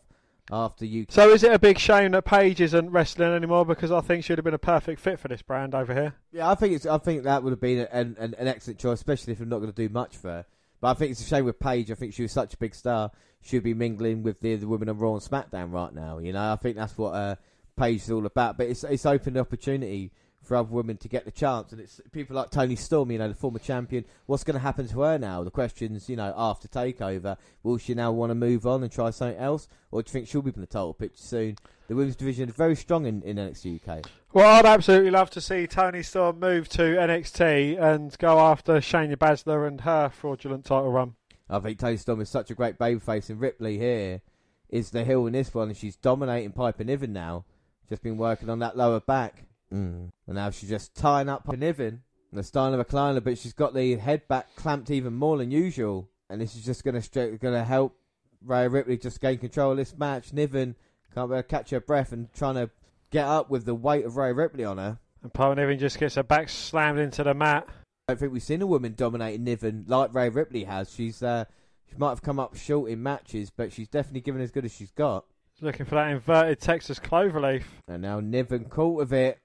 after 0.52 0.84
you. 0.84 1.06
So 1.08 1.30
is 1.30 1.42
it 1.42 1.52
a 1.52 1.58
big 1.58 1.78
shame 1.78 2.12
that 2.12 2.24
Paige 2.24 2.60
isn't 2.60 2.90
wrestling 2.90 3.32
anymore? 3.32 3.64
Because 3.64 3.90
I 3.90 4.00
think 4.00 4.24
she'd 4.24 4.38
have 4.38 4.44
been 4.44 4.54
a 4.54 4.58
perfect 4.58 5.00
fit 5.00 5.18
for 5.18 5.26
this 5.26 5.42
brand 5.42 5.74
over 5.74 5.94
here. 5.94 6.14
Yeah, 6.32 6.48
I 6.48 6.54
think 6.54 6.74
it's. 6.74 6.86
I 6.86 6.98
think 6.98 7.24
that 7.24 7.42
would 7.42 7.50
have 7.50 7.60
been 7.60 7.88
an, 7.90 8.16
an, 8.18 8.34
an 8.38 8.46
excellent 8.46 8.78
choice, 8.78 8.98
especially 8.98 9.32
if 9.32 9.40
you're 9.40 9.48
not 9.48 9.58
going 9.58 9.72
to 9.72 9.88
do 9.88 9.92
much 9.92 10.16
for 10.16 10.28
her. 10.28 10.46
But 10.80 10.90
I 10.90 10.94
think 10.94 11.12
it's 11.12 11.20
a 11.20 11.24
shame 11.24 11.44
with 11.44 11.58
Paige. 11.58 11.90
I 11.90 11.94
think 11.94 12.14
she 12.14 12.22
was 12.22 12.32
such 12.32 12.54
a 12.54 12.56
big 12.56 12.74
star. 12.74 13.10
She'd 13.42 13.62
be 13.62 13.74
mingling 13.74 14.22
with 14.22 14.40
the, 14.40 14.56
the 14.56 14.68
women 14.68 14.88
on 14.88 14.98
Raw 14.98 15.14
and 15.14 15.22
SmackDown 15.22 15.72
right 15.72 15.94
now. 15.94 16.18
You 16.18 16.32
know, 16.32 16.52
I 16.52 16.56
think 16.56 16.76
that's 16.76 16.96
what 16.96 17.14
uh, 17.14 17.36
Paige 17.76 18.02
is 18.02 18.10
all 18.10 18.26
about. 18.26 18.58
But 18.58 18.66
it's 18.68 18.84
it's 18.84 19.06
opened 19.06 19.36
the 19.36 19.40
opportunity 19.40 20.12
for 20.42 20.56
other 20.56 20.72
women 20.72 20.96
to 20.96 21.08
get 21.08 21.24
the 21.24 21.30
chance, 21.30 21.72
and 21.72 21.80
it's 21.80 22.00
people 22.12 22.34
like 22.34 22.50
Toni 22.50 22.76
Storm, 22.76 23.10
you 23.10 23.18
know, 23.18 23.28
the 23.28 23.34
former 23.34 23.58
champion. 23.58 24.04
What's 24.26 24.44
going 24.44 24.54
to 24.54 24.60
happen 24.60 24.88
to 24.88 25.00
her 25.02 25.18
now? 25.18 25.44
The 25.44 25.50
questions, 25.50 26.08
you 26.08 26.16
know, 26.16 26.32
after 26.36 26.66
Takeover, 26.66 27.36
will 27.62 27.78
she 27.78 27.94
now 27.94 28.12
want 28.12 28.30
to 28.30 28.34
move 28.34 28.66
on 28.66 28.82
and 28.82 28.90
try 28.90 29.10
something 29.10 29.38
else, 29.38 29.68
or 29.90 30.02
do 30.02 30.08
you 30.08 30.12
think 30.12 30.28
she'll 30.28 30.42
be 30.42 30.52
in 30.54 30.60
the 30.60 30.66
title 30.66 30.94
picture 30.94 31.22
soon? 31.22 31.56
The 31.88 31.94
women's 31.94 32.16
division 32.16 32.48
is 32.48 32.54
very 32.54 32.76
strong 32.76 33.06
in, 33.06 33.22
in 33.22 33.36
NXT 33.36 33.86
UK. 33.86 34.06
Well, 34.32 34.58
I'd 34.58 34.66
absolutely 34.66 35.10
love 35.10 35.30
to 35.30 35.40
see 35.40 35.66
Toni 35.66 36.02
Storm 36.02 36.38
move 36.38 36.68
to 36.70 36.82
NXT 36.82 37.80
and 37.80 38.16
go 38.18 38.38
after 38.38 38.74
Shayna 38.74 39.16
Baszler 39.16 39.66
and 39.66 39.80
her 39.82 40.08
fraudulent 40.08 40.64
title 40.64 40.92
run. 40.92 41.16
I 41.50 41.58
think 41.58 41.78
Toni 41.78 41.96
Storm 41.96 42.20
is 42.20 42.28
such 42.28 42.50
a 42.50 42.54
great 42.54 42.78
babyface, 42.78 43.28
and 43.28 43.40
Ripley 43.40 43.76
here 43.76 44.22
is 44.68 44.90
the 44.90 45.04
heel 45.04 45.26
in 45.26 45.32
this 45.32 45.52
one, 45.52 45.68
and 45.68 45.76
she's 45.76 45.96
dominating 45.96 46.52
Piper 46.52 46.84
Niven 46.84 47.12
now. 47.12 47.44
Just 47.88 48.02
been 48.02 48.16
working 48.16 48.48
on 48.48 48.60
that 48.60 48.76
lower 48.76 49.00
back. 49.00 49.46
Mm. 49.72 50.10
And 50.26 50.36
now 50.36 50.50
she's 50.50 50.70
just 50.70 50.94
tying 50.94 51.28
up 51.28 51.44
Piper 51.44 51.56
Niven. 51.56 52.02
The 52.32 52.44
style 52.44 52.72
of 52.72 52.78
a 52.78 52.84
recliner, 52.84 53.22
but 53.22 53.38
she's 53.38 53.52
got 53.52 53.74
the 53.74 53.96
head 53.96 54.28
back 54.28 54.54
clamped 54.54 54.90
even 54.90 55.14
more 55.14 55.36
than 55.36 55.50
usual. 55.50 56.08
And 56.28 56.40
this 56.40 56.54
is 56.54 56.64
just 56.64 56.84
going 56.84 57.00
to 57.00 57.36
going 57.38 57.54
to 57.54 57.64
help 57.64 57.96
Rhea 58.44 58.68
Ripley 58.68 58.96
just 58.96 59.20
gain 59.20 59.38
control 59.38 59.72
of 59.72 59.76
this 59.76 59.98
match. 59.98 60.32
Niven 60.32 60.76
can't 61.12 61.28
be 61.28 61.34
able 61.34 61.42
to 61.42 61.48
catch 61.48 61.70
her 61.70 61.80
breath 61.80 62.12
and 62.12 62.32
trying 62.32 62.54
to 62.54 62.70
get 63.10 63.26
up 63.26 63.50
with 63.50 63.64
the 63.64 63.74
weight 63.74 64.04
of 64.04 64.16
Rhea 64.16 64.32
Ripley 64.32 64.64
on 64.64 64.78
her. 64.78 65.00
And 65.24 65.32
Piper 65.32 65.56
Niven 65.56 65.80
just 65.80 65.98
gets 65.98 66.14
her 66.14 66.22
back 66.22 66.48
slammed 66.48 67.00
into 67.00 67.24
the 67.24 67.34
mat. 67.34 67.68
I 68.10 68.14
don't 68.14 68.18
think 68.18 68.32
we've 68.32 68.42
seen 68.42 68.60
a 68.60 68.66
woman 68.66 68.94
dominating 68.96 69.44
Niven 69.44 69.84
like 69.86 70.12
Rhea 70.12 70.30
Ripley 70.30 70.64
has. 70.64 70.92
She's 70.92 71.22
uh, 71.22 71.44
she 71.88 71.94
might 71.96 72.08
have 72.08 72.22
come 72.22 72.40
up 72.40 72.56
short 72.56 72.90
in 72.90 73.00
matches, 73.00 73.50
but 73.50 73.72
she's 73.72 73.86
definitely 73.86 74.22
given 74.22 74.42
as 74.42 74.50
good 74.50 74.64
as 74.64 74.74
she's 74.74 74.90
got. 74.90 75.26
Looking 75.60 75.86
for 75.86 75.94
that 75.94 76.10
inverted 76.10 76.58
Texas 76.58 76.98
cloverleaf. 76.98 77.62
And 77.86 78.02
now 78.02 78.18
Niven 78.18 78.64
caught 78.64 78.96
with 78.96 79.12
it, 79.12 79.38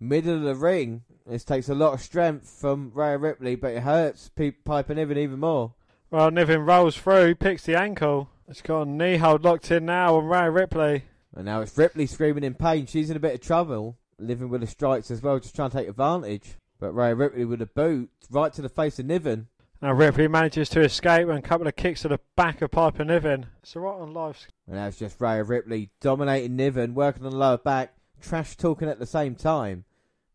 middle 0.00 0.34
of 0.34 0.42
the 0.42 0.56
ring. 0.56 1.04
This 1.28 1.44
takes 1.44 1.68
a 1.68 1.76
lot 1.76 1.94
of 1.94 2.00
strength 2.00 2.50
from 2.50 2.90
Rhea 2.92 3.16
Ripley, 3.18 3.54
but 3.54 3.74
it 3.74 3.84
hurts 3.84 4.30
P- 4.30 4.50
Piper 4.50 4.94
Niven 4.94 5.16
even 5.16 5.38
more. 5.38 5.74
Well, 6.10 6.32
Niven 6.32 6.62
rolls 6.62 6.96
through, 6.96 7.36
picks 7.36 7.66
the 7.66 7.78
ankle. 7.78 8.30
It's 8.48 8.62
got 8.62 8.88
a 8.88 8.90
knee 8.90 9.18
hold 9.18 9.44
locked 9.44 9.70
in 9.70 9.84
now 9.84 10.16
on 10.16 10.24
Rhea 10.24 10.50
Ripley. 10.50 11.04
And 11.36 11.44
now 11.44 11.60
it's 11.60 11.78
Ripley 11.78 12.06
screaming 12.06 12.42
in 12.42 12.54
pain. 12.54 12.86
She's 12.86 13.10
in 13.10 13.16
a 13.16 13.20
bit 13.20 13.34
of 13.34 13.40
trouble, 13.40 13.96
living 14.18 14.48
with 14.48 14.62
the 14.62 14.66
strikes 14.66 15.12
as 15.12 15.22
well, 15.22 15.38
just 15.38 15.54
trying 15.54 15.70
to 15.70 15.76
take 15.76 15.88
advantage. 15.88 16.56
But 16.80 16.92
Rhea 16.92 17.14
Ripley 17.14 17.44
with 17.44 17.60
a 17.62 17.66
boot 17.66 18.10
right 18.30 18.52
to 18.52 18.62
the 18.62 18.68
face 18.68 18.98
of 18.98 19.06
Niven. 19.06 19.48
Now 19.82 19.92
Ripley 19.92 20.28
manages 20.28 20.68
to 20.70 20.80
escape 20.80 21.28
and 21.28 21.38
a 21.38 21.42
couple 21.42 21.66
of 21.66 21.76
kicks 21.76 22.02
to 22.02 22.08
the 22.08 22.20
back 22.36 22.62
of 22.62 22.70
Piper 22.70 23.04
Niven. 23.04 23.46
It's 23.62 23.76
a 23.76 23.80
right 23.80 23.94
on 23.94 24.12
live. 24.12 24.46
And 24.66 24.76
now 24.76 24.86
it's 24.86 24.98
just 24.98 25.20
Rhea 25.20 25.42
Ripley 25.42 25.90
dominating 26.00 26.56
Niven, 26.56 26.94
working 26.94 27.24
on 27.24 27.30
the 27.30 27.36
lower 27.36 27.58
back, 27.58 27.94
trash 28.20 28.56
talking 28.56 28.88
at 28.88 28.98
the 28.98 29.06
same 29.06 29.34
time. 29.34 29.84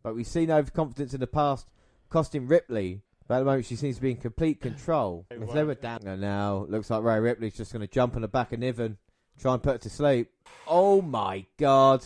But 0.01 0.15
we've 0.15 0.27
seen 0.27 0.51
overconfidence 0.51 1.13
in 1.13 1.19
the 1.19 1.27
past 1.27 1.69
costing 2.09 2.47
Ripley. 2.47 3.01
But 3.27 3.35
at 3.35 3.39
the 3.39 3.45
moment, 3.45 3.65
she 3.65 3.77
seems 3.77 3.95
to 3.95 4.01
be 4.01 4.11
in 4.11 4.17
complete 4.17 4.59
control. 4.59 5.25
If 5.31 5.53
they 5.53 5.63
were 5.63 5.75
down. 5.75 6.01
And 6.05 6.21
now 6.21 6.65
looks 6.67 6.89
like 6.89 7.03
Rhea 7.03 7.21
Ripley's 7.21 7.55
just 7.55 7.71
going 7.71 7.85
to 7.85 7.93
jump 7.93 8.15
on 8.15 8.21
the 8.21 8.27
back 8.27 8.51
of 8.51 8.59
Niven, 8.59 8.97
try 9.39 9.53
and 9.53 9.63
put 9.63 9.73
her 9.73 9.77
to 9.77 9.89
sleep. 9.89 10.29
Oh 10.67 11.01
my 11.01 11.45
god. 11.57 12.03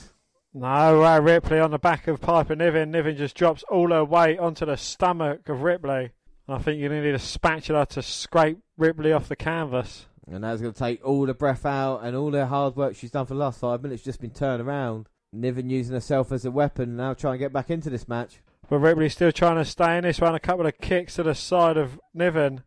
No, 0.60 1.00
Rhea 1.00 1.22
Ripley 1.22 1.60
on 1.60 1.70
the 1.70 1.78
back 1.78 2.08
of 2.08 2.20
Piper 2.20 2.56
Niven. 2.56 2.90
Niven 2.90 3.16
just 3.16 3.36
drops 3.36 3.62
all 3.70 3.92
her 3.92 4.04
weight 4.04 4.40
onto 4.40 4.66
the 4.66 4.76
stomach 4.76 5.48
of 5.50 5.62
Ripley. 5.62 6.10
I 6.48 6.58
think 6.58 6.80
you're 6.80 6.90
going 6.90 7.04
to 7.04 7.08
need 7.10 7.14
a 7.14 7.20
spatula 7.20 7.86
to 7.86 8.02
scrape 8.02 8.58
Ripley 8.76 9.14
off 9.14 9.30
the 9.30 9.36
canvas. 9.36 10.08
And 10.28 10.44
that's 10.44 10.60
going 10.60 10.74
to 10.74 10.80
take 10.80 11.06
all 11.06 11.28
the 11.28 11.36
breath 11.36 11.64
out 11.64 12.00
and 12.00 12.16
all 12.16 12.32
the 12.32 12.48
hard 12.48 12.76
work 12.76 12.96
she's 12.96 13.12
done 13.12 13.28
for 13.28 13.36
the 13.36 13.40
last 13.40 13.60
five 13.60 13.84
minutes 13.84 14.02
just 14.02 14.20
been 14.20 14.32
turned 14.32 14.64
around. 14.64 15.10
Niven 15.32 15.70
using 15.70 15.94
herself 15.94 16.32
as 16.32 16.44
a 16.44 16.50
weapon 16.50 16.96
now 16.96 17.14
trying 17.14 17.36
to 17.36 17.38
get 17.38 17.54
back 17.54 17.70
into 17.70 17.92
this 17.92 18.08
match. 18.08 18.40
But 18.68 18.80
Ripley's 18.80 19.14
still 19.14 19.32
trying 19.32 19.58
to 19.58 19.66
stay 19.66 19.96
in 19.98 20.06
this 20.06 20.20
one. 20.20 20.34
A 20.34 20.40
couple 20.40 20.66
of 20.66 20.80
kicks 20.80 21.18
to 21.18 21.24
the 21.24 21.36
side 21.36 21.78
of 21.78 22.00
Niven. 22.16 22.64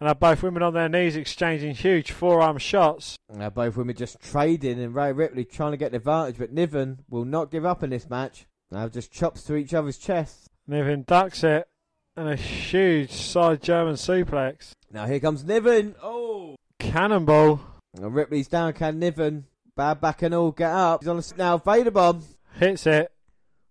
And 0.00 0.08
have 0.08 0.20
both 0.20 0.42
women 0.42 0.62
on 0.62 0.74
their 0.74 0.88
knees 0.88 1.16
exchanging 1.16 1.74
huge 1.74 2.10
forearm 2.10 2.58
shots. 2.58 3.16
Now 3.32 3.50
both 3.50 3.76
women 3.76 3.94
just 3.94 4.20
trading 4.20 4.80
and 4.80 4.94
Rhea 4.94 5.14
Ripley 5.14 5.44
trying 5.44 5.70
to 5.70 5.76
get 5.76 5.92
the 5.92 5.98
advantage, 5.98 6.36
but 6.38 6.52
Niven 6.52 7.04
will 7.08 7.24
not 7.24 7.50
give 7.50 7.64
up 7.64 7.82
in 7.82 7.90
this 7.90 8.10
match. 8.10 8.46
Now 8.70 8.88
just 8.88 9.12
chops 9.12 9.44
to 9.44 9.54
each 9.54 9.72
other's 9.72 9.98
chests. 9.98 10.48
Niven 10.66 11.04
ducks 11.06 11.44
it 11.44 11.68
and 12.16 12.28
a 12.28 12.36
huge 12.36 13.12
side 13.12 13.62
German 13.62 13.94
suplex. 13.94 14.72
Now 14.90 15.06
here 15.06 15.20
comes 15.20 15.44
Niven. 15.44 15.94
Oh! 16.02 16.56
Cannonball 16.78 17.60
Now 17.98 18.08
Ripley's 18.08 18.48
down, 18.48 18.72
can 18.72 18.98
Niven. 18.98 19.46
Bad 19.76 20.00
back 20.00 20.22
and 20.22 20.34
all, 20.34 20.52
get 20.52 20.70
up. 20.70 21.02
He's 21.02 21.08
on 21.08 21.16
the 21.16 21.34
now 21.36 21.58
Vader 21.58 21.90
bomb. 21.90 22.22
hits 22.58 22.86
it. 22.86 23.10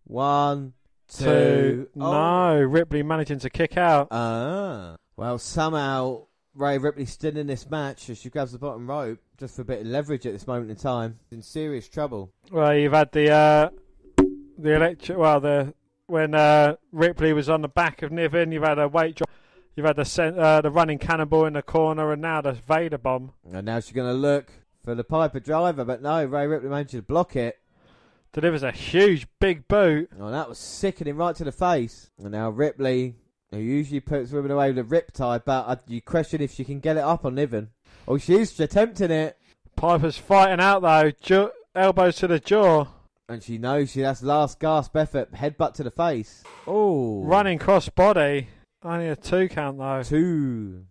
One, 0.05 0.74
two. 1.07 1.24
Two. 1.26 1.89
Oh. 1.99 2.11
No, 2.11 2.61
Ripley 2.61 3.03
managing 3.03 3.39
to 3.39 3.49
kick 3.49 3.78
out. 3.78 4.07
Ah. 4.11 4.95
Well, 5.16 5.38
somehow 5.38 6.26
Rhea 6.55 6.80
Ripley 6.80 7.05
still 7.05 7.38
in 7.38 7.47
this 7.47 7.70
match 7.70 8.09
as 8.09 8.20
she 8.20 8.30
grabs 8.30 8.51
the 8.51 8.59
bottom 8.59 8.89
rope 8.89 9.20
just 9.39 9.55
for 9.55 9.61
a 9.61 9.66
bit 9.66 9.82
of 9.82 9.88
leverage 9.88 10.26
at 10.26 10.34
this 10.34 10.47
moment 10.47 10.70
in 10.70 10.76
time. 10.76 11.20
In 11.32 11.41
serious 11.41 11.88
trouble. 11.88 12.32
Well, 12.51 12.76
you've 12.76 12.93
had 12.93 13.11
the 13.11 13.32
uh, 13.32 13.70
the 14.57 14.76
electric. 14.76 15.18
Well, 15.18 15.39
the 15.39 15.74
when 16.07 16.34
uh, 16.36 16.76
Ripley 16.91 17.34
was 17.34 17.49
on 17.49 17.61
the 17.61 17.68
back 17.68 18.01
of 18.01 18.11
Niven, 18.11 18.51
you've 18.51 18.64
had 18.64 18.80
a 18.80 18.88
weight 18.88 19.16
drop. 19.16 19.30
You've 19.76 19.86
had 19.86 19.95
the 19.95 20.36
uh, 20.38 20.61
the 20.61 20.70
running 20.70 20.99
cannonball 20.99 21.45
in 21.45 21.53
the 21.53 21.64
corner, 21.64 22.11
and 22.11 22.22
now 22.22 22.41
the 22.41 22.53
Vader 22.53 22.97
bomb. 22.97 23.34
And 23.51 23.66
now 23.66 23.80
she's 23.80 23.93
going 23.93 24.09
to 24.09 24.14
look 24.14 24.51
for 24.84 24.95
the 24.95 25.03
Piper 25.03 25.39
driver, 25.39 25.86
but 25.86 26.01
no, 26.01 26.24
Rhea 26.26 26.47
Ripley 26.47 26.70
managed 26.70 26.91
to 26.91 27.01
block 27.01 27.36
it. 27.36 27.59
Delivers 28.34 28.64
a 28.64 28.72
huge 28.72 29.28
big 29.39 29.68
boot. 29.68 30.09
Oh, 30.20 30.32
that 30.32 30.49
was 30.49 30.57
sickening 30.57 31.16
right 31.16 31.36
to 31.36 31.43
the 31.43 31.51
face. 31.51 32.09
And 32.18 32.32
now 32.32 32.49
Ripley, 32.49 33.16
who 33.54 33.60
usually 33.60 33.99
puts 33.99 34.32
women 34.32 34.51
away 34.51 34.72
with 34.72 34.80
a 34.80 34.84
riptide, 34.84 35.43
but 35.45 35.66
uh, 35.68 35.76
you 35.88 36.01
question 36.01 36.41
if 36.41 36.54
she 36.54 36.64
can 36.64 36.80
get 36.80 36.97
it 36.97 37.04
up 37.04 37.26
on 37.26 37.36
Niven. 37.36 37.70
Oh, 38.08 38.18
she's 38.18 38.60
attempting 38.60 39.12
it. 39.12 39.38
Piper's 39.76 40.18
fighting 40.18 40.60
out 40.60 40.82
though. 40.82 41.12
Ju- 41.22 41.51
elbows 41.76 42.18
to 42.18 42.28
the 42.28 42.39
jaw. 42.39 42.88
And 43.30 43.41
she 43.41 43.58
knows 43.58 43.91
she 43.91 44.01
that's 44.01 44.22
last 44.22 44.60
gasp 44.60 44.95
effort. 44.95 45.34
Headbutt 45.34 45.74
to 45.76 45.84
the 45.84 45.91
face. 45.91 46.43
Oh. 46.68 47.24
Running 47.24 47.58
cross 47.58 47.89
body. 47.89 48.49
Only 48.84 49.08
a 49.08 49.16
two 49.16 49.47
count 49.47 49.78
though. 49.78 50.04
Two. 50.04 50.86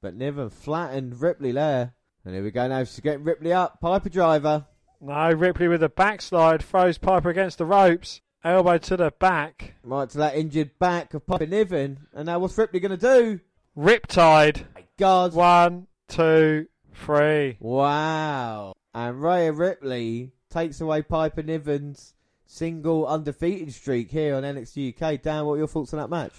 But 0.00 0.14
Niven 0.14 0.50
flattened 0.50 1.20
Ripley 1.20 1.52
there. 1.52 1.94
And 2.24 2.34
here 2.34 2.42
we 2.42 2.50
go 2.50 2.66
now. 2.68 2.84
She's 2.84 3.00
getting 3.00 3.24
Ripley 3.24 3.52
up. 3.52 3.80
Piper 3.80 4.08
driver. 4.08 4.66
No, 5.00 5.30
Ripley 5.30 5.68
with 5.68 5.82
a 5.82 5.90
backslide 5.90 6.62
throws 6.62 6.96
Piper 6.96 7.28
against 7.28 7.58
the 7.58 7.66
ropes. 7.66 8.22
Elbow 8.44 8.76
to 8.76 8.96
the 8.98 9.10
back. 9.10 9.72
Right 9.82 10.08
to 10.10 10.18
that 10.18 10.36
injured 10.36 10.78
back 10.78 11.14
of 11.14 11.26
Piper 11.26 11.46
Niven. 11.46 12.06
And 12.12 12.26
now 12.26 12.38
what's 12.38 12.58
Ripley 12.58 12.78
going 12.78 12.98
to 12.98 12.98
do? 12.98 13.40
Riptide. 13.74 14.64
My 14.74 14.84
God. 14.98 15.32
One, 15.32 15.86
two, 16.08 16.66
three. 16.92 17.56
Wow. 17.58 18.74
And 18.94 19.22
Rhea 19.22 19.50
Ripley 19.50 20.32
takes 20.50 20.82
away 20.82 21.00
Piper 21.00 21.42
Niven's 21.42 22.12
single 22.44 23.06
undefeated 23.06 23.72
streak 23.72 24.10
here 24.10 24.34
on 24.34 24.42
NXT 24.42 24.94
UK. 24.94 25.22
Dan, 25.22 25.46
what 25.46 25.54
are 25.54 25.58
your 25.58 25.66
thoughts 25.66 25.94
on 25.94 26.00
that 26.00 26.10
match? 26.10 26.32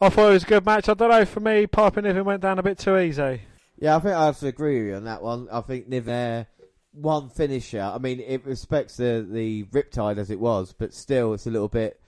I 0.00 0.08
thought 0.08 0.30
it 0.30 0.32
was 0.32 0.42
a 0.42 0.46
good 0.46 0.66
match. 0.66 0.88
I 0.88 0.94
don't 0.94 1.10
know. 1.10 1.24
For 1.24 1.38
me, 1.38 1.68
Piper 1.68 2.02
Niven 2.02 2.24
went 2.24 2.42
down 2.42 2.58
a 2.58 2.62
bit 2.64 2.76
too 2.76 2.98
easy. 2.98 3.42
Yeah, 3.78 3.96
I 3.96 4.00
think 4.00 4.14
I 4.14 4.26
have 4.26 4.38
to 4.40 4.48
agree 4.48 4.80
with 4.80 4.88
you 4.88 4.94
on 4.96 5.04
that 5.04 5.22
one. 5.22 5.48
I 5.50 5.60
think 5.60 5.86
Niven 5.86 6.46
one 6.92 7.28
finisher. 7.28 7.80
I 7.80 7.98
mean, 7.98 8.20
it 8.20 8.44
respects 8.44 8.96
the 8.96 9.26
the 9.28 9.64
Riptide 9.64 10.18
as 10.18 10.30
it 10.30 10.40
was, 10.40 10.72
but 10.72 10.94
still, 10.94 11.34
it's 11.34 11.46
a 11.46 11.50
little 11.50 11.68
bit. 11.68 12.00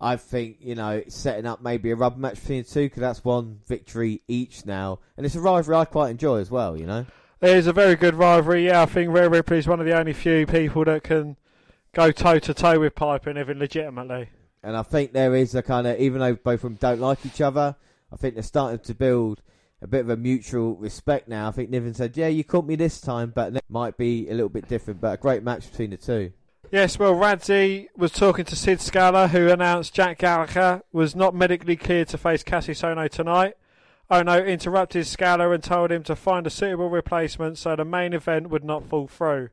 I 0.00 0.16
think 0.16 0.58
you 0.60 0.74
know 0.74 1.02
setting 1.08 1.46
up 1.46 1.62
maybe 1.62 1.90
a 1.90 1.96
rubber 1.96 2.18
match 2.18 2.40
between 2.40 2.62
the 2.62 2.68
two 2.68 2.84
because 2.86 3.00
that's 3.00 3.24
one 3.24 3.60
victory 3.66 4.22
each 4.28 4.66
now, 4.66 4.98
and 5.16 5.24
it's 5.24 5.34
a 5.34 5.40
rivalry 5.40 5.76
I 5.76 5.84
quite 5.86 6.10
enjoy 6.10 6.38
as 6.38 6.50
well. 6.50 6.76
You 6.76 6.86
know. 6.86 7.06
It 7.40 7.50
is 7.50 7.66
a 7.66 7.72
very 7.72 7.96
good 7.96 8.14
rivalry. 8.14 8.66
Yeah, 8.66 8.82
I 8.82 8.86
think 8.86 9.12
Rhea 9.12 9.28
Ripley 9.28 9.58
is 9.58 9.68
one 9.68 9.78
of 9.78 9.86
the 9.86 9.98
only 9.98 10.14
few 10.14 10.46
people 10.46 10.84
that 10.86 11.02
can 11.02 11.36
go 11.92 12.10
toe 12.10 12.38
to 12.38 12.54
toe 12.54 12.80
with 12.80 12.94
Piper 12.94 13.32
Niven 13.32 13.58
legitimately. 13.58 14.30
And 14.62 14.76
I 14.76 14.82
think 14.82 15.12
there 15.12 15.34
is 15.34 15.54
a 15.54 15.62
kind 15.62 15.86
of, 15.86 16.00
even 16.00 16.20
though 16.20 16.34
both 16.34 16.54
of 16.54 16.62
them 16.62 16.78
don't 16.80 17.00
like 17.00 17.26
each 17.26 17.42
other, 17.42 17.76
I 18.10 18.16
think 18.16 18.34
they're 18.34 18.42
starting 18.42 18.80
to 18.80 18.94
build 18.94 19.42
a 19.82 19.86
bit 19.86 20.00
of 20.00 20.10
a 20.10 20.16
mutual 20.16 20.74
respect 20.76 21.28
now. 21.28 21.48
I 21.48 21.50
think 21.50 21.70
Niven 21.70 21.94
said, 21.94 22.16
yeah, 22.16 22.28
you 22.28 22.44
caught 22.44 22.66
me 22.66 22.76
this 22.76 23.00
time, 23.00 23.32
but 23.34 23.54
it 23.56 23.64
might 23.68 23.96
be 23.96 24.28
a 24.28 24.34
little 24.34 24.48
bit 24.48 24.68
different. 24.68 25.00
But 25.00 25.14
a 25.14 25.16
great 25.16 25.42
match 25.42 25.70
between 25.70 25.90
the 25.90 25.96
two. 25.96 26.32
Yes, 26.72 26.98
well, 26.98 27.14
Radzi 27.14 27.86
was 27.96 28.10
talking 28.10 28.44
to 28.46 28.56
Sid 28.56 28.80
Scala, 28.80 29.28
who 29.28 29.48
announced 29.48 29.94
Jack 29.94 30.18
Gallagher 30.18 30.82
was 30.92 31.14
not 31.14 31.34
medically 31.34 31.76
cleared 31.76 32.08
to 32.08 32.18
face 32.18 32.42
Cassius 32.42 32.82
Ohno 32.82 33.08
tonight. 33.08 33.54
Ohno 34.10 34.46
interrupted 34.46 35.06
Scala 35.06 35.50
and 35.50 35.62
told 35.62 35.92
him 35.92 36.02
to 36.04 36.16
find 36.16 36.46
a 36.46 36.50
suitable 36.50 36.90
replacement 36.90 37.58
so 37.58 37.76
the 37.76 37.84
main 37.84 38.12
event 38.12 38.50
would 38.50 38.64
not 38.64 38.88
fall 38.88 39.06
through. 39.06 39.50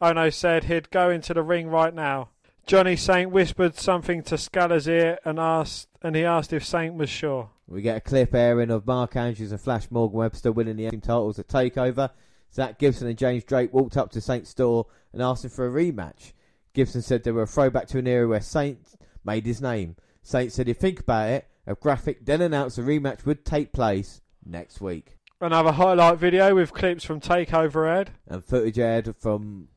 Ohno 0.00 0.32
said 0.32 0.64
he'd 0.64 0.90
go 0.90 1.10
into 1.10 1.34
the 1.34 1.42
ring 1.42 1.68
right 1.68 1.94
now. 1.94 2.28
Johnny 2.66 2.96
Saint 2.96 3.30
whispered 3.30 3.76
something 3.76 4.22
to 4.24 4.38
Scala's 4.38 4.86
ear 4.86 5.18
and 5.24 5.40
asked, 5.40 5.88
and 6.00 6.14
he 6.14 6.24
asked 6.24 6.52
if 6.52 6.64
Saint 6.64 6.94
was 6.94 7.10
sure. 7.10 7.50
We 7.66 7.82
get 7.82 7.96
a 7.96 8.00
clip 8.00 8.34
airing 8.34 8.70
of 8.70 8.86
Mark 8.86 9.16
Andrews 9.16 9.52
and 9.52 9.60
Flash 9.60 9.90
Morgan 9.90 10.18
Webster 10.18 10.52
winning 10.52 10.76
the 10.76 10.90
team 10.90 11.00
titles 11.00 11.38
at 11.38 11.48
Takeover. 11.48 12.10
Zack 12.52 12.78
Gibson 12.78 13.08
and 13.08 13.16
James 13.16 13.44
Drake 13.44 13.72
walked 13.72 13.96
up 13.96 14.10
to 14.12 14.20
Saint's 14.20 14.50
store 14.50 14.86
and 15.12 15.22
asked 15.22 15.44
him 15.44 15.50
for 15.50 15.66
a 15.66 15.70
rematch. 15.70 16.32
Gibson 16.74 17.02
said 17.02 17.24
they 17.24 17.32
were 17.32 17.42
a 17.42 17.46
throwback 17.46 17.86
to 17.88 17.98
an 17.98 18.06
era 18.06 18.28
where 18.28 18.40
Saint 18.40 18.94
made 19.24 19.46
his 19.46 19.62
name. 19.62 19.96
Saint 20.22 20.52
said, 20.52 20.68
if 20.68 20.76
you 20.76 20.80
think 20.80 21.00
about 21.00 21.30
it, 21.30 21.48
a 21.66 21.74
graphic 21.74 22.26
then 22.26 22.40
announced 22.40 22.78
a 22.78 22.82
rematch 22.82 23.24
would 23.24 23.44
take 23.44 23.72
place 23.72 24.20
next 24.44 24.80
week. 24.80 25.16
Another 25.40 25.72
highlight 25.72 26.18
video 26.18 26.54
with 26.54 26.72
clips 26.72 27.04
from 27.04 27.20
Takeover 27.20 28.00
Ed. 28.00 28.10
And 28.28 28.44
footage 28.44 28.78
aired 28.78 29.16
from 29.16 29.68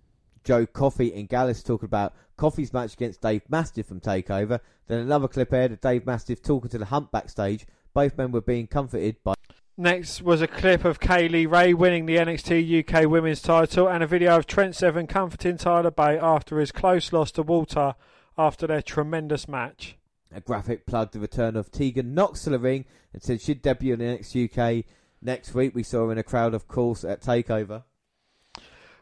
Joe 0.43 0.65
Coffey 0.65 1.13
and 1.13 1.27
Gallus 1.27 1.63
talking 1.63 1.87
about 1.87 2.13
Coffey's 2.37 2.73
match 2.73 2.93
against 2.93 3.21
Dave 3.21 3.43
Mastiff 3.49 3.87
from 3.87 3.99
Takeover. 3.99 4.59
Then 4.87 4.99
another 4.99 5.27
clip 5.27 5.51
aired 5.53 5.71
of 5.71 5.81
Dave 5.81 6.05
Mastiff 6.05 6.41
talking 6.41 6.69
to 6.69 6.77
the 6.77 6.85
Hump 6.85 7.11
backstage. 7.11 7.65
Both 7.95 8.17
men 8.17 8.33
were 8.33 8.41
being 8.41 8.67
comforted 8.67 9.23
by. 9.23 9.35
Next 9.77 10.21
was 10.21 10.41
a 10.41 10.47
clip 10.47 10.83
of 10.83 10.99
Kay 10.99 11.29
Lee 11.29 11.45
Ray 11.45 11.73
winning 11.73 12.05
the 12.05 12.17
NXT 12.17 12.85
UK 12.89 13.09
Women's 13.09 13.41
title 13.41 13.87
and 13.87 14.03
a 14.03 14.07
video 14.07 14.35
of 14.35 14.45
Trent 14.45 14.75
Seven 14.75 15.07
comforting 15.07 15.55
Tyler 15.55 15.91
Bate 15.91 16.19
after 16.21 16.59
his 16.59 16.73
close 16.73 17.13
loss 17.13 17.31
to 17.31 17.41
Walter 17.41 17.95
after 18.37 18.67
their 18.67 18.81
tremendous 18.81 19.47
match. 19.47 19.95
A 20.33 20.41
graphic 20.41 20.85
plugged 20.85 21.13
the 21.13 21.21
return 21.21 21.55
of 21.55 21.71
Tegan 21.71 22.13
Nox 22.13 22.43
to 22.43 22.49
the 22.49 22.59
ring 22.59 22.83
and 23.13 23.23
said 23.23 23.39
she'd 23.39 23.61
debut 23.61 23.93
in 23.93 23.99
the 23.99 24.05
NXT 24.05 24.81
UK 24.81 24.85
next 25.21 25.53
week. 25.53 25.73
We 25.73 25.83
saw 25.83 26.07
her 26.07 26.11
in 26.11 26.17
a 26.17 26.23
crowd, 26.23 26.53
of 26.53 26.67
course, 26.67 27.05
at 27.05 27.21
Takeover. 27.21 27.83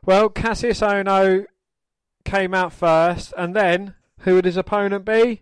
Well, 0.06 0.30
Cassius 0.30 0.82
Ohno 0.82 1.48
came 2.26 2.54
out 2.54 2.74
first, 2.74 3.34
and 3.36 3.56
then 3.56 3.96
who 4.20 4.36
would 4.36 4.46
his 4.46 4.58
opponent 4.58 5.04
be? 5.04 5.42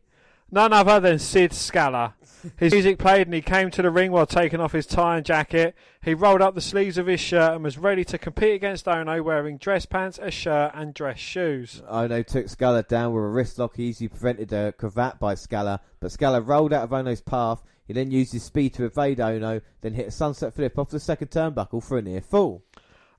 None 0.49 0.72
other 0.72 1.02
than 1.02 1.20
Sid 1.20 1.52
Scala. 1.52 2.16
His 2.58 2.74
music 2.74 2.98
played, 2.98 3.28
and 3.28 3.34
he 3.34 3.42
came 3.42 3.72
to 3.72 3.82
the 3.82 3.89
ring 3.92 4.12
while 4.12 4.26
taking 4.26 4.60
off 4.60 4.72
his 4.72 4.86
tie 4.86 5.18
and 5.18 5.26
jacket. 5.26 5.76
He 6.04 6.14
rolled 6.14 6.42
up 6.42 6.56
the 6.56 6.62
sleeves 6.62 6.98
of 6.98 7.08
his 7.08 7.20
shirt 7.20 7.54
and 7.54 7.64
was 7.64 7.78
ready 7.78 8.04
to 8.06 8.18
compete 8.18 8.56
against 8.56 8.86
Ohno, 8.86 9.24
wearing 9.24 9.58
dress 9.58 9.86
pants, 9.86 10.20
a 10.22 10.32
shirt, 10.32 10.72
and 10.74 10.94
dress 10.94 11.20
shoes. 11.20 11.82
Ohno 11.92 12.26
took 12.26 12.50
Scala 12.50 12.84
down 12.84 13.14
with 13.14 13.24
a 13.24 13.28
wrist 13.28 13.60
lock. 13.60 13.76
He 13.76 13.86
easily 13.86 14.08
prevented 14.08 14.52
a 14.54 14.72
cravat 14.72 15.20
by 15.20 15.36
Scala, 15.36 15.82
but 16.00 16.12
Scala 16.12 16.42
rolled 16.42 16.74
out 16.74 16.84
of 16.84 16.89
Ohno's 16.89 17.22
path. 17.22 17.62
He 17.86 17.94
then 17.94 18.12
used 18.12 18.34
his 18.34 18.44
speed 18.44 18.74
to 18.76 18.86
evade 18.86 19.20
Ohno, 19.20 19.62
then 19.82 19.94
hit 19.94 20.08
a 20.08 20.12
sunset 20.12 20.54
flip 20.54 20.80
off 20.80 20.89
the 20.89 21.00
second 21.00 21.30
turnbuckle 21.30 21.84
for 21.84 21.98
a 21.98 22.02
near 22.02 22.22
fall. 22.22 22.64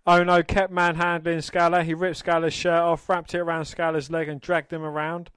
Ohno 0.07 0.45
kept 0.45 0.73
manhandling 0.73 1.43
Scala. 1.43 1.85
He 1.85 1.95
ripped 1.95 2.17
Scala's 2.17 2.55
shirt 2.55 2.73
off, 2.73 3.09
wrapped 3.09 3.35
it 3.35 3.39
around 3.39 3.67
Scala's 3.67 4.11
leg, 4.11 4.29
and 4.29 4.41
dragged 4.41 4.73
him 4.73 4.83
around. 4.83 5.31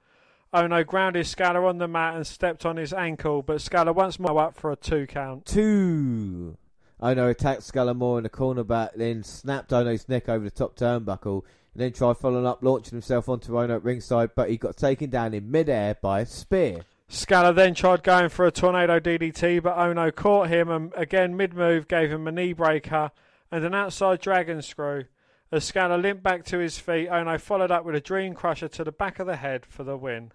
Oh, 0.56 0.62
ono 0.62 0.84
grounded 0.84 1.26
Scala 1.26 1.62
on 1.66 1.76
the 1.76 1.86
mat 1.86 2.16
and 2.16 2.26
stepped 2.26 2.64
on 2.64 2.78
his 2.78 2.94
ankle, 2.94 3.42
but 3.42 3.60
Scala 3.60 3.92
once 3.92 4.18
more 4.18 4.40
up 4.40 4.56
for 4.56 4.72
a 4.72 4.76
two 4.76 5.06
count. 5.06 5.44
Two. 5.44 6.56
Oh, 6.98 7.10
ono 7.10 7.28
attacked 7.28 7.62
Scala 7.62 7.92
more 7.92 8.16
in 8.16 8.22
the 8.22 8.30
corner 8.30 8.64
back, 8.64 8.92
then 8.96 9.22
snapped 9.22 9.70
Ohno's 9.70 10.08
neck 10.08 10.30
over 10.30 10.42
the 10.42 10.50
top 10.50 10.74
turnbuckle, 10.74 11.42
and 11.74 11.82
then 11.82 11.92
tried 11.92 12.16
following 12.16 12.46
up, 12.46 12.62
launching 12.62 12.92
himself 12.92 13.28
onto 13.28 13.52
Ohno 13.52 13.76
at 13.76 13.84
ringside, 13.84 14.30
but 14.34 14.48
he 14.48 14.56
got 14.56 14.78
taken 14.78 15.10
down 15.10 15.34
in 15.34 15.50
midair 15.50 15.96
by 16.00 16.20
a 16.20 16.26
spear. 16.26 16.86
Scala 17.06 17.52
then 17.52 17.74
tried 17.74 18.02
going 18.02 18.30
for 18.30 18.46
a 18.46 18.50
tornado 18.50 18.98
DDT, 18.98 19.62
but 19.62 19.76
Ohno 19.76 20.14
caught 20.14 20.48
him 20.48 20.70
and 20.70 20.90
again 20.96 21.36
mid 21.36 21.52
move 21.52 21.86
gave 21.86 22.10
him 22.10 22.26
a 22.26 22.32
knee 22.32 22.54
breaker 22.54 23.10
and 23.52 23.62
an 23.62 23.74
outside 23.74 24.22
dragon 24.22 24.62
screw. 24.62 25.04
As 25.52 25.64
Scala 25.64 25.96
limped 25.96 26.22
back 26.22 26.46
to 26.46 26.58
his 26.58 26.78
feet, 26.78 27.10
Ohno 27.10 27.38
followed 27.38 27.70
up 27.70 27.84
with 27.84 27.94
a 27.94 28.00
dream 28.00 28.32
crusher 28.32 28.68
to 28.68 28.84
the 28.84 28.90
back 28.90 29.18
of 29.18 29.26
the 29.26 29.36
head 29.36 29.66
for 29.66 29.84
the 29.84 29.98
win. 29.98 30.32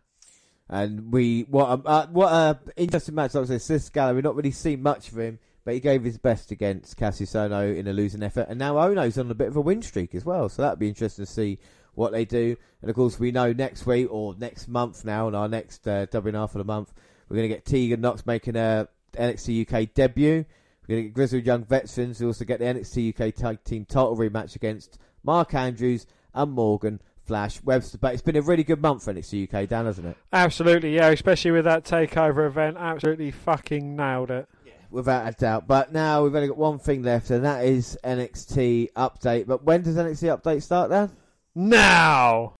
And 0.71 1.11
we 1.11 1.41
what 1.49 1.67
a 1.67 1.87
uh, 1.87 2.07
what 2.07 2.31
a 2.31 2.59
interesting 2.77 3.13
match. 3.13 3.33
Like 3.33 3.43
I 3.43 3.47
said, 3.47 3.61
Sid 3.61 3.81
Scala, 3.83 4.13
we've 4.13 4.23
not 4.23 4.37
really 4.37 4.51
seen 4.51 4.81
much 4.81 5.11
of 5.11 5.19
him, 5.19 5.37
but 5.65 5.73
he 5.73 5.81
gave 5.81 6.01
his 6.01 6.17
best 6.17 6.49
against 6.49 6.95
Cassius 6.95 7.33
Ohno 7.33 7.77
in 7.77 7.87
a 7.87 7.93
losing 7.93 8.23
effort, 8.23 8.47
and 8.47 8.57
now 8.57 8.75
Ohno's 8.75 9.17
on 9.17 9.29
a 9.29 9.35
bit 9.35 9.49
of 9.49 9.57
a 9.57 9.61
win 9.61 9.81
streak 9.81 10.15
as 10.15 10.23
well. 10.23 10.47
So 10.47 10.61
that'd 10.61 10.79
be 10.79 10.87
interesting 10.87 11.25
to 11.25 11.31
see 11.31 11.59
what 11.93 12.13
they 12.13 12.23
do. 12.23 12.55
And 12.81 12.89
of 12.89 12.95
course, 12.95 13.19
we 13.19 13.31
know 13.31 13.51
next 13.51 13.85
week 13.85 14.07
or 14.09 14.33
next 14.37 14.69
month 14.69 15.03
now, 15.03 15.27
on 15.27 15.35
our 15.35 15.49
next 15.49 15.85
uh, 15.85 16.05
WNR 16.07 16.49
for 16.49 16.57
the 16.57 16.63
month, 16.63 16.93
we're 17.27 17.35
going 17.35 17.49
to 17.49 17.55
get 17.55 17.65
Tegan 17.65 17.99
Nox 17.99 18.25
making 18.25 18.55
a 18.55 18.87
NXT 19.13 19.67
UK 19.67 19.93
debut. 19.93 20.45
We're 20.81 20.95
going 20.95 21.03
to 21.03 21.07
get 21.09 21.13
Grizzled 21.13 21.45
Young 21.45 21.65
Veterans 21.65 22.19
who 22.19 22.27
also 22.27 22.45
get 22.45 22.59
the 22.59 22.65
NXT 22.65 23.19
UK 23.19 23.35
Tag 23.35 23.63
Team 23.65 23.83
title 23.83 24.15
rematch 24.15 24.55
against 24.55 24.97
Mark 25.21 25.53
Andrews 25.53 26.07
and 26.33 26.53
Morgan 26.53 27.01
Flash 27.25 27.61
Webster. 27.63 27.97
But 27.97 28.13
it's 28.13 28.21
been 28.21 28.35
a 28.35 28.41
really 28.41 28.63
good 28.63 28.81
month 28.81 29.03
for 29.03 29.13
NXT 29.13 29.53
UK, 29.53 29.67
Dan, 29.69 29.85
hasn't 29.85 30.07
it? 30.07 30.17
Absolutely, 30.33 30.95
yeah. 30.95 31.09
Especially 31.09 31.51
with 31.51 31.65
that 31.65 31.83
takeover 31.83 32.47
event, 32.47 32.77
absolutely 32.79 33.31
fucking 33.31 33.95
nailed 33.95 34.31
it. 34.31 34.47
Without 34.89 35.25
a 35.25 35.31
doubt. 35.31 35.67
But 35.67 35.93
now 35.93 36.23
we've 36.23 36.35
only 36.35 36.49
got 36.49 36.57
one 36.57 36.77
thing 36.77 37.01
left, 37.01 37.29
and 37.29 37.45
that 37.45 37.63
is 37.63 37.97
NXT 38.03 38.91
Update. 38.93 39.47
But 39.47 39.63
when 39.63 39.83
does 39.83 39.95
NXT 39.95 40.37
Update 40.37 40.63
start, 40.63 40.89
Dan? 40.89 41.11
Now. 41.55 42.55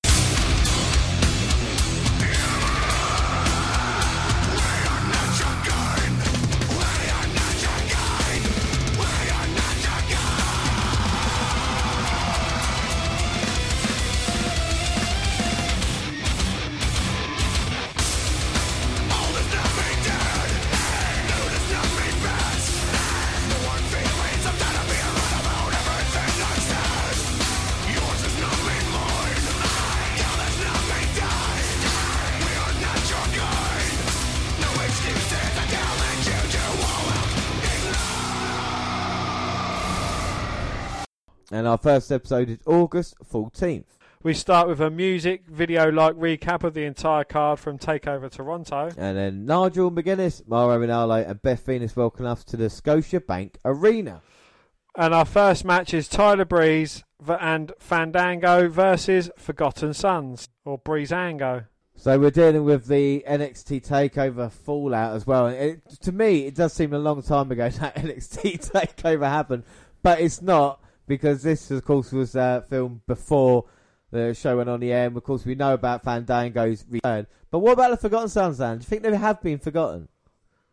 And 41.62 41.68
our 41.68 41.78
first 41.78 42.12
episode 42.12 42.50
is 42.50 42.58
August 42.66 43.14
14th. 43.24 43.86
We 44.24 44.34
start 44.34 44.68
with 44.68 44.82
a 44.82 44.90
music 44.90 45.44
video 45.46 45.92
like 45.92 46.16
recap 46.16 46.64
of 46.64 46.74
the 46.74 46.86
entire 46.86 47.24
card 47.24 47.60
from 47.60 47.78
Takeover 47.78 48.32
Toronto. 48.32 48.90
And 48.98 49.16
then 49.16 49.46
Nigel 49.46 49.92
McGuinness, 49.92 50.42
Mauro 50.48 50.80
Ranallo, 50.80 51.24
and 51.24 51.40
Beth 51.40 51.60
Phoenix 51.60 51.96
welcome 51.96 52.26
us 52.26 52.44
to 52.46 52.58
the 52.58 52.66
Scotiabank 52.66 53.58
Arena. 53.64 54.24
And 54.98 55.14
our 55.14 55.24
first 55.24 55.64
match 55.64 55.94
is 55.94 56.08
Tyler 56.08 56.46
Breeze 56.46 57.04
and 57.40 57.74
Fandango 57.78 58.68
versus 58.68 59.30
Forgotten 59.38 59.94
Sons, 59.94 60.50
or 60.66 60.80
Breezango. 60.80 61.68
So 61.96 62.18
we're 62.18 62.32
dealing 62.32 62.64
with 62.64 62.88
the 62.88 63.24
NXT 63.30 63.88
Takeover 63.88 64.52
Fallout 64.52 65.16
as 65.16 65.28
well. 65.28 65.46
And 65.46 65.56
it, 65.58 65.90
to 66.02 66.12
me, 66.12 66.48
it 66.48 66.56
does 66.56 66.74
seem 66.74 66.92
a 66.92 66.98
long 66.98 67.22
time 67.22 67.52
ago 67.52 67.70
that 67.70 67.98
NXT 67.98 68.72
Takeover 68.72 69.30
happened, 69.30 69.64
but 70.02 70.20
it's 70.20 70.42
not 70.42 70.82
because 71.12 71.44
this, 71.44 71.70
of 71.72 71.84
course, 71.84 72.14
was 72.14 72.38
uh, 72.38 72.62
filmed 72.70 73.06
before 73.06 73.66
the 74.12 74.34
show 74.34 74.56
went 74.56 74.70
on 74.70 74.80
the 74.80 74.94
air. 74.94 75.08
And 75.08 75.18
of 75.18 75.24
course, 75.26 75.46
we 75.46 75.56
know 75.56 75.74
about 75.74 76.06
Fandango's 76.06 76.86
return. 76.90 77.28
But 77.50 77.60
what 77.60 77.74
about 77.74 77.92
the 77.92 77.98
Forgotten 77.98 78.30
Sons, 78.30 78.60
Dan? 78.60 78.78
Do 78.78 78.84
you 78.84 78.86
think 78.86 79.04
they 79.04 79.14
have 79.14 79.42
been 79.42 79.60
forgotten? 79.60 80.08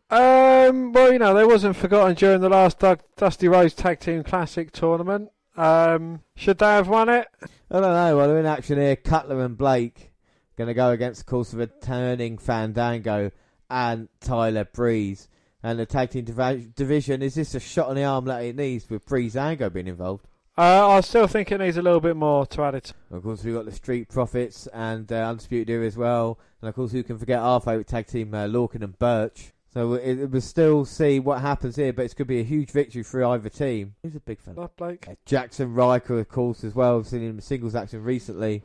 Um, 0.09 0.93
well, 0.93 1.11
you 1.11 1.19
know, 1.19 1.33
they 1.33 1.43
wasn't 1.43 1.75
forgotten 1.75 2.15
during 2.15 2.39
the 2.39 2.47
last 2.47 2.79
Du- 2.79 2.99
Dusty 3.17 3.49
Rhodes 3.49 3.73
Tag 3.73 3.99
Team 3.99 4.23
Classic 4.23 4.71
tournament. 4.71 5.29
Um, 5.57 6.21
should 6.37 6.59
they 6.59 6.67
have 6.67 6.87
won 6.87 7.09
it? 7.09 7.27
I 7.69 7.81
don't 7.81 7.81
know. 7.81 8.15
Well, 8.15 8.29
they're 8.29 8.39
in 8.39 8.45
action 8.45 8.79
here. 8.79 8.95
Cutler 8.95 9.43
and 9.43 9.57
Blake 9.57 10.13
going 10.55 10.69
to 10.69 10.73
go 10.73 10.91
against, 10.91 11.21
of 11.21 11.27
course, 11.27 11.51
the 11.51 11.57
returning 11.57 12.37
Fandango 12.37 13.31
and 13.69 14.07
Tyler 14.21 14.63
Breeze. 14.63 15.27
And 15.61 15.77
the 15.77 15.85
tag 15.85 16.11
team 16.11 16.25
div- 16.25 16.73
division, 16.73 17.21
is 17.21 17.35
this 17.35 17.53
a 17.53 17.59
shot 17.59 17.89
on 17.89 17.95
the 17.95 18.03
arm 18.03 18.25
that 18.25 18.43
it 18.43 18.55
needs 18.55 18.89
with 18.89 19.05
Breezango 19.05 19.71
being 19.71 19.87
involved? 19.87 20.25
Uh, 20.57 20.89
I 20.89 21.01
still 21.01 21.27
think 21.27 21.51
it 21.51 21.59
needs 21.59 21.77
a 21.77 21.81
little 21.81 22.01
bit 22.01 22.15
more 22.15 22.45
to 22.47 22.61
add 22.63 22.75
it. 22.75 22.93
Of 23.11 23.23
course, 23.23 23.43
we've 23.43 23.53
got 23.53 23.65
the 23.65 23.71
Street 23.71 24.09
Profits 24.09 24.67
and 24.73 25.09
uh, 25.11 25.15
Undisputed 25.15 25.69
Era 25.69 25.85
as 25.85 25.95
well. 25.95 26.37
And 26.61 26.67
of 26.67 26.75
course, 26.75 26.91
who 26.91 27.03
can 27.03 27.17
forget 27.17 27.39
our 27.39 27.61
favourite 27.61 27.87
tag 27.87 28.07
team, 28.07 28.33
uh, 28.33 28.45
Lorcan 28.45 28.83
and 28.83 28.97
Birch. 28.99 29.53
So 29.73 29.93
it, 29.93 30.19
it 30.19 30.31
will 30.31 30.41
still 30.41 30.83
see 30.83 31.19
what 31.19 31.41
happens 31.41 31.75
here, 31.75 31.93
but 31.93 32.03
it's 32.03 32.13
going 32.13 32.25
to 32.25 32.33
be 32.33 32.39
a 32.39 32.43
huge 32.43 32.71
victory 32.71 33.03
for 33.03 33.23
either 33.23 33.49
team. 33.49 33.95
Who's 34.03 34.15
a 34.15 34.19
big 34.19 34.41
fan? 34.41 34.55
Love 34.55 34.75
Blake. 34.75 35.07
Uh, 35.07 35.15
Jaxson 35.25 35.75
Ryker, 35.75 36.19
of 36.19 36.27
course, 36.27 36.63
as 36.63 36.73
well. 36.73 36.97
We've 36.97 37.07
seen 37.07 37.21
him 37.21 37.35
in 37.35 37.41
singles 37.41 37.75
action 37.75 38.03
recently, 38.03 38.63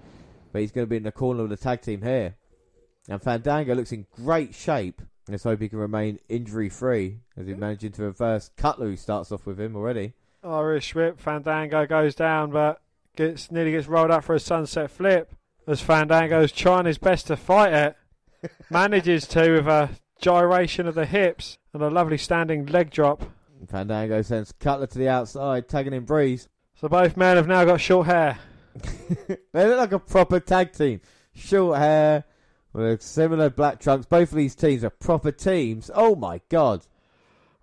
but 0.53 0.63
he's 0.63 0.73
going 0.73 0.87
to 0.87 0.91
be 0.91 0.97
in 0.97 1.03
the 1.03 1.13
corner 1.13 1.43
of 1.43 1.51
the 1.51 1.57
tag 1.57 1.83
team 1.83 2.03
here. 2.03 2.37
And 3.09 3.23
Fandango 3.23 3.75
looks 3.75 3.93
in 3.93 4.07
great 4.17 4.55
shape. 4.55 5.03
Let's 5.29 5.45
hope 5.45 5.61
he 5.61 5.68
can 5.68 5.79
remain 5.79 6.18
injury 6.29 6.68
free 6.68 7.20
as 7.37 7.47
he's 7.47 7.57
managing 7.57 7.93
to 7.93 8.03
reverse 8.03 8.51
Cutler, 8.57 8.87
who 8.87 8.97
starts 8.97 9.33
off 9.33 9.47
with 9.47 9.59
him 9.59 9.75
already. 9.75 10.12
Irish 10.43 10.95
whip. 10.95 11.18
Fandango 11.18 11.87
goes 11.87 12.14
down, 12.14 12.51
but 12.51 12.83
gets 13.16 13.51
nearly 13.51 13.72
gets 13.72 13.87
rolled 13.87 14.11
up 14.11 14.25
for 14.25 14.35
a 14.35 14.41
sunset 14.41 14.91
flip. 14.91 15.35
As 15.66 15.81
Fandango's 15.81 16.53
trying 16.53 16.85
his 16.85 16.99
best 16.99 17.27
to 17.29 17.37
fight 17.37 17.72
it, 17.72 18.53
manages 18.70 19.27
to 19.29 19.53
with 19.53 19.66
a 19.66 19.91
gyration 20.20 20.87
of 20.87 20.95
the 20.95 21.07
hips 21.07 21.57
and 21.72 21.83
a 21.83 21.89
lovely 21.89 22.18
standing 22.18 22.66
leg 22.66 22.91
drop. 22.91 23.22
Fandango 23.66 24.20
sends 24.20 24.53
Cutler 24.53 24.87
to 24.87 24.99
the 24.99 25.09
outside, 25.09 25.68
tagging 25.68 25.95
in 25.95 26.05
Breeze. 26.05 26.49
So 26.75 26.89
both 26.89 27.16
men 27.16 27.37
have 27.37 27.47
now 27.47 27.64
got 27.64 27.81
short 27.81 28.07
hair. 28.07 28.39
they 29.29 29.66
look 29.66 29.79
like 29.79 29.93
a 29.93 29.99
proper 29.99 30.39
tag 30.39 30.72
team. 30.72 31.01
Short 31.35 31.79
hair, 31.79 32.25
with 32.75 33.01
similar 33.01 33.49
black 33.49 33.81
trunks. 33.81 34.05
Both 34.05 34.33
of 34.33 34.37
these 34.37 34.55
teams 34.55 34.85
are 34.85 34.91
proper 34.91 35.33
teams. 35.33 35.91
Oh 35.95 36.14
my 36.14 36.41
god. 36.51 36.87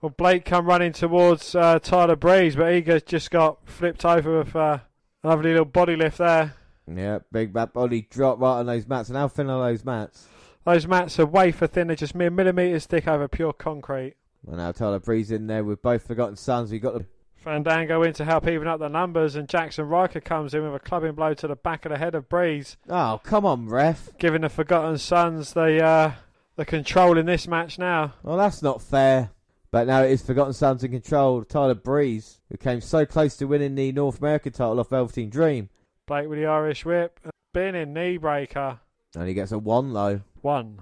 Well, 0.01 0.09
Blake 0.09 0.45
come 0.45 0.65
running 0.65 0.93
towards 0.93 1.53
uh, 1.53 1.77
Tyler 1.77 2.15
Breeze, 2.15 2.55
but 2.55 2.73
he 2.73 2.81
just 2.81 3.29
got 3.29 3.59
flipped 3.69 4.03
over 4.03 4.39
with 4.39 4.55
uh, 4.55 4.79
a 5.23 5.27
lovely 5.27 5.51
little 5.51 5.65
body 5.65 5.95
lift 5.95 6.17
there. 6.17 6.55
Yeah, 6.91 7.19
big 7.31 7.53
back 7.53 7.73
body 7.73 8.07
drop 8.09 8.39
right 8.39 8.59
on 8.59 8.65
those 8.65 8.87
mats. 8.87 9.09
And 9.09 9.17
how 9.17 9.27
thin 9.27 9.51
are 9.51 9.69
those 9.69 9.85
mats? 9.85 10.27
Those 10.65 10.87
mats 10.87 11.19
are 11.19 11.25
wafer 11.25 11.67
thin, 11.67 11.87
they're 11.87 11.95
just 11.95 12.15
mere 12.15 12.31
millimetres 12.31 12.87
thick 12.87 13.07
over 13.07 13.27
pure 13.27 13.53
concrete. 13.53 14.15
Well, 14.43 14.57
now 14.57 14.71
Tyler 14.71 14.99
Breeze 14.99 15.29
in 15.29 15.45
there 15.45 15.63
with 15.63 15.83
both 15.83 16.07
Forgotten 16.07 16.35
Sons. 16.35 16.71
We 16.71 16.79
got 16.79 16.95
the 16.95 17.05
Fandango 17.43 18.03
in 18.03 18.13
to 18.13 18.25
help 18.25 18.47
even 18.47 18.67
up 18.67 18.79
the 18.79 18.87
numbers, 18.89 19.35
and 19.35 19.47
Jaxson 19.47 19.89
Ryker 19.89 20.21
comes 20.21 20.53
in 20.53 20.63
with 20.63 20.75
a 20.75 20.79
clubbing 20.79 21.13
blow 21.13 21.33
to 21.33 21.47
the 21.47 21.55
back 21.55 21.85
of 21.85 21.91
the 21.91 21.97
head 21.97 22.15
of 22.15 22.29
Breeze, 22.29 22.77
oh 22.89 23.19
come 23.23 23.45
on, 23.45 23.67
ref. 23.67 24.09
giving 24.19 24.41
the 24.41 24.49
Forgotten 24.49 24.97
Sons 24.97 25.53
the 25.53 25.83
uh, 25.83 26.11
the 26.55 26.65
control 26.65 27.17
in 27.17 27.25
this 27.25 27.47
match 27.47 27.79
now. 27.79 28.13
Well, 28.23 28.37
that's 28.37 28.61
not 28.61 28.81
fair. 28.81 29.31
But 29.71 29.87
now 29.87 30.03
it 30.03 30.11
is 30.11 30.21
Forgotten 30.21 30.51
Sons 30.51 30.83
in 30.83 30.91
control. 30.91 31.45
Tyler 31.45 31.75
Breeze, 31.75 32.41
who 32.49 32.57
came 32.57 32.81
so 32.81 33.05
close 33.05 33.37
to 33.37 33.45
winning 33.45 33.75
the 33.75 33.93
North 33.93 34.19
American 34.19 34.51
title 34.51 34.81
off 34.81 34.89
Velveteen 34.89 35.29
Dream, 35.29 35.69
Blake 36.07 36.27
with 36.27 36.39
the 36.39 36.45
Irish 36.45 36.83
whip, 36.83 37.19
bin 37.53 37.73
in 37.75 37.93
knee 37.93 38.17
breaker. 38.17 38.79
and 39.15 39.27
he 39.29 39.33
gets 39.33 39.53
a 39.53 39.57
one 39.57 39.93
though. 39.93 40.21
One 40.41 40.79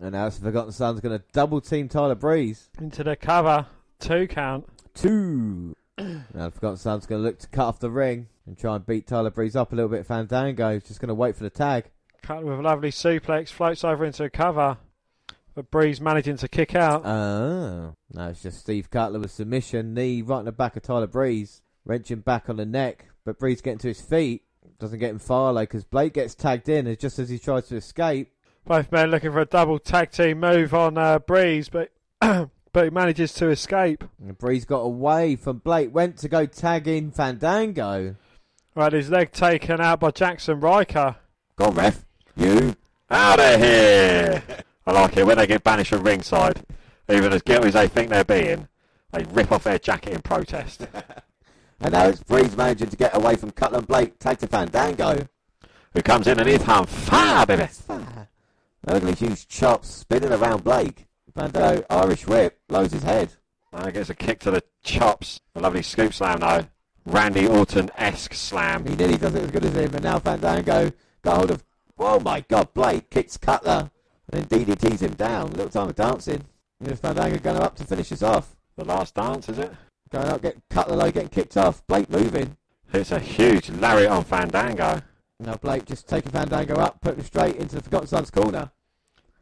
And 0.00 0.12
now 0.12 0.26
it's 0.28 0.38
Forgotten 0.38 0.72
Sons 0.72 1.00
going 1.00 1.18
to 1.18 1.24
double 1.32 1.60
team 1.60 1.88
Tyler 1.90 2.14
Breeze. 2.14 2.70
into 2.80 3.04
the 3.04 3.16
cover, 3.16 3.66
two 4.00 4.26
count. 4.26 4.66
Two. 4.96 5.76
now 5.98 6.50
Forgotten 6.50 6.78
Sons 6.78 7.06
going 7.06 7.22
to 7.22 7.26
look 7.26 7.38
to 7.38 7.48
cut 7.48 7.66
off 7.66 7.80
the 7.80 7.90
ring 7.90 8.28
and 8.46 8.58
try 8.58 8.76
and 8.76 8.86
beat 8.86 9.06
Tyler 9.06 9.30
Breeze 9.30 9.54
up 9.54 9.72
a 9.72 9.76
little 9.76 9.90
bit. 9.90 10.06
Fandango 10.06 10.78
just 10.80 11.00
going 11.00 11.08
to 11.08 11.14
wait 11.14 11.36
for 11.36 11.44
the 11.44 11.50
tag. 11.50 11.90
Cut 12.22 12.42
with 12.42 12.58
a 12.58 12.62
lovely 12.62 12.90
suplex, 12.90 13.50
floats 13.50 13.84
over 13.84 14.04
into 14.04 14.24
a 14.24 14.30
cover. 14.30 14.78
But 15.54 15.70
Breeze 15.70 16.00
managing 16.00 16.36
to 16.38 16.48
kick 16.48 16.74
out. 16.74 17.06
Oh. 17.06 17.94
Now 18.12 18.28
it's 18.28 18.42
just 18.42 18.60
Steve 18.60 18.90
Cutler 18.90 19.20
with 19.20 19.30
submission, 19.30 19.94
knee 19.94 20.22
right 20.22 20.40
in 20.40 20.44
the 20.44 20.52
back 20.52 20.76
of 20.76 20.82
Tyler 20.82 21.06
Breeze, 21.06 21.62
wrenching 21.84 22.20
back 22.20 22.48
on 22.48 22.56
the 22.56 22.66
neck, 22.66 23.06
but 23.24 23.38
Breeze 23.38 23.60
getting 23.60 23.78
to 23.78 23.88
his 23.88 24.00
feet. 24.00 24.42
Doesn't 24.78 24.98
get 24.98 25.10
him 25.10 25.18
far 25.18 25.54
though 25.54 25.60
because 25.60 25.84
Blake 25.84 26.14
gets 26.14 26.34
tagged 26.34 26.68
in 26.68 26.86
as 26.86 26.98
just 26.98 27.18
as 27.18 27.28
he 27.28 27.38
tries 27.38 27.68
to 27.68 27.76
escape. 27.76 28.32
Both 28.66 28.90
men 28.90 29.10
looking 29.10 29.32
for 29.32 29.40
a 29.40 29.46
double 29.46 29.78
tag 29.78 30.10
team 30.10 30.40
move 30.40 30.74
on 30.74 30.98
uh, 30.98 31.20
Breeze, 31.20 31.68
but 31.68 31.92
but 32.76 32.84
he 32.84 32.90
manages 32.90 33.32
to 33.32 33.48
escape. 33.48 34.04
And 34.22 34.36
Breeze 34.36 34.66
got 34.66 34.80
away 34.80 35.34
from 35.34 35.60
Blake, 35.60 35.94
went 35.94 36.18
to 36.18 36.28
go 36.28 36.44
tag 36.44 36.86
in 36.86 37.10
Fandango. 37.10 38.16
Right, 38.74 38.92
his 38.92 39.08
leg 39.08 39.32
taken 39.32 39.80
out 39.80 40.00
by 40.00 40.10
Jaxson 40.10 40.62
Ryker. 40.62 41.16
Go 41.56 41.64
on, 41.64 41.74
ref. 41.74 42.04
You 42.36 42.76
out 43.08 43.40
of 43.40 43.58
here. 43.62 44.42
I 44.86 44.92
like 44.92 45.16
it 45.16 45.24
when 45.24 45.38
they 45.38 45.46
get 45.46 45.64
banished 45.64 45.88
from 45.88 46.02
ringside. 46.02 46.66
Even 47.08 47.32
as 47.32 47.40
guilty 47.40 47.68
as 47.68 47.72
they 47.72 47.88
think 47.88 48.10
they're 48.10 48.24
being, 48.24 48.68
they 49.10 49.24
rip 49.24 49.52
off 49.52 49.64
their 49.64 49.78
jacket 49.78 50.12
in 50.12 50.20
protest. 50.20 50.86
And 51.80 51.92
now 51.92 52.08
it's 52.08 52.22
Breeze 52.22 52.56
managing 52.56 52.88
to 52.88 52.96
get 52.96 53.14
away 53.14 53.36
from 53.36 53.50
Cutler 53.50 53.78
and 53.78 53.86
Blake, 53.86 54.18
tag 54.18 54.38
to 54.38 54.46
Fandango. 54.46 55.28
Who 55.92 56.00
comes 56.00 56.26
in 56.26 56.40
and 56.40 56.48
he's 56.48 56.66
on 56.66 56.86
fire, 56.86 57.44
baby. 57.44 57.66
Fire! 57.66 58.28
Ugly 58.86 59.14
huge 59.14 59.46
chops 59.46 59.88
spinning 59.88 60.32
around 60.32 60.64
Blake. 60.64 61.05
Fandango, 61.36 61.84
Irish 61.90 62.26
whip, 62.26 62.58
blows 62.66 62.92
his 62.92 63.02
head. 63.02 63.34
Uh, 63.70 63.90
gets 63.90 64.08
a 64.08 64.14
kick 64.14 64.40
to 64.40 64.50
the 64.50 64.62
chops. 64.82 65.40
A 65.54 65.60
lovely 65.60 65.82
scoop 65.82 66.14
slam 66.14 66.40
though. 66.40 66.66
Randy 67.04 67.46
Orton-esque 67.46 68.32
slam. 68.32 68.86
He 68.86 68.96
nearly 68.96 69.18
does 69.18 69.34
it 69.34 69.42
as 69.42 69.50
good 69.50 69.66
as 69.66 69.74
him, 69.74 69.94
and 69.94 70.02
now 70.02 70.18
Fandango 70.18 70.92
got 71.22 71.36
hold 71.36 71.50
of. 71.50 71.62
Oh 71.98 72.20
my 72.20 72.40
god, 72.40 72.72
Blake 72.72 73.10
kicks 73.10 73.36
Cutler. 73.36 73.90
And 74.32 74.44
then 74.44 74.64
DDTs 74.64 75.00
him 75.00 75.12
down. 75.12 75.48
A 75.48 75.56
little 75.56 75.68
time 75.68 75.90
of 75.90 75.94
dancing. 75.94 76.44
Here's 76.82 77.00
Fandango 77.00 77.38
going 77.38 77.58
up 77.58 77.76
to 77.76 77.84
finish 77.84 78.10
us 78.12 78.22
off. 78.22 78.56
The 78.76 78.84
last 78.84 79.14
dance, 79.14 79.48
is 79.48 79.58
it? 79.58 79.72
Going 80.10 80.28
up, 80.28 80.42
get 80.42 80.56
Cutler 80.70 80.96
low, 80.96 81.10
getting 81.10 81.28
kicked 81.28 81.56
off. 81.56 81.86
Blake 81.86 82.08
moving. 82.10 82.56
It's 82.92 83.12
a 83.12 83.18
huge 83.18 83.68
lariat 83.68 84.10
on 84.10 84.24
Fandango. 84.24 85.02
Now 85.38 85.56
Blake 85.56 85.84
just 85.84 86.08
taking 86.08 86.32
Fandango 86.32 86.76
up, 86.76 87.00
putting 87.02 87.20
him 87.20 87.26
straight 87.26 87.56
into 87.56 87.76
the 87.76 87.82
Forgotten 87.82 88.08
Sons 88.08 88.30
corner. 88.30 88.70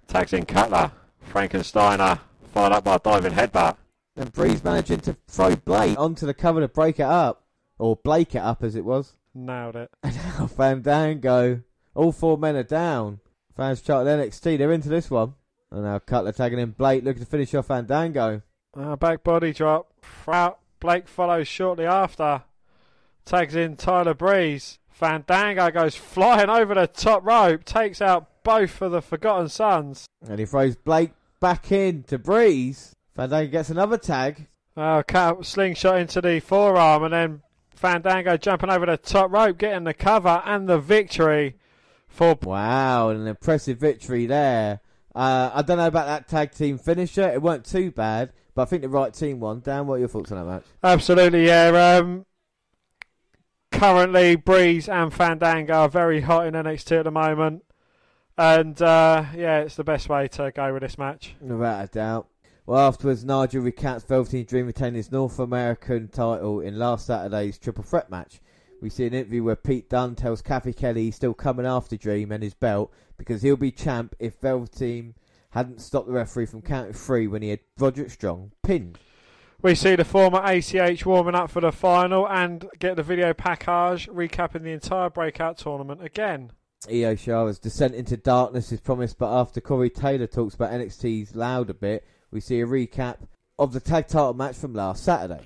Tags 0.09 0.33
in 0.33 0.45
Cutler. 0.45 0.91
Frankensteiner. 1.33 2.21
Followed 2.53 2.73
up 2.73 2.85
by 2.85 2.97
a 2.97 2.99
diving 2.99 3.33
headbutt. 3.33 3.77
And 4.17 4.33
Breeze 4.33 4.63
managing 4.63 5.01
to 5.01 5.17
throw 5.27 5.57
Blake 5.57 5.99
onto 5.99 6.27
the 6.27 6.35
cover 6.35 6.61
to 6.61 6.69
break 6.69 7.01
it 7.01 7.07
up. 7.07 7.45
Or 7.79 7.97
Blake 7.97 8.35
it 8.35 8.39
up 8.39 8.63
as 8.63 8.77
it 8.77 8.85
was. 8.85 9.17
Nailed 9.35 9.77
it. 9.77 9.91
And 10.03 10.15
now 10.17 10.47
Fandango. 10.47 11.63
All 11.95 12.13
four 12.13 12.39
men 12.39 12.57
are 12.57 12.63
down. 12.63 13.21
Fans 13.57 13.81
charted 13.81 14.19
NXT, 14.19 14.59
they're 14.59 14.73
into 14.73 14.89
this 14.89 15.11
one. 15.11 15.35
And 15.71 15.85
now 15.85 15.99
Cutler 15.99 16.33
tagging 16.33 16.59
in 16.59 16.71
Blake, 16.71 17.05
looking 17.05 17.23
to 17.23 17.29
finish 17.29 17.55
off 17.55 17.67
Fandango. 17.67 18.43
Uh, 18.77 18.97
back 18.97 19.23
body 19.25 19.53
drop. 19.53 19.93
Out. 20.29 20.59
Blake 20.81 21.09
follows 21.09 21.49
shortly 21.49 21.87
after. 21.87 22.43
Tags 23.25 23.55
in 23.55 23.77
Tyler 23.77 24.15
Breeze. 24.15 24.79
Fandango 24.95 25.73
goes 25.73 25.97
flying 25.97 26.49
over 26.49 26.73
the 26.73 26.87
top 26.87 27.27
rope. 27.27 27.65
Takes 27.65 28.01
out 28.01 28.29
both 28.45 28.81
of 28.81 28.93
the 28.93 29.03
Forgotten 29.03 29.49
Sons. 29.49 30.07
And 30.27 30.39
he 30.39 30.47
throws 30.47 30.77
Blake 30.77 31.11
back 31.41 31.73
in 31.73 32.05
to 32.05 32.17
Breeze. 32.17 32.95
Fandango 33.13 33.51
gets 33.51 33.71
another 33.71 33.99
tag. 33.99 34.47
Cut, 34.77 35.45
slingshot 35.45 35.99
into 35.99 36.21
the 36.21 36.41
forearm 36.41 37.05
and 37.05 37.13
then 37.13 37.43
Fandango 37.75 38.37
jumping 38.37 38.71
over 38.71 38.87
the 38.87 38.97
top 38.97 39.33
rope, 39.33 39.59
getting 39.59 39.85
the 39.85 39.95
cover 39.95 40.43
and 40.45 40.69
the 40.69 40.79
victory 40.79 41.57
for 42.07 42.39
Wow, 42.43 43.09
an 43.11 43.27
impressive 43.27 43.79
victory 43.79 44.27
there. 44.27 44.81
Uh, 45.13 45.51
I 45.53 45.63
don't 45.63 45.79
know 45.79 45.89
about 45.89 46.07
that 46.07 46.29
tag 46.29 46.53
team 46.53 46.79
finisher. 46.79 47.29
It 47.29 47.43
weren't 47.43 47.65
too 47.65 47.91
bad, 47.91 48.33
but 48.55 48.63
I 48.63 48.65
think 48.67 48.83
the 48.83 48.89
right 48.89 49.13
team 49.13 49.41
won. 49.41 49.61
Dan, 49.61 49.89
what 49.89 49.97
are 49.97 49.99
your 49.99 50.09
thoughts 50.09 50.31
on 50.31 50.39
that 50.39 50.53
match? 50.53 50.65
Absolutely, 50.83 51.47
yeah. 51.47 51.99
Um, 52.01 52.27
currently, 53.79 54.37
Breeze 54.37 54.89
and 54.89 55.13
Fandango 55.13 55.75
are 55.75 55.89
very 55.89 56.21
hot 56.21 56.47
in 56.47 56.55
NXT 56.55 56.99
at 56.99 57.05
the 57.05 57.11
moment. 57.11 57.65
And 58.37 58.81
uh, 58.81 59.27
yeah, 59.35 59.61
it's 59.61 59.77
the 59.77 59.85
best 59.85 60.09
way 60.09 60.29
to 60.29 60.51
go 60.51 60.73
with 60.73 60.83
this 60.83 60.99
match. 60.99 61.35
Without 61.41 61.85
a 61.85 61.89
doubt. 61.89 62.29
Well, 62.67 62.81
afterwards, 62.81 63.25
Nigel 63.25 63.63
recounts 63.63 64.05
Velveteen 64.05 64.47
Dream 64.47 64.67
retaining 64.67 64.95
his 64.95 65.13
North 65.13 65.39
American 65.39 66.09
title 66.09 66.61
in 66.61 66.79
last 66.79 67.07
Saturday's 67.07 67.59
triple 67.59 67.85
threat 67.85 68.11
match. 68.11 68.41
We 68.81 68.91
see 68.91 69.07
an 69.07 69.15
interview 69.15 69.45
where 69.45 69.57
Pete 69.57 69.91
Dunne 69.91 70.15
tells 70.15 70.43
Kathy 70.43 70.73
Kelly 70.73 71.05
he's 71.05 71.17
still 71.17 71.35
coming 71.35 71.67
after 71.67 71.97
Dream 71.97 72.33
and 72.33 72.43
his 72.43 72.55
belt 72.55 72.93
because 73.17 73.43
he'll 73.43 73.57
be 73.57 73.71
champ 73.71 74.15
if 74.19 74.41
Velveteen 74.41 75.15
hadn't 75.51 75.81
stopped 75.81 76.07
the 76.07 76.13
referee 76.13 76.47
from 76.47 76.63
counting 76.63 76.93
three 76.93 77.27
when 77.27 77.43
he 77.43 77.51
had 77.51 77.61
Roderick 77.79 78.11
Strong 78.11 78.53
pinned. 78.63 78.99
We 79.65 79.75
see 79.75 79.97
the 79.97 80.05
former 80.05 80.43
ACH 80.45 81.07
warming 81.07 81.35
up 81.35 81.51
for 81.51 81.63
the 81.63 81.73
final 81.73 82.29
and 82.29 82.69
get 82.81 82.97
the 82.97 83.03
video 83.03 83.33
package 83.33 84.07
recapping 84.09 84.63
the 84.63 84.73
entire 84.73 85.09
breakout 85.09 85.57
tournament 85.57 86.05
again. 86.05 86.53
Io 86.87 87.15
Shirai's 87.15 87.59
descent 87.59 87.95
into 87.95 88.19
darkness 88.19 88.71
is 88.73 88.83
promised, 88.83 89.17
but 89.17 89.33
after 89.33 89.63
Corey 89.63 89.89
Taylor 89.89 90.27
talks 90.27 90.55
about 90.55 90.71
NXT's 90.71 91.35
loud 91.35 91.71
a 91.71 91.75
bit, 91.75 92.05
we 92.31 92.41
see 92.41 92.61
a 92.61 92.67
recap 92.67 93.27
of 93.59 93.73
the 93.73 93.81
tag 93.81 94.07
title 94.07 94.35
match 94.35 94.57
from 94.57 94.75
last 94.75 95.03
Saturday. 95.03 95.41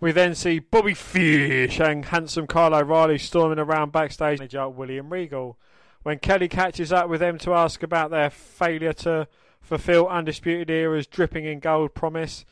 We 0.00 0.10
then 0.10 0.34
see 0.34 0.58
Bobby 0.58 0.94
Fish 0.94 1.78
and 1.78 2.06
handsome 2.06 2.48
Kyle 2.48 2.74
O'Reilly 2.74 3.18
storming 3.18 3.60
around 3.60 3.92
backstage 3.92 4.40
manager 4.40 4.68
William 4.68 5.12
Regal. 5.12 5.60
When 6.02 6.18
Kelly 6.18 6.48
catches 6.48 6.92
up 6.92 7.08
with 7.08 7.20
them 7.20 7.38
to 7.38 7.54
ask 7.54 7.84
about 7.84 8.10
their 8.10 8.30
failure 8.30 8.94
to 8.94 9.28
fulfill 9.62 10.08
Undisputed 10.08 10.72
Era's 10.72 11.06
dripping 11.06 11.44
in 11.44 11.60
gold 11.60 11.94
promise, 11.94 12.44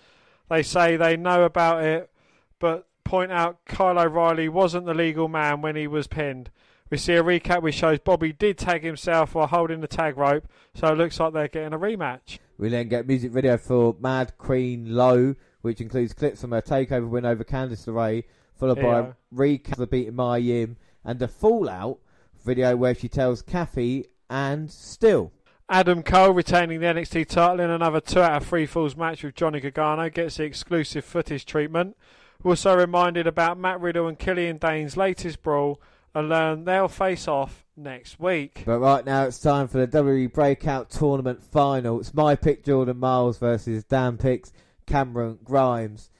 they 0.53 0.63
say 0.63 0.97
they 0.97 1.17
know 1.17 1.45
about 1.45 1.83
it, 1.83 2.11
but 2.59 2.87
point 3.05 3.33
out 3.33 3.65
Kyle 3.65 3.99
O'Reilly 3.99 4.49
wasn't 4.49 4.85
the 4.85 4.95
legal 4.95 5.27
man 5.27 5.63
when 5.63 5.77
he 5.77 5.87
was 5.87 6.07
pinned. 6.07 6.51
We 6.91 6.99
see 6.99 7.15
a 7.15 7.23
recap 7.23 7.63
which 7.63 7.77
shows 7.77 7.99
Bobby 8.01 8.35
did 8.35 8.59
tag 8.59 8.85
himself 8.85 9.35
while 9.35 9.47
holding 9.47 9.81
the 9.81 9.89
tag 9.89 10.19
rope, 10.19 10.47
so 10.75 10.89
it 10.89 10.99
looks 10.99 11.19
like 11.19 11.33
they're 11.33 11.49
getting 11.49 11.73
a 11.73 11.79
rematch. 11.79 12.39
We 12.59 12.69
then 12.69 12.89
get 12.89 13.07
music 13.07 13.33
video 13.33 13.57
for 13.57 13.97
Mad 13.99 14.37
Queen 14.37 14.95
Low, 14.95 15.37
which 15.63 15.81
includes 15.81 16.13
clips 16.13 16.43
from 16.43 16.53
her 16.53 16.61
takeover 16.61 17.09
win 17.09 17.25
over 17.25 17.45
Candice 17.45 17.87
LeRae, 17.87 18.25
followed 18.55 18.83
by 18.83 18.99
a 18.99 19.13
recap 19.35 19.73
of 19.73 19.79
the 19.79 19.87
beating 19.87 20.15
Maya 20.15 20.39
Yim 20.39 20.77
and 21.03 21.19
the 21.19 21.29
Fallout 21.29 21.99
video 22.45 22.77
where 22.77 22.95
she 22.95 23.09
tells 23.09 23.41
Kathy 23.41 24.09
and 24.29 24.71
Still. 24.71 25.33
Adam 25.73 26.03
Cole 26.03 26.33
retaining 26.33 26.81
the 26.81 26.87
NXT 26.87 27.29
title 27.29 27.61
in 27.61 27.71
another 27.71 27.99
two 27.99 28.21
out 28.21 28.43
of 28.43 28.47
three 28.47 28.67
falls 28.67 28.95
match 28.95 29.25
with 29.25 29.35
Johnny 29.35 29.59
Gargano 29.59 30.11
gets 30.11 30.37
the 30.37 30.45
exclusive 30.45 31.03
footage 31.03 31.47
treatment. 31.47 31.97
We're 32.43 32.51
also 32.51 32.77
reminded 32.77 33.27
about 33.27 33.59
Matt 33.59 33.81
Riddle 33.81 34.07
and 34.07 34.19
Killian 34.19 34.59
Dain's 34.59 34.99
latest 34.99 35.43
brawl 35.43 35.81
and 36.15 36.29
learn 36.29 36.67
they'll 36.67 36.89
face 36.89 37.27
off 37.27 37.65
next 37.75 38.21
week. 38.21 38.65
But 38.67 38.81
right 38.81 39.07
now 39.07 39.25
it's 39.25 39.39
time 39.39 39.67
for 39.67 39.79
the 39.79 39.89
WWE 39.89 40.31
Breakout 40.31 40.91
Tournament 40.91 41.43
final. 41.43 42.01
It's 42.01 42.13
my 42.13 42.37
pick 42.37 42.67
Jordan 42.67 42.99
Myles 42.99 43.39
versus 43.39 43.83
Dan 43.83 44.19
picks 44.19 44.53
Cameron 44.85 45.39
Grimes. 45.43 46.11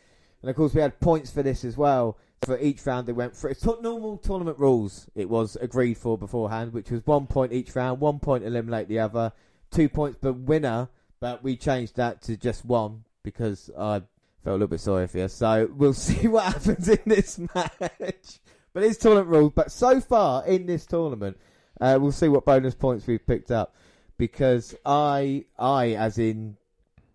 And 0.41 0.49
of 0.49 0.57
course 0.57 0.73
we 0.73 0.81
had 0.81 0.99
points 0.99 1.31
for 1.31 1.43
this 1.43 1.63
as 1.63 1.77
well. 1.77 2.17
For 2.45 2.59
each 2.59 2.85
round 2.85 3.07
they 3.07 3.13
went 3.13 3.37
through. 3.37 3.51
It's 3.51 3.65
not 3.65 3.83
normal 3.83 4.19
tournament 4.19 4.59
rules 4.59 5.09
it 5.15 5.29
was 5.29 5.57
agreed 5.61 5.95
for 5.95 6.19
beforehand, 6.19 6.73
which 6.73 6.91
was 6.91 7.07
one 7.07 7.27
point 7.27 7.53
each 7.53 7.75
round, 7.77 8.01
one 8.01 8.19
point 8.19 8.45
eliminate 8.45 8.89
the 8.89 8.99
other, 8.99 9.33
two 9.71 9.89
points 9.89 10.19
per 10.19 10.33
winner, 10.33 10.89
but 11.21 11.45
we 11.45 11.57
changed 11.57 11.97
that 11.97 12.21
to 12.23 12.37
just 12.37 12.65
one 12.65 13.05
because 13.23 13.71
I 13.79 14.03
felt 14.43 14.47
a 14.47 14.53
little 14.53 14.67
bit 14.67 14.81
sorry 14.81 15.07
for 15.07 15.19
you. 15.19 15.29
So 15.29 15.71
we'll 15.77 15.95
see 15.95 16.27
what 16.27 16.45
happens 16.45 16.89
in 16.89 16.99
this 17.07 17.39
match. 17.39 18.41
But 18.73 18.83
it's 18.83 18.99
tournament 18.99 19.29
rules. 19.29 19.53
But 19.55 19.71
so 19.71 20.01
far 20.01 20.45
in 20.47 20.67
this 20.67 20.87
tournament, 20.87 21.39
uh, 21.81 21.99
we'll 22.01 22.13
see 22.13 22.29
what 22.29 22.45
bonus 22.45 22.75
points 22.75 23.07
we've 23.07 23.27
picked 23.27 23.51
up 23.51 23.75
because 24.19 24.75
I, 24.85 25.45
I 25.59 25.91
as 25.91 26.19
in 26.19 26.57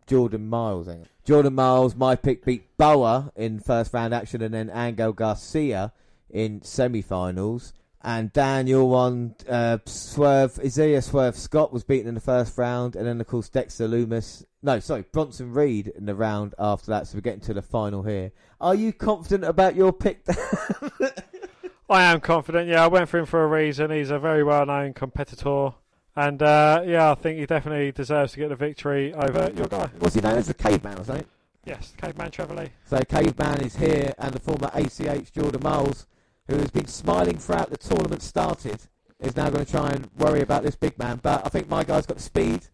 Jordan 0.08 0.48
Myles. 0.48 0.90
Jordan 1.26 1.54
Myles, 1.54 1.96
my 1.96 2.16
pick 2.16 2.46
beat 2.46 2.78
Boa 2.78 3.32
in 3.36 3.60
first 3.60 3.94
round 3.94 4.14
action, 4.14 4.42
and 4.42 4.54
then 4.54 4.72
Angel 4.74 5.14
Garza 5.14 5.94
in 6.30 6.62
semi-finals. 6.62 7.74
And 8.02 8.32
Dan, 8.32 8.68
your 8.68 8.90
one, 8.90 9.36
uh, 9.50 9.80
Swerve 9.86 10.60
Isaiah 10.60 11.02
Swerve 11.02 11.36
Scott 11.36 11.74
was 11.74 11.84
beaten 11.84 12.08
in 12.08 12.16
the 12.16 12.22
first 12.22 12.58
round, 12.58 12.96
and 12.96 13.06
then 13.06 13.20
of 13.20 13.28
course 13.28 13.50
Dexter 13.50 13.88
Loomis. 13.88 14.46
No, 14.64 14.80
sorry, 14.80 15.04
Bronson 15.12 15.52
Reed 15.52 15.88
in 15.88 16.06
the 16.06 16.16
round 16.16 16.56
after 16.58 16.92
that. 16.92 17.08
So 17.08 17.18
we're 17.18 17.22
getting 17.22 17.42
to 17.42 17.54
the 17.54 17.62
final 17.62 18.04
here. 18.04 18.32
Are 18.62 18.76
you 18.76 18.94
confident 18.94 19.44
about 19.44 19.76
your 19.76 19.92
pick? 19.92 20.26
I 21.90 22.04
am 22.04 22.20
confident, 22.22 22.70
yeah, 22.70 22.84
I 22.84 22.88
went 22.88 23.10
for 23.10 23.18
him 23.18 23.26
for 23.26 23.44
a 23.44 23.48
reason. 23.48 23.92
He's 23.92 24.10
a 24.10 24.20
very 24.20 24.44
well 24.44 24.66
known 24.66 24.94
competitor. 24.94 25.72
And 26.18 26.42
uh, 26.42 26.82
yeah, 26.84 27.12
I 27.12 27.16
think 27.16 27.38
he 27.38 27.46
definitely 27.46 27.92
deserves 27.92 28.34
to 28.34 28.40
get 28.40 28.50
the 28.50 28.56
victory 28.56 29.14
over 29.14 29.52
your 29.56 29.68
guy. 29.68 29.88
What's 30.00 30.16
he 30.16 30.22
known 30.22 30.40
as 30.40 30.48
the 30.48 30.56
caveman 30.56 30.98
or 30.98 31.04
something? 31.04 31.28
Yes, 31.64 31.94
Caveman 31.98 32.32
Trevor 32.32 32.56
Lee. 32.56 32.70
So 32.86 33.00
Caveman 33.02 33.62
is 33.62 33.76
here, 33.76 34.14
and 34.18 34.34
the 34.34 34.40
former 34.40 34.72
ACH 34.74 35.32
Jordan 35.32 35.62
Myles, 35.62 36.08
who 36.48 36.56
has 36.56 36.72
been 36.72 36.88
smiling 36.88 37.38
throughout 37.38 37.70
the 37.70 37.78
tournament 37.78 38.24
started, 38.24 38.80
is 39.20 39.36
now 39.36 39.52
going 39.52 39.64
to 39.66 39.72
try 39.72 39.92
and 39.92 40.10
worry 40.18 40.42
about 40.42 40.64
this 40.64 40.76
big 40.76 40.98
man. 40.98 41.20
But 41.22 41.46
I 41.46 41.50
think 41.50 41.70
my 41.70 41.84
guy's 41.84 42.08
got 42.08 42.18
the 42.18 42.24
speed. 42.24 42.66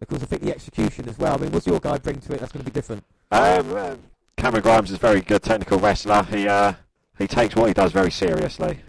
Of 0.00 0.06
course, 0.06 0.22
I 0.22 0.26
think 0.26 0.42
the 0.42 0.52
execution 0.52 1.08
as 1.08 1.18
well. 1.18 1.34
I 1.34 1.38
mean, 1.38 1.50
what's 1.50 1.66
your 1.66 1.80
guy 1.80 1.98
bring 1.98 2.20
to 2.20 2.34
it? 2.34 2.40
That's 2.40 2.52
going 2.52 2.64
to 2.64 2.70
be 2.70 2.74
different. 2.74 3.02
Um, 3.32 3.74
uh, 3.74 3.96
Cameron 4.36 4.62
Grimes 4.62 4.90
is 4.90 4.96
a 4.98 5.00
very 5.00 5.20
good 5.20 5.42
technical 5.42 5.78
wrestler. 5.80 6.22
He 6.24 6.46
uh, 6.46 6.74
he 7.18 7.26
takes 7.26 7.56
what 7.56 7.66
he 7.66 7.74
does 7.74 7.90
very 7.90 8.10
seriously. 8.12 8.80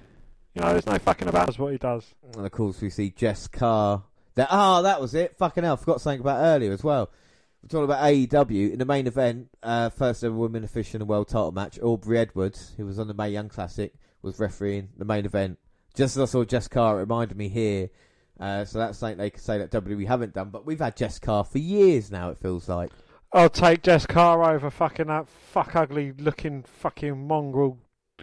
You 0.55 0.61
know, 0.61 0.71
there's 0.71 0.85
no 0.85 0.97
fucking 0.97 1.27
about. 1.27 1.47
That's 1.47 1.59
what 1.59 1.73
he 1.73 1.77
does. 1.77 2.05
And 2.33 2.45
of 2.45 2.51
course, 2.51 2.81
we 2.81 2.89
see 2.89 3.09
Jess 3.09 3.47
Carr. 3.47 4.03
There, 4.35 4.47
ah, 4.49 4.81
that 4.81 5.01
was 5.01 5.13
it. 5.13 5.37
Fucking 5.37 5.65
hell, 5.65 5.75
forgot 5.75 5.99
something 5.99 6.21
about 6.21 6.39
earlier 6.39 6.71
as 6.71 6.83
well. 6.83 7.11
We're 7.61 7.67
talking 7.67 7.83
about 7.83 8.03
AEW 8.03 8.71
in 8.71 8.79
the 8.79 8.85
main 8.85 9.05
event. 9.05 9.49
Uh, 9.61 9.89
first 9.89 10.23
ever 10.23 10.33
women 10.33 10.63
official 10.63 10.97
in 10.97 11.01
a 11.01 11.05
world 11.05 11.27
title 11.27 11.51
match. 11.51 11.77
Aubrey 11.81 12.19
Edwards, 12.19 12.73
who 12.77 12.85
was 12.85 12.99
on 12.99 13.07
the 13.07 13.13
Mae 13.13 13.29
Young 13.29 13.49
Classic, 13.49 13.93
was 14.21 14.39
refereeing 14.39 14.89
the 14.97 15.03
main 15.03 15.25
event. 15.25 15.59
Just 15.93 16.15
as 16.15 16.21
I 16.21 16.25
saw 16.25 16.45
Jess 16.45 16.69
Carr, 16.69 16.97
it 16.97 17.01
reminded 17.01 17.37
me 17.37 17.49
here. 17.49 17.89
Uh, 18.39 18.63
so 18.63 18.79
that's 18.79 18.97
something 18.97 19.17
they 19.17 19.31
could 19.31 19.43
say 19.43 19.57
that 19.57 19.71
WWE 19.71 20.07
haven't 20.07 20.33
done. 20.33 20.51
But 20.51 20.65
we've 20.65 20.79
had 20.79 20.95
Jess 20.95 21.19
Carr 21.19 21.43
for 21.43 21.57
years 21.57 22.11
now. 22.11 22.29
It 22.29 22.37
feels 22.37 22.69
like. 22.69 22.91
I'll 23.33 23.49
take 23.49 23.83
Jess 23.83 24.05
Carr 24.05 24.55
over 24.55 24.69
fucking 24.69 25.07
that 25.07 25.27
fuck 25.27 25.75
ugly 25.75 26.13
looking 26.13 26.63
fucking 26.63 27.27
mongrel 27.27 27.77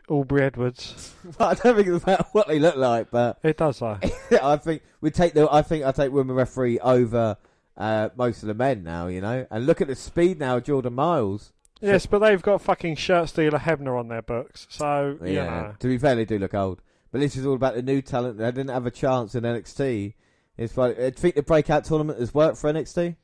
Aubrey 0.09 0.43
Edwards. 0.43 1.15
well, 1.39 1.49
I 1.51 1.55
don't 1.55 1.77
think 1.77 1.89
it's 1.89 2.03
about 2.03 2.29
what 2.33 2.49
they 2.49 2.59
look 2.59 2.77
like, 2.77 3.11
but 3.11 3.39
It 3.43 3.57
does 3.57 3.79
though. 3.79 3.99
I 4.43 4.57
think 4.57 4.83
we 5.01 5.11
take 5.11 5.35
the. 5.35 5.49
I 5.51 5.63
think 5.63 5.85
I 5.85 5.93
take 5.93 6.13
women 6.13 6.37
referee 6.37 6.79
over 6.81 7.37
uh, 7.77 8.09
most 8.17 8.43
of 8.43 8.49
the 8.49 8.55
men 8.55 8.83
now. 8.83 9.07
You 9.07 9.21
know, 9.21 9.47
and 9.51 9.67
look 9.67 9.81
at 9.81 9.89
the 9.89 9.95
speed 9.97 10.39
now, 10.39 10.61
Jordan 10.61 10.95
Myles. 10.95 11.53
yes, 11.81 12.07
but 12.07 12.19
they've 12.21 12.43
got 12.43 12.63
fucking 12.63 12.97
shirt 12.97 13.29
stealer 13.29 13.59
Hebner 13.59 13.99
on 13.99 14.09
their 14.09 14.23
books, 14.23 14.67
so 14.71 15.19
you 15.23 15.35
know. 15.35 15.75
To 15.79 15.87
be 15.89 15.99
fair, 15.99 16.15
they 16.15 16.25
do 16.25 16.39
look 16.39 16.55
old. 16.55 16.81
But 17.11 17.21
this 17.21 17.37
is 17.37 17.45
all 17.45 17.55
about 17.55 17.75
the 17.75 17.83
new 17.83 18.01
talent. 18.01 18.39
They 18.39 18.47
didn't 18.47 18.71
have 18.71 18.87
a 18.87 18.91
chance 18.91 19.35
in 19.35 19.45
NXT. 19.45 20.15
It's 20.57 20.77
like, 20.79 20.99
I 20.99 21.11
think 21.11 21.35
the 21.35 21.43
breakout 21.43 21.85
tournament 21.85 22.19
has 22.19 22.33
worked 22.33 22.57
for 22.59 22.73
NXT. 22.73 23.17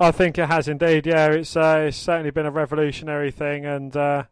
I 0.00 0.10
think 0.12 0.38
it 0.38 0.46
has 0.46 0.68
indeed. 0.68 1.06
Yeah, 1.06 1.28
it's 1.32 1.56
uh, 1.56 1.86
it's 1.88 1.96
certainly 1.96 2.30
been 2.30 2.46
a 2.46 2.50
revolutionary 2.50 3.30
thing, 3.30 3.64
and 3.66 3.96
uh, 3.96 4.24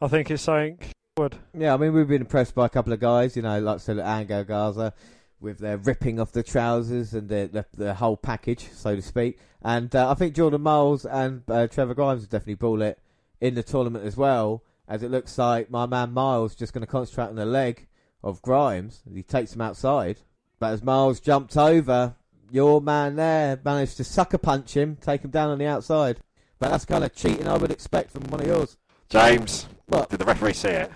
I 0.00 0.08
think 0.08 0.30
it's 0.30 0.42
something 0.42 0.78
would. 1.16 1.36
Yeah, 1.56 1.74
I 1.74 1.76
mean, 1.76 1.92
we've 1.92 2.08
been 2.08 2.22
impressed 2.22 2.56
by 2.56 2.66
a 2.66 2.68
couple 2.68 2.92
of 2.92 2.98
guys, 2.98 3.36
you 3.36 3.42
know, 3.42 3.60
like 3.60 3.76
I 3.76 3.78
said, 3.78 3.98
Angel 4.00 4.42
Garza 4.42 4.92
with 5.40 5.58
their 5.58 5.76
ripping 5.76 6.18
off 6.18 6.32
the 6.32 6.42
trousers 6.42 7.14
and 7.14 7.28
the, 7.28 7.48
the, 7.52 7.66
the 7.84 7.94
whole 7.94 8.16
package, 8.16 8.68
so 8.72 8.96
to 8.96 9.02
speak. 9.02 9.38
And 9.62 9.94
uh, 9.94 10.10
I 10.10 10.14
think 10.14 10.34
Jordan 10.34 10.62
Myles 10.62 11.06
and 11.06 11.42
uh, 11.48 11.68
Trevor 11.68 11.94
Grimes 11.94 12.22
have 12.22 12.30
definitely 12.30 12.54
brought 12.54 12.80
it 12.80 12.98
in 13.40 13.54
the 13.54 13.62
tournament 13.62 14.04
as 14.04 14.16
well, 14.16 14.64
as 14.88 15.04
it 15.04 15.10
looks 15.12 15.38
like 15.38 15.70
my 15.70 15.86
man 15.86 16.12
Myles 16.12 16.56
just 16.56 16.72
going 16.72 16.84
to 16.84 16.90
concentrate 16.90 17.26
on 17.28 17.36
the 17.36 17.46
leg 17.46 17.86
of 18.24 18.42
Grimes. 18.42 19.02
He 19.12 19.22
takes 19.22 19.54
him 19.54 19.60
outside. 19.60 20.16
But 20.58 20.72
as 20.72 20.82
Myles 20.82 21.20
jumped 21.20 21.56
over, 21.56 22.16
your 22.50 22.80
man 22.80 23.14
there 23.14 23.60
managed 23.64 23.98
to 23.98 24.04
sucker 24.04 24.38
punch 24.38 24.76
him, 24.76 24.96
take 25.00 25.22
him 25.22 25.30
down 25.30 25.50
on 25.50 25.58
the 25.58 25.66
outside. 25.66 26.18
But 26.58 26.70
that's 26.70 26.84
kind 26.84 27.04
of 27.04 27.14
cheating 27.14 27.46
I 27.46 27.56
would 27.56 27.70
expect 27.70 28.10
from 28.10 28.24
one 28.24 28.40
of 28.40 28.46
yours. 28.48 28.76
James, 29.10 29.68
What? 29.86 30.08
did 30.10 30.18
the 30.18 30.24
referee 30.24 30.54
see 30.54 30.68
it? 30.70 30.90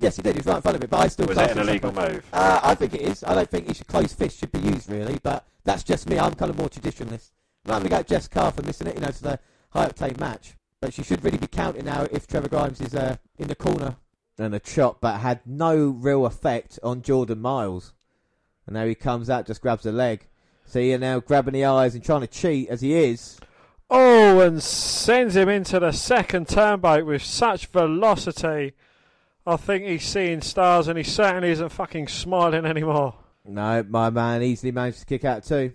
Yes, 0.00 0.16
he 0.16 0.22
did. 0.22 0.34
He 0.34 0.38
was 0.40 0.46
right 0.46 0.56
in 0.56 0.62
front 0.62 0.76
of 0.76 0.82
it, 0.82 0.90
but 0.90 1.00
I 1.00 1.08
still 1.08 1.26
Was 1.26 1.36
class 1.36 1.50
it 1.50 1.52
an 1.56 1.58
as 1.62 1.68
illegal 1.68 1.94
sucker- 1.94 2.12
move? 2.14 2.26
Uh, 2.32 2.60
I 2.62 2.74
think 2.74 2.94
it 2.94 3.02
is. 3.02 3.24
I 3.24 3.34
don't 3.34 3.48
think 3.48 3.68
he 3.68 3.74
should 3.74 3.86
close 3.86 4.12
fist 4.12 4.38
should 4.38 4.52
be 4.52 4.58
used 4.60 4.90
really, 4.90 5.18
but 5.22 5.46
that's 5.64 5.82
just 5.84 6.08
me. 6.08 6.18
I'm 6.18 6.34
kind 6.34 6.50
of 6.50 6.58
more 6.58 6.68
traditionalist. 6.68 7.30
I'm 7.66 7.70
going 7.80 7.82
to 7.84 7.88
go 7.88 8.02
Jess 8.02 8.28
Carr 8.28 8.50
for 8.52 8.62
missing 8.62 8.86
it. 8.88 8.96
You 8.96 9.00
know, 9.00 9.08
to 9.10 9.22
the 9.22 9.38
high 9.70 9.86
octane 9.88 10.18
match, 10.18 10.54
but 10.80 10.92
she 10.92 11.02
should 11.02 11.24
really 11.24 11.38
be 11.38 11.46
counting 11.46 11.84
now 11.86 12.06
if 12.10 12.26
Trevor 12.26 12.48
Grimes 12.48 12.80
is 12.80 12.94
uh, 12.94 13.16
in 13.38 13.48
the 13.48 13.54
corner. 13.54 13.96
And 14.36 14.52
a 14.54 14.58
chop, 14.58 15.00
but 15.00 15.20
had 15.20 15.40
no 15.46 15.76
real 15.90 16.26
effect 16.26 16.78
on 16.82 17.02
Jordan 17.02 17.40
Myles. 17.40 17.92
And 18.66 18.74
now 18.74 18.84
he 18.84 18.96
comes 18.96 19.30
out, 19.30 19.46
just 19.46 19.62
grabs 19.62 19.84
the 19.84 19.92
leg. 19.92 20.26
So 20.66 20.80
you're 20.80 20.98
now 20.98 21.20
grabbing 21.20 21.54
the 21.54 21.66
eyes 21.66 21.94
and 21.94 22.02
trying 22.04 22.22
to 22.22 22.26
cheat 22.26 22.68
as 22.68 22.80
he 22.80 22.94
is. 22.94 23.38
Oh, 23.88 24.40
and 24.40 24.60
sends 24.60 25.36
him 25.36 25.48
into 25.48 25.78
the 25.78 25.92
second 25.92 26.48
turnboat 26.48 27.06
with 27.06 27.22
such 27.22 27.66
velocity. 27.66 28.72
I 29.46 29.56
think 29.56 29.84
he's 29.84 30.04
seeing 30.04 30.40
stars, 30.40 30.88
and 30.88 30.96
he 30.96 31.04
certainly 31.04 31.50
isn't 31.50 31.68
fucking 31.70 32.08
smiling 32.08 32.64
anymore. 32.64 33.14
No, 33.44 33.84
my 33.88 34.08
man 34.10 34.42
easily 34.42 34.72
managed 34.72 35.00
to 35.00 35.06
kick 35.06 35.24
out 35.24 35.44
too. 35.44 35.72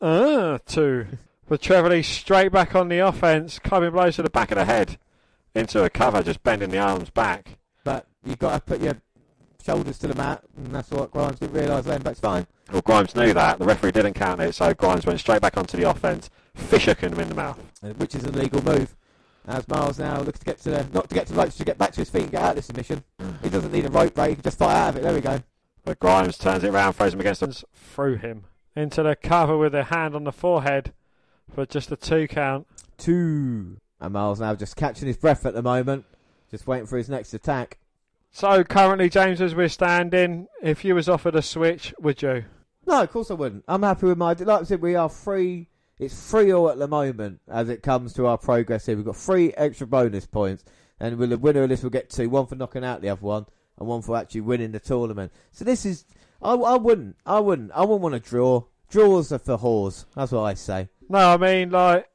Uh, 0.00 0.58
two. 0.66 1.06
But 1.46 1.60
Trevor 1.60 1.90
Lee 1.90 2.02
straight 2.02 2.52
back 2.52 2.74
on 2.74 2.88
the 2.88 3.00
offense, 3.00 3.58
coming 3.58 3.90
blows 3.90 4.16
to 4.16 4.22
the 4.22 4.30
Back 4.30 4.50
of 4.50 4.56
the 4.56 4.64
head 4.64 4.96
into 5.54 5.84
a 5.84 5.90
cover, 5.90 6.22
just 6.22 6.42
bending 6.42 6.70
the 6.70 6.78
arms 6.78 7.10
back. 7.10 7.58
But 7.84 8.06
you've 8.24 8.38
got 8.38 8.54
to 8.54 8.60
put 8.60 8.80
your 8.80 8.94
shoulders 9.62 9.98
to 9.98 10.06
the 10.06 10.14
mat, 10.14 10.42
and 10.56 10.74
that's 10.74 10.90
what 10.90 11.10
Grimes 11.10 11.38
didn't 11.40 11.54
realise 11.54 11.84
then, 11.84 12.00
but 12.00 12.12
it's 12.12 12.20
fine. 12.20 12.46
Well, 12.72 12.80
Grimes 12.80 13.14
knew 13.14 13.34
that. 13.34 13.58
The 13.58 13.66
referee 13.66 13.92
didn't 13.92 14.14
count 14.14 14.40
it, 14.40 14.54
so 14.54 14.72
Grimes 14.72 15.04
went 15.04 15.20
straight 15.20 15.42
back 15.42 15.58
onto 15.58 15.76
the 15.76 15.88
offense. 15.88 16.30
Fisher 16.54 16.94
him 16.94 17.20
in 17.20 17.28
the 17.28 17.34
mouth. 17.34 17.60
uh, 17.82 17.88
which 17.88 18.14
is 18.14 18.24
a 18.24 18.32
legal 18.32 18.64
move. 18.64 18.96
As 19.46 19.68
Myles 19.68 19.98
now 19.98 20.20
looks 20.22 20.38
to 20.38 20.44
get 20.46 20.58
to 20.60 20.70
the, 20.70 20.86
not 20.92 21.08
to 21.08 21.14
get 21.14 21.26
to 21.26 21.34
the 21.34 21.40
ropes, 21.40 21.56
to 21.56 21.64
get 21.64 21.76
back 21.76 21.92
to 21.92 22.00
his 22.00 22.10
feet 22.10 22.22
and 22.22 22.30
get 22.30 22.42
out 22.42 22.50
of 22.50 22.56
this 22.56 22.66
submission. 22.66 23.04
Mm. 23.20 23.42
He 23.42 23.50
doesn't 23.50 23.72
need 23.72 23.84
a 23.84 23.90
rope 23.90 24.14
break, 24.14 24.30
he 24.30 24.34
can 24.36 24.42
just 24.44 24.58
fight 24.58 24.74
out 24.74 24.90
of 24.90 24.96
it. 24.96 25.02
There 25.02 25.14
we 25.14 25.20
go. 25.20 25.42
But 25.84 25.98
Grimes 25.98 26.38
turns 26.38 26.64
it 26.64 26.68
around, 26.68 26.94
throws 26.94 27.12
him 27.12 27.20
against 27.20 27.42
him. 27.42 27.52
through 27.74 28.16
him 28.16 28.44
into 28.76 29.02
the 29.02 29.16
cover 29.16 29.56
with 29.56 29.74
a 29.74 29.84
hand 29.84 30.14
on 30.14 30.24
the 30.24 30.32
forehead 30.32 30.92
for 31.52 31.66
just 31.66 31.92
a 31.92 31.96
two 31.96 32.26
count. 32.26 32.66
Two. 32.98 33.78
And 34.00 34.12
Myles 34.12 34.40
now 34.40 34.54
just 34.54 34.76
catching 34.76 35.06
his 35.06 35.16
breath 35.16 35.46
at 35.46 35.54
the 35.54 35.62
moment, 35.62 36.04
just 36.50 36.66
waiting 36.66 36.86
for 36.86 36.96
his 36.96 37.08
next 37.08 37.32
attack. 37.34 37.78
So 38.30 38.64
currently, 38.64 39.08
James, 39.08 39.40
as 39.40 39.54
we're 39.54 39.68
standing, 39.68 40.48
if 40.62 40.84
you 40.84 40.94
was 40.94 41.08
offered 41.08 41.36
a 41.36 41.42
switch, 41.42 41.94
would 42.00 42.20
you? 42.20 42.44
No, 42.86 43.02
of 43.02 43.10
course 43.10 43.30
I 43.30 43.34
wouldn't. 43.34 43.64
I'm 43.68 43.82
happy 43.82 44.06
with 44.06 44.18
my. 44.18 44.32
Like 44.32 44.62
I 44.62 44.64
said, 44.64 44.82
we 44.82 44.96
are 44.96 45.08
free. 45.08 45.68
It's 45.98 46.30
free 46.30 46.52
all 46.52 46.68
at 46.70 46.78
the 46.78 46.88
moment 46.88 47.40
as 47.48 47.68
it 47.68 47.82
comes 47.82 48.12
to 48.14 48.26
our 48.26 48.38
progress 48.38 48.86
here. 48.86 48.96
We've 48.96 49.04
got 49.04 49.16
three 49.16 49.52
extra 49.52 49.86
bonus 49.86 50.26
points, 50.26 50.64
and 50.98 51.16
we'll, 51.16 51.28
the 51.28 51.38
winner 51.38 51.62
of 51.62 51.68
this 51.68 51.82
will 51.82 51.90
get 51.90 52.10
two: 52.10 52.28
one 52.28 52.46
for 52.46 52.56
knocking 52.56 52.84
out 52.84 53.00
the 53.00 53.10
other 53.10 53.20
one, 53.24 53.46
and 53.78 53.88
one 53.88 54.02
for 54.02 54.16
actually 54.16 54.40
winning 54.42 54.72
the 54.72 54.80
tournament. 54.80 55.32
So 55.52 55.64
this 55.64 55.86
is. 55.86 56.04
I, 56.42 56.54
I 56.54 56.76
wouldn't. 56.76 57.16
I 57.24 57.38
wouldn't. 57.40 57.70
I 57.72 57.82
wouldn't 57.82 58.00
want 58.00 58.14
to 58.14 58.20
draw. 58.20 58.64
Draws 58.90 59.32
are 59.32 59.38
for 59.38 59.56
whores. 59.56 60.04
That's 60.14 60.32
what 60.32 60.42
I 60.42 60.54
say. 60.54 60.88
No, 61.08 61.18
I 61.18 61.36
mean 61.36 61.70
like 61.70 62.08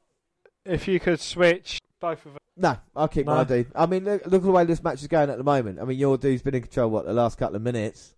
if 0.66 0.88
you 0.88 1.00
could 1.00 1.20
switch 1.20 1.80
both 2.00 2.26
of 2.26 2.34
them. 2.34 2.40
No, 2.58 2.78
I'll 2.96 3.08
keep 3.08 3.26
No. 3.26 3.36
my 3.36 3.44
dude. 3.46 3.72
I 3.74 3.86
mean, 3.86 4.04
look, 4.04 4.26
look 4.26 4.42
at 4.42 4.46
the 4.46 4.52
way 4.52 4.66
this 4.66 4.84
match 4.84 5.02
is 5.02 5.08
going 5.08 5.30
at 5.30 5.38
the 5.38 5.44
moment. 5.44 5.80
I 5.80 5.86
mean, 5.86 5.98
your 5.98 6.18
dude's 6.18 6.42
been 6.42 6.56
in 6.56 6.62
control, 6.62 6.90
what, 6.90 7.06
the 7.06 7.14
last 7.14 7.38
couple 7.38 7.56
of 7.56 7.62
minutes. 7.62 8.14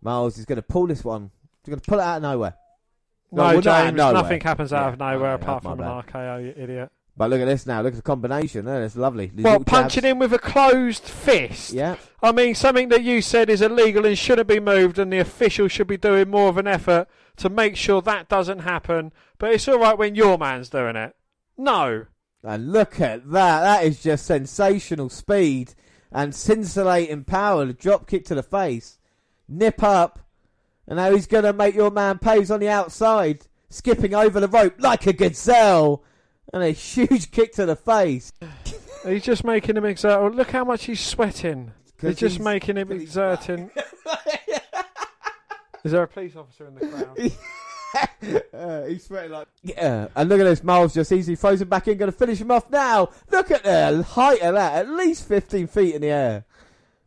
Myles 0.00 0.38
is 0.38 0.44
going 0.44 0.56
to 0.56 0.62
pull 0.62 0.86
this 0.86 1.04
one. 1.04 1.30
He's 1.64 1.70
going 1.72 1.80
to 1.80 1.88
pull 1.90 1.98
it 1.98 2.02
out 2.02 2.16
of 2.18 2.22
nowhere. 2.22 2.54
No, 3.32 3.42
well, 3.44 3.54
not 3.54 3.66
out 3.66 3.84
James, 3.86 3.96
nothing 3.96 4.40
happens 4.40 4.72
out 4.72 4.82
Yeah, 4.86 4.88
of 4.92 4.98
nowhere 4.98 5.32
okay, 5.34 5.42
apart 5.42 5.62
from 5.62 5.72
an 5.72 5.78
bad. 5.78 6.06
RKO, 6.06 6.44
you 6.44 6.54
idiot. 6.56 6.90
But 7.16 7.30
look 7.30 7.40
at 7.40 7.44
this 7.46 7.66
now. 7.66 7.82
Look 7.82 7.92
at 7.92 7.96
the 7.96 8.02
combination. 8.02 8.64
There, 8.64 8.82
it's 8.82 8.96
lovely. 8.96 9.26
These 9.26 9.44
Well, 9.44 9.58
little 9.58 9.64
jabs. 9.64 9.70
punching 9.82 10.04
him 10.04 10.18
with 10.18 10.32
a 10.32 10.38
closed 10.38 11.02
fist. 11.04 11.72
Yeah. 11.72 11.96
I 12.22 12.32
mean, 12.32 12.54
something 12.54 12.88
that 12.88 13.02
you 13.02 13.20
said 13.20 13.50
is 13.50 13.60
illegal 13.60 14.06
and 14.06 14.16
shouldn't 14.16 14.48
be 14.48 14.58
moved, 14.58 14.98
and 14.98 15.12
the 15.12 15.18
official 15.18 15.68
should 15.68 15.86
be 15.86 15.98
doing 15.98 16.30
more 16.30 16.48
of 16.48 16.56
an 16.56 16.66
effort 16.66 17.08
to 17.36 17.50
make 17.50 17.76
sure 17.76 18.00
that 18.02 18.28
doesn't 18.28 18.60
happen. 18.60 19.12
But 19.38 19.52
it's 19.52 19.68
all 19.68 19.78
right 19.78 19.98
when 19.98 20.14
your 20.14 20.38
man's 20.38 20.70
doing 20.70 20.96
it. 20.96 21.14
No. 21.58 22.06
And 22.42 22.72
look 22.72 23.00
at 23.02 23.30
that. 23.32 23.60
That 23.60 23.84
is 23.84 24.02
just 24.02 24.24
sensational 24.24 25.10
speed 25.10 25.74
and 26.10 26.34
scintillating 26.34 27.24
power. 27.24 27.66
The 27.66 27.74
drop 27.74 28.06
kick 28.06 28.24
to 28.26 28.34
the 28.34 28.42
face. 28.42 28.98
Nip 29.46 29.82
up. 29.82 30.20
And 30.90 30.96
now 30.98 31.10
he's 31.12 31.26
going 31.26 31.44
to 31.44 31.52
make 31.54 31.74
your 31.74 31.90
man. 31.90 32.18
He's 32.22 32.50
on 32.50 32.60
the 32.60 32.68
outside. 32.68 33.46
Skipping 33.70 34.12
over 34.12 34.40
the 34.40 34.48
rope 34.48 34.74
like 34.78 35.06
a 35.06 35.12
gazelle. 35.14 36.02
And 36.52 36.62
a 36.64 36.70
huge 36.70 37.30
kick 37.32 37.52
to 37.54 37.64
the 37.64 37.76
face. 37.76 38.32
He's 39.06 39.22
just 39.22 39.44
making 39.44 39.76
him 39.76 39.84
exert. 39.86 40.18
Oh, 40.20 40.26
look 40.28 40.50
how 40.50 40.64
much 40.64 40.84
he's 40.84 41.00
sweating. 41.00 41.70
He's 41.84 41.92
'Cause 41.92 42.16
just 42.16 42.36
he's- 42.36 42.44
making 42.44 42.76
him 42.76 42.90
exerting. 42.92 43.70
Is 45.82 45.92
there 45.92 46.02
a 46.02 46.08
police 46.08 46.36
officer 46.36 46.66
in 46.66 46.74
the 46.74 46.86
crowd? 46.88 48.42
uh, 48.54 48.84
he's 48.86 49.04
sweating 49.04 49.30
like. 49.32 49.48
Yeah. 49.62 50.08
And 50.14 50.28
look 50.28 50.38
at 50.40 50.44
this. 50.44 50.62
Myles 50.62 50.92
just 50.92 51.10
easily 51.10 51.36
throws 51.36 51.62
him 51.62 51.68
back 51.70 51.88
in. 51.88 51.96
Going 51.96 52.12
to 52.12 52.16
finish 52.18 52.38
him 52.40 52.50
off 52.50 52.68
now. 52.68 53.08
Look 53.30 53.50
at 53.50 53.62
the 53.64 54.02
height 54.02 54.42
of 54.42 54.54
that. 54.54 54.74
At 54.74 54.90
least 54.90 55.26
15 55.26 55.68
feet 55.68 55.94
in 55.94 56.02
the 56.02 56.08
air. 56.08 56.44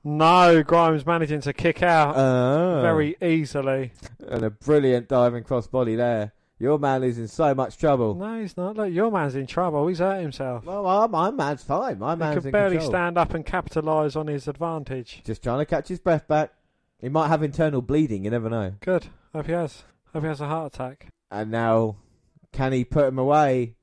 No, 0.04 0.64
Grimes 0.64 1.06
managing 1.06 1.42
to 1.42 1.54
kick 1.54 1.82
out 1.84 2.16
Uh, 2.16 2.82
very 2.82 3.16
easily. 3.22 3.92
And 4.28 4.44
a 4.44 4.50
brilliant 4.50 5.08
diving 5.08 5.44
crossbody 5.44 5.96
there. 5.98 6.34
Your 6.60 6.78
man 6.80 7.04
is 7.04 7.18
in 7.18 7.28
so 7.28 7.54
much 7.54 7.78
trouble. 7.78 8.14
No, 8.16 8.40
he's 8.40 8.56
not. 8.56 8.78
Look, 8.78 8.92
your 8.94 9.12
man's 9.12 9.36
in 9.36 9.48
trouble. 9.48 9.88
He's 9.88 10.00
hurt 10.00 10.22
himself. 10.22 10.64
Well, 10.66 10.84
my, 10.84 11.08
my 11.08 11.32
man's 11.32 11.64
fine. 11.64 12.00
My 12.00 12.14
He 12.14 12.20
man's 12.20 12.36
could 12.36 12.46
in 12.46 12.52
barely 12.52 12.76
control. 12.78 12.92
stand 12.92 13.18
up 13.18 13.34
and 13.34 13.46
capitalise 13.46 14.16
on 14.16 14.28
his 14.28 14.48
advantage. 14.48 15.22
Just 15.26 15.44
trying 15.44 15.60
to 15.60 15.66
catch 15.66 15.88
his 15.90 16.00
breath 16.00 16.28
back. 16.28 16.54
He 17.00 17.10
might 17.10 17.28
have 17.28 17.44
internal 17.44 17.82
bleeding. 17.82 18.24
You 18.24 18.32
never 18.32 18.50
know. 18.50 18.76
Good. 18.80 19.08
Hope 19.34 19.48
he 19.48 19.52
has. 19.52 19.84
Hope 20.14 20.24
he 20.24 20.30
has 20.30 20.40
a 20.40 20.48
heart 20.48 20.74
attack. 20.76 21.08
And 21.30 21.52
now, 21.52 21.98
can 22.54 22.72
he 22.72 22.86
put 22.86 23.08
him 23.08 23.18
away? 23.18 23.76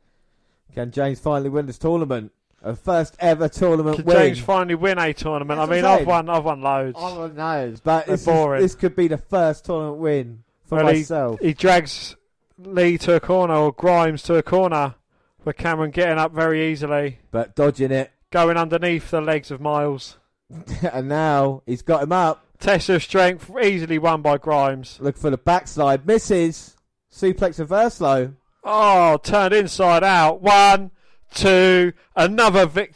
Can 0.75 0.91
James 0.91 1.19
finally 1.21 1.51
win 1.51 1.67
this 1.67 1.77
tournament? 1.79 2.33
A 2.63 2.77
first 2.77 3.17
ever 3.21 3.49
tournament 3.49 3.97
Could 3.97 4.05
win. 4.07 4.17
James 4.19 4.39
finally 4.41 4.75
win 4.75 4.99
a 4.99 5.13
tournament? 5.15 5.59
That's 5.59 5.71
I 5.71 5.75
mean, 5.75 5.83
what 5.85 5.93
I'm 5.93 6.01
I've 6.01 6.07
won. 6.07 6.29
I've 6.29 6.45
won 6.45 6.61
loads. 6.61 7.81
But 7.81 8.07
They're 8.07 8.17
this, 8.17 8.27
is- 8.29 8.61
this 8.63 8.75
could 8.75 8.95
be 8.97 9.09
the 9.09 9.17
first 9.19 9.65
tournament 9.65 9.99
win 9.99 10.45
for 10.67 10.77
Well, 10.77 10.89
he- 10.89 10.99
myself. 11.01 11.41
He 11.41 11.55
drags 11.55 12.17
Lee 12.59 12.99
to 12.99 13.15
a 13.15 13.21
corner 13.21 13.55
or 13.55 13.73
Grimes 13.73 14.23
to 14.25 14.35
a 14.35 14.43
corner, 14.43 14.95
with 15.45 15.57
Cameron 15.57 15.91
getting 15.91 16.19
up 16.19 16.33
very 16.33 16.71
easily, 16.71 17.21
but 17.31 17.55
dodging 17.57 17.91
it. 17.93 18.11
going 18.31 18.59
underneath 18.59 19.11
the 19.11 19.21
legs 19.23 19.51
of 19.51 19.61
Myles. 19.61 20.19
and 20.93 21.09
now 21.09 21.63
he's 21.65 21.81
got 21.83 22.03
him 22.03 22.13
up. 22.13 22.45
Test 22.59 22.91
of 22.91 23.03
strength 23.03 23.51
easily 23.63 23.99
won 23.99 24.21
by 24.21 24.37
Grimes. 24.37 24.99
Look 25.01 25.17
for 25.17 25.31
the 25.31 25.39
backslide. 25.39 26.07
Misses. 26.07 26.77
Suplex 27.11 27.59
reverse 27.59 28.01
low. 28.03 28.35
Oh, 28.63 29.17
turned 29.23 29.55
inside 29.55 30.05
out. 30.05 30.43
One, 30.43 30.91
two, 31.31 31.93
another 32.17 32.67
vic. 32.67 32.95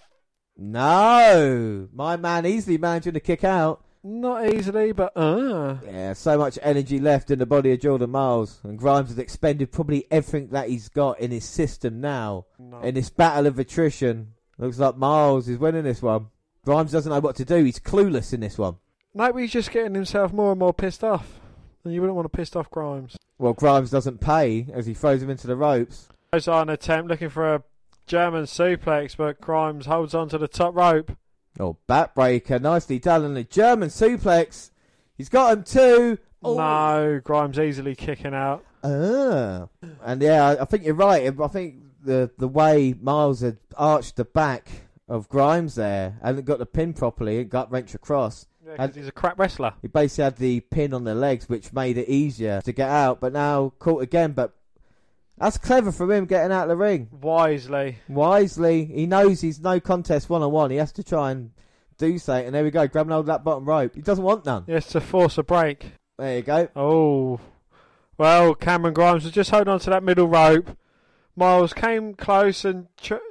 No. 0.56 1.88
My 1.92 2.16
man 2.16 2.46
easily 2.46 2.78
managing 2.78 3.14
to 3.14 3.20
kick 3.20 3.44
out. 3.44 3.84
Not 4.06 4.52
easily, 4.52 4.92
but 4.92 5.16
uh. 5.16 5.78
Yeah, 5.84 6.12
so 6.12 6.36
much 6.36 6.58
energy 6.62 7.00
left 7.00 7.30
in 7.30 7.38
the 7.38 7.46
body 7.46 7.72
of 7.72 7.80
Jordan 7.80 8.10
Myles. 8.10 8.60
And 8.62 8.78
Grimes 8.78 9.08
has 9.08 9.18
expended 9.18 9.72
probably 9.72 10.06
everything 10.10 10.48
that 10.50 10.68
he's 10.68 10.90
got 10.90 11.18
in 11.20 11.30
his 11.30 11.46
system 11.46 12.00
now. 12.02 12.44
No. 12.58 12.80
In 12.80 12.94
this 12.94 13.08
battle 13.08 13.46
of 13.46 13.58
attrition. 13.58 14.34
Looks 14.58 14.78
like 14.78 14.98
Myles 14.98 15.48
is 15.48 15.58
winning 15.58 15.84
this 15.84 16.02
one. 16.02 16.26
Grimes 16.64 16.92
doesn't 16.92 17.10
know 17.10 17.20
what 17.20 17.36
to 17.36 17.44
do. 17.44 17.64
He's 17.64 17.78
clueless 17.78 18.34
in 18.34 18.40
this 18.40 18.58
one. 18.58 18.76
Maybe 19.14 19.42
he's 19.42 19.52
just 19.52 19.70
getting 19.70 19.94
himself 19.94 20.32
more 20.32 20.50
and 20.52 20.58
more 20.58 20.74
pissed 20.74 21.02
off. 21.02 21.40
And 21.84 21.94
you 21.94 22.00
wouldn't 22.00 22.16
want 22.16 22.30
to 22.30 22.36
piss 22.36 22.54
off 22.54 22.70
Grimes. 22.70 23.16
Well, 23.38 23.52
Grimes 23.54 23.90
doesn't 23.90 24.20
pay 24.20 24.66
as 24.72 24.86
he 24.86 24.94
throws 24.94 25.22
him 25.22 25.30
into 25.30 25.46
the 25.46 25.56
ropes. 25.56 26.08
Goes 26.32 26.46
on 26.46 26.68
attempt 26.68 27.10
looking 27.10 27.30
for 27.30 27.54
a 27.54 27.62
German 28.06 28.44
suplex, 28.44 29.16
but 29.16 29.40
Grimes 29.40 29.86
holds 29.86 30.14
on 30.14 30.28
to 30.28 30.38
the 30.38 30.48
top 30.48 30.74
rope. 30.74 31.12
Oh, 31.58 31.76
backbreaker. 31.88 32.60
Nicely 32.60 32.98
done. 32.98 33.24
And 33.24 33.36
the 33.36 33.44
German 33.44 33.88
suplex. 33.88 34.70
He's 35.16 35.28
got 35.28 35.56
him 35.56 35.62
too. 35.64 36.18
Oh. 36.42 36.56
No, 36.56 37.20
Grimes 37.22 37.58
easily 37.58 37.94
kicking 37.94 38.34
out. 38.34 38.64
Ah. 38.82 39.68
And 40.02 40.20
yeah, 40.20 40.56
I- 40.60 40.64
think 40.66 40.84
you're 40.84 40.94
right. 40.94 41.32
I 41.40 41.46
think 41.48 41.76
the 42.02 42.30
the 42.36 42.48
way 42.48 42.94
Myles 43.00 43.40
had 43.40 43.56
arched 43.76 44.16
the 44.16 44.24
back 44.26 44.68
of 45.08 45.28
Grimes 45.28 45.74
there, 45.74 46.18
hadn't 46.22 46.44
got 46.44 46.58
the 46.58 46.66
pin 46.66 46.92
properly, 46.92 47.40
and 47.40 47.48
got 47.48 47.70
wrench 47.70 47.94
across. 47.94 48.46
Yeah, 48.66 48.88
he's 48.92 49.08
a 49.08 49.12
crap 49.12 49.38
wrestler. 49.38 49.74
He 49.82 49.88
basically 49.88 50.24
had 50.24 50.36
the 50.36 50.60
pin 50.60 50.92
on 50.92 51.04
the 51.04 51.14
legs, 51.14 51.48
which 51.48 51.72
made 51.72 51.96
it 51.98 52.08
easier 52.08 52.60
to 52.62 52.72
get 52.72 52.88
out. 52.88 53.20
But 53.20 53.32
now 53.32 53.72
caught 53.78 54.02
again. 54.02 54.32
But 54.32 54.54
that's 55.38 55.58
clever 55.58 55.92
from 55.92 56.10
him 56.10 56.26
getting 56.26 56.52
out 56.52 56.64
of 56.64 56.68
the 56.68 56.76
ring. 56.76 57.08
Wisely. 57.10 57.98
Wisely, 58.08 58.84
he 58.84 59.06
knows 59.06 59.40
he's 59.40 59.60
no 59.60 59.80
contest 59.80 60.30
one 60.30 60.42
on 60.42 60.52
one. 60.52 60.70
He 60.70 60.76
has 60.76 60.92
to 60.92 61.02
try 61.02 61.32
and 61.32 61.50
do 61.98 62.18
something. 62.18 62.46
And 62.46 62.54
there 62.54 62.64
we 62.64 62.70
go, 62.70 62.86
grabbing 62.86 63.10
hold 63.10 63.24
of 63.24 63.26
that 63.26 63.44
bottom 63.44 63.64
rope. 63.64 63.94
He 63.94 64.02
doesn't 64.02 64.24
want 64.24 64.46
none. 64.46 64.64
Yes, 64.66 64.86
to 64.88 65.00
force 65.00 65.38
a 65.38 65.42
break. 65.42 65.92
There 66.18 66.36
you 66.36 66.42
go. 66.42 66.68
Oh. 66.76 67.40
Well, 68.16 68.54
Cameron 68.54 68.94
Grimes 68.94 69.24
was 69.24 69.32
just 69.32 69.50
holding 69.50 69.72
on 69.72 69.80
to 69.80 69.90
that 69.90 70.04
middle 70.04 70.28
rope. 70.28 70.76
Myles 71.36 71.72
came 71.72 72.14
close 72.14 72.64
and, 72.64 72.86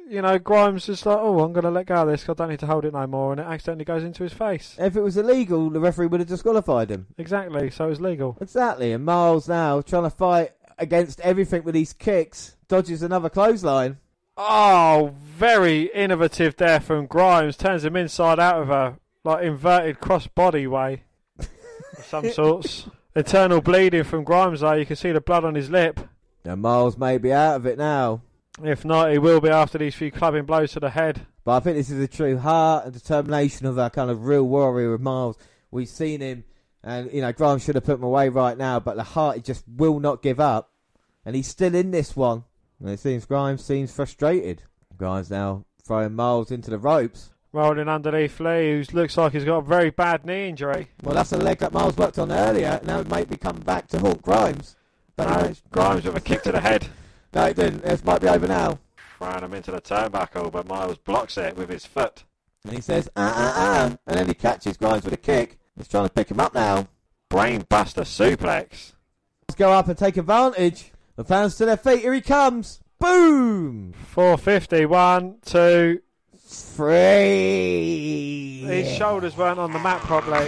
you 0.10 0.22
know, 0.22 0.38
Grimes 0.38 0.90
is 0.90 1.06
like, 1.06 1.18
oh, 1.18 1.40
I'm 1.40 1.54
going 1.54 1.64
to 1.64 1.72
let 1.72 1.86
go 1.86 1.96
of 1.96 2.10
this 2.10 2.28
I 2.28 2.34
don't 2.34 2.50
need 2.50 2.60
to 2.60 2.66
hold 2.66 2.84
it 2.84 2.92
no 2.92 3.08
more. 3.08 3.32
And 3.32 3.40
it 3.40 3.48
accidentally 3.48 3.86
goes 3.86 4.04
into 4.04 4.24
his 4.24 4.34
face. 4.34 4.76
If 4.78 4.98
it 4.98 5.02
was 5.02 5.16
illegal, 5.16 5.70
the 5.70 5.80
referee 5.80 6.08
would 6.08 6.20
have 6.20 6.28
disqualified 6.28 6.90
him. 6.92 7.08
Exactly. 7.18 7.70
So 7.70 7.86
it 7.86 7.90
was 7.90 8.02
legal. 8.02 8.38
Exactly. 8.42 8.92
And 8.92 9.06
Myles 9.06 9.48
now 9.48 9.80
trying 9.80 10.04
to 10.04 10.10
fight 10.10 10.52
against 10.84 11.20
everything 11.22 11.64
with 11.64 11.74
these 11.74 11.94
kicks, 11.94 12.56
dodges 12.68 13.02
another 13.02 13.30
clothesline. 13.30 13.98
Oh, 14.38 15.14
very 15.22 15.84
innovative 15.94 16.56
there 16.58 16.80
from 16.80 17.08
Grimes. 17.08 17.58
Turns 17.58 17.86
him 17.86 17.96
inside 17.96 18.40
out 18.40 18.62
of 18.62 18.70
a 18.70 18.98
like 19.24 19.44
inverted 19.44 20.00
cross 20.00 20.28
body 20.28 20.68
way 20.68 21.04
of 21.38 22.06
some 22.06 22.30
sorts. 22.32 22.88
Internal 23.16 23.62
bleeding 23.62 24.04
from 24.04 24.24
Grimes 24.24 24.62
though. 24.62 24.74
You 24.74 24.86
can 24.86 24.96
see 24.96 25.12
the 25.12 25.22
blood 25.22 25.46
on 25.46 25.56
his 25.56 25.70
lip. 25.70 26.00
Now 26.44 26.56
Myles 26.56 26.98
may 26.98 27.18
be 27.18 27.32
out 27.32 27.58
of 27.58 27.66
it 27.66 27.78
now. 27.78 28.22
If 28.64 28.86
not, 28.86 29.12
he 29.12 29.18
will 29.18 29.42
be 29.42 29.50
after 29.50 29.78
these 29.78 29.96
few 29.96 30.12
clubbing 30.12 30.46
blows 30.46 30.74
to 30.74 30.80
the 30.80 30.92
head. 30.92 31.26
But 31.44 31.58
I 31.58 31.60
think 31.60 31.78
this 31.78 31.90
is 31.90 32.00
the 32.00 32.08
true 32.08 32.38
heart 32.38 32.86
and 32.86 32.94
determination 32.94 33.66
of 33.66 33.78
our 33.78 33.90
kind 33.90 34.10
of 34.10 34.26
real 34.26 34.44
warrior 34.44 34.94
of 34.94 35.02
Myles. 35.02 35.38
We've 35.72 35.88
seen 35.90 36.22
him, 36.22 36.44
and 36.84 37.12
you 37.12 37.22
know 37.22 37.32
Grimes 37.34 37.64
should 37.64 37.76
have 37.76 37.84
put 37.84 37.96
him 37.96 38.04
away 38.04 38.30
right 38.30 38.58
now, 38.58 38.80
but 38.80 38.96
the 38.96 39.04
heart 39.04 39.38
he 39.38 39.42
just 39.42 39.64
will 39.68 40.00
not 40.00 40.22
give 40.22 40.40
up, 40.40 40.72
and 41.26 41.36
he's 41.36 41.48
still 41.48 41.76
in 41.76 41.92
this 41.92 42.16
one. 42.16 42.44
And 42.80 42.90
it 42.90 43.00
seems 43.00 43.26
Grimes 43.26 43.64
seems 43.64 43.94
frustrated. 43.94 44.64
Grimes 44.98 45.30
now 45.32 45.66
throwing 45.86 46.16
Myles 46.16 46.52
into 46.52 46.70
the 46.70 46.78
ropes. 46.78 47.32
Rolling 47.52 47.88
underneath 47.88 48.40
Lee, 48.40 48.72
who 48.72 48.84
looks 48.94 49.16
like 49.16 49.34
he's 49.34 49.46
got 49.46 49.58
a 49.58 49.62
very 49.62 49.92
bad 49.92 50.26
knee 50.26 50.50
injury. 50.50 50.88
Well, 51.04 51.14
that's 51.14 51.32
a 51.32 51.38
leg 51.38 51.60
that 51.60 51.72
Myles 51.72 51.98
worked 51.98 52.18
on 52.18 52.32
earlier. 52.32 52.80
Now 52.84 53.00
it 53.00 53.08
might 53.08 53.30
be 53.30 53.38
coming 53.38 53.62
back 53.62 53.88
to 53.90 54.00
haunt 54.00 54.24
Grimes. 54.24 54.76
But 55.16 55.30
No, 55.30 55.48
no, 55.48 55.54
Grimes 55.72 56.06
with 56.06 56.16
a 56.16 56.22
kick 56.22 56.42
to 56.44 56.52
the 56.52 56.60
head. 56.60 56.88
no, 57.34 57.46
it 57.46 57.56
didn't. 57.56 57.84
This 57.84 58.04
might 58.04 58.22
be 58.22 58.28
over 58.28 58.48
now. 58.48 58.80
Throwing 59.20 59.44
him 59.44 59.54
into 59.54 59.72
the 59.72 59.82
turnbuckle, 59.82 60.52
but 60.52 60.68
Myles 60.68 60.98
blocks 60.98 61.38
it 61.38 61.56
with 61.56 61.70
his 61.70 61.86
foot. 61.86 62.24
And 62.66 62.74
he 62.74 62.82
says, 62.82 63.10
ah, 63.16 63.34
ah, 63.36 63.54
ah. 63.56 63.98
And 64.08 64.18
then 64.18 64.28
he 64.28 64.34
catches 64.34 64.78
Grimes 64.78 65.04
with 65.04 65.14
a 65.14 65.18
kick. 65.18 65.60
He's 65.78 65.88
trying 65.88 66.08
to 66.08 66.14
pick 66.14 66.32
him 66.32 66.40
up 66.40 66.56
now. 66.56 66.88
Brainbuster 67.30 68.04
suplex. 68.04 68.94
Let's 69.48 69.58
go 69.58 69.72
up 69.72 69.88
and 69.88 69.98
take 69.98 70.18
advantage. 70.18 70.93
The 71.16 71.24
fans 71.24 71.56
to 71.58 71.66
their 71.66 71.78
feet. 71.78 72.02
Here 72.02 72.14
he 72.14 72.22
comes. 72.22 72.80
Boom! 73.00 73.94
450, 74.08 74.86
one, 74.88 75.38
two. 75.46 76.00
Free. 76.76 77.84
His 78.66 78.96
shoulders 78.98 79.38
weren't 79.38 79.60
on 79.60 79.72
the 79.74 79.80
mat 79.80 80.02
properly. 80.02 80.48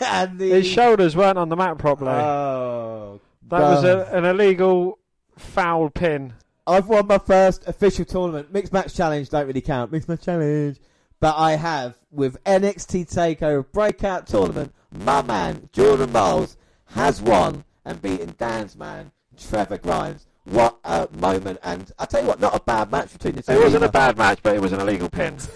and 0.00 0.38
the, 0.38 0.50
His 0.50 0.66
shoulders 0.66 1.14
weren't 1.14 1.38
on 1.38 1.48
the 1.48 1.56
mat 1.56 1.78
properly. 1.78 2.10
Oh, 2.10 3.20
that 3.48 3.60
was 3.60 3.84
a, 3.84 4.08
an 4.12 4.24
illegal 4.24 4.98
foul 5.36 5.90
pin. 5.90 6.32
I've 6.66 6.88
won 6.88 7.06
my 7.06 7.18
first 7.18 7.68
official 7.68 8.04
tournament. 8.04 8.52
Mixed 8.52 8.72
match 8.72 8.94
challenge 8.94 9.28
don't 9.28 9.46
really 9.46 9.60
count. 9.60 9.92
Mixed 9.92 10.08
match 10.08 10.22
challenge. 10.22 10.78
But 11.20 11.36
I 11.36 11.52
have, 11.52 11.94
with 12.10 12.42
NXT 12.44 13.12
TakeOver 13.14 13.70
Breakout 13.70 14.26
Tournament, 14.26 14.74
my 14.90 15.22
man, 15.22 15.68
Jordan 15.72 16.10
Myles, 16.12 16.56
has 16.86 17.22
won 17.22 17.64
and 17.84 18.00
beating 18.00 18.34
Dan's 18.38 18.76
man, 18.76 19.12
Trevor 19.36 19.78
Grimes. 19.78 20.26
What 20.44 20.78
a 20.84 21.08
moment. 21.18 21.58
And 21.62 21.90
I 21.98 22.04
tell 22.06 22.22
you 22.22 22.28
what, 22.28 22.40
not 22.40 22.54
a 22.54 22.60
bad 22.60 22.90
match 22.90 23.12
between 23.12 23.36
the 23.36 23.42
two. 23.42 23.52
It 23.52 23.62
wasn't 23.62 23.84
a 23.84 23.88
bad 23.88 24.18
match, 24.18 24.40
but 24.42 24.54
it 24.54 24.60
was 24.60 24.72
an 24.72 24.80
illegal 24.80 25.08
pin. 25.08 25.36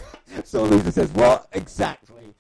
So 0.45 0.63
loser 0.63 0.93
says, 0.93 1.11
what? 1.13 1.49
Exactly. 1.53 2.35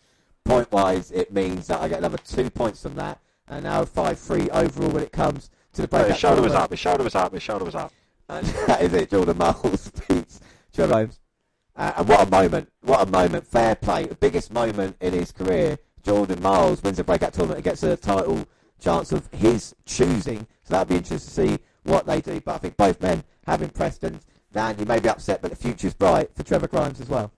Point 0.44 0.70
wise, 0.70 1.10
it 1.10 1.32
means 1.32 1.66
that 1.68 1.80
I 1.80 1.88
get 1.88 2.00
another 2.00 2.18
two 2.18 2.50
points 2.50 2.82
from 2.82 2.94
that. 2.96 3.18
And 3.48 3.64
now 3.64 3.84
5-3 3.84 4.50
overall 4.50 4.90
when 4.90 5.02
it 5.02 5.10
comes 5.10 5.50
to 5.72 5.82
the 5.82 5.88
breakout 5.88 6.10
his 6.10 6.18
shoulder 6.18 6.42
was 6.42 6.52
up, 6.52 6.70
his 6.70 6.78
shoulder 6.78 7.02
was 7.02 7.14
up, 7.14 7.32
his 7.32 7.42
shoulder 7.42 7.64
was 7.64 7.74
up. 7.74 7.92
And 8.28 8.46
that 8.66 8.82
is 8.82 8.92
it. 8.92 9.10
Jordan 9.10 9.38
Myles 9.38 9.90
beats 10.08 10.40
Trevor 10.72 10.94
Holmes. 10.94 11.20
Uh, 11.74 11.92
and 11.96 12.08
what 12.08 12.26
a 12.26 12.30
moment. 12.30 12.70
What 12.82 13.08
a 13.08 13.10
moment. 13.10 13.46
Fair 13.46 13.74
play. 13.74 14.04
The 14.04 14.14
biggest 14.16 14.52
moment 14.52 14.96
in 15.00 15.14
his 15.14 15.32
career. 15.32 15.78
Jordan 16.02 16.42
Myles 16.42 16.82
wins 16.82 16.98
a 16.98 17.04
breakout 17.04 17.32
tournament 17.32 17.58
and 17.58 17.64
gets 17.64 17.82
a 17.82 17.96
title 17.96 18.46
chance 18.80 19.12
of 19.12 19.28
his 19.32 19.74
choosing. 19.84 20.46
So 20.64 20.74
that'll 20.74 20.86
be 20.86 20.96
interesting 20.96 21.46
to 21.46 21.56
see 21.56 21.62
what 21.84 22.06
they 22.06 22.20
do. 22.20 22.40
But 22.40 22.56
I 22.56 22.58
think 22.58 22.76
both 22.76 23.00
men 23.00 23.24
have 23.46 23.62
impressed. 23.62 24.04
And 24.04 24.20
Dan, 24.52 24.76
you 24.78 24.84
may 24.86 24.98
be 25.00 25.08
upset, 25.08 25.42
but 25.42 25.50
the 25.50 25.56
future's 25.56 25.94
bright 25.94 26.34
for 26.34 26.42
Trevor 26.42 26.68
Grimes 26.68 27.00
as 27.00 27.08
well. 27.08 27.32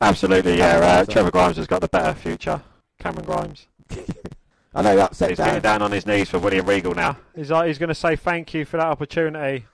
Absolutely, 0.00 0.58
yeah. 0.58 0.78
Uh, 0.78 1.04
Trevor 1.04 1.30
Grimes 1.30 1.56
has 1.56 1.66
got 1.66 1.80
the 1.80 1.88
better 1.88 2.14
future. 2.14 2.62
Cameron 2.98 3.24
Grimes. 3.26 3.66
I 4.76 4.82
know 4.82 4.92
you're 4.92 5.02
upset, 5.02 5.28
He's 5.30 5.38
Dan. 5.38 5.46
getting 5.46 5.62
down 5.62 5.82
on 5.82 5.92
his 5.92 6.04
knees 6.04 6.28
for 6.28 6.38
William 6.40 6.66
Regal 6.66 6.94
now. 6.94 7.16
He's 7.36 7.50
like 7.50 7.68
he's 7.68 7.78
going 7.78 7.90
to 7.90 7.94
say 7.94 8.16
thank 8.16 8.52
you 8.54 8.64
for 8.64 8.76
that 8.76 8.86
opportunity. 8.86 9.64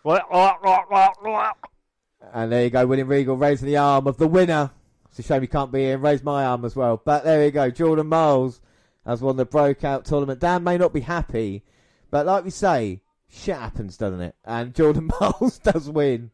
And 2.33 2.53
there 2.53 2.65
you 2.65 2.71
go, 2.71 2.87
William 2.87 3.09
Regal 3.09 3.37
raising 3.37 3.67
the 3.67 3.79
arm 3.79 4.07
of 4.07 4.19
the 4.19 4.29
winner. 4.29 4.71
It's 5.09 5.19
a 5.19 5.23
shame 5.23 5.41
he 5.41 5.47
can't 5.49 5.73
be 5.73 5.81
here 5.81 5.95
and 5.95 6.03
raise 6.03 6.23
my 6.23 6.45
arm 6.45 6.65
as 6.67 6.77
well. 6.77 7.01
But 7.03 7.25
there 7.25 7.45
you 7.45 7.51
go, 7.51 7.71
Jordan 7.71 8.09
Myles 8.09 8.61
has 9.11 9.21
won 9.21 9.37
the 9.37 9.45
breakout 9.45 10.05
tournament. 10.05 10.41
Dan 10.41 10.65
may 10.65 10.79
not 10.79 10.93
be 10.93 11.01
happy, 11.01 11.63
but 12.11 12.27
like 12.27 12.45
we 12.45 12.51
say, 12.51 13.01
shit 13.29 13.57
happens, 13.57 13.97
doesn't 13.97 14.21
it? 14.21 14.35
And 14.45 14.75
Jordan 14.75 15.11
Myles 15.21 15.59
does 15.59 15.89
win. 15.91 16.31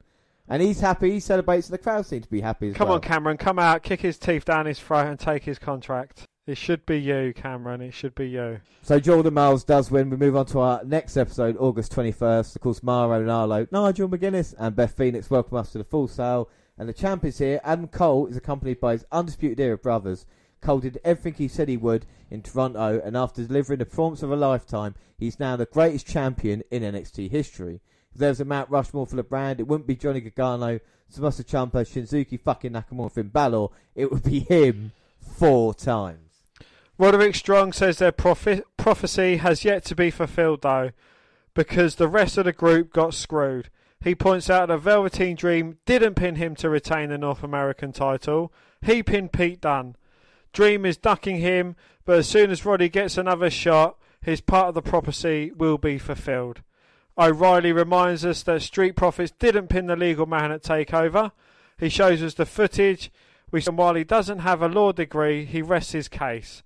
And 0.49 0.63
he's 0.63 0.79
happy, 0.81 1.11
he 1.11 1.21
celebrates, 1.21 1.69
and 1.69 1.75
the 1.75 1.83
crowd 1.83 2.07
seem 2.07 2.23
to 2.23 2.31
be 2.31 2.41
happy 2.41 2.69
as 2.69 2.77
Come 2.77 2.89
well. 2.89 2.97
on, 2.97 3.01
Cameron, 3.01 3.37
come 3.37 3.59
out, 3.59 3.83
kick 3.83 4.01
his 4.01 4.17
teeth 4.17 4.45
down 4.45 4.67
his 4.67 4.79
throat, 4.79 5.07
and 5.09 5.19
take 5.19 5.43
his 5.43 5.59
contract. 5.59 6.25
It 6.47 6.57
should 6.57 6.87
be 6.87 7.01
you, 7.01 7.33
Cameron. 7.35 7.81
It 7.83 7.93
should 7.95 8.15
be 8.15 8.29
you. 8.29 8.61
So 8.83 9.01
Jordan 9.01 9.35
Myles 9.35 9.65
does 9.65 9.91
win. 9.91 10.09
We 10.11 10.17
move 10.17 10.37
on 10.37 10.47
to 10.47 10.61
our 10.61 10.85
next 10.85 11.17
episode, 11.17 11.57
August 11.59 11.93
21st. 11.93 12.55
Of 12.55 12.63
course, 12.63 12.85
Mauro 12.85 13.21
Ranallo, 13.21 13.67
Nigel 13.73 14.09
McGuinness 14.09 14.55
and 14.57 14.77
Beth 14.77 14.97
Phoenix 14.97 15.29
welcome 15.29 15.57
us 15.57 15.73
to 15.73 15.79
the 15.79 15.85
Full 15.85 16.07
Sail. 16.07 16.49
And 16.79 16.89
the 16.89 16.93
champ 16.93 17.25
is 17.25 17.39
here. 17.39 17.61
Adam 17.65 17.89
Cole 17.89 18.27
is 18.29 18.37
accompanied 18.37 18.79
by 18.79 18.93
his 18.93 19.05
undisputed 19.11 19.59
era 19.59 19.77
brothers. 19.77 20.25
Cole 20.67 20.81
did 20.81 20.99
everything 21.05 21.35
he 21.35 21.47
said 21.47 21.69
he 21.69 21.77
would 21.77 22.07
in 22.29 22.43
Toronto, 22.43 23.01
and 23.05 23.17
after 23.17 23.45
delivering 23.45 23.79
the 23.79 23.87
performance 23.87 24.25
of 24.25 24.33
a 24.33 24.37
lifetime, 24.37 24.97
he's 25.17 25.39
now 25.39 25.55
the 25.55 25.65
greatest 25.65 26.09
champion 26.09 26.65
in 26.73 26.83
NXT 26.83 27.31
history. 27.31 27.81
If 28.13 28.19
there 28.19 28.31
was 28.31 28.41
a 28.41 28.45
Mount 28.45 28.69
Rushmore 28.69 29.07
for 29.07 29.15
the 29.15 29.23
brand, 29.23 29.61
it 29.61 29.69
wouldn't 29.69 29.87
be 29.87 29.95
Johnny 29.95 30.21
Gargano, 30.21 30.81
Tommaso 31.15 31.45
Ciampa, 31.45 31.87
Shinsuke 31.87 32.41
fucking 32.41 32.73
Nakamura, 32.73 33.13
Finn 33.13 33.29
Balor. 33.29 33.69
It 33.95 34.11
would 34.11 34.25
be 34.25 34.41
him 34.41 34.91
four 35.21 35.73
times. 35.73 36.43
Roderick 36.99 37.37
Strong 37.37 37.75
says 37.75 37.99
their 37.99 38.11
prophe- 38.11 38.65
prophecy 38.77 39.37
has 39.37 39.65
yet 39.65 39.85
to 39.85 39.95
be 39.95 40.11
fulfilled, 40.11 40.63
though, 40.63 40.91
because 41.55 41.95
the 41.95 42.09
rest 42.09 42.39
of 42.39 42.45
the 42.47 42.53
group 42.53 42.93
got 42.93 43.15
screwed. 43.15 43.71
He 44.03 44.17
points 44.17 44.51
out 44.51 44.67
that 44.67 44.79
Velveteen 44.79 45.37
Dream 45.37 45.79
didn't 45.87 46.15
pin 46.15 46.35
him 46.35 46.57
to 46.57 46.69
retain 46.69 47.11
the 47.11 47.19
North 47.19 47.45
American 47.45 47.93
title. 47.93 48.53
He 48.83 49.05
pinned 49.05 49.33
Pete 49.33 49.61
Dunne. 49.61 49.95
Dream 50.57 50.87
is 50.87 50.97
ducking 50.97 51.37
him, 51.37 51.77
but 52.07 52.17
as 52.17 52.27
soon 52.27 52.51
as 52.51 52.65
Roddy 52.65 52.89
gets 52.89 53.19
another 53.19 53.51
shot, 53.51 53.99
his 54.23 54.41
part 54.41 54.69
of 54.69 54.75
the 54.75 54.81
prophecy 54.81 55.53
will 55.55 55.77
be 55.77 55.99
fulfilled. 55.99 56.63
O'Reilly 57.19 57.73
reminds 57.73 58.25
us 58.25 58.43
that 58.45 58.63
Street 58.63 58.97
Profits 58.97 59.33
didn't 59.33 59.69
pin 59.69 59.87
the 59.87 59.97
legal 59.97 60.25
man 60.25 60.51
at 60.51 60.63
TakeOver. 60.63 61.33
He 61.79 61.91
shows 61.91 62.23
us 62.23 62.33
the 62.33 62.47
footage, 62.47 63.13
which 63.51 63.69
and 63.69 63.77
while 63.77 63.97
he 63.97 64.03
doesn't 64.03 64.39
have 64.39 64.63
a 64.63 64.69
law 64.69 64.93
degree, 64.93 65.45
he 65.45 65.61
rests 65.61 65.93
his 65.93 66.09
case. 66.09 66.63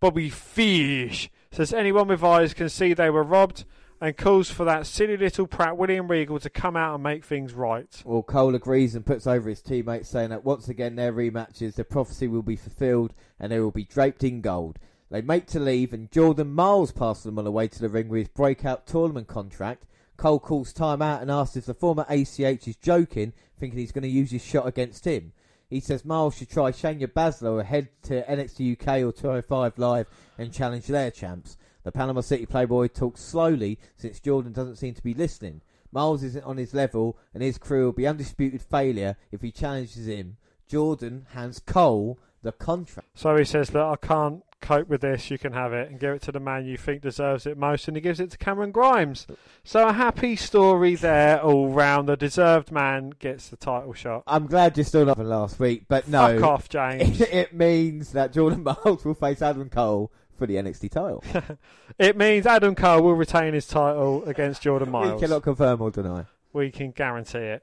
Bobby 0.00 0.28
Fish 0.28 1.30
says 1.50 1.72
anyone 1.72 2.08
with 2.08 2.22
eyes 2.22 2.52
can 2.52 2.68
see 2.68 2.92
they 2.92 3.08
were 3.08 3.22
robbed 3.22 3.64
and 4.00 4.16
calls 4.16 4.50
for 4.50 4.64
that 4.64 4.86
silly 4.86 5.16
little 5.16 5.46
prat 5.46 5.76
William 5.76 6.08
Regal 6.08 6.40
to 6.40 6.48
come 6.48 6.76
out 6.76 6.94
and 6.94 7.02
make 7.02 7.24
things 7.24 7.52
right. 7.52 8.02
Well, 8.04 8.22
Cole 8.22 8.54
agrees 8.54 8.94
and 8.94 9.04
puts 9.04 9.26
over 9.26 9.48
his 9.48 9.60
teammates, 9.60 10.08
saying 10.08 10.30
that 10.30 10.44
once 10.44 10.68
again 10.68 10.96
their 10.96 11.12
rematches, 11.12 11.74
the 11.74 11.84
prophecy 11.84 12.26
will 12.26 12.42
be 12.42 12.56
fulfilled 12.56 13.12
and 13.38 13.52
they 13.52 13.60
will 13.60 13.70
be 13.70 13.84
draped 13.84 14.24
in 14.24 14.40
gold. 14.40 14.78
They 15.10 15.20
make 15.22 15.46
to 15.48 15.60
leave, 15.60 15.92
and 15.92 16.10
Jordan 16.10 16.52
Myles 16.52 16.92
passes 16.92 17.24
them 17.24 17.38
on 17.38 17.44
the 17.44 17.50
way 17.50 17.68
to 17.68 17.80
the 17.80 17.88
ring 17.88 18.08
with 18.08 18.20
his 18.20 18.28
breakout 18.28 18.86
tournament 18.86 19.26
contract. 19.26 19.84
Cole 20.16 20.38
calls 20.38 20.72
time 20.72 21.02
out 21.02 21.20
and 21.20 21.30
asks 21.30 21.56
if 21.56 21.66
the 21.66 21.74
former 21.74 22.06
ACH 22.08 22.40
is 22.40 22.76
joking, 22.76 23.32
thinking 23.58 23.78
he's 23.78 23.92
going 23.92 24.02
to 24.02 24.08
use 24.08 24.30
his 24.30 24.44
shot 24.44 24.66
against 24.66 25.04
him. 25.04 25.32
He 25.68 25.80
says 25.80 26.04
Myles 26.04 26.36
should 26.36 26.50
try 26.50 26.72
Shayna 26.72 27.06
Baszler 27.06 27.52
or 27.52 27.62
head 27.62 27.88
to 28.02 28.22
NXT 28.22 28.80
UK 28.80 29.04
or 29.04 29.12
205 29.12 29.78
Live 29.78 30.06
and 30.38 30.52
challenge 30.52 30.86
their 30.86 31.10
champs. 31.10 31.56
The 31.82 31.92
Panama 31.92 32.20
City 32.20 32.46
Playboy 32.46 32.88
talks 32.88 33.20
slowly 33.20 33.78
since 33.96 34.20
Jordan 34.20 34.52
doesn't 34.52 34.76
seem 34.76 34.94
to 34.94 35.02
be 35.02 35.14
listening. 35.14 35.62
Myles 35.92 36.22
isn't 36.22 36.44
on 36.44 36.56
his 36.56 36.74
level, 36.74 37.18
and 37.34 37.42
his 37.42 37.58
crew 37.58 37.86
will 37.86 37.92
be 37.92 38.06
undisputed 38.06 38.62
failure 38.62 39.16
if 39.32 39.42
he 39.42 39.50
challenges 39.50 40.06
him. 40.06 40.36
Jordan 40.68 41.26
hands 41.32 41.58
Cole 41.58 42.18
the 42.42 42.52
contract. 42.52 43.08
So 43.14 43.36
he 43.36 43.44
says 43.44 43.70
that 43.70 43.82
I 43.82 43.96
can't 43.96 44.44
cope 44.60 44.88
with 44.88 45.00
this, 45.00 45.30
you 45.30 45.38
can 45.38 45.52
have 45.52 45.72
it, 45.72 45.90
and 45.90 45.98
give 45.98 46.14
it 46.14 46.22
to 46.22 46.32
the 46.32 46.40
man 46.40 46.66
you 46.66 46.76
think 46.76 47.02
deserves 47.02 47.46
it 47.46 47.56
most, 47.56 47.88
and 47.88 47.96
he 47.96 48.00
gives 48.00 48.20
it 48.20 48.30
to 48.30 48.38
Cameron 48.38 48.70
Grimes. 48.70 49.26
So 49.64 49.88
a 49.88 49.92
happy 49.92 50.36
story 50.36 50.94
there 50.94 51.42
all 51.42 51.70
round. 51.70 52.08
The 52.08 52.16
deserved 52.16 52.70
man 52.70 53.12
gets 53.18 53.48
the 53.48 53.56
title 53.56 53.92
shot. 53.94 54.22
I'm 54.26 54.46
glad 54.46 54.76
you're 54.76 54.84
still 54.84 55.06
not 55.06 55.16
for 55.16 55.24
last 55.24 55.58
week, 55.58 55.84
but 55.88 56.08
no. 56.08 56.34
Fuck 56.38 56.44
off, 56.44 56.68
James. 56.68 57.20
it 57.20 57.54
means 57.54 58.12
that 58.12 58.32
Jordan 58.32 58.62
Myles 58.84 59.04
will 59.04 59.14
face 59.14 59.42
Adam 59.42 59.70
Cole 59.70 60.12
for 60.40 60.46
the 60.46 60.54
NXT 60.54 60.90
title. 60.90 61.22
it 61.98 62.16
means 62.16 62.46
Adam 62.46 62.74
Cole 62.74 63.02
will 63.02 63.14
retain 63.14 63.52
his 63.52 63.66
title 63.66 64.24
against 64.24 64.62
Jordan 64.62 64.90
Myles. 64.90 65.20
We 65.20 65.26
cannot 65.28 65.42
confirm 65.42 65.82
or 65.82 65.90
deny. 65.90 66.24
We 66.54 66.70
can 66.70 66.92
guarantee 66.92 67.38
it. 67.38 67.62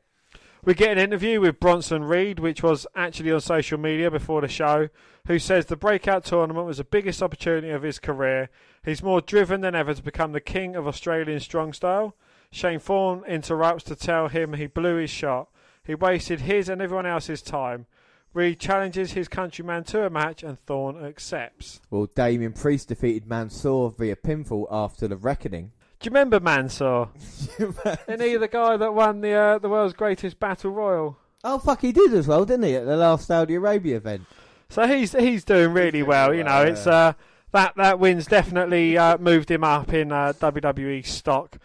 We 0.63 0.75
get 0.75 0.91
an 0.91 0.99
interview 0.99 1.41
with 1.41 1.59
Bronson 1.59 2.03
Reed, 2.03 2.39
which 2.39 2.61
was 2.61 2.85
actually 2.95 3.31
on 3.31 3.41
social 3.41 3.79
media 3.79 4.11
before 4.11 4.41
the 4.41 4.47
show, 4.47 4.89
who 5.25 5.39
says 5.39 5.65
the 5.65 5.75
breakout 5.75 6.23
tournament 6.23 6.67
was 6.67 6.77
the 6.77 6.83
biggest 6.83 7.23
opportunity 7.23 7.71
of 7.71 7.81
his 7.81 7.97
career. 7.97 8.49
He's 8.85 9.01
more 9.01 9.21
driven 9.21 9.61
than 9.61 9.73
ever 9.73 9.95
to 9.95 10.03
become 10.03 10.33
the 10.33 10.39
king 10.39 10.75
of 10.75 10.87
Australian 10.87 11.39
strong 11.39 11.73
style. 11.73 12.15
Shane 12.51 12.79
Thorne 12.79 13.23
interrupts 13.27 13.85
to 13.85 13.95
tell 13.95 14.27
him 14.27 14.53
he 14.53 14.67
blew 14.67 14.97
his 14.97 15.09
shot. 15.09 15.49
He 15.83 15.95
wasted 15.95 16.41
his 16.41 16.69
and 16.69 16.79
everyone 16.79 17.07
else's 17.07 17.41
time. 17.41 17.87
Reed 18.33 18.59
challenges 18.59 19.13
his 19.13 19.27
countryman 19.27 19.83
to 19.85 20.05
a 20.05 20.09
match 20.09 20.43
and 20.43 20.59
Thorne 20.65 21.03
accepts. 21.03 21.81
Well, 21.89 22.07
Damien 22.15 22.53
Priest 22.53 22.89
defeated 22.89 23.27
Mansoor 23.27 23.91
via 23.91 24.15
pinfall 24.15 24.67
after 24.69 25.07
the 25.07 25.17
reckoning. 25.17 25.71
Do 25.99 26.07
you 26.07 26.11
remember 26.11 26.39
Mansoor? 26.39 27.09
Isn't 27.59 28.21
he 28.21 28.37
the 28.37 28.47
guy 28.47 28.77
that 28.77 28.93
won 28.93 29.21
the 29.21 29.31
uh, 29.31 29.57
the 29.57 29.69
world's 29.69 29.95
greatest 29.95 30.39
battle 30.39 30.71
royal? 30.71 31.17
Oh 31.43 31.57
fuck, 31.57 31.81
he 31.81 31.91
did 31.91 32.13
as 32.13 32.27
well, 32.27 32.45
didn't 32.45 32.65
he, 32.65 32.75
at 32.75 32.85
the 32.85 32.97
last 32.97 33.25
Saudi 33.27 33.55
Arabia 33.55 33.97
event? 33.97 34.23
So 34.69 34.85
he's 34.85 35.13
he's 35.13 35.43
doing 35.43 35.73
really 35.73 36.03
well. 36.03 36.33
You 36.33 36.43
know, 36.43 36.61
it's 36.61 36.85
uh, 36.85 37.13
that 37.51 37.75
that 37.77 37.99
win's 37.99 38.27
definitely 38.27 38.97
uh, 38.97 39.17
moved 39.17 39.49
him 39.49 39.63
up 39.63 39.93
in 39.93 40.11
uh, 40.11 40.33
WWE 40.33 41.05
stock. 41.05 41.57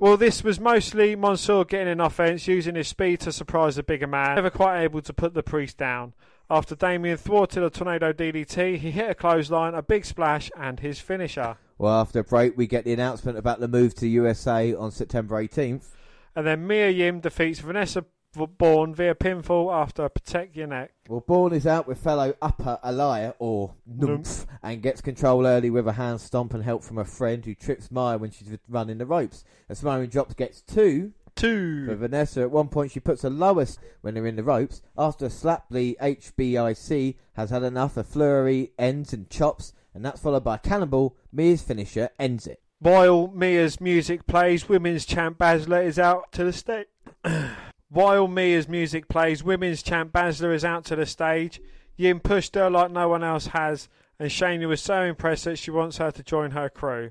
Well, 0.00 0.16
this 0.16 0.42
was 0.42 0.58
mostly 0.58 1.14
Mansoor 1.14 1.66
getting 1.66 1.88
in 1.88 2.00
offense, 2.00 2.48
using 2.48 2.74
his 2.74 2.88
speed 2.88 3.20
to 3.20 3.32
surprise 3.32 3.76
the 3.76 3.82
bigger 3.82 4.06
man, 4.06 4.36
never 4.36 4.48
quite 4.48 4.80
able 4.82 5.02
to 5.02 5.12
put 5.12 5.34
the 5.34 5.42
priest 5.42 5.76
down. 5.76 6.14
After 6.48 6.74
Damien 6.74 7.18
thwarted 7.18 7.62
a 7.62 7.68
tornado 7.68 8.10
DDT, 8.10 8.78
he 8.78 8.92
hit 8.92 9.10
a 9.10 9.14
clothesline, 9.14 9.74
a 9.74 9.82
big 9.82 10.06
splash, 10.06 10.50
and 10.56 10.80
his 10.80 11.00
finisher. 11.00 11.58
Well, 11.76 12.00
after 12.00 12.20
a 12.20 12.24
break, 12.24 12.56
we 12.56 12.66
get 12.66 12.86
the 12.86 12.94
announcement 12.94 13.36
about 13.36 13.60
the 13.60 13.68
move 13.68 13.94
to 13.96 14.08
USA 14.08 14.74
on 14.74 14.90
September 14.90 15.36
18th. 15.36 15.88
And 16.34 16.46
then 16.46 16.66
Mia 16.66 16.88
Yim 16.88 17.20
defeats 17.20 17.58
Vanessa 17.58 18.06
Borne 18.32 18.94
via 18.94 19.14
pinfall 19.14 19.72
after 19.72 20.08
Protect 20.08 20.54
Your 20.54 20.68
Neck. 20.68 20.92
Well, 21.08 21.20
Borne 21.20 21.52
is 21.52 21.66
out 21.66 21.88
with 21.88 21.98
fellow 21.98 22.34
Upper 22.40 22.78
Aliyah, 22.84 23.34
or 23.40 23.74
Nymph, 23.86 24.46
and 24.62 24.82
gets 24.82 25.00
control 25.00 25.46
early 25.46 25.70
with 25.70 25.88
a 25.88 25.92
hand 25.92 26.20
stomp 26.20 26.54
and 26.54 26.62
help 26.62 26.84
from 26.84 26.98
a 26.98 27.04
friend 27.04 27.44
who 27.44 27.54
trips 27.54 27.90
Maya 27.90 28.18
when 28.18 28.30
she's 28.30 28.56
running 28.68 28.98
the 28.98 29.06
ropes. 29.06 29.44
A 29.68 29.74
Smiling 29.74 30.08
Drops 30.10 30.34
gets 30.34 30.62
two. 30.62 31.12
Two. 31.34 31.86
For 31.86 31.96
Vanessa, 31.96 32.42
at 32.42 32.50
one 32.50 32.68
point 32.68 32.92
she 32.92 33.00
puts 33.00 33.22
the 33.22 33.30
lowest 33.30 33.78
when 34.02 34.14
they're 34.14 34.26
in 34.26 34.36
the 34.36 34.44
ropes. 34.44 34.82
After 34.96 35.26
a 35.26 35.30
slap, 35.30 35.64
the 35.70 35.98
HBIC 36.00 37.16
has 37.32 37.50
had 37.50 37.62
enough. 37.62 37.96
A 37.96 38.04
flurry 38.04 38.72
ends 38.78 39.12
and 39.12 39.28
chops, 39.28 39.72
and 39.94 40.04
that's 40.04 40.20
followed 40.20 40.44
by 40.44 40.56
a 40.56 40.58
cannibal. 40.58 41.16
Mia's 41.32 41.62
finisher 41.62 42.10
ends 42.18 42.46
it. 42.46 42.60
While 42.78 43.28
Mia's 43.28 43.80
music 43.80 44.26
plays, 44.26 44.68
women's 44.68 45.04
champ 45.04 45.38
Baszler 45.38 45.84
is 45.84 45.98
out 45.98 46.30
to 46.32 46.44
the 46.44 46.52
stage. 46.52 46.86
While 47.92 48.28
Mia's 48.28 48.68
music 48.68 49.08
plays, 49.08 49.42
women's 49.42 49.82
champ 49.82 50.12
Baszler 50.12 50.54
is 50.54 50.64
out 50.64 50.84
to 50.84 50.96
the 50.96 51.06
stage. 51.06 51.60
Yim 51.96 52.20
pushed 52.20 52.54
her 52.54 52.70
like 52.70 52.92
no 52.92 53.08
one 53.08 53.24
else 53.24 53.48
has, 53.48 53.88
and 54.16 54.30
Shayna 54.30 54.68
was 54.68 54.80
so 54.80 55.02
impressed 55.02 55.44
that 55.46 55.58
she 55.58 55.72
wants 55.72 55.96
her 55.96 56.12
to 56.12 56.22
join 56.22 56.52
her 56.52 56.68
crew. 56.68 57.10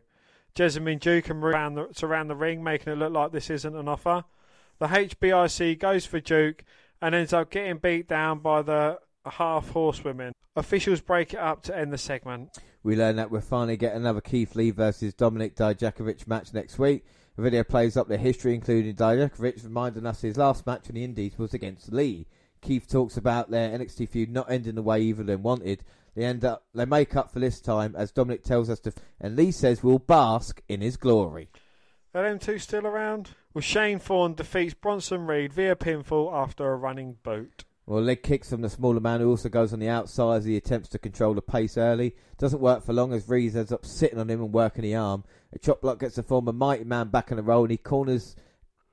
Jessamyn 0.55 1.01
Duke 1.01 1.29
and 1.29 1.43
around 1.43 1.75
the, 1.75 1.89
surround 1.91 2.29
the 2.29 2.35
ring, 2.35 2.63
making 2.63 2.93
it 2.93 2.95
look 2.95 3.11
like 3.11 3.33
this 3.33 3.49
isn't 3.49 3.75
an 3.75 3.89
offer. 3.89 4.23
The 4.79 4.87
HBIC 4.87 5.79
goes 5.79 6.05
for 6.05 6.21
Duke 6.21 6.63
and 7.01 7.13
ends 7.13 7.33
up 7.33 7.51
getting 7.51 7.77
beat 7.79 8.07
down 8.07 8.39
by 8.39 8.61
the 8.61 8.99
half 9.25 9.71
horsewomen. 9.71 10.31
Officials 10.55 11.01
break 11.01 11.33
it 11.33 11.39
up 11.39 11.61
to 11.63 11.77
end 11.77 11.91
the 11.91 11.97
segment. 11.97 12.57
We 12.83 12.95
learn 12.95 13.17
that 13.17 13.29
we'll 13.29 13.41
finally 13.41 13.75
get 13.75 13.95
another 13.95 14.21
Keith 14.21 14.55
Lee 14.55 14.71
versus 14.71 15.13
Dominik 15.13 15.55
Dijakovic 15.55 16.25
match 16.25 16.53
next 16.53 16.79
week. 16.79 17.03
The 17.35 17.41
video 17.43 17.63
plays 17.63 17.95
up 17.95 18.07
the 18.07 18.17
history, 18.17 18.53
including 18.53 18.95
Dijakovic 18.95 19.63
reminding 19.63 20.05
us 20.05 20.21
his 20.21 20.37
last 20.37 20.65
match 20.65 20.89
in 20.89 20.95
the 20.95 21.03
Indies 21.03 21.37
was 21.37 21.53
against 21.53 21.91
Lee. 21.91 22.27
Keith 22.61 22.87
talks 22.87 23.15
about 23.15 23.49
their 23.49 23.77
NXT 23.77 24.09
feud 24.09 24.31
not 24.31 24.51
ending 24.51 24.75
the 24.75 24.81
way 24.81 25.09
of 25.09 25.41
wanted. 25.41 25.83
They 26.15 26.25
end 26.25 26.43
up, 26.43 26.65
they 26.73 26.85
make 26.85 27.15
up 27.15 27.31
for 27.31 27.39
this 27.39 27.61
time, 27.61 27.95
as 27.95 28.11
Dominik 28.11 28.43
tells 28.43 28.69
us 28.69 28.79
to, 28.81 28.93
and 29.21 29.35
Lee 29.35 29.51
says 29.51 29.83
we'll 29.83 29.99
bask 29.99 30.61
in 30.67 30.81
his 30.81 30.97
glory. 30.97 31.49
Are 32.13 32.23
them 32.23 32.39
two 32.39 32.59
still 32.59 32.87
around? 32.87 33.29
Well, 33.53 33.61
Shane 33.61 33.99
Thorne 33.99 34.33
defeats 34.33 34.73
Bronson 34.73 35.27
Reed 35.27 35.53
via 35.53 35.75
pinfall 35.75 36.33
after 36.33 36.71
a 36.71 36.75
running 36.75 37.17
boot. 37.23 37.63
Well, 37.89 38.03
leg 38.03 38.21
kicks 38.21 38.51
from 38.51 38.61
the 38.61 38.69
smaller 38.69 38.99
man 38.99 39.19
who 39.19 39.31
also 39.31 39.49
goes 39.49 39.73
on 39.73 39.79
the 39.79 39.89
outside 39.89 40.35
as 40.35 40.45
he 40.45 40.55
attempts 40.55 40.89
to 40.89 40.99
control 40.99 41.33
the 41.33 41.41
pace 41.41 41.75
early. 41.75 42.15
Doesn't 42.37 42.61
work 42.61 42.85
for 42.85 42.93
long 42.93 43.13
as 43.13 43.27
Reed 43.27 43.55
ends 43.55 43.71
up 43.71 43.83
sitting 43.83 44.19
on 44.19 44.29
him 44.29 44.43
and 44.43 44.53
working 44.53 44.83
the 44.83 44.93
arm. 44.93 45.23
A 45.53 45.57
chop 45.57 45.81
block 45.81 45.97
gets 45.97 46.15
the 46.15 46.21
former 46.21 46.53
mighty 46.53 46.83
man 46.83 47.07
back 47.07 47.31
in 47.31 47.37
the 47.37 47.41
roll 47.41 47.63
and 47.63 47.71
he 47.71 47.77
corners 47.77 48.35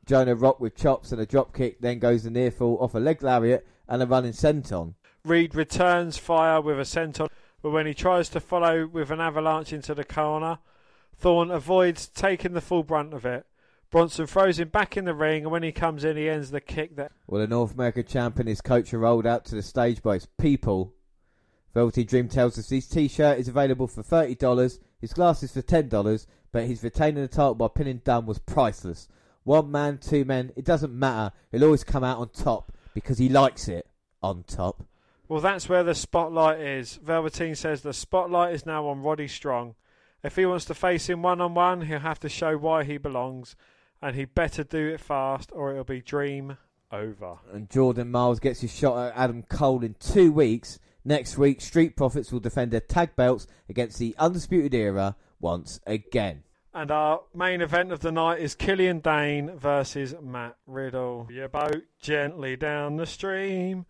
Jonah 0.07 0.35
Rock 0.35 0.61
with 0.61 0.77
chops 0.77 1.13
and 1.13 1.21
a 1.21 1.27
drop 1.27 1.55
kick, 1.55 1.79
then 1.83 1.99
goes 1.99 2.23
the 2.25 2.31
near 2.31 2.51
fall 2.51 2.79
off 2.81 2.95
a 2.95 2.99
leg 2.99 3.23
lariat 3.23 3.67
and 3.87 4.03
a 4.03 4.07
running 4.07 4.33
senton. 4.33 4.95
Reed 5.27 5.55
returns 5.55 6.17
fire 6.17 6.63
with 6.63 6.79
a 6.79 6.85
senton, 6.85 7.29
but 7.61 7.73
when 7.73 7.85
he 7.85 7.93
tries 7.93 8.31
to 8.31 8.41
follow 8.41 8.87
with 8.87 9.11
an 9.11 9.21
avalanche 9.21 9.75
into 9.75 9.95
the 9.95 10.05
corner, 10.05 10.59
Thorne 11.19 11.51
avoids 11.51 12.09
taking 12.09 12.55
the 12.55 12.63
full 12.63 12.83
brunt 12.83 13.13
of 13.13 13.27
it. 13.27 13.45
Bronson 13.97 14.27
throws 14.27 14.59
him 14.59 14.69
back 14.69 14.99
in 14.99 15.07
the 15.07 15.15
ring, 15.15 15.45
and 15.45 15.51
when 15.51 15.63
he 15.63 15.73
comes 15.73 16.05
in, 16.05 16.19
he 16.19 16.29
ends 16.29 16.51
the 16.51 16.61
kick 16.61 16.97
that. 16.97 17.13
Well, 17.27 17.41
the 17.41 17.47
North 17.47 17.73
American 17.73 18.05
champ 18.05 18.39
and 18.39 18.47
his 18.47 18.61
coach 18.61 18.93
are 18.93 18.99
rolled 18.99 19.27
out 19.27 19.47
to 19.47 19.55
the 19.55 19.63
stage 19.63 20.03
by 20.03 20.13
his 20.13 20.27
people. 20.39 20.93
Velveteen 21.73 22.05
Dream 22.05 22.29
tells 22.29 22.59
us 22.59 22.69
his 22.69 22.87
t-shirt 22.87 23.39
is 23.39 23.49
available 23.49 23.87
for 23.87 24.03
$30, 24.03 24.81
his 25.01 25.15
glasses 25.15 25.53
for 25.53 25.63
$10, 25.63 26.27
but 26.53 26.65
his 26.65 26.85
retaining 26.85 27.23
the 27.23 27.29
title 27.29 27.55
by 27.55 27.69
pinning 27.69 28.03
Dunne 28.05 28.27
was 28.27 28.39
priceless. 28.39 29.09
One 29.45 29.71
man, 29.71 29.97
two 29.97 30.27
men, 30.27 30.53
it 30.57 30.67
doesn't 30.67 30.93
matter. 30.93 31.35
He'll 31.51 31.65
always 31.65 31.83
come 31.83 32.05
out 32.05 32.19
on 32.19 32.29
top 32.29 32.73
because 32.93 33.17
he 33.17 33.31
likes 33.31 33.67
it 33.67 33.89
on 34.23 34.43
top. 34.43 34.85
Well, 35.27 35.41
that's 35.41 35.71
where 35.71 35.85
the 35.85 35.95
spotlight 35.95 36.61
is. 36.61 36.97
Velveteen 37.03 37.55
says 37.55 37.81
the 37.81 37.95
spotlight 37.95 38.53
is 38.53 38.67
now 38.67 38.89
on 38.89 39.01
Roddy 39.01 39.27
Strong. 39.27 39.75
If 40.23 40.37
he 40.37 40.45
wants 40.45 40.67
to 40.67 40.75
face 40.75 41.09
him 41.09 41.23
one 41.23 41.41
on 41.41 41.55
one, 41.55 41.81
he'll 41.81 42.01
have 42.01 42.21
to 42.21 42.29
show 42.29 42.59
why 42.59 42.85
he 42.85 42.99
belongs, 42.99 43.57
and 44.03 44.17
he 44.17 44.25
better 44.25 44.65
do 44.65 44.89
it 44.89 45.01
fast 45.01 45.51
or 45.53 45.73
it'll 45.73 45.85
be 45.85 46.01
dream 46.01 46.57
over. 46.93 47.39
And 47.53 47.71
Jordan 47.71 48.11
Myles 48.11 48.41
gets 48.41 48.61
his 48.61 48.75
shot 48.75 49.11
at 49.11 49.17
Adam 49.17 49.43
Cole 49.43 49.83
in 49.83 49.97
two 49.99 50.33
weeks. 50.33 50.79
Next 51.05 51.39
week, 51.39 51.61
Street 51.61 51.97
Profits 51.97 52.33
will 52.33 52.41
defend 52.41 52.73
their 52.73 52.81
tag 52.81 53.15
belts 53.15 53.47
against 53.69 53.99
the 53.99 54.15
Undisputed 54.19 54.75
Era 54.75 55.17
once 55.41 55.81
again. 55.87 56.43
And 56.75 56.91
our 56.91 57.23
main 57.35 57.63
event 57.63 57.91
of 57.91 58.01
the 58.01 58.13
night 58.13 58.41
is 58.41 58.55
Killian 58.55 59.01
Dain 59.01 59.57
versus 59.57 60.15
Matt 60.21 60.57
Riddle. 60.67 61.27
Your 61.31 61.49
boat 61.49 61.85
gently 62.01 62.57
down 62.57 62.97
the 62.97 63.07
stream. 63.07 63.87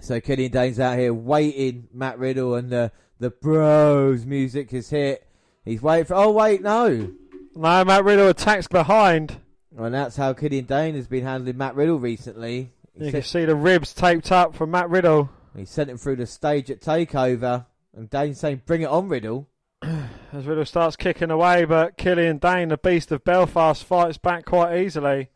So 0.00 0.20
Killian 0.20 0.50
Dain's 0.50 0.80
out 0.80 0.98
here 0.98 1.14
waiting. 1.14 1.88
Matt 1.92 2.18
Riddle 2.18 2.54
and 2.54 2.70
the 2.70 2.92
the 3.20 3.30
Bros 3.30 4.24
music 4.26 4.72
is 4.72 4.90
hit. 4.90 5.28
He's 5.64 5.82
waiting 5.82 6.06
for. 6.06 6.14
Oh 6.14 6.30
wait, 6.30 6.62
no. 6.62 7.12
No, 7.58 7.84
Matt 7.84 8.04
Riddle 8.04 8.28
attacks 8.28 8.68
behind. 8.68 9.40
And 9.76 9.92
that's 9.92 10.14
how 10.16 10.32
Killian 10.32 10.66
Dain 10.66 10.94
has 10.94 11.08
been 11.08 11.24
handling 11.24 11.56
Matt 11.56 11.74
Riddle 11.74 11.98
recently. 11.98 12.70
He 12.94 13.04
You 13.06 13.10
sent, 13.10 13.14
can 13.14 13.22
see 13.24 13.44
the 13.46 13.56
ribs 13.56 13.92
taped 13.92 14.30
up 14.30 14.54
from 14.54 14.70
Matt 14.70 14.88
Riddle. 14.88 15.30
he 15.56 15.64
sent 15.64 15.90
him 15.90 15.98
through 15.98 16.16
the 16.16 16.26
stage 16.26 16.70
at 16.70 16.80
Takeover, 16.80 17.66
and 17.96 18.08
Dain's 18.08 18.38
saying, 18.38 18.62
"Bring 18.64 18.82
it 18.82 18.88
on, 18.88 19.08
Riddle." 19.08 19.48
As 19.82 20.46
Riddle 20.46 20.64
starts 20.66 20.94
kicking 20.94 21.32
away, 21.32 21.64
but 21.64 21.96
Killian 21.96 22.38
Dain, 22.38 22.68
the 22.68 22.78
beast 22.78 23.10
of 23.10 23.24
Belfast, 23.24 23.82
fights 23.82 24.18
back 24.18 24.44
quite 24.44 24.78
easily. 24.80 25.30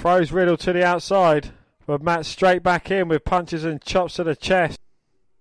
Throws 0.00 0.32
Riddle 0.32 0.56
to 0.56 0.72
the 0.72 0.82
outside, 0.84 1.50
but 1.86 2.02
Matt 2.02 2.24
straight 2.24 2.62
back 2.62 2.90
in 2.90 3.06
with 3.08 3.26
punches 3.26 3.64
and 3.64 3.82
chops 3.82 4.14
to 4.14 4.24
the 4.24 4.34
chest. 4.34 4.80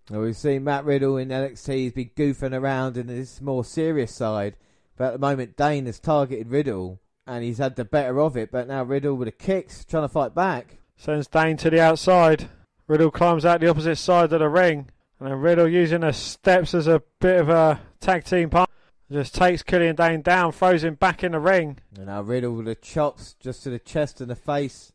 Now, 0.10 0.20
we've 0.20 0.36
seen 0.36 0.66
Matt 0.66 0.84
Riddle 0.84 1.16
in 1.16 1.30
NXT. 1.30 1.74
He's 1.76 1.94
been 1.94 2.12
goofing 2.16 2.54
around 2.54 2.98
in 2.98 3.08
this 3.08 3.40
more 3.42 3.64
serious 3.64 4.14
side, 4.14 4.58
but 4.98 5.06
at 5.06 5.14
the 5.14 5.20
moment 5.20 5.56
Dain 5.56 5.86
has 5.86 6.00
targeted 6.00 6.50
Riddle, 6.50 7.00
and 7.26 7.44
he's 7.44 7.60
had 7.60 7.76
the 7.76 7.86
better 7.86 8.20
of 8.20 8.36
it. 8.36 8.52
But 8.52 8.68
now 8.68 8.84
Riddle 8.84 9.16
with 9.16 9.28
the 9.28 9.32
kicks, 9.32 9.86
trying 9.86 10.04
to 10.04 10.10
fight 10.10 10.34
back. 10.34 10.78
Sends 10.98 11.28
Dain 11.28 11.58
to 11.58 11.70
the 11.70 11.80
outside. 11.80 12.50
Riddle 12.88 13.12
climbs 13.12 13.46
out 13.46 13.62
the 13.62 13.70
opposite 13.70 13.98
side 13.98 14.34
of 14.34 14.40
the 14.40 14.50
ring. 14.50 14.90
And 15.20 15.30
then 15.30 15.40
Riddle 15.40 15.68
using 15.68 16.02
the 16.02 16.14
steps 16.14 16.74
as 16.74 16.88
a 16.88 17.04
bit 17.20 17.40
of 17.40 17.50
a 17.50 17.82
tag 18.00 18.24
team 18.24 18.50
part. 18.50 18.70
Just 19.12 19.36
takes 19.36 19.64
Killian 19.64 19.96
Dain 19.96 20.22
down, 20.22 20.52
throws 20.52 20.84
him 20.84 20.96
back 20.96 21.24
in 21.24 21.32
the 21.32 21.40
ring. 21.40 21.78
And 21.96 22.08
now 22.08 22.22
Riddle 22.22 22.54
with 22.54 22.66
the 22.66 22.76
chops 22.76 23.36
just 23.40 23.64
to 23.64 23.70
the 23.70 23.80
chest 23.80 24.20
and 24.20 24.30
the 24.30 24.36
face 24.36 24.92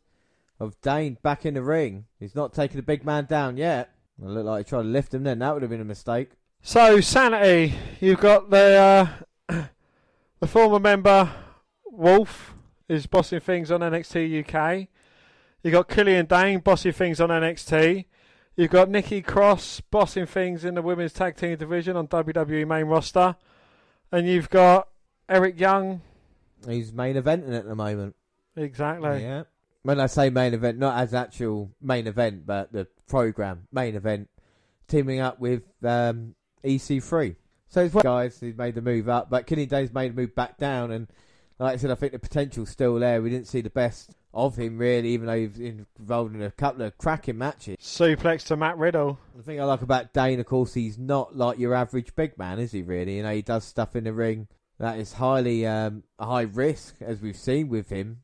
of 0.59 0.79
Dain 0.81 1.17
back 1.23 1.45
in 1.45 1.55
the 1.55 1.63
ring. 1.63 2.05
He's 2.19 2.35
not 2.35 2.53
taking 2.53 2.77
the 2.77 2.83
big 2.83 3.05
man 3.05 3.25
down 3.25 3.57
yet. 3.57 3.89
It 4.21 4.27
looked 4.27 4.45
like 4.45 4.65
he 4.65 4.69
tried 4.69 4.83
to 4.83 4.87
lift 4.87 5.13
him 5.13 5.23
then. 5.23 5.39
That 5.39 5.53
would 5.53 5.63
have 5.63 5.71
been 5.71 5.81
a 5.81 5.85
mistake. 5.85 6.31
So 6.61 7.01
Sanity, 7.01 7.75
you've 7.99 8.19
got 8.19 8.49
the 8.49 9.11
uh, 9.49 9.63
the 10.43 10.49
former 10.49 10.77
member 10.77 11.31
Wolfe 11.85 12.53
is 12.89 13.07
bossing 13.07 13.39
things 13.39 13.71
on 13.71 13.79
NXT 13.79 14.43
UK. 14.43 14.89
You've 15.63 15.71
got 15.71 15.87
Killian 15.87 16.25
Dain 16.25 16.59
bossing 16.59 16.91
things 16.91 17.21
on 17.21 17.29
NXT. 17.29 18.03
You've 18.57 18.69
got 18.69 18.89
Nikki 18.89 19.21
Cross 19.21 19.79
bossing 19.89 20.25
things 20.25 20.65
in 20.65 20.75
the 20.75 20.81
women's 20.81 21.13
tag 21.13 21.37
team 21.37 21.55
division 21.55 21.95
on 21.95 22.09
WWE 22.09 22.67
main 22.67 22.87
roster. 22.87 23.37
And 24.11 24.27
you've 24.27 24.49
got 24.49 24.89
Eric 25.29 25.57
Young. 25.57 26.01
He's 26.67 26.91
main 26.91 27.15
eventing 27.15 27.57
at 27.57 27.65
the 27.65 27.75
moment. 27.75 28.13
Exactly. 28.57 29.21
Yeah. 29.21 29.43
When 29.83 30.01
I 30.01 30.07
say 30.07 30.29
main 30.29 30.53
event, 30.53 30.77
not 30.77 30.97
as 30.97 31.13
actual 31.13 31.71
main 31.81 32.05
event, 32.05 32.45
but 32.45 32.73
the 32.73 32.87
program 33.07 33.69
main 33.71 33.95
event, 33.95 34.29
teaming 34.89 35.21
up 35.21 35.39
with 35.39 35.63
um, 35.85 36.35
EC3. 36.65 37.37
So 37.73 37.83
it's 37.83 37.95
one 37.95 38.03
guys 38.03 38.39
who 38.39 38.53
made 38.53 38.75
the 38.75 38.83
move 38.83 39.09
up, 39.09 39.31
but 39.31 39.47
Kenny 39.47 39.65
Dain's 39.65 39.91
made 39.91 40.11
a 40.11 40.13
move 40.13 40.35
back 40.35 40.59
down, 40.59 40.91
and 40.91 41.07
like 41.57 41.73
I 41.73 41.77
said, 41.77 41.89
I 41.89 41.95
think 41.95 42.11
the 42.11 42.19
potential's 42.19 42.69
still 42.69 42.99
there. 42.99 43.19
We 43.19 43.31
didn't 43.31 43.47
see 43.47 43.61
the 43.61 43.71
best 43.71 44.11
of 44.31 44.55
him 44.55 44.77
really, 44.77 45.09
even 45.09 45.25
though 45.25 45.39
he's 45.39 45.57
involved 45.57 46.35
in 46.35 46.43
a 46.43 46.51
couple 46.51 46.83
of 46.83 46.95
cracking 46.99 47.39
matches. 47.39 47.77
Suplex 47.81 48.45
to 48.45 48.57
Matt 48.57 48.77
Riddle. 48.77 49.17
The 49.35 49.41
thing 49.41 49.59
I 49.59 49.63
like 49.63 49.81
about 49.81 50.13
Dain, 50.13 50.39
of 50.39 50.45
course, 50.45 50.75
he's 50.75 50.99
not 50.99 51.35
like 51.35 51.57
your 51.57 51.73
average 51.73 52.15
big 52.15 52.37
man, 52.37 52.59
is 52.59 52.73
he? 52.73 52.83
Really, 52.83 53.17
you 53.17 53.23
know, 53.23 53.33
he 53.33 53.41
does 53.41 53.63
stuff 53.63 53.95
in 53.95 54.03
the 54.03 54.13
ring 54.13 54.49
that 54.77 54.99
is 54.99 55.13
highly 55.13 55.65
um, 55.65 56.03
high 56.19 56.41
risk, 56.41 56.97
as 57.01 57.21
we've 57.21 57.35
seen 57.35 57.69
with 57.69 57.89
him, 57.89 58.19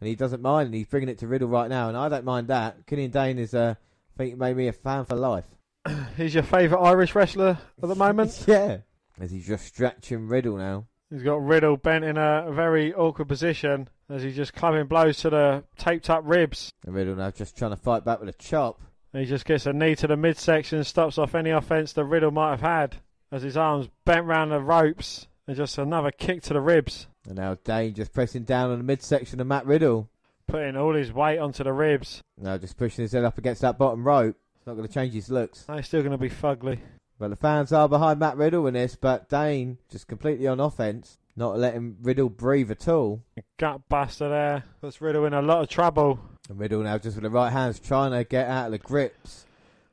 and 0.00 0.06
he 0.06 0.14
doesn't 0.14 0.40
mind. 0.40 0.66
And 0.66 0.74
he's 0.76 0.86
bringing 0.86 1.08
it 1.08 1.18
to 1.18 1.26
Riddle 1.26 1.48
right 1.48 1.68
now, 1.68 1.88
and 1.88 1.96
I 1.96 2.08
don't 2.08 2.24
mind 2.24 2.46
that. 2.46 2.86
Kenny 2.86 3.08
Dain 3.08 3.40
is, 3.40 3.54
uh, 3.54 3.74
I 3.76 4.16
think, 4.16 4.38
made 4.38 4.56
me 4.56 4.68
a 4.68 4.72
fan 4.72 5.04
for 5.04 5.16
life. 5.16 5.46
He's 6.16 6.34
your 6.34 6.42
favourite 6.42 6.82
Irish 6.82 7.14
wrestler 7.14 7.58
at 7.82 7.88
the 7.88 7.94
moment. 7.94 8.44
yeah, 8.48 8.78
as 9.20 9.30
he's 9.30 9.46
just 9.46 9.66
stretching 9.66 10.28
Riddle 10.28 10.56
now. 10.56 10.86
He's 11.10 11.22
got 11.22 11.44
Riddle 11.44 11.76
bent 11.76 12.04
in 12.04 12.16
a 12.16 12.50
very 12.50 12.92
awkward 12.94 13.28
position 13.28 13.88
as 14.08 14.22
he's 14.22 14.36
just 14.36 14.54
clubbing 14.54 14.86
blows 14.86 15.18
to 15.18 15.30
the 15.30 15.64
taped 15.76 16.10
up 16.10 16.22
ribs. 16.24 16.72
And 16.86 16.94
Riddle 16.94 17.14
now 17.16 17.30
just 17.30 17.56
trying 17.56 17.70
to 17.70 17.76
fight 17.76 18.04
back 18.04 18.20
with 18.20 18.28
a 18.28 18.32
chop. 18.32 18.80
And 19.12 19.22
he 19.22 19.28
just 19.28 19.44
gets 19.44 19.66
a 19.66 19.72
knee 19.72 19.94
to 19.96 20.06
the 20.08 20.16
midsection, 20.16 20.82
stops 20.82 21.18
off 21.18 21.34
any 21.34 21.50
offence 21.50 21.92
that 21.92 22.04
Riddle 22.04 22.32
might 22.32 22.50
have 22.50 22.60
had 22.62 22.96
as 23.30 23.42
his 23.42 23.56
arms 23.56 23.88
bent 24.04 24.26
round 24.26 24.50
the 24.50 24.60
ropes 24.60 25.28
and 25.46 25.56
just 25.56 25.78
another 25.78 26.10
kick 26.10 26.42
to 26.42 26.54
the 26.54 26.60
ribs, 26.60 27.06
And 27.28 27.36
now 27.36 27.56
Dain 27.64 27.94
just 27.94 28.12
pressing 28.12 28.44
down 28.44 28.70
on 28.70 28.78
the 28.78 28.84
midsection 28.84 29.40
of 29.40 29.46
Matt 29.46 29.66
Riddle. 29.66 30.08
putting 30.48 30.76
all 30.76 30.94
his 30.94 31.12
weight 31.12 31.38
onto 31.38 31.62
the 31.62 31.72
ribs. 31.72 32.22
Now 32.38 32.56
just 32.58 32.76
pushing 32.76 33.02
his 33.02 33.12
head 33.12 33.24
up 33.24 33.38
against 33.38 33.60
that 33.60 33.78
bottom 33.78 34.04
rope. 34.06 34.36
It's 34.64 34.66
not 34.68 34.76
going 34.76 34.88
to 34.88 34.94
change 34.94 35.12
his 35.12 35.28
looks. 35.28 35.66
No, 35.68 35.76
he's 35.76 35.84
still 35.84 36.00
going 36.00 36.12
to 36.12 36.16
be 36.16 36.30
fugly. 36.30 36.78
But 37.18 37.28
the 37.28 37.36
fans 37.36 37.70
are 37.70 37.86
behind 37.86 38.18
Matt 38.18 38.38
Riddle 38.38 38.66
in 38.66 38.72
this, 38.72 38.96
but 38.96 39.28
Dain 39.28 39.76
just 39.90 40.08
completely 40.08 40.46
on 40.46 40.58
offense, 40.58 41.18
not 41.36 41.58
letting 41.58 41.98
Riddle 42.00 42.30
breathe 42.30 42.70
at 42.70 42.88
all. 42.88 43.22
Gut 43.58 43.82
buster 43.90 44.30
there. 44.30 44.64
That's 44.80 45.02
Riddle 45.02 45.26
in 45.26 45.34
a 45.34 45.42
lot 45.42 45.60
of 45.60 45.68
trouble. 45.68 46.18
And 46.48 46.58
Riddle 46.58 46.80
now 46.80 46.96
just 46.96 47.16
with 47.16 47.24
the 47.24 47.28
right 47.28 47.50
hands 47.50 47.78
trying 47.78 48.12
to 48.12 48.24
get 48.24 48.48
out 48.48 48.64
of 48.64 48.72
the 48.72 48.78
grips 48.78 49.44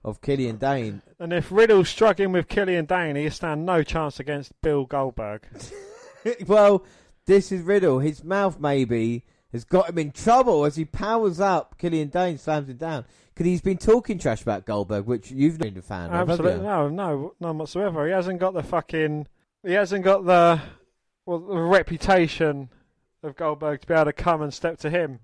of 0.05 0.21
Killian 0.21 0.55
Dain. 0.55 1.01
And 1.19 1.33
if 1.33 1.51
Riddle's 1.51 1.89
struggling 1.89 2.31
with 2.31 2.47
Killian 2.47 2.85
Dain, 2.85 3.17
he 3.17 3.29
stand 3.29 3.65
no 3.65 3.83
chance 3.83 4.21
against 4.21 4.53
Bill 4.61 4.85
Goldberg. 4.85 5.41
well, 6.47 6.85
this 7.25 7.51
is 7.51 7.61
Riddle. 7.63 7.99
His 7.99 8.23
mouth 8.23 8.57
maybe 8.57 9.25
has 9.51 9.63
got 9.63 9.89
him 9.89 9.97
in 9.97 10.11
trouble 10.11 10.65
as 10.65 10.75
he 10.75 10.85
powers 10.85 11.39
up. 11.39 11.77
Killian 11.77 12.09
Dain 12.09 12.37
slams 12.37 12.69
him 12.69 12.77
down. 12.77 13.05
Because 13.33 13.45
he's 13.45 13.61
been 13.61 13.77
talking 13.77 14.19
trash 14.19 14.41
about 14.41 14.65
Goldberg, 14.65 15.05
which 15.05 15.31
you've 15.31 15.57
been 15.57 15.77
a 15.77 15.81
fan 15.81 16.09
of, 16.09 16.29
Absolutely 16.29 16.63
no, 16.63 16.89
no, 16.89 17.33
none 17.39 17.57
whatsoever. 17.57 18.05
He 18.05 18.11
hasn't 18.11 18.39
got 18.39 18.53
the 18.53 18.63
fucking. 18.63 19.27
He 19.63 19.73
hasn't 19.73 20.03
got 20.03 20.25
the 20.25 20.61
well 21.25 21.39
the 21.39 21.57
reputation 21.57 22.69
of 23.23 23.35
Goldberg 23.35 23.81
to 23.81 23.87
be 23.87 23.93
able 23.93 24.05
to 24.05 24.13
come 24.13 24.41
and 24.41 24.53
step 24.53 24.77
to 24.79 24.89
him. 24.89 25.19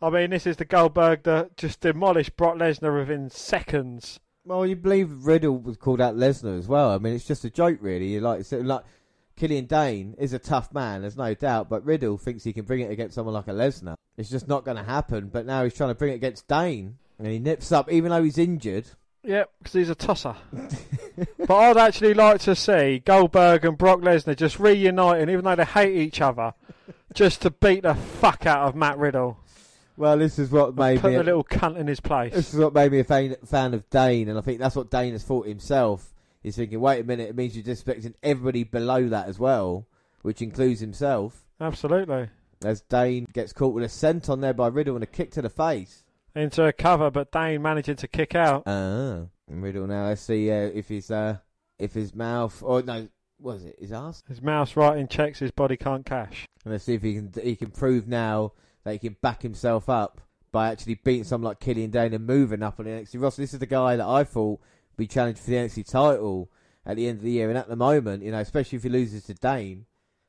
I 0.00 0.10
mean, 0.10 0.30
this 0.30 0.46
is 0.46 0.56
the 0.56 0.64
Goldberg 0.64 1.22
that 1.24 1.56
just 1.56 1.80
demolished 1.80 2.36
Brock 2.36 2.56
Lesnar 2.56 2.98
within 2.98 3.30
seconds. 3.30 4.20
Well, 4.44 4.66
you 4.66 4.76
believe 4.76 5.26
Riddle 5.26 5.58
was 5.58 5.76
called 5.76 6.00
out 6.00 6.16
Lesnar 6.16 6.58
as 6.58 6.68
well. 6.68 6.90
I 6.90 6.98
mean, 6.98 7.14
it's 7.14 7.26
just 7.26 7.44
a 7.44 7.50
joke, 7.50 7.78
really. 7.80 8.06
You 8.08 8.20
like, 8.20 8.44
like 8.52 8.84
Killian 9.36 9.66
Dain 9.66 10.14
is 10.18 10.32
a 10.32 10.38
tough 10.38 10.72
man, 10.72 11.02
there's 11.02 11.16
no 11.16 11.34
doubt, 11.34 11.68
but 11.68 11.84
Riddle 11.84 12.16
thinks 12.16 12.42
he 12.42 12.54
can 12.54 12.64
bring 12.64 12.80
it 12.80 12.90
against 12.90 13.14
someone 13.14 13.34
like 13.34 13.48
a 13.48 13.52
Lesnar. 13.52 13.94
It's 14.16 14.30
just 14.30 14.48
not 14.48 14.64
going 14.64 14.78
to 14.78 14.82
happen. 14.82 15.28
But 15.28 15.44
now 15.44 15.62
he's 15.62 15.74
trying 15.74 15.90
to 15.90 15.94
bring 15.94 16.12
it 16.12 16.16
against 16.16 16.48
Dain, 16.48 16.96
and 17.18 17.28
he 17.28 17.38
nips 17.38 17.70
up, 17.70 17.92
even 17.92 18.10
though 18.10 18.22
he's 18.22 18.38
injured. 18.38 18.86
Yep, 19.24 19.50
because 19.58 19.72
he's 19.74 19.90
a 19.90 19.94
tosser. 19.94 20.36
but 21.38 21.50
I'd 21.54 21.76
actually 21.76 22.14
like 22.14 22.40
to 22.42 22.54
see 22.54 23.00
Goldberg 23.00 23.64
and 23.64 23.76
Brock 23.76 24.00
Lesnar 24.00 24.36
just 24.36 24.58
reuniting, 24.58 25.28
even 25.28 25.44
though 25.44 25.56
they 25.56 25.64
hate 25.64 25.96
each 25.96 26.20
other, 26.20 26.54
just 27.12 27.42
to 27.42 27.50
beat 27.50 27.82
the 27.82 27.94
fuck 27.94 28.46
out 28.46 28.68
of 28.68 28.74
Matt 28.74 28.98
Riddle. 28.98 29.38
Well, 29.98 30.16
this 30.18 30.38
is 30.38 30.50
what 30.50 30.76
made 30.76 31.00
Put 31.00 31.10
me. 31.10 31.16
the 31.18 31.24
little 31.24 31.44
cunt 31.44 31.76
in 31.76 31.86
his 31.86 32.00
place. 32.00 32.32
This 32.32 32.54
is 32.54 32.60
what 32.60 32.74
made 32.74 32.92
me 32.92 33.00
a 33.00 33.04
fan, 33.04 33.34
fan 33.44 33.74
of 33.74 33.88
Dain, 33.90 34.28
and 34.28 34.38
I 34.38 34.42
think 34.42 34.60
that's 34.60 34.76
what 34.76 34.90
Dain 34.90 35.12
has 35.12 35.24
thought 35.24 35.46
himself. 35.46 36.14
He's 36.46 36.54
thinking, 36.54 36.78
wait 36.78 37.00
a 37.00 37.04
minute, 37.04 37.28
it 37.28 37.34
means 37.34 37.56
you're 37.56 37.64
disrespecting 37.64 38.14
everybody 38.22 38.62
below 38.62 39.08
that 39.08 39.26
as 39.26 39.36
well, 39.36 39.88
which 40.22 40.40
includes 40.40 40.78
himself. 40.78 41.44
Absolutely. 41.60 42.28
As 42.64 42.82
Dain 42.82 43.26
gets 43.32 43.52
caught 43.52 43.74
with 43.74 43.82
a 43.82 43.88
scent 43.88 44.28
on 44.28 44.42
there 44.42 44.54
by 44.54 44.68
Riddle 44.68 44.94
and 44.94 45.02
a 45.02 45.08
kick 45.08 45.32
to 45.32 45.42
the 45.42 45.50
face. 45.50 46.04
Into 46.36 46.64
a 46.64 46.72
cover, 46.72 47.10
but 47.10 47.32
Dain 47.32 47.62
managing 47.62 47.96
to 47.96 48.06
kick 48.06 48.36
out. 48.36 48.62
Ah, 48.64 49.22
and 49.48 49.60
Riddle 49.60 49.88
now. 49.88 50.06
Let's 50.06 50.22
see 50.22 50.48
uh, 50.48 50.70
if 50.72 50.86
his 50.86 51.10
uh, 51.10 51.38
if 51.80 51.94
his 51.94 52.14
mouth 52.14 52.62
or 52.62 52.80
no, 52.80 53.08
what 53.38 53.56
is 53.56 53.64
it? 53.64 53.78
His 53.80 53.90
ass. 53.90 54.22
His 54.28 54.40
mouse 54.40 54.76
right 54.76 54.96
in 54.98 55.08
checks 55.08 55.40
his 55.40 55.50
body 55.50 55.76
can't 55.76 56.06
cash. 56.06 56.46
And 56.64 56.70
let's 56.70 56.84
see 56.84 56.94
if 56.94 57.02
he 57.02 57.14
can 57.14 57.32
he 57.42 57.56
can 57.56 57.72
prove 57.72 58.06
now 58.06 58.52
that 58.84 58.92
he 58.92 59.00
can 59.00 59.16
back 59.20 59.42
himself 59.42 59.88
up 59.88 60.20
by 60.52 60.70
actually 60.70 60.94
beating 60.94 61.24
someone 61.24 61.48
like 61.48 61.58
Killian 61.58 61.90
Dain 61.90 62.14
and 62.14 62.24
moving 62.24 62.62
up 62.62 62.78
on 62.78 62.84
the 62.84 62.92
NXT 62.92 63.20
roster. 63.20 63.42
This 63.42 63.52
is 63.52 63.58
the 63.58 63.66
guy 63.66 63.96
that 63.96 64.06
I 64.06 64.22
thought 64.22 64.60
be 64.96 65.06
challenged 65.06 65.40
for 65.40 65.50
the 65.50 65.56
NXT 65.56 65.90
title 65.90 66.50
at 66.84 66.96
the 66.96 67.08
end 67.08 67.18
of 67.18 67.24
the 67.24 67.32
year, 67.32 67.48
and 67.48 67.58
at 67.58 67.68
the 67.68 67.76
moment, 67.76 68.22
you 68.22 68.30
know, 68.30 68.38
especially 68.38 68.76
if 68.76 68.82
he 68.82 68.88
loses 68.88 69.24
to 69.24 69.34
Dain, 69.34 69.86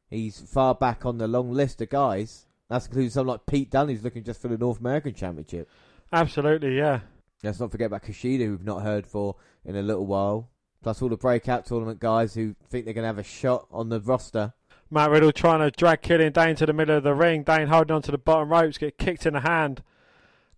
he's 0.10 0.40
far 0.40 0.74
back 0.76 1.06
on 1.06 1.18
the 1.18 1.28
long 1.28 1.52
list 1.52 1.82
of 1.82 1.90
guys. 1.90 2.46
That's 2.70 2.88
including 2.88 3.12
someone 3.12 3.36
like 3.36 3.46
Pete 3.46 3.70
Dunne, 3.70 3.90
who's 3.90 4.04
looking 4.04 4.24
just 4.24 4.42
for 4.42 4.48
the 4.48 4.58
North 4.58 4.80
American 4.80 5.14
Championship. 5.14 5.70
Absolutely, 6.12 6.78
yeah. 6.78 7.02
Let's 7.44 7.60
not 7.60 7.72
forget 7.72 7.88
about 7.88 8.04
Kushida, 8.04 8.46
who 8.46 8.52
we've 8.52 8.66
not 8.66 8.82
heard 8.82 9.06
for 9.06 9.36
in 9.64 9.76
a 9.76 9.82
little 9.82 10.06
while. 10.06 10.50
Plus 10.82 11.02
all 11.02 11.10
the 11.10 11.18
breakout 11.18 11.66
tournament 11.66 12.00
guys 12.00 12.34
who 12.34 12.56
think 12.70 12.86
they're 12.86 12.94
going 12.94 13.04
to 13.04 13.08
have 13.08 13.18
a 13.18 13.24
shot 13.24 13.68
on 13.72 13.90
the 13.90 14.00
roster. 14.00 14.54
Matt 14.90 15.12
Riddle 15.12 15.32
trying 15.32 15.60
to 15.60 15.70
drag 15.70 16.02
Killian 16.02 16.32
Dain 16.32 16.56
to 16.56 16.66
the 16.66 16.74
middle 16.74 16.98
of 16.98 17.04
the 17.04 17.14
ring. 17.14 17.44
Dain 17.44 17.68
holding 17.68 17.96
on 17.96 18.02
to 18.04 18.12
the 18.12 18.18
bottom 18.18 18.50
ropes, 18.50 18.78
get 18.78 18.98
kicked 18.98 19.26
in 19.26 19.34
the 19.34 19.42
hand, 19.42 19.84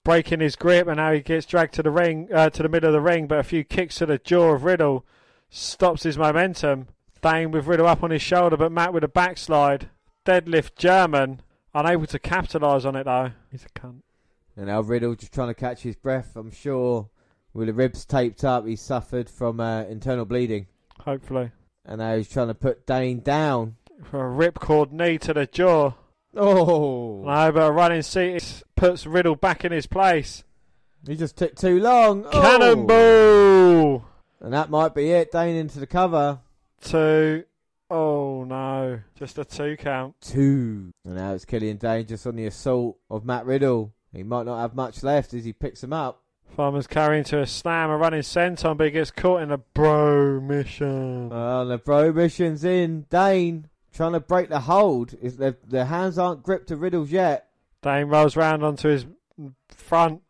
breaking 0.09 0.39
his 0.39 0.55
grip, 0.55 0.87
and 0.87 0.97
now 0.97 1.11
he 1.11 1.19
gets 1.19 1.45
dragged 1.45 1.71
to 1.71 1.83
the 1.83 1.91
ring, 1.91 2.27
uh, 2.33 2.49
to 2.49 2.63
the 2.63 2.67
middle 2.67 2.87
of 2.87 2.93
the 2.93 2.99
ring. 2.99 3.27
But 3.27 3.37
a 3.37 3.43
few 3.43 3.63
kicks 3.63 3.97
to 3.99 4.07
the 4.07 4.17
jaw 4.17 4.53
of 4.55 4.63
Riddle 4.63 5.05
stops 5.51 6.01
his 6.01 6.17
momentum. 6.17 6.87
Dain 7.21 7.51
with 7.51 7.67
Riddle 7.67 7.85
up 7.85 8.01
on 8.01 8.09
his 8.09 8.23
shoulder, 8.23 8.57
but 8.57 8.71
Matt 8.71 8.91
with 8.91 9.03
a 9.03 9.07
backslide, 9.07 9.89
deadlift 10.25 10.75
German, 10.77 11.41
unable 11.75 12.07
to 12.07 12.17
capitalise 12.17 12.85
on 12.85 12.95
it 12.95 13.03
though. 13.03 13.33
He's 13.51 13.65
a 13.65 13.79
cunt. 13.79 14.01
And 14.57 14.65
now 14.65 14.81
Riddle 14.81 15.13
just 15.13 15.31
trying 15.31 15.49
to 15.49 15.53
catch 15.53 15.81
his 15.83 15.95
breath. 15.95 16.35
I'm 16.35 16.49
sure 16.49 17.07
with 17.53 17.67
the 17.67 17.73
ribs 17.75 18.03
taped 18.03 18.43
up, 18.43 18.65
he 18.65 18.75
suffered 18.75 19.29
from 19.29 19.59
uh, 19.59 19.83
internal 19.83 20.25
bleeding. 20.25 20.65
Hopefully, 21.01 21.51
And 21.85 21.99
now 21.99 22.17
he's 22.17 22.29
trying 22.29 22.47
to 22.47 22.55
put 22.55 22.87
Dain 22.87 23.19
down. 23.19 23.75
for 24.05 24.25
a 24.25 24.51
ripcord 24.51 24.91
knee 24.91 25.19
to 25.19 25.35
the 25.35 25.45
jaw. 25.45 25.93
Oh, 26.35 27.23
No, 27.25 27.51
but 27.51 27.67
a 27.67 27.71
running 27.71 28.01
seat 28.01 28.63
puts 28.75 29.05
Riddle 29.05 29.35
back 29.35 29.65
in 29.65 29.71
his 29.71 29.87
place. 29.87 30.43
he 31.07 31.15
just 31.15 31.37
took 31.37 31.55
too 31.55 31.79
long. 31.79 32.25
Oh. 32.31 32.41
Cannonball! 32.41 34.05
And 34.41 34.53
that 34.53 34.69
might 34.69 34.93
be 34.95 35.11
it. 35.11 35.31
Dain 35.31 35.55
into 35.55 35.79
the 35.79 35.87
cover. 35.87 36.39
Two. 36.81 37.43
Oh 37.91 38.43
no, 38.43 38.99
just 39.15 39.39
a 39.39 39.43
two 39.45 39.75
count. 39.75 40.13
Two. 40.21 40.91
And 41.03 41.15
now 41.15 41.33
it's 41.33 41.43
Killian 41.45 41.77
Dain 41.77 42.05
just 42.05 42.27
on 42.27 42.35
the 42.35 42.45
assault 42.45 42.97
of 43.09 43.25
Matt 43.25 43.45
Riddle. 43.47 43.91
He 44.13 44.21
might 44.23 44.45
not 44.45 44.59
have 44.61 44.75
much 44.75 45.01
left 45.01 45.33
as 45.33 45.43
he 45.43 45.53
picks 45.53 45.83
him 45.83 45.91
up. 45.91 46.21
Farmer's 46.55 46.87
carrying 46.87 47.23
to 47.25 47.39
a 47.41 47.47
slam, 47.47 47.89
a 47.89 47.97
running 47.97 48.21
senton, 48.21 48.77
but 48.77 48.85
he 48.85 48.91
gets 48.91 49.09
caught 49.11 49.41
in 49.41 49.51
a 49.51 49.57
Bromission. 49.57 51.29
Well, 51.29 51.65
the 51.67 51.77
Bromission's 51.77 52.63
in. 52.63 53.05
Dain 53.09 53.68
trying 53.93 54.13
to 54.13 54.19
break 54.19 54.49
the 54.49 54.61
hold. 54.61 55.13
Is 55.21 55.37
their, 55.37 55.57
their 55.67 55.85
hands 55.85 56.17
aren't 56.17 56.43
gripped 56.43 56.67
to 56.67 56.75
Riddle's 56.75 57.11
yet. 57.11 57.47
Dain 57.81 58.07
rolls 58.07 58.35
round 58.35 58.63
onto 58.63 58.89
his 58.89 59.05
front, 59.69 60.21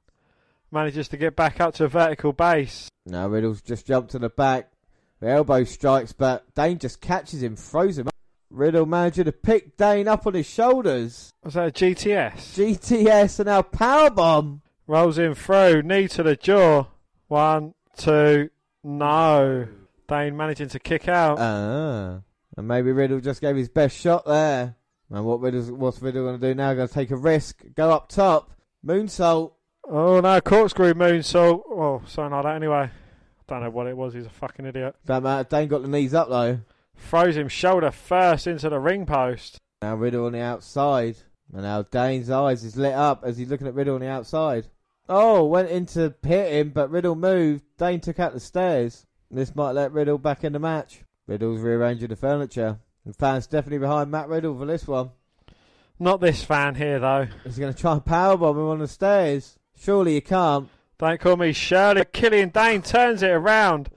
manages 0.72 1.07
to 1.10 1.18
get 1.18 1.36
back 1.36 1.60
up 1.60 1.73
to 1.76 1.86
a 1.86 1.88
vertical 1.88 2.31
base. 2.34 2.90
Now 3.06 3.27
Riddle's 3.27 3.61
just 3.61 3.88
jumped 3.88 4.11
to 4.11 4.19
the 4.19 4.30
back. 4.30 4.72
The 5.19 5.30
elbow 5.30 5.64
strikes, 5.64 6.14
but 6.14 6.45
Dain 6.56 6.77
just 6.77 7.02
catches 7.02 7.44
him, 7.44 7.56
throws 7.56 7.98
him 7.98 8.07
up. 8.07 8.14
Riddle 8.49 8.86
managing 8.86 9.26
to 9.26 9.31
pick 9.31 9.77
Dain 9.77 10.07
up 10.07 10.26
on 10.26 10.34
his 10.34 10.49
shoulders. 10.49 11.31
Was 11.44 11.56
that 11.56 11.68
a 11.68 11.72
GTS? 11.72 12.34
GTS 12.34 13.40
and 13.40 13.48
now 13.48 13.61
powerbomb. 13.61 14.61
Rolls 14.88 15.19
in 15.19 15.36
through, 15.36 15.84
knee 15.84 16.07
to 16.07 16.23
the 16.23 16.36
jaw. 16.36 16.86
One, 17.27 17.76
two, 17.95 18.49
no. 18.84 19.68
Dain 20.07 20.36
managing 20.36 20.69
to 20.69 20.80
kick 20.80 21.07
out. 21.07 21.38
Ah, 21.40 22.22
and 22.60 22.68
maybe 22.68 22.91
Riddle 22.91 23.22
just 23.22 23.40
gave 23.40 23.56
his 23.56 23.69
best 23.69 23.98
shot 23.98 24.26
there. 24.26 24.76
And 25.10 25.23
what 25.23 25.40
Riddle's, 25.40 25.72
what's 25.72 26.02
Riddle 26.02 26.26
going 26.26 26.41
to 26.41 26.48
do 26.49 26.53
now? 26.53 26.73
Going 26.73 26.90
to 26.90 26.94
take 26.94 27.10
a 27.10 27.15
risk, 27.15 27.64
go 27.73 27.90
up 27.90 28.10
top, 28.10 28.52
moonsault. 28.86 29.53
oh 29.90 30.19
no, 30.19 30.41
corkscrew 30.41 30.94
moonsault. 30.94 31.61
Oh, 31.69 32.02
something 32.06 32.34
like 32.34 32.44
that 32.44 32.56
anyway. 32.57 32.90
I 32.91 32.91
don't 33.48 33.64
know 33.64 33.69
what 33.69 33.88
it 33.88 33.95
was. 33.95 34.14
He's 34.14 34.26
a 34.26 34.30
fucking 34.30 34.65
idiot. 34.65 34.94
Don't 35.06 35.23
matter. 35.23 35.48
Dain 35.49 35.69
got 35.69 35.84
the 35.84 35.88
knees 35.88 36.14
up 36.14 36.27
though. 36.27 36.60
Throws 36.98 37.38
him 37.38 37.48
shoulder 37.48 37.91
first 37.91 38.45
into 38.45 38.68
the 38.68 38.80
ring 38.80 39.06
post. 39.06 39.57
Now 39.81 39.95
Riddle 39.95 40.26
on 40.26 40.34
the 40.34 40.41
outside, 40.41 41.15
and 41.53 41.64
now 41.64 41.84
Dain's 41.84 42.30
eyes 42.30 42.65
is 42.65 42.76
lit 42.76 42.94
up 42.94 43.23
as 43.23 43.38
he's 43.38 43.49
looking 43.49 43.68
at 43.68 43.73
Riddle 43.73 43.95
on 43.95 44.02
the 44.02 44.07
outside. 44.07 44.68
Oh, 45.07 45.45
went 45.45 45.69
in 45.69 45.86
to 45.88 46.14
hit 46.22 46.52
him, 46.52 46.72
but 46.72 46.91
Riddle 46.91 47.15
moved. 47.15 47.64
Dain 47.77 48.02
took 48.02 48.19
out 48.19 48.34
the 48.34 48.41
stairs. 48.41 49.06
This 49.31 49.56
might 49.56 49.72
let 49.72 49.94
Riddle 49.94 50.18
back 50.18 50.44
in 50.44 50.52
the 50.52 50.60
match. 50.60 51.06
Riddle's 51.30 51.62
rearranging 51.62 52.08
the 52.08 52.16
furniture. 52.16 52.80
And 53.06 53.16
fans 53.16 53.46
definitely 53.46 53.78
behind 53.78 54.10
Matt 54.10 54.30
Riddle 54.30 54.58
for 54.58 54.66
this 54.66 54.88
one. 54.88 55.12
Not 56.00 56.22
this 56.22 56.44
fan 56.44 56.76
here 56.76 57.00
though. 57.00 57.28
He's 57.44 57.60
going 57.60 57.72
to 57.72 57.80
try 57.80 57.94
and 57.94 58.04
powerbomb 58.04 58.56
him 58.56 58.68
on 58.68 58.80
the 58.80 58.88
stairs. 58.88 59.60
Surely 59.78 60.16
you 60.16 60.22
can't. 60.22 60.70
Don't 60.98 61.20
call 61.20 61.38
me 61.38 61.54
Shirley. 61.54 62.04
Killian 62.12 62.50
Dain 62.50 62.82
turns 62.82 63.22
it 63.22 63.30
around, 63.30 63.90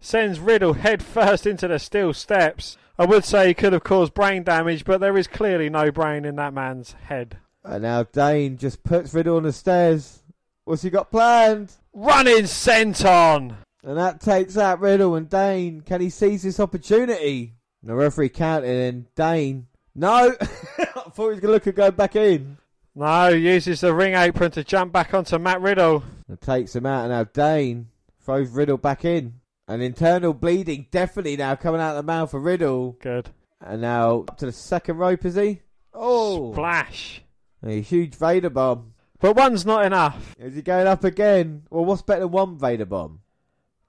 sends 0.00 0.40
Riddle 0.40 0.74
headfirst 0.74 1.46
into 1.46 1.68
the 1.68 1.78
steel 1.78 2.12
steps. 2.12 2.76
I 2.98 3.06
would 3.06 3.24
say 3.24 3.48
he 3.48 3.54
could 3.54 3.72
have 3.72 3.84
caused 3.84 4.12
brain 4.12 4.42
damage, 4.42 4.84
but 4.84 5.00
there 5.00 5.16
is 5.16 5.26
clearly 5.26 5.70
no 5.70 5.90
brain 5.90 6.24
in 6.24 6.36
that 6.36 6.52
man's 6.52 6.92
head. 7.04 7.38
And 7.64 7.84
now 7.84 8.02
Dain 8.02 8.58
just 8.58 8.82
puts 8.82 9.14
Riddle 9.14 9.36
on 9.36 9.44
the 9.44 9.52
stairs. 9.52 10.22
What's 10.64 10.82
he 10.82 10.90
got 10.90 11.10
planned? 11.10 11.72
Running 11.94 12.44
senton. 12.44 13.56
And 13.84 13.98
that 13.98 14.20
takes 14.20 14.56
out 14.56 14.80
Riddle 14.80 15.16
and 15.16 15.28
Dain. 15.28 15.80
Can 15.80 16.00
he 16.00 16.10
seize 16.10 16.42
this 16.42 16.60
opportunity? 16.60 17.54
The 17.82 17.94
referee 17.94 18.28
counted 18.28 18.94
and 18.94 19.14
Dain. 19.14 19.66
No! 19.94 20.34
I 20.40 20.84
thought 20.84 21.14
he 21.16 21.22
was 21.30 21.40
going 21.40 21.40
to 21.40 21.48
look 21.48 21.66
at 21.66 21.74
going 21.74 21.92
back 21.92 22.14
in. 22.14 22.58
No, 22.94 23.28
uses 23.28 23.80
the 23.80 23.92
ring 23.92 24.14
apron 24.14 24.50
to 24.52 24.62
jump 24.62 24.92
back 24.92 25.14
onto 25.14 25.38
Matt 25.38 25.60
Riddle. 25.60 26.04
And 26.28 26.40
takes 26.40 26.76
him 26.76 26.86
out. 26.86 27.04
And 27.04 27.10
now 27.10 27.24
Dain 27.24 27.88
throws 28.20 28.50
Riddle 28.50 28.76
back 28.76 29.04
in. 29.04 29.40
And 29.66 29.82
internal 29.82 30.34
bleeding 30.34 30.86
definitely 30.90 31.36
now 31.36 31.56
coming 31.56 31.80
out 31.80 31.96
of 31.96 31.96
the 31.96 32.12
mouth 32.12 32.34
of 32.34 32.42
Riddle. 32.42 32.98
Good. 33.00 33.30
And 33.60 33.80
now 33.80 34.20
up 34.28 34.38
to 34.38 34.46
the 34.46 34.52
second 34.52 34.98
rope, 34.98 35.24
is 35.24 35.34
he? 35.34 35.60
Oh! 35.94 36.52
Splash. 36.52 37.22
A 37.64 37.80
huge 37.80 38.14
Vader 38.14 38.50
bomb. 38.50 38.94
But 39.20 39.36
one's 39.36 39.64
not 39.64 39.86
enough. 39.86 40.34
Is 40.38 40.54
he 40.54 40.62
going 40.62 40.86
up 40.86 41.04
again? 41.04 41.62
Well, 41.70 41.84
what's 41.84 42.02
better 42.02 42.20
than 42.20 42.32
one 42.32 42.58
Vader 42.58 42.86
bomb? 42.86 43.20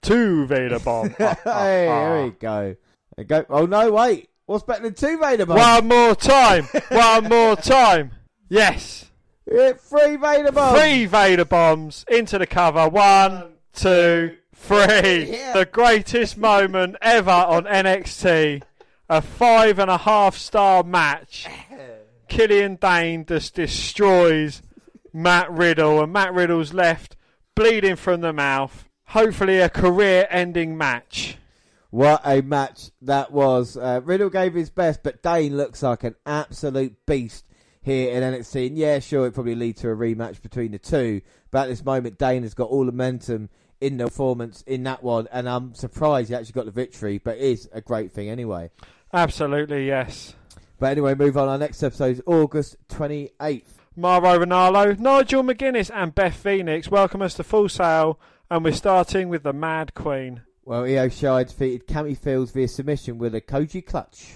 Two 0.04 0.46
Vader 0.46 0.78
bomb. 0.78 1.10
hey, 1.18 1.86
here 1.86 2.24
we 2.24 2.30
go. 2.30 2.76
And 3.16 3.28
go. 3.28 3.44
Oh 3.48 3.66
no, 3.66 3.92
wait. 3.92 4.30
What's 4.46 4.64
better 4.64 4.82
than 4.82 4.94
two 4.94 5.18
Vader 5.18 5.46
bombs? 5.46 5.60
One 5.60 5.88
more 5.88 6.14
time. 6.14 6.68
One 6.90 7.24
more 7.24 7.56
time. 7.56 8.12
Yes. 8.48 9.10
Yeah, 9.50 9.72
three 9.72 10.16
Vader 10.16 10.52
bombs. 10.52 10.78
Three 10.78 11.06
Vader 11.06 11.44
bombs 11.44 12.04
into 12.08 12.38
the 12.38 12.46
cover. 12.46 12.88
One, 12.88 13.54
two, 13.72 14.36
three. 14.54 15.30
Yeah. 15.32 15.52
The 15.54 15.68
greatest 15.70 16.36
moment 16.36 16.96
ever 17.00 17.30
on 17.30 17.64
NXT. 17.64 18.62
A 19.08 19.22
five 19.22 19.78
and 19.78 19.90
a 19.90 19.98
half 19.98 20.36
star 20.36 20.82
match. 20.82 21.46
Killian 22.28 22.76
Dain 22.76 23.24
just 23.26 23.54
destroys 23.54 24.62
Matt 25.12 25.50
Riddle, 25.50 26.02
and 26.02 26.12
Matt 26.12 26.34
Riddle's 26.34 26.72
left 26.72 27.16
bleeding 27.54 27.96
from 27.96 28.22
the 28.22 28.32
mouth. 28.32 28.88
Hopefully, 29.08 29.58
a 29.60 29.68
career 29.68 30.26
ending 30.30 30.76
match. 30.76 31.38
What 31.90 32.22
a 32.24 32.40
match 32.40 32.90
that 33.02 33.30
was. 33.30 33.76
Uh, 33.76 34.00
Riddle 34.02 34.30
gave 34.30 34.54
his 34.54 34.70
best, 34.70 35.02
but 35.04 35.22
Dain 35.22 35.56
looks 35.56 35.82
like 35.82 36.02
an 36.02 36.16
absolute 36.26 37.06
beast 37.06 37.44
here 37.82 38.12
in 38.12 38.22
NXT. 38.22 38.66
And 38.68 38.76
yeah, 38.78 38.98
sure, 38.98 39.26
it 39.26 39.32
probably 39.34 39.54
lead 39.54 39.76
to 39.76 39.90
a 39.90 39.94
rematch 39.94 40.42
between 40.42 40.72
the 40.72 40.78
two. 40.78 41.20
But 41.52 41.64
at 41.64 41.68
this 41.68 41.84
moment, 41.84 42.18
Dain 42.18 42.42
has 42.42 42.54
got 42.54 42.68
all 42.70 42.84
the 42.84 42.90
momentum 42.90 43.50
in 43.80 43.98
the 43.98 44.04
performance 44.06 44.62
in 44.62 44.82
that 44.84 45.04
one. 45.04 45.28
And 45.30 45.48
I'm 45.48 45.74
surprised 45.74 46.30
he 46.30 46.34
actually 46.34 46.52
got 46.54 46.64
the 46.64 46.72
victory, 46.72 47.18
but 47.18 47.36
it 47.36 47.42
is 47.42 47.68
a 47.72 47.80
great 47.80 48.10
thing 48.10 48.28
anyway. 48.28 48.70
Absolutely, 49.12 49.86
yes. 49.86 50.34
But 50.80 50.86
anyway, 50.90 51.14
move 51.14 51.36
on. 51.36 51.48
Our 51.48 51.58
next 51.58 51.82
episode 51.84 52.16
is 52.16 52.22
August 52.26 52.76
28th. 52.88 53.62
Mauro 53.96 54.44
Ranallo, 54.44 54.98
Nigel 54.98 55.44
McGuinness, 55.44 55.88
and 55.94 56.12
Beth 56.12 56.34
Phoenix 56.34 56.90
welcome 56.90 57.22
us 57.22 57.34
to 57.34 57.44
Full 57.44 57.68
Sail, 57.68 58.18
and 58.54 58.62
we're 58.62 58.70
starting 58.70 59.28
with 59.28 59.42
the 59.42 59.52
Mad 59.52 59.94
Queen. 59.94 60.42
Well, 60.64 60.84
Io 60.84 61.08
Shirai 61.08 61.44
defeated 61.48 61.88
Cammy 61.88 62.16
Fields 62.16 62.52
via 62.52 62.68
submission 62.68 63.18
with 63.18 63.34
a 63.34 63.40
Koji 63.40 63.84
clutch. 63.84 64.34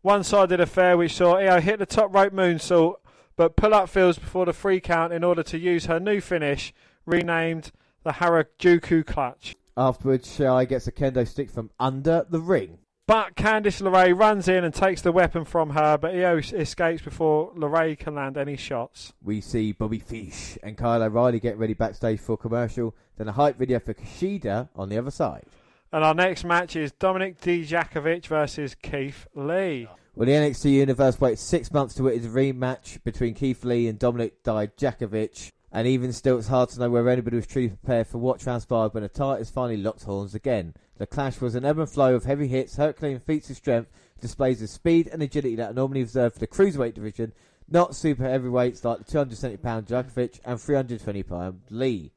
One 0.00 0.24
sided 0.24 0.58
affair 0.58 0.96
which 0.96 1.14
saw 1.14 1.36
Io 1.36 1.60
hit 1.60 1.78
the 1.78 1.86
top 1.86 2.12
rope 2.12 2.32
moonsault, 2.32 2.96
but 3.36 3.54
pull 3.54 3.72
up 3.72 3.88
Fields 3.88 4.18
before 4.18 4.46
the 4.46 4.52
free 4.52 4.80
count 4.80 5.12
in 5.12 5.22
order 5.22 5.44
to 5.44 5.58
use 5.60 5.86
her 5.86 6.00
new 6.00 6.20
finish, 6.20 6.74
renamed 7.06 7.70
the 8.02 8.14
Harajuku 8.14 9.06
Clutch. 9.06 9.54
Afterwards, 9.76 10.28
Shirai 10.28 10.68
gets 10.68 10.88
a 10.88 10.92
kendo 10.92 11.24
stick 11.24 11.48
from 11.48 11.70
under 11.78 12.26
the 12.28 12.40
ring. 12.40 12.78
But 13.08 13.34
Candice 13.34 13.82
LeRae 13.82 14.16
runs 14.16 14.46
in 14.46 14.62
and 14.62 14.72
takes 14.72 15.02
the 15.02 15.10
weapon 15.10 15.44
from 15.44 15.70
her, 15.70 15.98
but 15.98 16.14
Io 16.14 16.36
escapes 16.36 17.02
before 17.02 17.52
LeRae 17.54 17.98
can 17.98 18.14
land 18.14 18.36
any 18.36 18.56
shots. 18.56 19.12
We 19.20 19.40
see 19.40 19.72
Bobby 19.72 19.98
Fish 19.98 20.56
and 20.62 20.78
Kyle 20.78 21.02
O'Reilly 21.02 21.40
get 21.40 21.58
ready 21.58 21.74
backstage 21.74 22.20
for 22.20 22.36
commercial. 22.36 22.94
Then 23.16 23.26
a 23.26 23.32
hype 23.32 23.58
video 23.58 23.80
for 23.80 23.92
Kushida 23.92 24.68
on 24.76 24.88
the 24.88 24.98
other 24.98 25.10
side. 25.10 25.46
And 25.92 26.04
our 26.04 26.14
next 26.14 26.44
match 26.44 26.76
is 26.76 26.92
Dominik 26.92 27.38
Dijakovic 27.38 28.26
versus 28.26 28.76
Keith 28.76 29.26
Lee. 29.34 29.88
Well, 30.14 30.26
the 30.26 30.32
NXT 30.32 30.70
Universe 30.70 31.20
waits 31.20 31.42
six 31.42 31.72
months 31.72 31.94
to 31.94 32.04
witness 32.04 32.26
a 32.26 32.28
rematch 32.28 33.02
between 33.02 33.34
Keith 33.34 33.64
Lee 33.64 33.88
and 33.88 33.98
Dominik 33.98 34.32
Dijakovic. 34.44 35.50
And 35.72 35.86
even 35.86 36.12
still, 36.12 36.38
it's 36.38 36.48
hard 36.48 36.68
to 36.70 36.80
know 36.80 36.90
whether 36.90 37.08
anybody 37.08 37.36
was 37.36 37.46
truly 37.46 37.70
prepared 37.70 38.06
for 38.06 38.18
what 38.18 38.40
transpired 38.40 38.92
when 38.92 39.02
the 39.02 39.08
Titans 39.08 39.48
finally 39.48 39.78
locked 39.78 40.04
horns 40.04 40.34
again. 40.34 40.74
The 40.98 41.06
clash 41.06 41.40
was 41.40 41.54
an 41.54 41.64
ebb 41.64 41.78
and 41.78 41.88
flow 41.88 42.14
of 42.14 42.24
heavy 42.24 42.46
hits, 42.46 42.76
Herculean 42.76 43.20
feats 43.20 43.48
of 43.48 43.56
strength, 43.56 43.90
displays 44.20 44.60
of 44.60 44.68
speed 44.68 45.08
and 45.08 45.22
agility 45.22 45.56
that 45.56 45.70
are 45.70 45.74
normally 45.74 46.02
reserved 46.02 46.34
for 46.34 46.40
the 46.40 46.46
cruiserweight 46.46 46.94
division, 46.94 47.32
not 47.68 47.94
super 47.94 48.24
heavyweights 48.24 48.84
like 48.84 48.98
the 48.98 49.04
270 49.04 49.56
pound 49.56 49.86
Dijakovic 49.86 50.40
and 50.44 50.60
320 50.60 51.22
pound 51.22 51.60
Lee. 51.70 52.12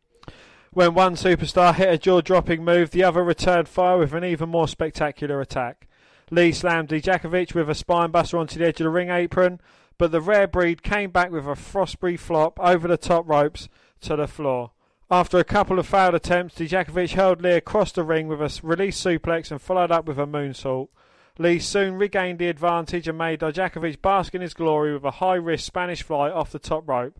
When 0.72 0.94
one 0.94 1.16
superstar 1.16 1.74
hit 1.74 1.94
a 1.94 1.98
jaw 1.98 2.20
dropping 2.20 2.66
move, 2.66 2.92
the 2.92 3.06
other 3.06 3.24
returned 3.24 3.70
fire 3.70 3.98
with 3.98 4.14
an 4.14 4.26
even 4.26 4.50
more 4.50 4.68
spectacular 4.68 5.40
attack. 5.40 5.88
Lee 6.30 6.52
slammed 6.52 6.90
Dijakovic 6.90 7.56
with 7.56 7.70
a 7.70 7.74
spinebuster 7.74 8.38
onto 8.38 8.60
the 8.60 8.66
edge 8.66 8.82
of 8.82 8.86
the 8.86 8.90
ring 8.90 9.10
apron, 9.10 9.62
but 9.98 10.12
the 10.12 10.22
rare 10.22 10.48
breed 10.48 10.84
came 10.84 11.12
back 11.12 11.32
with 11.32 11.46
a 11.46 11.56
Fosbury 11.56 12.18
flop 12.18 12.60
over 12.60 12.88
the 12.88 12.98
top 12.98 13.28
ropes 13.28 13.70
to 14.02 14.16
the 14.16 14.28
floor. 14.28 14.72
After 15.10 15.38
a 15.38 15.44
couple 15.44 15.78
of 15.78 15.88
failed 15.88 16.16
attempts, 16.16 16.56
Dijakovic 16.56 17.14
hurled 17.14 17.42
Lee 17.42 17.52
across 17.52 17.92
the 17.92 18.04
ring 18.04 18.28
with 18.28 18.42
a 18.42 18.60
release 18.64 19.00
suplex 19.00 19.52
and 19.52 19.62
followed 19.62 19.92
up 19.92 20.06
with 20.06 20.18
a 20.18 20.26
moonsault. 20.26 20.90
Lee 21.38 21.60
soon 21.60 21.96
regained 21.96 22.40
the 22.40 22.48
advantage 22.48 23.08
and 23.08 23.18
made 23.18 23.42
Dijakovic 23.42 24.02
bask 24.02 24.34
in 24.34 24.42
his 24.42 24.54
glory 24.54 24.94
with 24.94 25.04
a 25.04 25.12
high 25.12 25.36
risk 25.36 25.66
Spanish 25.66 26.02
fly 26.02 26.30
off 26.30 26.52
the 26.52 26.60
top 26.60 26.88
rope. 26.88 27.20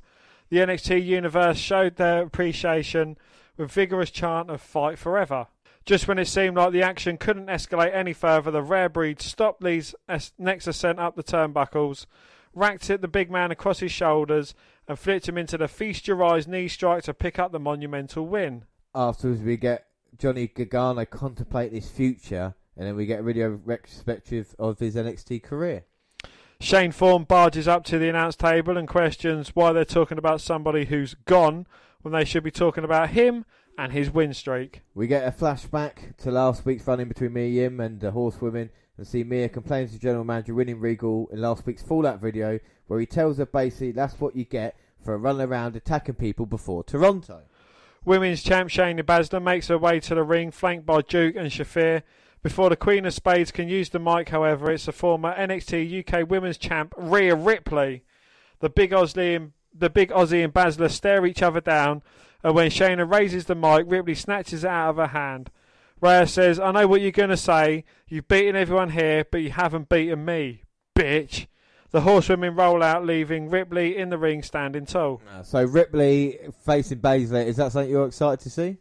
The 0.50 0.58
NXT 0.58 1.06
universe 1.06 1.58
showed 1.58 1.98
their 1.98 2.24
appreciation 2.24 3.18
with 3.58 3.72
vigorous 3.72 4.12
chant 4.12 4.50
of 4.50 4.62
fight 4.62 4.98
forever. 4.98 5.48
Just 5.86 6.08
when 6.08 6.18
it 6.18 6.28
seemed 6.28 6.58
like 6.58 6.72
the 6.72 6.82
action 6.82 7.18
couldn't 7.18 7.48
escalate 7.48 7.94
any 7.94 8.14
further, 8.14 8.50
the 8.50 8.64
rare 8.64 8.90
breed 8.90 9.22
stopped 9.22 9.62
Lee's 9.62 9.94
next 10.40 10.66
ascent 10.66 11.00
up 11.00 11.16
the 11.16 11.24
turnbuckles, 11.24 12.08
racked 12.56 12.90
it 12.90 13.02
the 13.02 13.08
big 13.08 13.30
man 13.30 13.52
across 13.52 13.80
his 13.80 13.92
shoulders, 13.92 14.56
and 14.88 14.98
flipped 14.98 15.28
him 15.28 15.38
into 15.38 15.58
the 15.58 15.68
feast 15.68 16.08
your 16.08 16.24
eyes 16.24 16.48
knee 16.48 16.68
strike 16.68 17.04
to 17.04 17.14
pick 17.14 17.38
up 17.38 17.52
the 17.52 17.60
monumental 17.60 18.26
win. 18.26 18.64
Afterwards, 18.94 19.42
we 19.42 19.58
get 19.58 19.88
Johnny 20.18 20.48
Gargano 20.48 21.06
contemplate 21.06 21.74
his 21.74 21.90
future, 21.90 22.56
and 22.78 22.88
then 22.88 22.96
we 22.96 23.06
get 23.06 23.20
a 23.20 23.24
video 23.24 23.60
retrospective 23.66 24.56
of 24.58 24.80
his 24.80 24.96
NXT 24.96 25.44
career. 25.44 25.84
Shane 26.60 26.92
Thorne 26.92 27.26
barges 27.26 27.68
up 27.68 27.84
to 27.86 28.00
the 28.00 28.10
announce 28.10 28.36
table 28.36 28.78
and 28.78 28.88
questions 28.88 29.50
why 29.54 29.74
they're 29.74 29.84
talking 29.84 30.18
about 30.18 30.40
somebody 30.40 30.86
who's 30.86 31.14
gone 31.26 31.68
when 32.02 32.14
they 32.14 32.24
should 32.24 32.44
be 32.44 32.52
talking 32.52 32.84
about 32.84 33.10
him 33.10 33.46
and 33.78 33.92
his 33.92 34.10
win 34.10 34.34
streak. 34.34 34.82
We 34.94 35.08
get 35.08 35.28
a 35.28 35.32
flashback 35.32 36.16
to 36.18 36.32
last 36.32 36.66
week's 36.66 36.88
run 36.88 37.02
in 37.02 37.10
between 37.10 37.34
Mia 37.34 37.48
Yim 37.48 37.80
and 37.82 38.00
the 38.00 38.12
Horsewomen 38.12 38.70
and 38.98 39.08
see 39.08 39.24
Mia 39.24 39.50
complaining 39.50 39.90
to 39.90 40.00
general 40.00 40.24
manager 40.24 40.54
William 40.54 40.80
Regal 40.80 41.28
in 41.32 41.42
last 41.42 41.66
week's 41.66 41.84
Fallout 41.84 42.20
video 42.20 42.60
where 42.88 43.00
he 43.00 43.06
tells 43.06 43.38
her 43.38 43.46
basically 43.46 43.92
that's 43.92 44.20
what 44.20 44.36
you 44.36 44.46
get 44.46 44.78
for 45.04 45.18
running 45.18 45.48
around 45.48 45.76
attacking 45.76 46.16
people 46.16 46.46
before 46.46 46.84
Toronto. 46.84 47.42
Women's 48.04 48.44
champ 48.44 48.70
Shayna 48.70 49.02
Baszler 49.02 49.42
makes 49.42 49.68
her 49.68 49.78
way 49.78 50.00
to 50.02 50.16
the 50.16 50.24
ring, 50.24 50.52
flanked 50.52 50.86
by 50.86 51.02
Duke 51.02 51.36
and 51.36 51.50
Shafir, 51.50 52.04
Before 52.44 52.70
the 52.70 52.76
Queen 52.76 53.06
of 53.08 53.14
Spades 53.16 53.52
can 53.52 53.68
use 53.68 53.90
the 53.90 53.98
mic, 53.98 54.30
however, 54.30 54.72
it's 54.72 54.86
the 54.86 54.92
former 54.92 55.34
NXT 55.36 56.08
UK 56.08 56.30
Women's 56.30 56.60
Champ 56.60 56.94
Rhea 56.96 57.34
Ripley. 57.34 58.04
The 58.60 58.70
big 58.70 58.92
Aussie 58.92 59.36
and 59.36 59.54
the 59.74 59.90
big 59.90 60.12
Aussie 60.12 60.44
and 60.44 60.54
Baszler 60.54 60.92
stare 60.92 61.26
each 61.26 61.42
other 61.42 61.60
down, 61.60 62.04
and 62.44 62.54
when 62.54 62.70
Shayna 62.70 63.12
raises 63.12 63.46
the 63.46 63.56
mic, 63.56 63.86
Ripley 63.88 64.14
snatches 64.14 64.64
it 64.64 64.70
out 64.70 64.92
of 64.92 64.98
her 64.98 65.08
hand. 65.08 65.50
Rhea 66.02 66.28
says, 66.28 66.60
"I 66.60 66.72
know 66.72 66.88
what 66.88 67.02
you're 67.02 67.12
going 67.12 67.30
to 67.30 67.38
say. 67.38 67.86
You've 68.08 68.28
beaten 68.28 68.56
everyone 68.56 68.90
here, 68.92 69.26
but 69.30 69.42
you 69.42 69.52
haven't 69.52 69.90
beaten 69.90 70.24
me, 70.26 70.64
bitch." 70.96 71.48
The 71.92 72.02
horsewomen 72.02 72.56
roll 72.56 72.84
out, 72.84 73.06
leaving 73.06 73.50
Ripley 73.50 73.96
in 73.96 74.10
the 74.10 74.18
ring 74.18 74.44
standing 74.44 74.86
tall. 74.86 75.22
Uh, 75.34 75.44
So 75.44 75.64
Ripley 75.64 76.38
facing 76.66 77.00
Baszler, 77.00 77.46
is 77.46 77.56
that 77.56 77.72
something 77.72 77.90
you're 77.90 78.08
excited 78.08 78.42
to 78.42 78.50
see? 78.50 78.78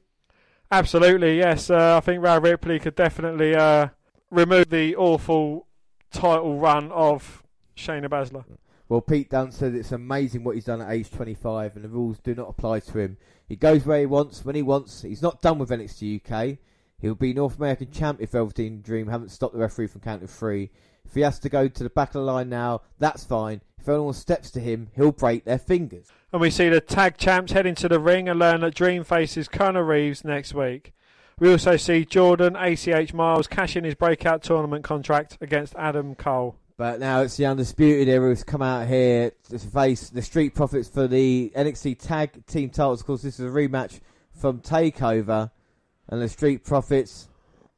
Absolutely, 0.70 1.38
yes. 1.38 1.70
Uh, 1.70 1.96
I 1.96 2.00
think 2.00 2.24
Rhea 2.24 2.40
Ripley 2.40 2.80
could 2.80 2.96
definitely 2.96 3.54
uh, 3.54 3.88
remove 4.30 4.70
the 4.70 4.96
awful 4.96 5.68
title 6.10 6.58
run 6.58 6.90
of 6.90 7.44
Shayna 7.76 8.08
Baszler. 8.08 8.44
Well, 8.88 9.00
Pete 9.00 9.30
Dunne 9.30 9.52
said 9.52 9.74
it's 9.74 9.92
amazing 9.92 10.42
what 10.42 10.56
he's 10.56 10.64
done 10.64 10.82
at 10.82 10.90
age 10.90 11.10
25, 11.10 11.76
and 11.76 11.84
the 11.84 11.88
rules 11.88 12.18
do 12.18 12.34
not 12.34 12.48
apply 12.48 12.80
to 12.80 12.98
him. 12.98 13.16
He 13.48 13.54
goes 13.56 13.86
where 13.86 14.00
he 14.00 14.06
wants, 14.06 14.44
when 14.44 14.56
he 14.56 14.62
wants. 14.62 15.02
He's 15.02 15.22
not 15.22 15.40
done 15.40 15.58
with 15.58 15.70
NXT 15.70 16.20
UK. 16.28 16.58
He'll 17.04 17.14
be 17.14 17.34
North 17.34 17.58
American 17.58 17.90
champ 17.90 18.22
if 18.22 18.30
Velveteen 18.30 18.80
Dream 18.80 19.08
haven't 19.08 19.28
stopped 19.28 19.52
the 19.52 19.60
referee 19.60 19.88
from 19.88 20.00
counting 20.00 20.26
three. 20.26 20.70
If 21.04 21.12
he 21.12 21.20
has 21.20 21.38
to 21.40 21.50
go 21.50 21.68
to 21.68 21.82
the 21.82 21.90
back 21.90 22.08
of 22.08 22.14
the 22.14 22.20
line 22.22 22.48
now, 22.48 22.80
that's 22.98 23.24
fine. 23.24 23.60
If 23.78 23.86
anyone 23.90 24.14
steps 24.14 24.50
to 24.52 24.60
him, 24.60 24.88
he'll 24.96 25.12
break 25.12 25.44
their 25.44 25.58
fingers. 25.58 26.08
And 26.32 26.40
we 26.40 26.48
see 26.48 26.70
the 26.70 26.80
tag 26.80 27.18
champs 27.18 27.52
heading 27.52 27.74
to 27.74 27.90
the 27.90 28.00
ring 28.00 28.26
and 28.26 28.38
learn 28.38 28.62
that 28.62 28.74
Dream 28.74 29.04
faces 29.04 29.48
Kona 29.48 29.84
Reeves 29.84 30.24
next 30.24 30.54
week. 30.54 30.94
We 31.38 31.52
also 31.52 31.76
see 31.76 32.06
Jordan 32.06 32.56
ACH 32.56 33.12
Myles 33.12 33.48
cash 33.48 33.76
in 33.76 33.84
his 33.84 33.94
breakout 33.94 34.42
tournament 34.42 34.82
contract 34.82 35.36
against 35.42 35.74
Adam 35.76 36.14
Cole. 36.14 36.56
But 36.78 37.00
now 37.00 37.20
it's 37.20 37.36
the 37.36 37.44
Undisputed 37.44 38.08
Era 38.08 38.30
who's 38.30 38.44
come 38.44 38.62
out 38.62 38.88
here 38.88 39.32
to 39.50 39.58
face 39.58 40.08
the 40.08 40.22
Street 40.22 40.54
Profits 40.54 40.88
for 40.88 41.06
the 41.06 41.52
NXT 41.54 41.98
Tag 41.98 42.46
Team 42.46 42.70
titles. 42.70 43.00
Of 43.00 43.06
course, 43.06 43.20
this 43.20 43.38
is 43.38 43.44
a 43.44 43.52
rematch 43.52 44.00
from 44.32 44.60
TakeOver. 44.60 45.50
And 46.08 46.20
the 46.20 46.28
Street 46.28 46.64
Profits, 46.64 47.28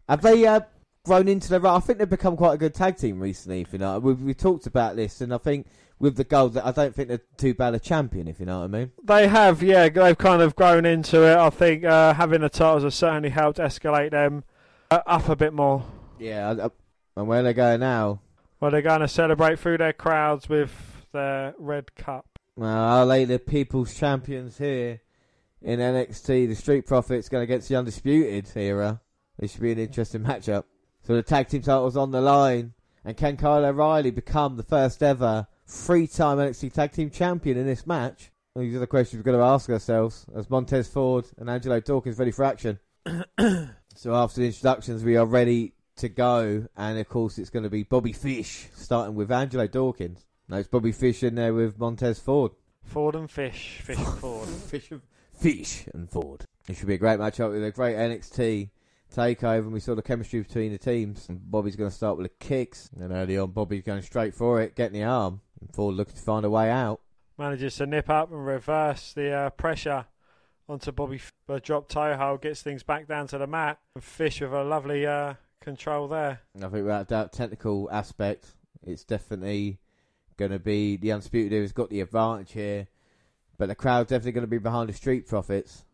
have 0.09 0.21
they 0.21 0.47
uh, 0.47 0.61
grown 1.05 1.29
into 1.29 1.49
the... 1.49 1.69
I 1.69 1.79
think 1.81 1.99
they've 1.99 2.09
become 2.09 2.37
quite 2.37 2.55
a 2.55 2.59
good 2.59 2.75
tag 2.75 2.97
team 2.97 3.21
recently, 3.21 3.61
if 3.61 3.73
you 3.73 3.79
know. 3.79 3.99
We've, 3.99 4.21
we've 4.21 4.37
talked 4.37 4.67
about 4.67 4.97
this, 4.97 5.21
and 5.21 5.33
I 5.33 5.39
think 5.39 5.67
with 5.99 6.17
the 6.17 6.25
gold, 6.25 6.55
that 6.55 6.67
I 6.67 6.73
don't 6.73 6.95
think 6.95 7.09
they're 7.09 7.23
too 7.37 7.55
bad 7.55 7.75
a 7.75 7.79
champion, 7.79 8.27
if 8.29 8.41
you 8.41 8.47
know 8.47 8.59
what 8.59 8.65
I 8.65 8.69
mean. 8.69 8.93
They 9.05 9.29
have, 9.29 9.63
yeah, 9.63 9.89
they've 9.89 10.19
kind 10.19 10.43
of 10.43 10.57
grown 10.57 10.85
into 10.85 11.23
it. 11.23 11.37
I 11.37 11.51
think 11.51 11.85
uh, 11.85 12.15
having 12.15 12.41
the 12.41 12.49
titles 12.49 12.83
has 12.83 12.95
certainly 12.95 13.31
helped 13.31 13.59
escalate 13.59 14.11
them 14.11 14.45
uh, 14.91 15.01
up 15.07 15.29
a 15.29 15.37
bit 15.37 15.53
more. 15.53 15.85
Yeah, 16.19 16.69
and 17.17 17.29
where 17.29 17.43
they're 17.43 17.53
going 17.53 17.81
now... 17.81 18.21
Well, 18.59 18.71
they're 18.71 18.83
going 18.83 19.03
to 19.03 19.09
celebrate 19.09 19.59
through 19.59 19.79
their 19.79 19.93
crowds 19.93 20.49
with 20.49 21.07
their 21.13 21.55
red 21.59 21.95
cup. 21.95 22.27
Well, 22.57 22.75
I'll 22.75 23.07
lay 23.07 23.27
the 23.27 23.39
People's 23.39 23.95
Champions 23.95 24.57
here 24.57 25.03
in 25.63 25.81
NXT. 25.81 26.49
The 26.49 26.55
Street 26.55 26.87
Profits 26.87 27.29
going 27.29 27.45
against 27.45 27.69
the 27.69 27.77
Undisputed 27.77 28.49
era. 28.57 29.01
This 29.39 29.53
should 29.53 29.63
be 29.63 29.73
an 29.73 29.79
interesting 29.79 30.23
matchup. 30.23 30.65
So 31.03 31.15
the 31.15 31.23
tag 31.23 31.49
team 31.49 31.63
titles 31.63 31.97
on 31.97 32.11
the 32.11 32.21
line. 32.21 32.75
And 33.05 33.17
can 33.17 33.37
Kyle 33.37 33.65
O'Reilly 33.65 34.11
become 34.11 34.57
the 34.57 34.65
first 34.65 35.03
ever 35.03 35.47
three-time 35.67 36.39
NXT 36.39 36.73
tag 36.73 36.93
team 36.93 37.11
champion 37.11 37.57
in 37.57 37.67
this 37.67 37.87
match? 37.87 38.33
These 38.57 38.75
are 38.75 38.81
the 38.81 38.87
questions 38.87 39.19
we've 39.19 39.33
got 39.33 39.39
to 39.39 39.45
ask 39.45 39.69
ourselves 39.69 40.27
as 40.35 40.49
Montez 40.49 40.89
Ford 40.89 41.27
and 41.39 41.51
Angelo 41.51 41.79
Dawkins 41.79 42.19
ready 42.19 42.31
for 42.31 42.45
action. 42.45 42.81
so 43.95 44.15
after 44.15 44.41
the 44.41 44.47
introductions, 44.47 45.05
we 45.05 45.17
are 45.17 45.27
ready 45.27 45.75
to 45.97 46.09
go. 46.09 46.67
And 46.77 46.99
of 46.99 47.09
course, 47.09 47.39
it's 47.39 47.51
going 47.51 47.65
to 47.65 47.71
be 47.71 47.83
Bobby 47.83 48.13
Fish 48.13 48.69
starting 48.75 49.15
with 49.15 49.31
Angelo 49.31 49.67
Dawkins. 49.67 50.25
No, 50.49 50.57
it's 50.57 50.69
Bobby 50.69 50.93
Fish 50.93 51.23
in 51.23 51.35
there 51.35 51.53
with 51.53 51.79
Montez 51.79 52.19
Ford. 52.19 52.53
Ford 52.83 53.15
and 53.15 53.31
Fish. 53.31 53.81
Fish 53.83 53.99
and 53.99 54.07
Ford. 54.07 54.49
Fish, 54.71 54.91
Fish 55.37 55.85
and 55.93 56.11
Ford. 56.11 56.45
It 56.69 56.77
should 56.77 56.89
be 56.89 56.95
a 56.95 56.99
great 56.99 57.19
matchup 57.19 57.53
with 57.53 57.65
a 57.65 57.71
great 57.71 57.97
NXT 57.97 58.71
takeover, 59.15 59.59
and 59.59 59.73
we 59.73 59.81
saw 59.81 59.95
the 59.95 60.03
chemistry 60.03 60.41
between 60.41 60.73
the 60.73 60.79
teams. 60.79 61.29
And 61.29 61.51
Bobby's 61.51 61.77
going 61.77 61.91
to 61.91 61.97
start 61.97 62.17
with 62.17 62.27
the 62.27 62.47
kicks, 62.47 62.91
and 62.99 63.13
early 63.13 63.39
on, 63.39 63.51
Bobby's 63.51 63.83
going 63.83 64.03
straight 64.03 64.35
for 64.35 64.61
it, 64.61 64.75
getting 64.75 64.99
the 64.99 65.07
arm, 65.07 65.41
and 65.61 65.73
Ford 65.75 65.95
looking 65.95 66.15
to 66.15 66.23
find 66.23 66.45
a 66.45 66.51
way 66.51 66.71
out. 66.71 67.01
Manages 67.39 67.77
to 67.77 67.87
nip 67.87 68.09
up 68.09 68.33
and 68.33 68.47
reverse 68.47 69.13
the 69.13 69.31
uh, 69.31 69.51
pressure 69.51 70.07
onto 70.69 70.91
Bobby. 70.91 71.21
But 71.47 71.63
drop 71.63 71.89
toe 71.89 72.17
hold 72.17 72.43
gets 72.43 72.63
things 72.63 72.83
back 72.83 73.07
down 73.07 73.27
to 73.29 73.39
the 73.39 73.47
mat. 73.47 73.79
And 73.95 74.03
Fish 74.03 74.41
with 74.41 74.53
a 74.53 74.65
lovely 74.65 75.07
uh, 75.07 75.35
control 75.61 76.09
there. 76.09 76.41
I 76.57 76.61
think 76.61 76.73
without 76.73 77.09
doubt, 77.09 77.33
technical 77.33 77.89
aspect, 77.93 78.55
it's 78.83 79.05
definitely 79.05 79.79
going 80.37 80.51
to 80.51 80.59
be 80.59 80.97
the 80.97 81.13
Undisputed 81.13 81.53
who's 81.53 81.73
got 81.73 81.91
the 81.91 82.01
advantage 82.01 82.53
here, 82.53 82.89
but 83.59 83.69
the 83.69 83.75
crowd's 83.75 84.11
definitely 84.11 84.33
going 84.33 84.43
to 84.43 84.49
be 84.49 84.59
behind 84.59 84.89
the 84.89 84.95
Street 84.95 85.27
Profits, 85.27 85.85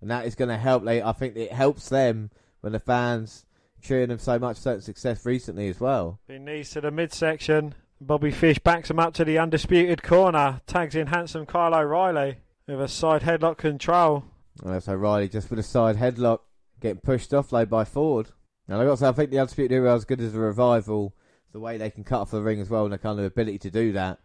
and 0.00 0.10
that 0.10 0.26
is 0.26 0.34
going 0.34 0.48
to 0.48 0.56
help. 0.56 0.84
They, 0.84 1.02
I 1.02 1.12
think 1.12 1.36
it 1.36 1.52
helps 1.52 1.88
them 1.88 2.30
when 2.60 2.72
the 2.72 2.80
fans 2.80 3.44
cheering 3.80 4.08
them 4.08 4.18
so 4.18 4.38
much 4.38 4.56
certain 4.56 4.82
success 4.82 5.24
recently 5.24 5.68
as 5.68 5.80
well. 5.80 6.18
He 6.28 6.38
knees 6.38 6.70
to 6.70 6.80
the 6.80 6.90
midsection. 6.90 7.74
Bobby 8.00 8.30
Fish 8.30 8.58
backs 8.58 8.90
him 8.90 9.00
up 9.00 9.14
to 9.14 9.24
the 9.24 9.38
undisputed 9.38 10.02
corner. 10.02 10.60
Tags 10.66 10.94
in 10.94 11.08
handsome 11.08 11.46
Kyle 11.46 11.74
O'Reilly 11.74 12.38
with 12.66 12.80
a 12.80 12.88
side 12.88 13.22
headlock 13.22 13.56
control. 13.56 14.24
And 14.62 14.72
that's 14.72 14.88
O'Reilly 14.88 15.28
just 15.28 15.50
with 15.50 15.58
a 15.58 15.64
side 15.64 15.96
headlock, 15.96 16.40
getting 16.80 17.00
pushed 17.00 17.34
off 17.34 17.50
though 17.50 17.66
by 17.66 17.84
Ford. 17.84 18.30
And 18.68 18.76
I 18.76 18.84
got 18.84 18.92
to 18.92 18.96
say, 18.98 19.08
I 19.08 19.12
think 19.12 19.30
the 19.30 19.38
Undisputed 19.38 19.72
Era 19.72 19.92
are 19.92 19.96
as 19.96 20.04
good 20.04 20.20
as 20.20 20.34
a 20.34 20.38
revival. 20.38 21.14
The 21.52 21.60
way 21.60 21.78
they 21.78 21.90
can 21.90 22.04
cut 22.04 22.20
off 22.20 22.30
the 22.30 22.42
ring 22.42 22.60
as 22.60 22.68
well, 22.68 22.84
and 22.84 22.92
the 22.92 22.98
kind 22.98 23.18
of 23.18 23.24
ability 23.24 23.58
to 23.60 23.70
do 23.70 23.92
that. 23.92 24.18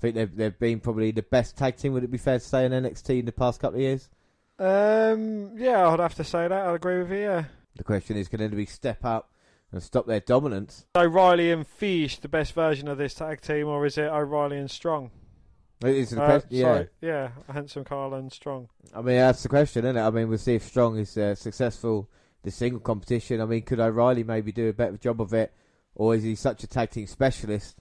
I 0.00 0.02
think 0.02 0.14
they've 0.14 0.34
they've 0.34 0.58
been 0.58 0.80
probably 0.80 1.10
the 1.10 1.20
best 1.22 1.58
tag 1.58 1.76
team. 1.76 1.92
Would 1.92 2.04
it 2.04 2.10
be 2.10 2.16
fair 2.16 2.38
to 2.38 2.44
say 2.44 2.64
in 2.64 2.72
NXT 2.72 3.18
in 3.20 3.26
the 3.26 3.32
past 3.32 3.60
couple 3.60 3.76
of 3.76 3.82
years? 3.82 4.08
Um, 4.58 5.52
yeah, 5.58 5.86
I'd 5.88 6.00
have 6.00 6.14
to 6.14 6.24
say 6.24 6.48
that. 6.48 6.52
I'd 6.66 6.74
agree 6.74 7.00
with 7.02 7.10
you. 7.10 7.18
Yeah. 7.18 7.44
The 7.76 7.84
question 7.84 8.16
is, 8.16 8.26
can 8.28 8.40
anybody 8.40 8.64
step 8.64 9.04
up 9.04 9.30
and 9.72 9.82
stop 9.82 10.06
their 10.06 10.20
dominance? 10.20 10.86
O'Reilly 10.96 11.52
and 11.52 11.66
Fish, 11.66 12.18
the 12.18 12.28
best 12.28 12.54
version 12.54 12.88
of 12.88 12.96
this 12.96 13.12
tag 13.12 13.42
team, 13.42 13.68
or 13.68 13.84
is 13.84 13.98
it 13.98 14.04
O'Reilly 14.10 14.56
and 14.56 14.70
Strong? 14.70 15.10
It 15.84 15.94
is 15.96 16.10
the 16.10 16.22
Uh, 16.22 16.26
question. 16.26 16.48
Yeah, 16.50 16.62
sorry. 16.74 16.88
yeah, 17.02 17.28
handsome 17.52 17.84
Kyle 17.84 18.14
and 18.14 18.32
Strong. 18.32 18.68
I 18.94 19.02
mean 19.02 19.16
that's 19.16 19.42
the 19.42 19.48
question, 19.50 19.84
isn't 19.84 19.96
it? 19.98 20.00
I 20.00 20.10
mean, 20.10 20.28
we'll 20.30 20.38
see 20.38 20.54
if 20.54 20.64
Strong 20.66 20.98
is 20.98 21.16
uh, 21.18 21.34
successful 21.34 22.08
the 22.42 22.50
single 22.50 22.80
competition. 22.80 23.40
I 23.40 23.44
mean, 23.44 23.62
could 23.62 23.80
O'Reilly 23.80 24.24
maybe 24.24 24.50
do 24.50 24.68
a 24.70 24.72
better 24.72 24.96
job 24.96 25.20
of 25.20 25.34
it, 25.34 25.52
or 25.94 26.14
is 26.14 26.22
he 26.22 26.34
such 26.34 26.64
a 26.64 26.66
tag 26.66 26.88
team 26.90 27.06
specialist 27.06 27.76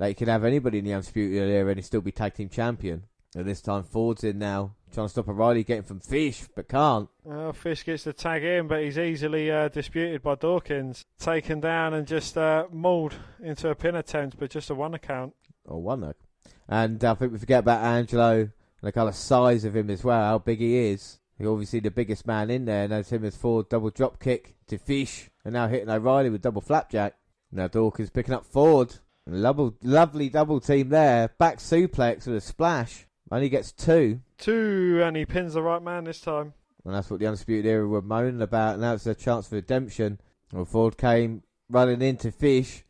that 0.00 0.08
he 0.08 0.14
can 0.14 0.28
have 0.28 0.44
anybody 0.44 0.78
in 0.78 0.86
the 0.86 0.94
undisputed 0.94 1.50
era 1.50 1.68
and 1.68 1.76
he 1.76 1.82
still 1.82 2.00
be 2.00 2.10
tag 2.10 2.32
team 2.32 2.48
champion? 2.48 3.02
And 3.36 3.44
this 3.44 3.60
time 3.60 3.82
Ford's 3.82 4.24
in 4.24 4.38
now, 4.38 4.74
trying 4.92 5.04
to 5.04 5.10
stop 5.10 5.28
O'Reilly 5.28 5.62
getting 5.62 5.84
from 5.84 6.00
Fish, 6.00 6.44
but 6.56 6.68
can't. 6.68 7.10
Well, 7.22 7.52
Fish 7.52 7.84
gets 7.84 8.04
the 8.04 8.14
tag 8.14 8.42
in, 8.42 8.66
but 8.66 8.82
he's 8.82 8.98
easily 8.98 9.50
uh, 9.50 9.68
disputed 9.68 10.22
by 10.22 10.36
Dawkins. 10.36 11.04
Taken 11.18 11.60
down 11.60 11.92
and 11.92 12.06
just 12.06 12.38
uh, 12.38 12.64
mauled 12.72 13.14
into 13.42 13.68
a 13.68 13.74
pin 13.74 13.94
attempt, 13.94 14.38
but 14.38 14.50
just 14.50 14.70
a 14.70 14.74
one 14.74 14.94
account. 14.94 15.34
Or 15.66 15.82
one 15.82 16.00
though. 16.00 16.14
And 16.66 17.04
I 17.04 17.14
think 17.14 17.32
we 17.32 17.38
forget 17.38 17.60
about 17.60 17.84
Angelo 17.84 18.40
and 18.40 18.50
the 18.80 18.92
kind 18.92 19.08
of 19.08 19.14
size 19.14 19.66
of 19.66 19.76
him 19.76 19.90
as 19.90 20.02
well, 20.02 20.22
how 20.22 20.38
big 20.38 20.60
he 20.60 20.76
is. 20.76 21.18
He's 21.36 21.46
obviously 21.46 21.80
the 21.80 21.90
biggest 21.90 22.26
man 22.26 22.48
in 22.48 22.64
there, 22.64 22.84
and 22.84 22.92
that's 22.92 23.12
him 23.12 23.24
as 23.26 23.36
Ford 23.36 23.68
double 23.68 23.90
drop 23.90 24.18
kick 24.18 24.56
to 24.68 24.78
Fish, 24.78 25.28
and 25.44 25.52
now 25.52 25.68
hitting 25.68 25.90
O'Reilly 25.90 26.30
with 26.30 26.40
double 26.40 26.62
flapjack. 26.62 27.16
Now 27.52 27.68
Dawkins 27.68 28.08
picking 28.08 28.32
up 28.32 28.46
Ford. 28.46 28.96
Lovely, 29.26 29.72
lovely 29.82 30.28
double 30.28 30.60
team 30.60 30.88
there. 30.88 31.28
Back 31.38 31.58
suplex 31.58 32.26
with 32.26 32.36
a 32.36 32.40
splash. 32.40 33.06
Only 33.30 33.48
gets 33.48 33.72
two. 33.72 34.20
Two, 34.38 35.00
and 35.04 35.16
he 35.16 35.24
pins 35.24 35.54
the 35.54 35.62
right 35.62 35.82
man 35.82 36.04
this 36.04 36.20
time. 36.20 36.54
And 36.84 36.94
that's 36.94 37.10
what 37.10 37.20
the 37.20 37.26
Undisputed 37.26 37.66
Era 37.66 37.86
were 37.86 38.02
moaning 38.02 38.42
about. 38.42 38.74
And 38.74 38.82
now 38.82 38.94
it's 38.94 39.06
a 39.06 39.14
chance 39.14 39.48
for 39.48 39.56
redemption. 39.56 40.20
Well, 40.52 40.64
Ford 40.64 40.96
came 40.96 41.42
running 41.68 42.02
into 42.02 42.32
Fish. 42.32 42.84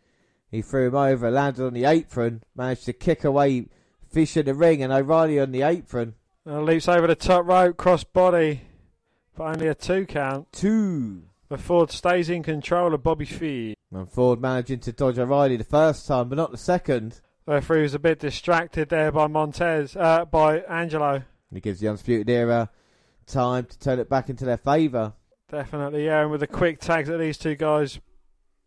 He 0.50 0.62
threw 0.62 0.88
him 0.88 0.94
over, 0.94 1.30
landed 1.30 1.66
on 1.66 1.74
the 1.74 1.84
apron, 1.84 2.42
managed 2.56 2.86
to 2.86 2.92
kick 2.92 3.24
away 3.24 3.68
Fish 4.08 4.36
in 4.36 4.46
the 4.46 4.54
ring, 4.54 4.82
and 4.82 4.92
O'Reilly 4.92 5.38
on 5.38 5.52
the 5.52 5.62
apron. 5.62 6.14
Uh, 6.46 6.60
leaps 6.62 6.88
over 6.88 7.06
the 7.06 7.14
top 7.14 7.46
rope, 7.46 7.76
cross 7.76 8.02
body, 8.02 8.62
but 9.36 9.44
only 9.44 9.68
a 9.68 9.74
two 9.74 10.06
count. 10.06 10.50
Two. 10.52 11.24
But 11.50 11.60
Ford 11.60 11.90
stays 11.90 12.30
in 12.30 12.44
control 12.44 12.94
of 12.94 13.02
Bobby 13.02 13.24
Fee. 13.24 13.74
And 13.92 14.08
Ford 14.08 14.40
managing 14.40 14.78
to 14.80 14.92
dodge 14.92 15.18
O'Reilly 15.18 15.56
the 15.56 15.64
first 15.64 16.06
time, 16.06 16.28
but 16.28 16.36
not 16.36 16.52
the 16.52 16.56
second. 16.56 17.20
Referee 17.44 17.82
was 17.82 17.92
a 17.92 17.98
bit 17.98 18.20
distracted 18.20 18.88
there 18.88 19.10
by 19.10 19.26
Montez, 19.26 19.96
uh, 19.96 20.26
by 20.26 20.60
Angelo. 20.60 21.14
And 21.14 21.24
he 21.50 21.60
gives 21.60 21.80
the 21.80 21.88
Undisputed 21.88 22.30
Era 22.30 22.70
time 23.26 23.64
to 23.64 23.78
turn 23.80 23.98
it 23.98 24.08
back 24.08 24.30
into 24.30 24.44
their 24.44 24.58
favour. 24.58 25.14
Definitely, 25.50 26.04
yeah, 26.04 26.22
and 26.22 26.30
with 26.30 26.38
the 26.38 26.46
quick 26.46 26.78
tags 26.78 27.08
that 27.08 27.18
these 27.18 27.36
two 27.36 27.56
guys 27.56 27.98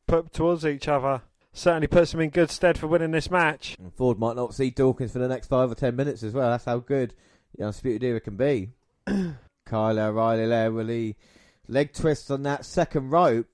put 0.06 0.34
towards 0.34 0.66
each 0.66 0.90
other, 0.90 1.22
certainly 1.54 1.88
puts 1.88 2.12
them 2.12 2.20
in 2.20 2.32
good 2.32 2.52
stead 2.52 2.78
for 2.78 2.88
winning 2.88 3.12
this 3.12 3.32
match. 3.32 3.78
And 3.80 3.94
Ford 3.94 4.20
might 4.20 4.36
not 4.36 4.54
see 4.54 4.72
Dawkins 4.72 5.14
for 5.14 5.20
the 5.20 5.30
next 5.30 5.48
five 5.48 5.72
or 5.72 5.76
ten 5.76 5.96
minutes 5.96 6.22
as 6.22 6.34
well. 6.34 6.50
That's 6.50 6.66
how 6.66 6.80
good 6.80 7.14
the 7.56 7.64
Undisputed 7.64 8.04
Era 8.04 8.20
can 8.20 8.36
be. 8.36 8.72
Kyle 9.66 9.98
O'Reilly 9.98 10.48
there 10.48 10.70
with 10.70 10.88
the 10.88 11.16
leg 11.74 11.94
twist 11.94 12.32
on 12.32 12.44
that 12.44 12.66
second 12.66 13.10
rope. 13.10 13.48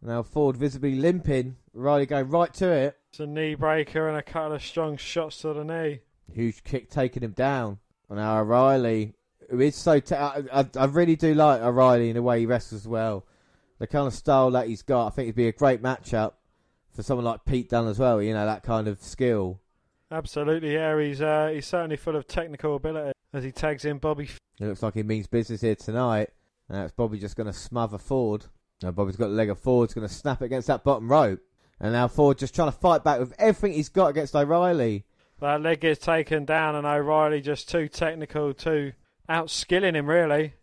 Now 0.00 0.22
Ford 0.22 0.56
visibly 0.56 0.94
limping. 0.94 1.56
Riley 1.72 2.06
going 2.06 2.30
right 2.30 2.52
to 2.54 2.70
it. 2.70 2.96
It's 3.10 3.20
a 3.20 3.26
knee 3.26 3.54
breaker 3.54 4.08
and 4.08 4.16
a 4.16 4.22
couple 4.22 4.52
of 4.52 4.62
strong 4.62 4.96
shots 4.96 5.38
to 5.42 5.52
the 5.52 5.64
knee. 5.64 6.00
Huge 6.32 6.62
kick 6.64 6.90
taking 6.90 7.22
him 7.22 7.32
down. 7.32 7.78
And 8.08 8.18
now 8.18 8.40
O'Reilly, 8.40 9.14
who 9.50 9.60
is 9.60 9.74
so. 9.76 10.00
T- 10.00 10.14
I, 10.14 10.42
I, 10.52 10.66
I 10.76 10.84
really 10.86 11.16
do 11.16 11.34
like 11.34 11.60
O'Reilly 11.60 12.10
in 12.10 12.16
the 12.16 12.22
way 12.22 12.40
he 12.40 12.46
wrestles 12.46 12.86
well. 12.86 13.26
The 13.78 13.86
kind 13.86 14.06
of 14.06 14.14
style 14.14 14.50
that 14.52 14.68
he's 14.68 14.82
got, 14.82 15.08
I 15.08 15.10
think 15.10 15.26
it'd 15.26 15.36
be 15.36 15.48
a 15.48 15.52
great 15.52 15.82
matchup 15.82 16.34
for 16.94 17.02
someone 17.02 17.24
like 17.24 17.44
Pete 17.44 17.70
Dunne 17.70 17.88
as 17.88 17.98
well. 17.98 18.22
You 18.22 18.34
know, 18.34 18.46
that 18.46 18.62
kind 18.62 18.88
of 18.88 19.02
skill. 19.02 19.60
Absolutely, 20.10 20.74
yeah. 20.74 20.98
He's 21.00 21.20
uh, 21.20 21.50
he's 21.52 21.66
certainly 21.66 21.96
full 21.96 22.14
of 22.14 22.26
technical 22.28 22.76
ability 22.76 23.12
as 23.32 23.42
he 23.42 23.50
tags 23.50 23.84
in 23.84 23.98
Bobby. 23.98 24.28
It 24.60 24.66
looks 24.66 24.82
like 24.82 24.94
he 24.94 25.02
means 25.02 25.26
business 25.26 25.62
here 25.62 25.74
tonight. 25.74 26.30
And 26.68 26.78
that's 26.78 26.92
Bobby 26.92 27.18
just 27.18 27.36
going 27.36 27.46
to 27.46 27.52
smother 27.52 27.98
Ford. 27.98 28.46
Now 28.82 28.90
Bobby's 28.90 29.16
got 29.16 29.28
the 29.28 29.34
leg 29.34 29.50
of 29.50 29.58
Ford's 29.58 29.94
going 29.94 30.06
to 30.06 30.12
snap 30.12 30.42
it 30.42 30.46
against 30.46 30.68
that 30.68 30.84
bottom 30.84 31.10
rope. 31.10 31.40
And 31.80 31.92
now 31.92 32.08
Ford 32.08 32.38
just 32.38 32.54
trying 32.54 32.70
to 32.70 32.78
fight 32.78 33.04
back 33.04 33.20
with 33.20 33.34
everything 33.38 33.72
he's 33.74 33.88
got 33.88 34.08
against 34.08 34.34
O'Reilly. 34.34 35.04
That 35.40 35.60
leg 35.60 35.80
gets 35.80 36.04
taken 36.04 36.44
down, 36.44 36.74
and 36.76 36.86
O'Reilly 36.86 37.40
just 37.40 37.68
too 37.68 37.88
technical, 37.88 38.54
too 38.54 38.92
outskilling 39.28 39.94
him 39.94 40.06
really. 40.06 40.54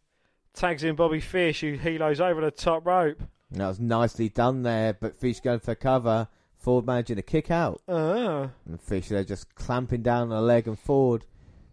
Tags 0.53 0.83
in 0.83 0.95
Bobby 0.95 1.19
Fish, 1.19 1.61
who 1.61 1.77
helos 1.77 2.19
over 2.19 2.41
the 2.41 2.51
top 2.51 2.85
rope. 2.85 3.21
And 3.51 3.59
that 3.59 3.67
was 3.67 3.79
nicely 3.79 4.29
done 4.29 4.63
there, 4.63 4.93
but 4.93 5.15
Fish 5.15 5.39
going 5.41 5.59
for 5.59 5.75
cover. 5.75 6.27
Ford 6.55 6.85
managing 6.85 7.15
to 7.15 7.21
kick 7.21 7.49
out. 7.51 7.81
Uh, 7.87 8.47
And 8.65 8.79
Fish 8.79 9.09
there 9.09 9.23
just 9.23 9.53
clamping 9.55 10.03
down 10.03 10.23
on 10.23 10.29
the 10.29 10.41
leg 10.41 10.67
and 10.67 10.77
Ford 10.79 11.25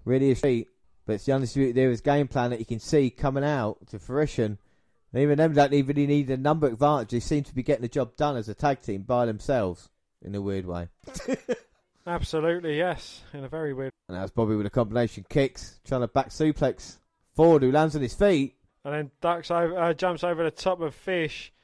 really 0.04 0.30
is 0.30 0.40
feet. 0.40 0.68
But 1.08 1.14
it's 1.14 1.24
the 1.24 1.32
undisputed 1.32 1.74
there 1.74 1.90
is 1.90 2.02
game 2.02 2.28
plan 2.28 2.50
that 2.50 2.58
you 2.58 2.66
can 2.66 2.80
see 2.80 3.08
coming 3.08 3.42
out 3.42 3.78
to 3.86 3.98
fruition. 3.98 4.58
And 5.10 5.22
even 5.22 5.38
them 5.38 5.54
don't 5.54 5.72
even 5.72 5.96
need 5.96 6.28
a 6.28 6.36
number 6.36 6.66
advantage. 6.66 7.12
They 7.12 7.20
seem 7.20 7.44
to 7.44 7.54
be 7.54 7.62
getting 7.62 7.80
the 7.80 7.88
job 7.88 8.14
done 8.14 8.36
as 8.36 8.50
a 8.50 8.54
tag 8.54 8.82
team 8.82 9.04
by 9.04 9.24
themselves 9.24 9.88
in 10.20 10.34
a 10.34 10.42
weird 10.42 10.66
way. 10.66 10.88
absolutely, 12.06 12.76
yes. 12.76 13.22
In 13.32 13.42
a 13.42 13.48
very 13.48 13.72
weird. 13.72 13.90
And 14.06 14.18
that's 14.18 14.32
Bobby 14.32 14.54
with 14.54 14.66
a 14.66 14.70
combination 14.70 15.24
kicks, 15.30 15.80
trying 15.86 16.02
to 16.02 16.08
back 16.08 16.28
suplex 16.28 16.98
Ford, 17.34 17.62
who 17.62 17.72
lands 17.72 17.96
on 17.96 18.02
his 18.02 18.12
feet. 18.12 18.56
And 18.84 18.92
then 18.92 19.10
ducks 19.22 19.50
over, 19.50 19.78
uh, 19.78 19.94
jumps 19.94 20.22
over 20.22 20.44
the 20.44 20.50
top 20.50 20.82
of 20.82 20.94
Fish. 20.94 21.54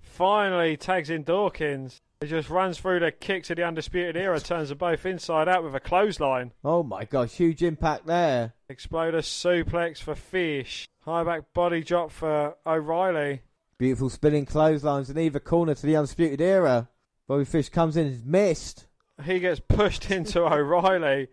Finally 0.00 0.78
tags 0.78 1.10
in 1.10 1.24
Dawkins. 1.24 2.00
He 2.24 2.30
just 2.30 2.48
runs 2.48 2.78
through 2.78 3.00
the 3.00 3.12
kick 3.12 3.44
to 3.44 3.54
the 3.54 3.64
Undisputed 3.64 4.16
Era, 4.16 4.40
turns 4.40 4.70
them 4.70 4.78
both 4.78 5.04
inside 5.04 5.46
out 5.46 5.62
with 5.62 5.74
a 5.74 5.80
clothesline. 5.80 6.52
Oh 6.64 6.82
my 6.82 7.04
gosh, 7.04 7.32
huge 7.32 7.62
impact 7.62 8.06
there. 8.06 8.54
Exploder 8.70 9.18
suplex 9.18 9.98
for 9.98 10.14
Fish. 10.14 10.88
High 11.02 11.22
back 11.22 11.52
body 11.52 11.82
drop 11.84 12.10
for 12.10 12.56
O'Reilly. 12.66 13.42
Beautiful 13.76 14.08
spinning 14.08 14.46
clotheslines 14.46 15.10
in 15.10 15.18
either 15.18 15.38
corner 15.38 15.74
to 15.74 15.86
the 15.86 15.96
undisputed 15.96 16.40
era. 16.40 16.88
Bobby 17.28 17.44
Fish 17.44 17.68
comes 17.68 17.94
in 17.94 18.06
and 18.06 18.24
missed. 18.26 18.86
He 19.22 19.38
gets 19.38 19.60
pushed 19.60 20.10
into 20.10 20.46
O'Reilly. 20.50 21.28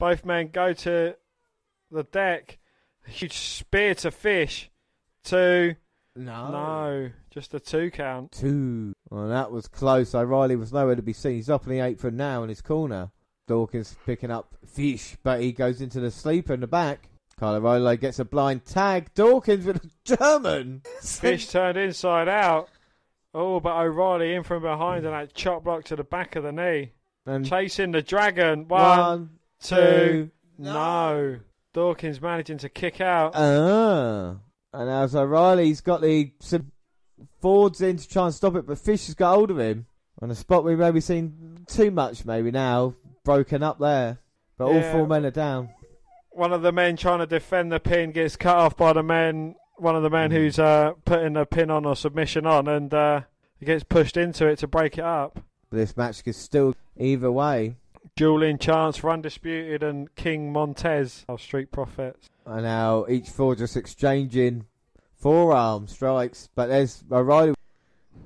Both 0.00 0.24
men 0.24 0.48
go 0.48 0.72
to 0.72 1.14
the 1.92 2.02
deck. 2.02 2.58
Huge 3.06 3.36
spear 3.38 3.94
to 3.94 4.10
Fish. 4.10 4.72
Two. 5.22 5.76
No. 6.16 6.50
No. 6.50 7.10
Just 7.32 7.54
a 7.54 7.60
two 7.60 7.90
count. 7.90 8.32
Two. 8.32 8.92
Well, 9.08 9.28
that 9.28 9.50
was 9.50 9.66
close. 9.66 10.14
O'Reilly 10.14 10.54
was 10.54 10.70
nowhere 10.70 10.96
to 10.96 11.02
be 11.02 11.14
seen. 11.14 11.36
He's 11.36 11.48
up 11.48 11.66
in 11.66 11.72
the 11.72 11.80
apron 11.80 12.14
now 12.14 12.42
in 12.42 12.50
his 12.50 12.60
corner. 12.60 13.10
Dawkins 13.48 13.96
picking 14.04 14.30
up 14.30 14.54
Fish, 14.66 15.16
but 15.22 15.40
he 15.40 15.52
goes 15.52 15.80
into 15.80 15.98
the 15.98 16.10
sleeper 16.10 16.52
in 16.52 16.60
the 16.60 16.66
back. 16.66 17.08
Kyle 17.38 17.54
O'Reilly 17.54 17.96
gets 17.96 18.18
a 18.18 18.26
blind 18.26 18.66
tag. 18.66 19.14
Dawkins 19.14 19.64
with 19.64 19.82
a 19.82 19.90
German. 20.04 20.82
Fish 21.02 21.48
turned 21.48 21.78
inside 21.78 22.28
out. 22.28 22.68
Oh, 23.32 23.60
but 23.60 23.78
O'Reilly 23.78 24.34
in 24.34 24.42
from 24.42 24.62
behind 24.62 25.06
and 25.06 25.14
that 25.14 25.32
chop 25.32 25.64
block 25.64 25.84
to 25.84 25.96
the 25.96 26.04
back 26.04 26.36
of 26.36 26.42
the 26.42 26.52
knee. 26.52 26.92
And 27.24 27.46
Chasing 27.46 27.92
the 27.92 28.02
dragon. 28.02 28.68
One, 28.68 28.98
one, 28.98 29.30
two. 29.62 29.76
two. 29.76 30.30
No. 30.58 31.38
Dawkins 31.72 32.20
managing 32.20 32.58
to 32.58 32.68
kick 32.68 33.00
out. 33.00 33.32
Ah. 33.34 34.36
And 34.74 34.90
as 34.90 35.16
O'Reilly's 35.16 35.80
got 35.80 36.02
the 36.02 36.32
Fords 37.42 37.80
in 37.82 37.96
to 37.96 38.08
try 38.08 38.26
and 38.26 38.34
stop 38.34 38.54
it, 38.56 38.66
but 38.66 38.78
Fish 38.78 39.06
has 39.06 39.14
got 39.14 39.34
hold 39.34 39.50
of 39.50 39.58
him. 39.58 39.86
On 40.22 40.30
a 40.30 40.34
spot 40.34 40.64
we've 40.64 40.78
maybe 40.78 41.00
seen 41.00 41.64
too 41.66 41.90
much, 41.90 42.24
maybe 42.24 42.50
now. 42.52 42.94
Broken 43.24 43.62
up 43.62 43.78
there. 43.78 44.18
But 44.56 44.66
all 44.66 44.74
Yeah. 44.74 44.92
four 44.92 45.06
men 45.06 45.26
are 45.26 45.30
down. 45.30 45.70
one 46.30 46.52
of 46.52 46.62
the 46.62 46.72
men 46.72 46.96
trying 46.96 47.18
to 47.18 47.26
defend 47.26 47.70
the 47.70 47.78
pin 47.78 48.10
gets 48.10 48.36
cut 48.36 48.56
off 48.56 48.74
by 48.76 48.92
the 48.94 49.02
men. 49.02 49.54
One 49.76 49.94
of 49.96 50.02
the 50.02 50.08
men 50.08 50.30
who's 50.30 50.58
uh, 50.58 50.92
putting 51.04 51.34
the 51.34 51.44
pin 51.44 51.70
on 51.70 51.84
or 51.84 51.94
submission 51.94 52.46
on, 52.46 52.68
and 52.68 52.94
uh, 52.94 53.20
he 53.58 53.66
gets 53.66 53.84
pushed 53.84 54.16
into 54.16 54.46
it 54.46 54.58
to 54.60 54.66
break 54.66 54.96
it 54.96 55.04
up. 55.04 55.40
But 55.68 55.76
this 55.78 55.94
match 55.96 56.24
could 56.24 56.34
still 56.36 56.74
either 56.96 57.30
way. 57.30 57.74
Dueling 58.16 58.56
chance 58.58 58.96
for 58.96 59.10
Undisputed 59.10 59.82
and 59.82 60.14
King 60.14 60.52
Montez, 60.52 61.24
of 61.28 61.40
Street 61.42 61.70
Profits. 61.70 62.28
And 62.46 62.62
now 62.62 63.04
each 63.08 63.28
four 63.28 63.54
just 63.54 63.76
exchanging 63.76 64.64
forearm 65.22 65.86
strikes. 65.86 66.50
But 66.54 66.66
there's 66.66 67.02
O'Reilly 67.10 67.54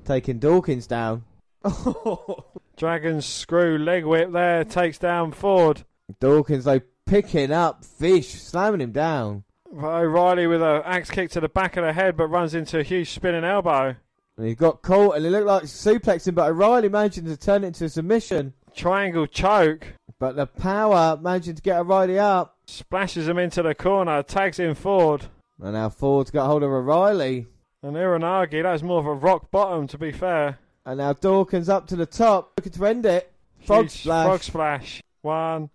taking 0.05 0.39
Dawkins 0.41 0.87
down. 0.89 1.25
Dragon 2.77 3.23
screw 3.23 3.79
leg 3.79 4.05
whip 4.05 4.33
there 4.33 4.65
takes 4.65 4.99
down 4.99 5.33
Ford. 5.33 5.85
Dawkins 6.21 6.65
though 6.65 6.81
picking 7.07 7.53
up 7.53 7.85
Fish, 7.85 8.35
slamming 8.35 8.81
him 8.81 8.93
down. 8.93 9.45
O'Reilly 9.73 10.47
with 10.47 10.63
an 10.63 10.83
axe 10.85 11.11
kick 11.11 11.31
to 11.33 11.41
the 11.41 11.49
back 11.49 11.77
of 11.77 11.85
the 11.85 11.93
head, 11.93 12.17
but 12.17 12.29
runs 12.29 12.55
into 12.55 12.79
a 12.79 12.83
huge 12.83 13.11
spinning 13.11 13.45
elbow. 13.45 13.95
And 14.37 14.47
he 14.47 14.55
got 14.55 14.83
caught 14.83 15.17
and 15.17 15.25
it 15.25 15.31
looked 15.31 15.47
like 15.47 15.63
suplexing, 15.65 16.35
but 16.35 16.51
O'Reilly 16.51 16.89
managing 16.89 17.25
to 17.27 17.37
turn 17.37 17.65
it 17.65 17.69
into 17.69 17.87
a 17.87 17.89
submission. 17.89 18.53
Triangle 18.75 19.27
choke 19.27 19.87
But 20.19 20.37
the 20.37 20.47
power 20.47 21.19
managing 21.21 21.55
to 21.55 21.63
get 21.63 21.79
O'Reilly 21.79 22.19
up. 22.19 22.57
splashes 22.67 23.27
him 23.29 23.39
into 23.39 23.63
the 23.63 23.75
corner, 23.75 24.23
tags 24.23 24.59
in 24.59 24.75
Ford. 24.75 25.27
And 25.61 25.73
now 25.73 25.89
Ford's 25.89 26.31
got 26.31 26.47
hold 26.47 26.63
of 26.63 26.71
O'Reilly. 26.71 27.47
And 27.83 27.97
Uranage, 27.97 28.63
that 28.63 28.73
was 28.73 28.83
more 28.83 29.01
of 29.01 29.07
a 29.07 29.15
rock 29.15 29.51
bottom, 29.51 29.87
to 29.89 29.99
be 29.99 30.13
fair. 30.13 30.59
And 30.85 30.99
now 30.99 31.13
Dawkins 31.13 31.69
up 31.69 31.87
to 31.89 31.97
the 31.97 32.07
top, 32.07 32.53
looking 32.57 32.73
to 32.73 32.87
end 32.87 33.07
it. 33.07 33.33
Frog 33.65 33.91
splash. 33.91 34.27
Frog 34.27 34.43
splash. 34.43 35.03
One, 35.23 35.71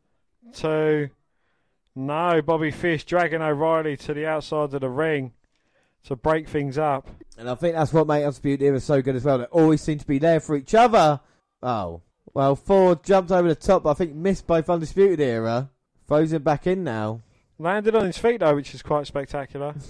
two. 0.53 1.09
No, 1.95 2.41
Bobby 2.41 2.71
Fish 2.71 3.03
dragging 3.03 3.41
O'Reilly 3.41 3.97
to 3.97 4.13
the 4.13 4.25
outside 4.25 4.73
of 4.73 4.81
the 4.81 4.89
ring 4.89 5.33
to 6.05 6.15
break 6.15 6.47
things 6.47 6.77
up. 6.77 7.09
And 7.37 7.49
I 7.49 7.55
think 7.55 7.75
that's 7.75 7.91
what 7.91 8.07
made 8.07 8.23
Undisputed 8.23 8.61
Era 8.61 8.79
so 8.79 9.01
good 9.01 9.15
as 9.15 9.23
well. 9.23 9.39
They 9.39 9.45
always 9.45 9.81
seem 9.81 9.97
to 9.99 10.07
be 10.07 10.19
there 10.19 10.39
for 10.39 10.55
each 10.55 10.73
other. 10.73 11.19
Oh. 11.61 12.01
Well, 12.33 12.55
Ford 12.55 13.03
jumped 13.03 13.31
over 13.31 13.49
the 13.49 13.55
top, 13.55 13.83
but 13.83 13.91
I 13.91 13.93
think 13.95 14.15
missed 14.15 14.47
both 14.47 14.69
Undisputed 14.69 15.19
Era. 15.19 15.69
Throws 16.07 16.31
him 16.31 16.43
back 16.43 16.65
in 16.65 16.83
now. 16.83 17.21
Landed 17.61 17.95
on 17.95 18.05
his 18.05 18.17
feet 18.17 18.39
though, 18.39 18.55
which 18.55 18.73
is 18.73 18.81
quite 18.81 19.07
spectacular. 19.07 19.75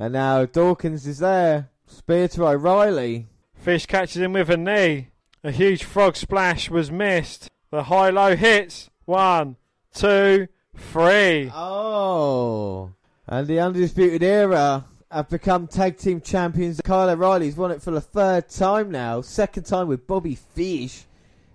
And 0.00 0.12
now 0.12 0.44
Dawkins 0.46 1.08
is 1.08 1.18
there. 1.18 1.70
Spear 1.88 2.28
to 2.28 2.46
O'Reilly. 2.46 3.26
Fish 3.52 3.84
catches 3.86 4.22
him 4.22 4.34
with 4.34 4.48
a 4.48 4.56
knee. 4.56 5.08
A 5.42 5.50
huge 5.50 5.82
frog 5.82 6.16
splash 6.16 6.70
was 6.70 6.88
missed. 6.88 7.48
The 7.72 7.82
high 7.82 8.10
low 8.10 8.36
hits. 8.36 8.90
One, 9.06 9.56
two, 9.92 10.46
three. 10.76 11.50
Oh. 11.52 12.92
And 13.26 13.48
the 13.48 13.58
Undisputed 13.58 14.22
Era 14.22 14.84
have 15.10 15.28
become 15.28 15.66
tag 15.66 15.98
team 15.98 16.20
champions. 16.20 16.80
Kyle 16.84 17.10
O'Reilly's 17.10 17.56
won 17.56 17.72
it 17.72 17.82
for 17.82 17.90
the 17.90 18.00
third 18.00 18.48
time 18.48 18.92
now. 18.92 19.20
Second 19.20 19.64
time 19.64 19.88
with 19.88 20.06
Bobby 20.06 20.36
Fish. 20.36 21.06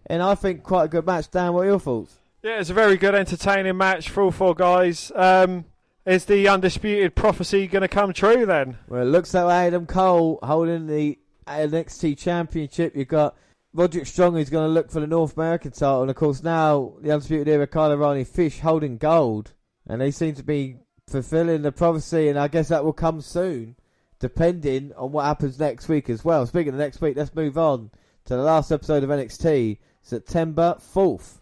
And 0.06 0.22
I 0.22 0.36
think 0.36 0.64
quite 0.64 0.84
a 0.84 0.90
good 0.90 1.06
match. 1.06 1.32
Dan, 1.32 1.54
what 1.54 1.62
are 1.62 1.70
your 1.70 1.80
thoughts? 1.80 2.20
Yeah, 2.44 2.60
it's 2.60 2.70
a 2.70 2.74
very 2.74 2.98
good, 2.98 3.16
entertaining 3.16 3.78
match 3.78 4.10
for 4.10 4.22
all 4.22 4.32
four 4.32 4.54
guys. 4.54 5.14
Um, 5.16 5.64
is 6.06 6.26
the 6.26 6.50
undisputed 6.50 7.16
prophecy 7.16 7.68
going 7.68 7.84
to 7.84 7.88
come 7.88 8.12
true 8.12 8.46
then? 8.46 8.78
Well, 8.90 9.02
it 9.02 9.06
looks 9.06 9.34
like 9.34 9.46
Adam 9.68 9.86
Cole 9.86 10.40
holding 10.44 10.86
the 10.88 11.18
NXT 11.48 12.18
Championship. 12.18 12.98
You've 12.98 13.08
got 13.08 13.38
Roderick 13.72 14.08
Strong 14.08 14.34
who's 14.34 14.50
going 14.50 14.68
to 14.68 14.74
look 14.74 14.92
for 14.92 15.00
the 15.00 15.08
North 15.08 15.38
American 15.38 15.72
title. 15.72 16.02
And 16.02 16.10
of 16.10 16.18
course, 16.18 16.44
now 16.44 16.96
the 17.00 17.14
Undisputed 17.14 17.48
Era, 17.48 17.66
Kyle 17.66 17.94
O'Reilly 17.94 18.26
Fish 18.26 18.60
holding 18.60 18.98
gold. 18.98 19.54
And 19.88 20.02
they 20.02 20.12
seem 20.12 20.36
to 20.36 20.44
be 20.44 20.76
fulfilling 21.08 21.62
the 21.62 21.72
prophecy. 21.72 22.28
And 22.28 22.38
I 22.38 22.50
guess 22.50 22.68
that 22.68 22.84
will 22.84 22.92
come 22.92 23.22
soon, 23.22 23.78
depending 24.20 24.92
on 24.98 25.14
what 25.14 25.24
happens 25.24 25.58
next 25.58 25.88
week 25.88 26.10
as 26.10 26.26
well. 26.26 26.46
Speaking 26.46 26.74
of 26.74 26.80
next 26.80 27.00
week, 27.00 27.16
let's 27.16 27.34
move 27.34 27.58
on 27.58 27.90
to 28.26 28.36
the 28.36 28.44
last 28.44 28.70
episode 28.70 29.06
of 29.06 29.10
NXT, 29.12 29.78
September 30.02 30.76
4th. 30.94 31.38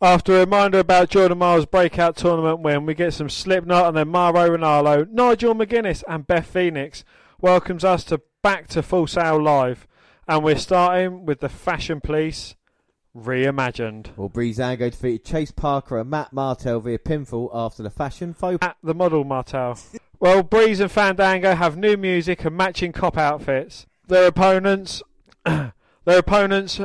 After 0.00 0.36
a 0.36 0.40
reminder 0.40 0.78
about 0.78 1.10
Jordan 1.10 1.38
Myles' 1.38 1.66
breakout 1.66 2.16
tournament 2.16 2.60
win, 2.60 2.86
we 2.86 2.94
get 2.94 3.14
some 3.14 3.28
Slipknot 3.28 3.88
and 3.88 3.96
then 3.96 4.08
Mauro 4.08 4.56
Ranallo, 4.56 5.10
Nigel 5.10 5.56
McGuinness, 5.56 6.04
and 6.06 6.24
Beth 6.24 6.46
Phoenix 6.46 7.04
welcomes 7.40 7.82
us 7.82 8.04
to 8.04 8.20
back 8.40 8.68
to 8.68 8.82
Full 8.82 9.08
Sail 9.08 9.42
Live, 9.42 9.88
and 10.28 10.44
we're 10.44 10.56
starting 10.56 11.26
with 11.26 11.40
the 11.40 11.48
Fashion 11.48 12.00
Police 12.00 12.54
reimagined 13.16 14.16
Well, 14.16 14.30
Breezango 14.30 14.88
defeated 14.88 15.24
Chase 15.24 15.50
Parker 15.50 15.98
and 15.98 16.08
Matt 16.08 16.32
Martel 16.32 16.78
via 16.78 16.98
pinfall 16.98 17.50
after 17.52 17.82
the 17.82 17.90
fashion 17.90 18.34
faux 18.34 18.58
at 18.62 18.76
the 18.80 18.94
Model 18.94 19.24
Martel. 19.24 19.76
well, 20.20 20.44
Breeze 20.44 20.78
and 20.78 20.92
Fandango 20.92 21.56
have 21.56 21.76
new 21.76 21.96
music 21.96 22.44
and 22.44 22.56
matching 22.56 22.92
cop 22.92 23.18
outfits. 23.18 23.86
Their 24.06 24.28
opponents 24.28 25.02
their 25.44 25.72
opponents 26.06 26.80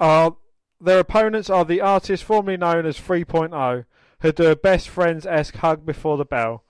are 0.00 0.36
their 0.80 1.00
opponents 1.00 1.50
are 1.50 1.64
the 1.64 1.80
artists 1.80 2.24
formerly 2.24 2.56
known 2.56 2.86
as 2.86 2.98
3.0, 2.98 3.84
who 4.20 4.32
do 4.32 4.50
a 4.50 4.56
best 4.56 4.88
friends 4.88 5.26
esque 5.26 5.56
hug 5.56 5.84
before 5.84 6.16
the 6.16 6.24
bell. 6.24 6.64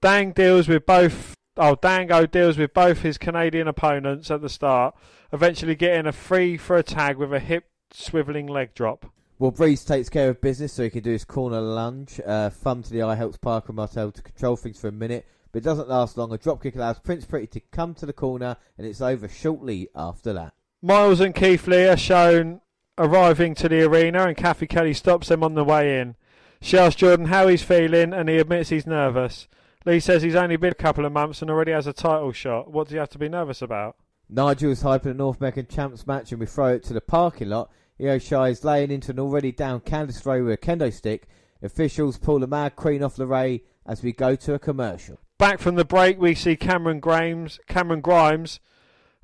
Dang 0.00 0.32
deals 0.32 0.68
with 0.68 0.86
both. 0.86 1.34
Oh, 1.56 1.74
Dango 1.74 2.24
deals 2.24 2.56
with 2.56 2.72
both 2.72 3.00
his 3.00 3.18
Canadian 3.18 3.66
opponents 3.66 4.30
at 4.30 4.42
the 4.42 4.48
start, 4.48 4.94
eventually 5.32 5.74
getting 5.74 6.06
a 6.06 6.12
free 6.12 6.56
for 6.56 6.76
a 6.76 6.84
tag 6.84 7.16
with 7.16 7.32
a 7.32 7.40
hip 7.40 7.64
swiveling 7.92 8.48
leg 8.48 8.74
drop. 8.74 9.06
Well, 9.40 9.50
Breeze 9.50 9.84
takes 9.84 10.08
care 10.08 10.30
of 10.30 10.40
business 10.40 10.72
so 10.72 10.84
he 10.84 10.90
can 10.90 11.02
do 11.02 11.10
his 11.10 11.24
corner 11.24 11.60
lunge. 11.60 12.20
Uh, 12.24 12.50
thumb 12.50 12.82
to 12.82 12.90
the 12.90 13.02
eye 13.02 13.14
helps 13.14 13.38
Parker 13.38 13.72
Martel 13.72 14.12
to 14.12 14.22
control 14.22 14.56
things 14.56 14.80
for 14.80 14.88
a 14.88 14.92
minute, 14.92 15.26
but 15.50 15.62
it 15.62 15.64
doesn't 15.64 15.88
last 15.88 16.16
long. 16.16 16.32
A 16.32 16.38
dropkick 16.38 16.76
allows 16.76 17.00
Prince 17.00 17.24
Pretty 17.24 17.46
to 17.48 17.60
come 17.72 17.94
to 17.94 18.06
the 18.06 18.12
corner, 18.12 18.56
and 18.76 18.86
it's 18.86 19.00
over 19.00 19.28
shortly 19.28 19.88
after 19.94 20.32
that. 20.32 20.54
Myles 20.80 21.20
and 21.20 21.34
Keith 21.34 21.66
Lee 21.66 21.86
are 21.86 21.96
shown 21.96 22.60
arriving 22.98 23.54
to 23.56 23.68
the 23.68 23.82
arena, 23.82 24.26
and 24.26 24.36
Cathy 24.36 24.66
Kelley 24.66 24.94
stops 24.94 25.28
them 25.28 25.42
on 25.42 25.54
the 25.54 25.64
way 25.64 26.00
in. 26.00 26.16
She 26.60 26.76
asks 26.76 26.96
Jordan 26.96 27.26
how 27.26 27.46
he's 27.46 27.62
feeling, 27.62 28.12
and 28.12 28.28
he 28.28 28.38
admits 28.38 28.70
he's 28.70 28.86
nervous. 28.86 29.48
Lee 29.84 30.00
says 30.00 30.22
he's 30.22 30.34
only 30.34 30.56
been 30.56 30.72
a 30.72 30.74
couple 30.74 31.06
of 31.06 31.12
months 31.12 31.40
and 31.40 31.50
already 31.50 31.72
has 31.72 31.86
a 31.86 31.92
title 31.92 32.32
shot. 32.32 32.70
What 32.70 32.84
does 32.84 32.92
he 32.92 32.98
have 32.98 33.10
to 33.10 33.18
be 33.18 33.28
nervous 33.28 33.62
about? 33.62 33.96
Nigel 34.28 34.72
is 34.72 34.82
hyping 34.82 35.12
a 35.12 35.14
North 35.14 35.38
American 35.38 35.66
Champs 35.66 36.06
match, 36.06 36.32
and 36.32 36.40
we 36.40 36.46
throw 36.46 36.68
it 36.68 36.82
to 36.84 36.92
the 36.92 37.00
parking 37.00 37.48
lot. 37.48 37.70
Io 38.00 38.18
Shirai 38.18 38.50
is 38.50 38.64
laying 38.64 38.90
into 38.90 39.12
an 39.12 39.18
already 39.18 39.52
down 39.52 39.80
Candice 39.80 40.26
Ray 40.26 40.40
with 40.40 40.52
a 40.52 40.56
kendo 40.56 40.92
stick. 40.92 41.26
Officials 41.62 42.18
pull 42.18 42.38
the 42.38 42.46
mad 42.46 42.76
queen 42.76 43.02
off 43.02 43.16
LeRae 43.16 43.62
as 43.86 44.02
we 44.02 44.12
go 44.12 44.36
to 44.36 44.54
a 44.54 44.58
commercial. 44.58 45.18
Back 45.38 45.58
from 45.58 45.76
the 45.76 45.84
break, 45.84 46.20
we 46.20 46.34
see 46.34 46.56
Cameron 46.56 47.00
Grimes, 47.00 47.58
Cameron 47.66 48.00
Grimes, 48.00 48.60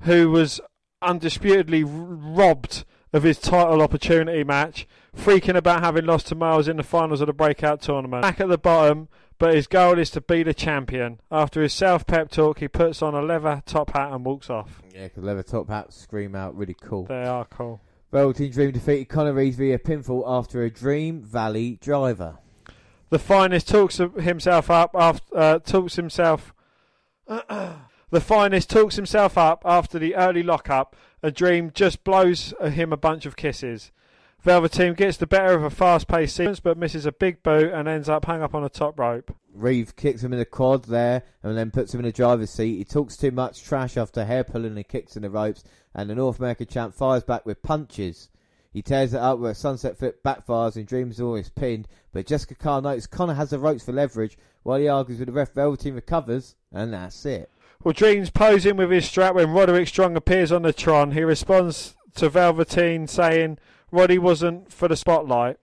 who 0.01 0.31
was 0.31 0.59
undisputedly 1.01 1.83
robbed 1.83 2.85
of 3.15 3.23
his 3.23 3.39
title 3.39 3.81
opportunity 3.81 4.43
match, 4.43 4.85
freaking 5.15 5.55
about 5.55 5.81
having 5.81 6.05
lost 6.05 6.27
to 6.27 6.35
Myles 6.35 6.67
in 6.67 6.75
the 6.75 6.83
finals 6.83 7.21
of 7.21 7.27
the 7.27 7.33
breakout 7.33 7.81
tournament. 7.81 8.23
Back 8.23 8.41
at 8.41 8.49
the 8.49 8.57
bottom, 8.57 9.07
but 9.37 9.55
his 9.55 9.67
goal 9.67 9.97
is 9.97 10.09
to 10.11 10.21
be 10.21 10.43
the 10.43 10.53
champion. 10.53 11.21
After 11.31 11.61
his 11.61 11.71
self 11.71 12.05
pep 12.05 12.29
talk, 12.29 12.59
he 12.59 12.67
puts 12.67 13.01
on 13.01 13.15
a 13.15 13.21
leather 13.21 13.63
top 13.65 13.91
hat 13.91 14.11
and 14.11 14.25
walks 14.25 14.49
off. 14.49 14.81
Yeah, 14.93 15.05
because 15.05 15.23
leather 15.23 15.43
top 15.43 15.69
hats 15.69 15.95
scream 15.95 16.35
out 16.35 16.57
really 16.57 16.75
cool. 16.81 17.05
They 17.05 17.23
are 17.23 17.45
cool. 17.45 17.79
Velveteen 18.11 18.51
Dream 18.51 18.71
defeated 18.71 19.07
Kona 19.07 19.31
Reeves 19.31 19.55
via 19.55 19.79
pinfall 19.79 20.23
after 20.27 20.63
a 20.63 20.69
Dream 20.69 21.21
Valley 21.21 21.79
driver. 21.81 22.39
The 23.11 23.19
finest 23.19 23.69
talks 23.69 23.95
himself 23.97 24.69
up 24.69 24.91
after 24.93 25.37
uh, 25.37 25.59
talks 25.59 25.95
himself. 25.95 26.53
the 27.27 28.21
finest 28.21 28.69
talks 28.69 28.97
himself 28.97 29.37
up 29.37 29.61
after 29.63 29.97
the 29.99 30.15
early 30.15 30.43
lockup. 30.43 30.97
A 31.25 31.31
dream 31.31 31.71
just 31.73 32.03
blows 32.03 32.53
him 32.61 32.93
a 32.93 32.97
bunch 32.97 33.25
of 33.25 33.35
kisses. 33.35 33.91
Velveteen 34.41 34.93
gets 34.93 35.17
the 35.17 35.25
better 35.25 35.55
of 35.55 35.63
a 35.63 35.71
fast-paced 35.71 36.35
sequence, 36.35 36.59
but 36.59 36.77
misses 36.77 37.07
a 37.07 37.11
big 37.11 37.41
boot 37.41 37.73
and 37.73 37.87
ends 37.87 38.07
up 38.07 38.25
hung 38.25 38.43
up 38.43 38.53
on 38.53 38.63
a 38.63 38.69
top 38.69 38.99
rope. 38.99 39.35
Reeve 39.51 39.95
kicks 39.95 40.23
him 40.23 40.33
in 40.33 40.37
the 40.37 40.45
quad 40.45 40.83
there 40.83 41.23
and 41.41 41.57
then 41.57 41.71
puts 41.71 41.95
him 41.95 41.99
in 42.01 42.05
the 42.05 42.11
driver's 42.11 42.51
seat. 42.51 42.77
He 42.77 42.83
talks 42.83 43.17
too 43.17 43.31
much 43.31 43.63
trash 43.63 43.97
after 43.97 44.23
hair 44.23 44.43
pulling 44.43 44.75
and 44.75 44.87
kicks 44.87 45.15
in 45.15 45.23
the 45.23 45.31
ropes, 45.31 45.63
and 45.95 46.11
the 46.11 46.13
North 46.13 46.37
American 46.37 46.67
champ 46.67 46.93
fires 46.93 47.23
back 47.23 47.43
with 47.43 47.63
punches. 47.63 48.29
He 48.71 48.83
tears 48.83 49.15
it 49.15 49.19
up 49.19 49.39
where 49.39 49.49
a 49.49 49.55
sunset 49.55 49.97
flip 49.97 50.21
backfires 50.21 50.75
and 50.75 50.85
Dreams 50.85 51.19
always 51.19 51.49
pinned, 51.49 51.87
but 52.13 52.27
Jessika 52.27 52.59
Carr 52.59 52.83
notes 52.83 53.07
Kona 53.07 53.33
has 53.33 53.49
the 53.49 53.57
ropes 53.57 53.83
for 53.83 53.93
leverage 53.93 54.37
while 54.61 54.77
he 54.77 54.87
argues 54.87 55.17
with 55.17 55.29
the 55.29 55.33
ref. 55.33 55.53
Velveteen 55.53 55.95
recovers, 55.95 56.53
and 56.71 56.93
that's 56.93 57.25
it. 57.25 57.49
Dreams 57.93 58.31
posing 58.31 58.77
with 58.77 58.89
his 58.89 59.05
strap 59.05 59.35
when 59.35 59.51
Roderick 59.51 59.87
Strong 59.87 60.15
appears 60.15 60.51
on 60.51 60.63
the 60.63 60.73
Tron. 60.73 61.11
He 61.11 61.23
responds 61.23 61.95
to 62.15 62.29
Velveteen 62.29 63.07
saying 63.07 63.59
Roddy 63.91 64.17
wasn't 64.17 64.73
for 64.73 64.87
the 64.87 64.95
spotlight. 64.95 65.57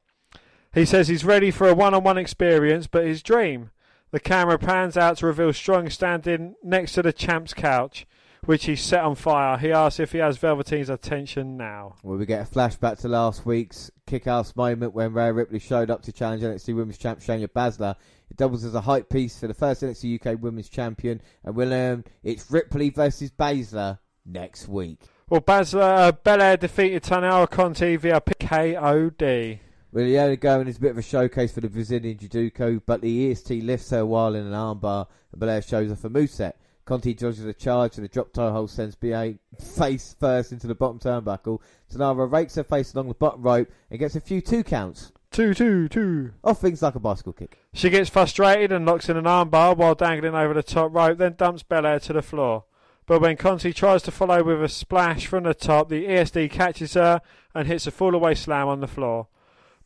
He 0.72 0.84
says 0.84 1.08
he's 1.08 1.24
ready 1.24 1.50
for 1.50 1.68
a 1.68 1.74
one-on-one 1.74 2.18
experience, 2.18 2.86
but 2.86 3.04
his 3.04 3.22
dream. 3.22 3.70
The 4.12 4.20
camera 4.20 4.58
pans 4.58 4.96
out 4.96 5.18
to 5.18 5.26
reveal 5.26 5.52
Strong 5.52 5.90
standing 5.90 6.54
next 6.62 6.92
to 6.92 7.02
the 7.02 7.12
champ's 7.12 7.54
couch, 7.54 8.06
which 8.44 8.64
he 8.64 8.74
set 8.74 9.04
on 9.04 9.14
fire. 9.14 9.56
He 9.56 9.70
asks 9.72 10.00
if 10.00 10.12
he 10.12 10.18
has 10.18 10.36
Velveteen's 10.36 10.88
attention 10.88 11.56
now. 11.56 11.94
Well, 12.02 12.18
we 12.18 12.26
get 12.26 12.48
a 12.48 12.50
flashback 12.50 13.00
to 13.00 13.08
last 13.08 13.46
week's 13.46 13.90
kick-ass 14.06 14.56
moment 14.56 14.94
when 14.94 15.12
Rhea 15.12 15.32
Ripley 15.32 15.60
showed 15.60 15.90
up 15.90 16.02
to 16.02 16.12
challenge 16.12 16.42
NXT 16.42 16.74
Women's 16.74 16.98
Champ 16.98 17.20
Shayna 17.20 17.48
Baszler. 17.48 17.94
It 18.30 18.36
doubles 18.36 18.64
as 18.64 18.74
a 18.74 18.80
hype 18.80 19.08
piece 19.08 19.38
for 19.38 19.46
the 19.46 19.54
first 19.54 19.82
NXT 19.82 20.20
UK 20.26 20.42
Women's 20.42 20.68
Champion, 20.68 21.20
and 21.44 21.54
we'll 21.54 21.68
learn 21.68 22.04
it's 22.22 22.50
Ripley 22.50 22.90
versus 22.90 23.30
Baszler 23.30 23.98
next 24.26 24.68
week. 24.68 24.98
Well, 25.28 25.40
Baszler, 25.40 26.08
uh, 26.08 26.12
Belair 26.12 26.56
defeated 26.56 27.04
Taynara 27.04 27.48
Conti 27.48 27.96
via 27.96 28.20
KOD. 28.20 29.60
Well, 29.92 30.04
the 30.04 30.18
only 30.18 30.36
going 30.36 30.68
is 30.68 30.78
a 30.78 30.80
bit 30.80 30.92
of 30.92 30.98
a 30.98 31.02
showcase 31.02 31.52
for 31.52 31.60
the 31.60 31.68
Brazilian 31.68 32.18
Judoka, 32.18 32.80
but 32.84 33.02
the 33.02 33.30
EST 33.30 33.62
lifts 33.62 33.90
her 33.90 34.04
while 34.04 34.34
in 34.34 34.46
an 34.46 34.52
armbar, 34.52 35.06
and 35.30 35.40
Belair 35.40 35.62
shows 35.62 35.92
off 35.92 36.04
a 36.04 36.10
moveset. 36.10 36.54
Conti 36.84 37.14
dodges 37.14 37.44
a 37.44 37.52
charge, 37.52 37.96
and 37.96 38.04
the 38.04 38.08
drop 38.08 38.32
toe 38.32 38.50
hold 38.50 38.70
sends 38.70 38.96
BA 38.96 39.34
face 39.60 40.16
first 40.18 40.52
into 40.52 40.66
the 40.66 40.74
bottom 40.74 40.98
turnbuckle. 40.98 41.60
Taynara 41.92 42.30
rakes 42.30 42.56
her 42.56 42.64
face 42.64 42.92
along 42.92 43.08
the 43.08 43.14
bottom 43.14 43.42
rope 43.42 43.68
and 43.90 44.00
gets 44.00 44.16
a 44.16 44.20
few 44.20 44.40
two 44.40 44.64
counts. 44.64 45.12
Two, 45.30 45.54
two, 45.54 45.88
two. 45.88 46.32
Off 46.44 46.60
things 46.60 46.82
like 46.82 46.94
a 46.94 47.00
bicycle 47.00 47.32
kick. 47.32 47.58
She 47.72 47.88
gets 47.88 48.10
frustrated 48.10 48.70
and 48.70 48.84
locks 48.84 49.08
in 49.08 49.16
an 49.16 49.24
armbar 49.24 49.76
while 49.76 49.94
dangling 49.94 50.34
over 50.34 50.52
the 50.52 50.62
top 50.62 50.94
rope, 50.94 51.18
then 51.18 51.36
dumps 51.38 51.62
Belair 51.62 52.00
to 52.00 52.12
the 52.12 52.20
floor. 52.20 52.64
But 53.06 53.20
when 53.20 53.36
Conti 53.36 53.72
tries 53.72 54.02
to 54.02 54.10
follow 54.10 54.42
with 54.42 54.62
a 54.62 54.68
splash 54.68 55.26
from 55.26 55.44
the 55.44 55.54
top, 55.54 55.88
the 55.88 56.06
EST 56.06 56.50
catches 56.50 56.94
her 56.94 57.20
and 57.54 57.66
hits 57.66 57.86
a 57.86 57.90
fall-away 57.90 58.34
slam 58.34 58.68
on 58.68 58.80
the 58.80 58.86
floor. 58.86 59.28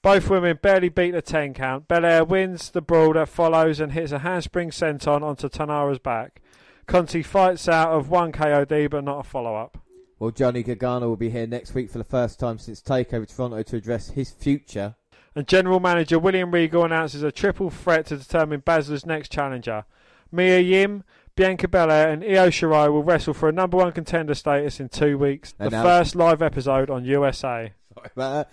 Both 0.03 0.31
women 0.31 0.59
barely 0.61 0.89
beat 0.89 1.13
the 1.13 1.23
10 1.23 1.55
count. 1.55 1.89
Belair 1.89 2.25
wins 2.25 2.71
the 2.71 2.81
brawl 2.83 3.15
that 3.15 3.29
follows 3.29 3.81
and 3.81 3.93
hits 3.93 4.13
a 4.13 4.21
handspring 4.21 4.71
senton 4.71 5.23
onto 5.23 5.49
Taynara's 5.49 5.99
back. 5.99 6.41
Conti 6.87 7.23
fights 7.23 7.69
out 7.69 7.93
of 7.93 8.09
one 8.09 8.33
KOD 8.33 8.91
but 8.91 9.05
not 9.05 9.21
a 9.21 9.23
follow-up. 9.23 9.79
Well, 10.19 10.31
Johnny 10.31 10.63
Gargano 10.63 11.09
will 11.09 11.17
be 11.17 11.31
here 11.31 11.47
next 11.47 11.75
week 11.75 11.91
for 11.91 11.99
the 11.99 12.05
first 12.05 12.39
time 12.39 12.59
since 12.59 12.81
Takeover 12.81 13.29
Toronto 13.29 13.63
to 13.63 13.77
address 13.77 14.11
his 14.11 14.31
future. 14.31 14.95
And 15.35 15.47
General 15.47 15.81
Manager 15.81 16.19
William 16.19 16.51
Regal 16.53 16.85
announces 16.85 17.23
a 17.23 17.31
triple 17.31 17.69
threat 17.69 18.07
to 18.07 18.17
determine 18.17 18.63
Baszler's 18.63 19.05
next 19.05 19.31
challenger. 19.31 19.85
Mia 20.33 20.61
Yim, 20.61 21.05
Bianca 21.35 21.69
Belair 21.69 22.09
and 22.09 22.25
Io 22.25 22.49
Shirai 22.49 22.91
will 22.91 23.03
wrestle 23.03 23.35
for 23.35 23.51
a 23.51 23.53
number 23.53 23.77
one 23.77 23.93
contender 23.93 24.35
status 24.35 24.81
in 24.81 24.89
two 24.89 25.19
weeks. 25.19 25.55
And 25.59 25.71
the 25.71 25.77
now- 25.77 25.83
first 25.83 26.15
live 26.15 26.41
episode 26.41 26.89
on 26.89 27.05
USA. 27.05 27.75
Sorry 27.95 28.11
about 28.15 28.49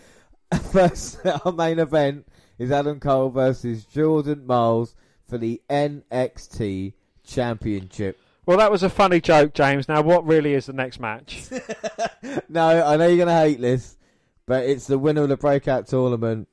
that. 0.52 0.62
First, 0.72 1.26
our 1.46 1.52
main 1.52 1.80
event 1.80 2.28
is 2.60 2.72
Adam 2.72 3.00
Cole 3.00 3.30
versus 3.30 3.86
Jordan 3.86 4.46
Myles 4.46 4.96
for 5.28 5.38
the 5.38 5.62
NXT 5.70 6.94
Championship. 7.26 8.20
Well, 8.46 8.58
that 8.58 8.72
was 8.72 8.84
a 8.84 8.90
funny 8.90 9.22
joke, 9.22 9.54
James. 9.54 9.88
Now, 9.88 10.02
what 10.02 10.26
really 10.26 10.54
is 10.54 10.66
the 10.66 10.74
next 10.74 11.00
match? 11.00 11.46
no, 12.50 12.86
I 12.86 12.98
know 12.98 13.08
you're 13.08 13.26
going 13.26 13.28
to 13.28 13.34
hate 13.34 13.62
this, 13.62 13.98
but 14.46 14.66
it's 14.66 14.86
the 14.88 15.00
winner 15.00 15.24
of 15.24 15.30
the 15.30 15.38
breakout 15.38 15.88
tournament 15.88 16.50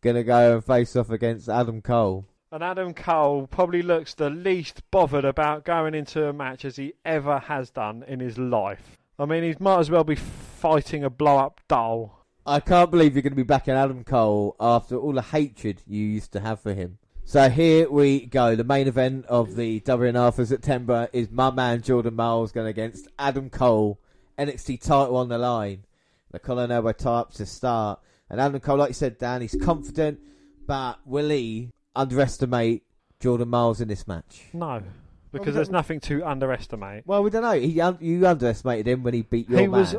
going 0.00 0.16
to 0.16 0.24
go 0.24 0.54
and 0.54 0.64
face 0.64 0.96
off 0.96 1.10
against 1.10 1.48
Adam 1.48 1.82
Cole. 1.82 2.26
and 2.50 2.64
Adam 2.64 2.94
Cole 2.94 3.46
probably 3.46 3.82
looks 3.82 4.14
the 4.14 4.30
least 4.30 4.82
bothered 4.90 5.24
about 5.24 5.64
going 5.64 5.94
into 5.94 6.26
a 6.26 6.32
match 6.32 6.64
as 6.64 6.76
he 6.76 6.94
ever 7.04 7.38
has 7.38 7.70
done 7.70 8.02
in 8.08 8.18
his 8.18 8.36
life. 8.36 8.98
I 9.18 9.26
mean, 9.26 9.44
he 9.44 9.54
might 9.60 9.78
as 9.78 9.90
well 9.90 10.02
be 10.04 10.16
fighting 10.16 11.04
a 11.04 11.10
blow-up 11.10 11.60
doll. 11.68 12.24
I 12.46 12.58
can't 12.58 12.90
believe 12.90 13.14
you're 13.14 13.22
going 13.22 13.32
to 13.32 13.36
be 13.36 13.42
backing 13.42 13.74
Adam 13.74 14.02
Cole 14.02 14.56
after 14.58 14.96
all 14.96 15.12
the 15.12 15.22
hatred 15.22 15.82
you 15.86 16.04
used 16.04 16.32
to 16.32 16.40
have 16.40 16.58
for 16.58 16.72
him. 16.72 16.98
So 17.30 17.48
here 17.48 17.88
we 17.88 18.26
go. 18.26 18.56
The 18.56 18.64
main 18.64 18.88
event 18.88 19.24
of 19.26 19.54
the 19.54 19.78
WNR 19.82 20.34
for 20.34 20.44
September 20.44 21.08
is 21.12 21.30
my 21.30 21.52
man 21.52 21.80
Jordan 21.80 22.16
Myles 22.16 22.50
going 22.50 22.66
against 22.66 23.06
Adam 23.20 23.50
Cole. 23.50 24.00
NXT 24.36 24.82
title 24.82 25.16
on 25.16 25.28
the 25.28 25.38
line. 25.38 25.84
The 26.32 26.40
collar 26.40 26.64
and 26.64 26.72
elbow 26.72 26.90
tie 26.90 27.18
up 27.18 27.32
to 27.34 27.46
start. 27.46 28.00
And 28.28 28.40
Adam 28.40 28.58
Cole, 28.58 28.78
like 28.78 28.88
you 28.88 28.94
said, 28.94 29.16
Dan, 29.16 29.42
he's 29.42 29.54
confident, 29.62 30.18
but 30.66 30.98
will 31.06 31.28
he 31.28 31.70
underestimate 31.94 32.82
Jordan 33.20 33.50
Myles 33.50 33.80
in 33.80 33.86
this 33.86 34.08
match? 34.08 34.46
No, 34.52 34.82
because 35.30 35.46
we 35.46 35.52
there's 35.52 35.70
nothing 35.70 36.00
to 36.00 36.24
underestimate. 36.24 37.06
Well, 37.06 37.22
we 37.22 37.30
don't 37.30 37.42
know. 37.42 37.52
He 37.52 37.80
you 38.00 38.26
underestimated 38.26 38.88
him 38.88 39.04
when 39.04 39.14
he 39.14 39.22
beat 39.22 39.48
your 39.48 39.60
He 39.60 39.68
man. 39.68 39.80
was 39.82 39.94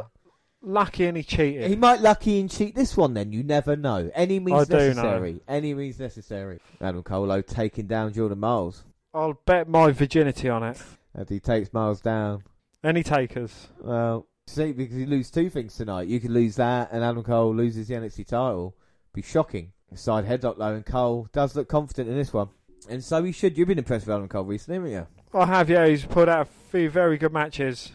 lucky 0.61 1.05
and 1.05 1.17
he 1.17 1.23
cheated. 1.23 1.69
He 1.69 1.75
might 1.75 2.01
lucky 2.01 2.39
and 2.39 2.49
cheat 2.49 2.75
this 2.75 2.95
one 2.95 3.13
then. 3.13 3.31
You 3.31 3.43
never 3.43 3.75
know. 3.75 4.11
Any 4.13 4.39
means 4.39 4.71
I 4.71 4.77
necessary. 4.77 5.41
Any 5.47 5.73
means 5.73 5.99
necessary. 5.99 6.59
Adam 6.79 7.03
Colo 7.03 7.41
taking 7.41 7.87
down 7.87 8.13
Jordan 8.13 8.39
Myles. 8.39 8.83
I'll 9.13 9.39
bet 9.45 9.67
my 9.67 9.91
virginity 9.91 10.49
on 10.49 10.63
it. 10.63 10.81
As 11.13 11.29
he 11.29 11.39
takes 11.39 11.73
Myles 11.73 12.01
down. 12.01 12.43
Any 12.83 13.03
takers? 13.03 13.67
Well, 13.79 14.27
see, 14.47 14.71
because 14.71 14.95
you 14.95 15.05
lose 15.05 15.29
two 15.29 15.49
things 15.49 15.75
tonight. 15.75 16.07
You 16.07 16.19
could 16.19 16.31
lose 16.31 16.55
that 16.55 16.89
and 16.91 17.03
Adam 17.03 17.23
Cole 17.23 17.53
loses 17.53 17.87
the 17.87 17.95
NXT 17.95 18.27
title. 18.27 18.75
Be 19.13 19.21
shocking. 19.21 19.73
Side 19.93 20.25
headlock 20.25 20.57
low 20.57 20.73
and 20.73 20.85
Cole 20.85 21.27
does 21.33 21.55
look 21.55 21.67
confident 21.67 22.09
in 22.09 22.15
this 22.15 22.31
one. 22.31 22.49
And 22.89 23.03
so 23.03 23.23
he 23.23 23.31
should. 23.31 23.57
You've 23.57 23.67
been 23.67 23.77
impressed 23.77 24.07
with 24.07 24.15
Adam 24.15 24.27
Cole 24.29 24.45
recently, 24.45 24.75
haven't 24.75 24.91
you? 24.91 25.39
I 25.39 25.45
have, 25.45 25.69
yeah. 25.69 25.85
He's 25.85 26.05
put 26.05 26.29
out 26.29 26.47
a 26.47 26.49
few 26.71 26.89
very 26.89 27.17
good 27.17 27.33
matches. 27.33 27.91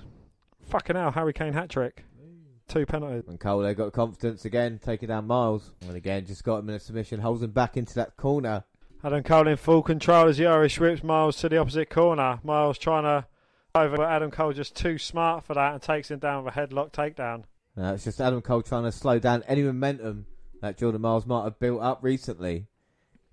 Fucking 0.69 0.97
hell, 0.97 1.11
Harry 1.13 1.33
Kane 1.33 1.55
hat 1.55 1.71
trick. 1.71 2.05
Two 2.69 2.85
penalties. 2.85 3.25
And 3.29 3.39
Cole 3.39 3.73
got 3.75 3.93
confidence 3.93 4.45
again, 4.45 4.81
taking 4.85 5.09
down 5.09 5.27
Myles. 5.27 5.71
And 5.83 5.97
again, 5.97 6.27
just 6.27 6.43
got 6.43 6.59
him 6.59 6.69
in 6.69 6.75
a 6.75 6.81
submission, 6.81 7.21
holds 7.21 7.43
him 7.43 7.53
back 7.53 7.77
into 7.77 7.95
that 7.95 8.17
corner. 8.17 8.65
Adam 9.05 9.23
Cole 9.23 9.47
in 9.47 9.57
full 9.57 9.83
control 9.83 10.29
as 10.29 10.39
the 10.39 10.47
Irish 10.47 10.81
whips 10.81 11.05
Myles 11.05 11.37
to 11.39 11.49
the 11.49 11.59
opposite 11.59 11.91
corner. 11.91 12.41
Myles 12.43 12.77
trying 12.77 13.05
to 13.05 13.27
over, 13.77 13.97
but 13.99 14.09
Adam 14.09 14.31
Cole 14.31 14.53
just 14.53 14.75
too 14.75 14.99
smart 14.99 15.45
for 15.45 15.55
that 15.55 15.75
and 15.75 15.83
takes 15.83 16.11
him 16.11 16.19
down 16.19 16.45
with 16.45 16.57
a 16.57 16.59
headlock 16.59 16.93
takedown. 16.93 17.45
Now 17.77 17.93
it's 17.95 18.05
just 18.05 18.21
Adam 18.21 18.41
Cole 18.41 18.63
trying 18.63 18.85
to 18.85 18.93
slow 18.93 19.19
down 19.19 19.45
any 19.47 19.63
momentum 19.63 20.27
that 20.61 20.79
Jordan 20.79 21.03
Myles 21.03 21.27
might 21.27 21.45
have 21.45 21.59
built 21.59 21.83
up 21.83 21.99
recently. 22.03 22.67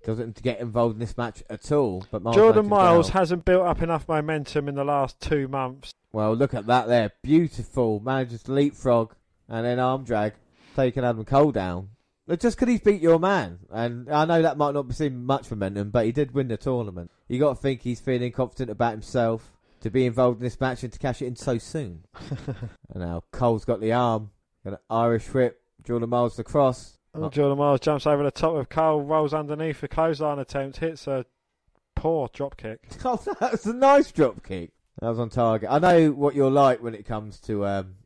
Doesn't 0.04 0.42
get 0.42 0.60
involved 0.60 0.94
in 0.94 1.00
this 1.00 1.16
match 1.16 1.42
at 1.48 1.72
all. 1.72 2.06
But 2.10 2.22
Myles 2.22 2.36
Jordan 2.36 2.68
Myles 2.68 3.08
down. 3.08 3.14
hasn't 3.14 3.44
built 3.46 3.66
up 3.66 3.80
enough 3.80 4.06
momentum 4.06 4.68
in 4.68 4.74
the 4.74 4.84
last 4.84 5.18
two 5.18 5.48
months. 5.48 5.92
Well, 6.12 6.34
look 6.34 6.52
at 6.52 6.66
that 6.66 6.88
there. 6.88 7.12
Beautiful. 7.22 8.00
Manages 8.00 8.42
to 8.44 8.52
leapfrog 8.52 9.14
and 9.48 9.64
then 9.64 9.78
arm 9.78 10.04
drag, 10.04 10.34
taking 10.76 11.04
Adam 11.04 11.24
Cole 11.24 11.52
down. 11.52 11.90
Just 12.38 12.58
because 12.58 12.72
he's 12.72 12.80
beat 12.80 13.02
your 13.02 13.18
man. 13.18 13.58
And 13.70 14.10
I 14.10 14.24
know 14.24 14.40
that 14.40 14.56
might 14.56 14.72
not 14.72 14.92
seem 14.94 15.26
much 15.26 15.50
momentum, 15.50 15.90
but 15.90 16.06
he 16.06 16.12
did 16.12 16.32
win 16.32 16.48
the 16.48 16.56
tournament. 16.56 17.10
you 17.28 17.38
got 17.38 17.50
to 17.50 17.60
think 17.60 17.82
he's 17.82 18.00
feeling 18.00 18.32
confident 18.32 18.70
about 18.70 18.92
himself 18.92 19.52
to 19.82 19.90
be 19.90 20.06
involved 20.06 20.38
in 20.38 20.44
this 20.44 20.58
match 20.58 20.82
and 20.82 20.92
to 20.92 20.98
cash 20.98 21.20
it 21.20 21.26
in 21.26 21.36
so 21.36 21.58
soon. 21.58 22.04
and 22.30 22.56
now 22.96 23.22
Cole's 23.32 23.66
got 23.66 23.82
the 23.82 23.92
arm. 23.92 24.30
Got 24.64 24.74
an 24.74 24.78
Irish 24.88 25.26
whip. 25.34 25.60
Jordan 25.84 26.08
Myles 26.08 26.36
the 26.36 26.44
cross. 26.44 26.98
Oh, 27.14 27.28
Jordan 27.28 27.58
Myles 27.58 27.80
jumps 27.80 28.06
over 28.06 28.22
the 28.22 28.30
top 28.30 28.56
of 28.56 28.70
Cole, 28.70 29.02
rolls 29.02 29.34
underneath 29.34 29.82
the 29.82 29.88
clothesline 29.88 30.38
attempt, 30.38 30.78
hits 30.78 31.06
a 31.06 31.26
poor 31.94 32.28
drop 32.32 32.56
kick. 32.56 32.80
Oh, 33.04 33.16
that 33.40 33.52
was 33.52 33.66
a 33.66 33.74
nice 33.74 34.10
drop 34.10 34.42
kick. 34.42 34.72
That 35.00 35.10
was 35.10 35.18
on 35.18 35.28
target. 35.28 35.68
I 35.70 35.78
know 35.78 36.12
what 36.12 36.34
you're 36.34 36.50
like 36.50 36.82
when 36.82 36.94
it 36.94 37.04
comes 37.04 37.38
to 37.40 37.66
um, 37.66 37.96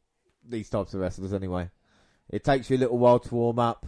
these 0.48 0.68
types 0.70 0.94
of 0.94 1.00
wrestlers. 1.00 1.32
Anyway, 1.32 1.70
it 2.30 2.44
takes 2.44 2.70
you 2.70 2.76
a 2.76 2.78
little 2.78 2.98
while 2.98 3.18
to 3.18 3.34
warm 3.34 3.58
up 3.58 3.86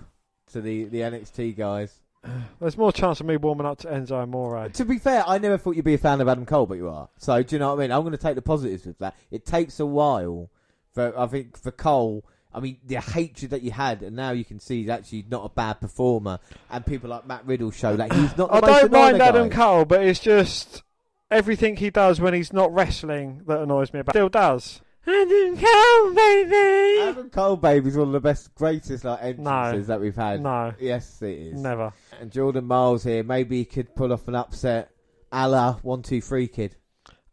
to 0.53 0.61
the, 0.61 0.85
the 0.85 1.01
NXT 1.01 1.57
guys. 1.57 2.01
There's 2.61 2.77
more 2.77 2.93
chance 2.93 3.21
of 3.21 3.27
me 3.27 3.37
warming 3.37 3.67
up 3.67 3.79
to 3.79 3.89
Enzo 3.89 4.23
Amore. 4.23 4.69
To 4.69 4.85
be 4.85 4.99
fair, 4.99 5.25
I 5.27 5.39
never 5.39 5.59
thought 5.59 5.77
you'd 5.77 5.85
be 5.85 5.95
a 5.95 5.99
fan 5.99 6.21
of 6.21 6.29
Adam 6.29 6.47
Cole, 6.47 6.67
but 6.67 6.77
you 6.77 6.89
are. 6.89 7.09
So 7.19 7.43
do 7.43 7.55
you 7.55 7.59
know 7.59 7.69
what 7.69 7.79
I 7.79 7.83
mean? 7.83 7.93
I'm 7.93 8.03
going 8.03 8.13
to 8.13 8.19
take 8.19 8.35
the 8.35 8.43
positives 8.43 8.87
with 8.87 8.99
that. 8.99 9.15
It 9.31 9.47
takes 9.47 9.81
a 9.81 9.87
while 9.87 10.51
for 10.93 11.19
I 11.19 11.27
think 11.27 11.57
for 11.57 11.71
Cole. 11.71 12.25
I 12.53 12.59
mean, 12.59 12.79
the 12.85 12.97
hatred 12.97 13.53
that 13.53 13.63
you 13.63 13.71
had, 13.71 14.03
and 14.03 14.17
now 14.17 14.33
you 14.33 14.45
can 14.45 14.59
see 14.59 14.81
he's 14.81 14.89
actually 14.89 15.25
not 15.31 15.45
a 15.45 15.49
bad 15.51 15.75
performer. 15.75 16.41
And 16.69 16.85
people 16.85 17.09
like 17.09 17.25
Matt 17.25 17.47
Riddle 17.47 17.71
show 17.71 17.95
that 17.97 18.13
he's 18.13 18.37
not. 18.37 18.51
The 18.51 18.57
I 18.57 18.61
don't 18.61 18.93
mind 18.93 19.23
Adam 19.23 19.49
guy. 19.49 19.57
Cole, 19.57 19.85
but 19.85 20.03
it's 20.03 20.19
just 20.19 20.83
everything 21.31 21.77
he 21.77 21.91
does 21.91 22.21
when 22.21 22.35
he's 22.35 22.53
not 22.53 22.75
wrestling 22.75 23.43
that 23.47 23.61
annoys 23.61 23.93
me. 23.93 24.01
About. 24.01 24.15
Still 24.15 24.29
does. 24.29 24.81
Adam 25.07 25.57
Cole, 25.57 26.15
baby. 26.15 27.01
Adam 27.03 27.31
Cole, 27.31 27.57
baby, 27.57 27.89
is 27.89 27.97
one 27.97 28.09
of 28.09 28.13
the 28.13 28.21
best, 28.21 28.55
greatest 28.55 29.05
like 29.05 29.23
entrances 29.23 29.87
that 29.87 30.01
we've 30.01 30.15
had. 30.17 30.43
No, 30.43 30.75
Yes, 30.79 31.23
it 31.23 31.39
is. 31.39 31.61
never. 31.61 31.93
And 32.21 32.31
Jordan 32.31 32.67
Myles 32.67 33.05
here, 33.05 33.23
maybe 33.23 33.59
he 33.59 33.65
could 33.65 33.95
pull 33.95 34.13
off 34.13 34.29
an 34.29 34.35
upset, 34.35 34.91
a 35.33 35.49
la 35.49 35.75
one 35.83 36.03
two 36.03 36.21
three 36.21 36.49
kid. 36.49 36.77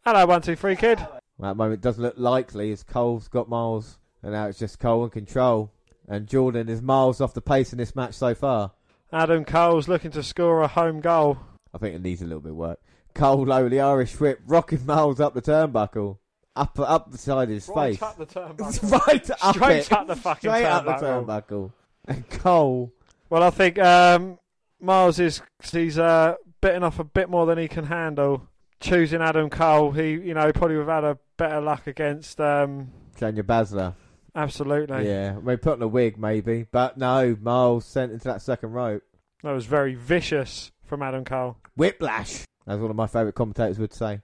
Hello, 0.04 0.24
one 0.26 0.40
two 0.42 0.56
three 0.56 0.76
kid. 0.76 0.98
At 0.98 1.20
the 1.38 1.54
moment, 1.54 1.74
it 1.74 1.80
doesn't 1.82 2.02
look 2.02 2.14
likely 2.16 2.72
as 2.72 2.82
Cole's 2.82 3.28
got 3.28 3.48
Myles, 3.48 3.98
and 4.22 4.32
now 4.32 4.46
it's 4.46 4.58
just 4.58 4.78
Cole 4.80 5.04
in 5.04 5.10
control. 5.10 5.72
And 6.08 6.26
Jordan 6.26 6.68
is 6.70 6.80
miles 6.80 7.20
off 7.20 7.34
the 7.34 7.42
pace 7.42 7.72
in 7.72 7.78
this 7.78 7.94
match 7.94 8.14
so 8.14 8.34
far. 8.34 8.72
Adam 9.12 9.44
Cole's 9.44 9.88
looking 9.88 10.10
to 10.12 10.22
score 10.22 10.62
a 10.62 10.68
home 10.68 11.00
goal. 11.00 11.38
I 11.74 11.78
think 11.78 11.94
it 11.94 12.02
needs 12.02 12.22
a 12.22 12.24
little 12.24 12.40
bit 12.40 12.52
of 12.52 12.56
work. 12.56 12.80
Cole 13.14 13.44
low 13.44 13.68
the 13.68 13.80
Irish 13.80 14.18
whip, 14.18 14.40
rocking 14.46 14.86
Myles 14.86 15.20
up 15.20 15.34
the 15.34 15.42
turnbuckle, 15.42 16.16
up 16.58 16.78
up 16.80 17.10
the 17.10 17.18
side 17.18 17.44
of 17.44 17.54
his 17.54 17.68
Right 17.68 17.92
face, 17.98 18.02
up 18.02 18.16
the 18.18 18.26
turnbuckle. 18.26 18.90
right 19.06 19.30
up 19.42 19.54
Straight 19.54 19.78
it, 19.80 19.92
up 19.92 20.06
the 20.06 20.16
fucking 20.16 20.50
straight 20.50 20.64
up 20.64 20.84
the 20.84 20.92
turnbuckle. 20.92 21.46
turnbuckle. 21.48 21.72
And 22.06 22.28
Cole, 22.30 22.92
Well, 23.30 23.42
I 23.42 23.50
think 23.50 23.78
um, 23.78 24.38
Myles 24.80 25.18
is 25.18 25.42
he's 25.70 25.98
uh, 25.98 26.34
bitten 26.60 26.82
off 26.82 26.98
a 26.98 27.04
bit 27.04 27.28
more 27.28 27.46
than 27.46 27.58
he 27.58 27.68
can 27.68 27.84
handle. 27.84 28.48
Choosing 28.80 29.20
Adam 29.20 29.50
Cole, 29.50 29.90
he 29.92 30.10
you 30.12 30.34
know 30.34 30.52
probably 30.52 30.76
would 30.76 30.86
have 30.88 31.02
had 31.02 31.10
a 31.10 31.18
better 31.36 31.60
luck 31.60 31.86
against. 31.86 32.40
Um, 32.40 32.92
Shayna 33.18 33.42
Baszler. 33.42 33.94
absolutely, 34.36 35.08
Yeah, 35.08 35.36
maybe 35.42 35.56
put 35.58 35.72
on 35.74 35.82
a 35.82 35.88
wig, 35.88 36.16
maybe, 36.18 36.66
but 36.70 36.96
no. 36.96 37.36
Myles 37.40 37.84
sent 37.84 38.12
into 38.12 38.24
that 38.28 38.40
second 38.42 38.70
rope. 38.72 39.02
that 39.42 39.50
was 39.52 39.66
very 39.66 39.94
vicious 39.94 40.70
from 40.84 41.02
Adam 41.02 41.24
Cole. 41.24 41.56
Whiplash. 41.76 42.44
That's 42.66 42.80
one 42.80 42.90
of 42.90 42.96
my 42.96 43.06
favourite 43.08 43.34
commentators 43.34 43.78
would 43.80 43.92
say. 43.92 44.20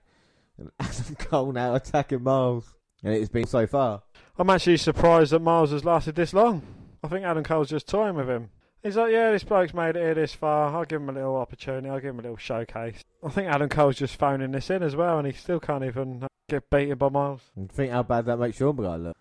And 0.57 0.71
Adam 0.79 1.15
Cole 1.15 1.51
now 1.51 1.75
attacking 1.75 2.23
Myles, 2.23 2.73
and 3.03 3.13
it 3.13 3.19
has 3.19 3.29
been 3.29 3.47
so 3.47 3.67
far. 3.67 4.03
I'm 4.37 4.49
actually 4.49 4.77
surprised 4.77 5.31
that 5.31 5.39
Myles 5.39 5.71
has 5.71 5.85
lasted 5.85 6.15
this 6.15 6.33
long. 6.33 6.61
I 7.03 7.07
think 7.07 7.25
Adam 7.25 7.43
Cole's 7.43 7.69
just 7.69 7.87
toying 7.87 8.15
with 8.15 8.27
him. 8.29 8.49
He's 8.83 8.97
like, 8.97 9.11
yeah, 9.11 9.31
this 9.31 9.43
bloke's 9.43 9.73
made 9.73 9.95
it 9.95 10.01
here 10.03 10.13
this 10.13 10.33
far. 10.33 10.75
I'll 10.75 10.85
give 10.85 11.01
him 11.01 11.09
a 11.09 11.13
little 11.13 11.37
opportunity. 11.37 11.89
I'll 11.89 11.99
give 11.99 12.11
him 12.11 12.19
a 12.19 12.23
little 12.23 12.37
showcase. 12.37 13.03
I 13.23 13.29
think 13.29 13.47
Adam 13.47 13.67
Cole's 13.67 13.95
just 13.95 14.15
phoning 14.17 14.51
this 14.51 14.69
in 14.69 14.83
as 14.83 14.95
well, 14.95 15.17
and 15.17 15.25
he 15.25 15.33
still 15.33 15.59
can't 15.59 15.83
even 15.83 16.23
uh, 16.23 16.27
get 16.49 16.69
beaten 16.69 16.97
by 16.97 17.09
Myles. 17.09 17.41
And 17.55 17.71
think 17.71 17.91
how 17.91 18.03
bad 18.03 18.25
that 18.25 18.37
makes 18.37 18.59
your 18.59 18.75
guy 18.75 18.97
look. 18.97 19.17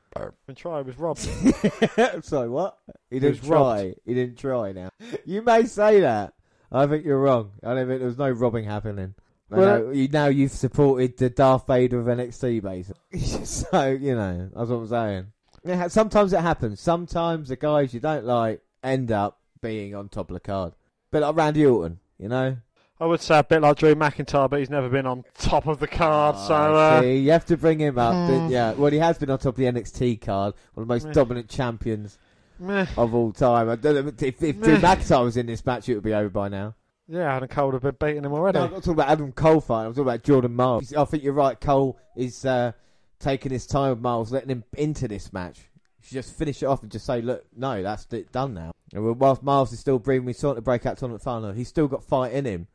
And 0.46 0.56
try 0.56 0.82
was 0.82 0.98
robbed. 0.98 1.20
Sorry, 2.22 2.48
what? 2.48 2.78
He 3.10 3.18
didn't 3.18 3.42
try. 3.42 3.84
robbed. 3.84 3.94
He 4.04 4.14
didn't 4.14 4.38
try. 4.38 4.72
Now 4.72 4.90
you 5.24 5.42
may 5.42 5.64
say 5.64 6.00
that. 6.00 6.34
I 6.70 6.86
think 6.86 7.04
you're 7.04 7.20
wrong. 7.20 7.52
I 7.62 7.74
don't 7.74 7.88
think 7.88 8.00
there 8.00 8.08
was 8.08 8.18
no 8.18 8.30
robbing 8.30 8.64
happening. 8.64 9.14
I 9.50 9.56
Well, 9.56 9.78
know, 9.84 9.90
you 9.90 10.08
now 10.08 10.26
you've 10.26 10.50
supported 10.52 11.16
the 11.16 11.30
Darth 11.30 11.66
Vader 11.66 12.00
of 12.00 12.06
NXT, 12.06 12.62
basically. 12.62 13.20
so 13.44 13.90
you 13.90 14.14
know 14.14 14.50
that's 14.54 14.70
what 14.70 14.76
I'm 14.76 14.88
saying. 14.88 15.26
Yeah, 15.64 15.88
sometimes 15.88 16.32
it 16.32 16.40
happens. 16.40 16.80
Sometimes 16.80 17.48
the 17.48 17.56
guys 17.56 17.94
you 17.94 18.00
don't 18.00 18.24
like 18.24 18.62
end 18.82 19.10
up 19.12 19.40
being 19.62 19.94
on 19.94 20.08
top 20.08 20.30
of 20.30 20.34
the 20.34 20.40
card. 20.40 20.74
Bit 21.10 21.20
like 21.20 21.36
Randy 21.36 21.64
Orton, 21.64 22.00
you 22.18 22.28
know. 22.28 22.56
I 23.00 23.06
would 23.06 23.20
say 23.20 23.38
a 23.38 23.44
bit 23.44 23.60
like 23.62 23.76
Drew 23.76 23.94
McIntyre, 23.94 24.48
but 24.48 24.60
he's 24.60 24.70
never 24.70 24.88
been 24.88 25.06
on 25.06 25.24
top 25.36 25.66
of 25.66 25.80
the 25.80 25.88
card. 25.88 26.36
so 26.36 26.54
Ah, 26.54 26.74
uh, 26.96 27.00
see, 27.00 27.18
you 27.18 27.32
have 27.32 27.44
to 27.46 27.56
bring 27.56 27.80
him 27.80 27.98
up. 27.98 28.14
Hmm. 28.14 28.44
but 28.46 28.50
yeah, 28.50 28.72
well, 28.72 28.92
he 28.92 28.98
has 28.98 29.18
been 29.18 29.30
on 29.30 29.38
top 29.38 29.54
of 29.54 29.56
the 29.56 29.64
NXT 29.64 30.20
card, 30.20 30.54
one 30.74 30.82
of 30.82 30.88
the 30.88 30.94
most 30.94 31.06
Meh. 31.06 31.12
dominant 31.12 31.48
champions 31.48 32.18
meh. 32.58 32.86
of 32.96 33.14
all 33.14 33.32
time. 33.32 33.68
I 33.68 33.76
don't 33.76 34.06
know, 34.06 34.12
if, 34.20 34.42
if 34.42 34.60
Drew 34.60 34.76
McIntyre 34.76 35.24
was 35.24 35.36
in 35.36 35.46
this 35.46 35.64
match, 35.66 35.88
it 35.88 35.94
would 35.94 36.04
be 36.04 36.14
over 36.14 36.28
by 36.28 36.48
now. 36.48 36.74
Yeah, 37.08 37.36
Adam 37.36 37.48
Cole 37.48 37.66
would 37.66 37.82
have 37.82 37.98
been 37.98 38.08
beating 38.08 38.24
him 38.24 38.32
already. 38.32 38.58
No, 38.58 38.64
I'm 38.64 38.70
not 38.72 38.78
talking 38.78 38.94
about 38.94 39.08
Adam 39.08 39.32
Cole 39.32 39.60
fight. 39.60 39.84
I'm 39.84 39.92
talking 39.92 40.02
about 40.02 40.22
Jordan 40.22 40.54
Myles. 40.54 40.94
I 40.94 41.04
think 41.04 41.22
you're 41.22 41.34
right. 41.34 41.60
Cole 41.60 41.98
is 42.16 42.44
uh, 42.46 42.72
taking 43.18 43.52
his 43.52 43.66
time 43.66 43.90
with 43.90 44.00
Myles, 44.00 44.32
letting 44.32 44.48
him 44.48 44.64
into 44.76 45.06
this 45.06 45.32
match. 45.32 45.58
You 46.00 46.06
should 46.06 46.14
just 46.14 46.34
finish 46.36 46.62
it 46.62 46.66
off 46.66 46.82
and 46.82 46.90
just 46.90 47.04
say, 47.04 47.20
look, 47.20 47.44
no, 47.54 47.82
that's 47.82 48.06
it, 48.12 48.32
done 48.32 48.54
now. 48.54 48.72
And 48.94 49.18
whilst 49.18 49.42
Myles 49.42 49.72
is 49.72 49.80
still 49.80 49.98
breathing, 49.98 50.24
we 50.24 50.32
saw 50.32 50.54
the 50.54 50.62
breakout 50.62 50.96
tournament 50.98 51.22
final. 51.22 51.52
He's 51.52 51.68
still 51.68 51.88
got 51.88 52.04
fight 52.04 52.32
in 52.32 52.44
him. 52.44 52.68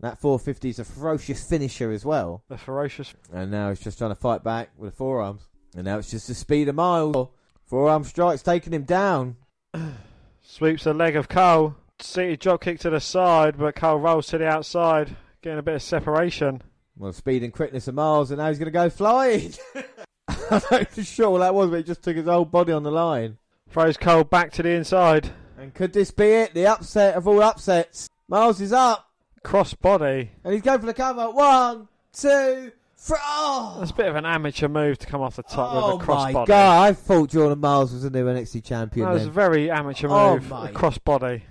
That 0.00 0.20
450 0.20 0.68
is 0.68 0.78
a 0.78 0.84
ferocious 0.84 1.48
finisher 1.48 1.90
as 1.90 2.04
well. 2.04 2.44
the 2.48 2.56
ferocious. 2.56 3.12
And 3.32 3.50
now 3.50 3.70
he's 3.70 3.80
just 3.80 3.98
trying 3.98 4.12
to 4.12 4.14
fight 4.14 4.44
back 4.44 4.70
with 4.76 4.90
the 4.90 4.96
forearms. 4.96 5.48
And 5.74 5.84
now 5.84 5.98
it's 5.98 6.10
just 6.10 6.28
the 6.28 6.34
speed 6.34 6.68
of 6.68 6.76
Myles. 6.76 7.28
Forearm 7.66 8.04
strikes 8.04 8.42
taking 8.42 8.72
him 8.72 8.84
down. 8.84 9.36
Sweeps 10.42 10.84
the 10.84 10.94
leg 10.94 11.16
of 11.16 11.28
Cole. 11.28 11.74
Seated 12.00 12.40
drop 12.40 12.60
kick 12.62 12.78
to 12.80 12.90
the 12.90 13.00
side, 13.00 13.58
but 13.58 13.74
Cole 13.74 13.98
rolls 13.98 14.28
to 14.28 14.38
the 14.38 14.46
outside, 14.46 15.16
getting 15.42 15.58
a 15.58 15.62
bit 15.62 15.74
of 15.74 15.82
separation. 15.82 16.62
Well, 16.96 17.12
speed 17.12 17.42
and 17.42 17.52
quickness 17.52 17.88
of 17.88 17.94
Myles, 17.96 18.30
and 18.30 18.38
now 18.38 18.48
he's 18.48 18.58
going 18.58 18.66
to 18.66 18.70
go 18.70 18.88
flying. 18.88 19.52
I'm 20.28 20.62
not 20.70 20.92
too 20.92 21.02
sure 21.02 21.30
what 21.30 21.40
that 21.40 21.54
was, 21.54 21.70
but 21.70 21.76
he 21.78 21.82
just 21.82 22.02
took 22.02 22.16
his 22.16 22.26
whole 22.26 22.44
body 22.44 22.72
on 22.72 22.82
the 22.84 22.90
line. 22.92 23.38
Throws 23.70 23.96
Cole 23.96 24.24
back 24.24 24.52
to 24.52 24.62
the 24.62 24.70
inside. 24.70 25.30
And 25.58 25.74
could 25.74 25.92
this 25.92 26.10
be 26.12 26.26
it? 26.26 26.54
The 26.54 26.66
upset 26.66 27.14
of 27.16 27.26
all 27.26 27.42
upsets. 27.42 28.08
Myles 28.28 28.60
is 28.60 28.72
up, 28.72 29.08
Cross 29.42 29.74
body. 29.74 30.30
and 30.44 30.52
he's 30.52 30.62
going 30.62 30.80
for 30.80 30.86
the 30.86 30.94
cover. 30.94 31.30
One, 31.30 31.88
two, 32.12 32.72
three. 32.98 33.16
Oh, 33.22 33.76
That's 33.78 33.92
a 33.92 33.94
bit 33.94 34.06
of 34.06 34.16
an 34.16 34.26
amateur 34.26 34.68
move 34.68 34.98
to 34.98 35.06
come 35.06 35.20
off 35.22 35.36
the 35.36 35.42
top 35.42 35.72
oh 35.72 35.76
with 35.76 35.84
a 35.84 35.86
oh, 35.94 35.98
cross 35.98 36.24
my 36.24 36.32
body. 36.32 36.48
god! 36.48 36.88
I 36.88 36.92
thought 36.92 37.30
Jordan 37.30 37.60
Myles 37.60 37.92
was 37.92 38.02
the 38.02 38.10
new 38.10 38.26
NXT 38.26 38.64
champion. 38.64 39.06
That 39.06 39.14
was 39.14 39.26
a 39.26 39.30
very 39.30 39.70
amateur 39.70 40.08
Oh 40.10 40.34
move. 40.34 40.50
my 40.50 40.68
a 40.68 40.72
cross. 40.72 40.98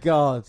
God! 0.01 0.45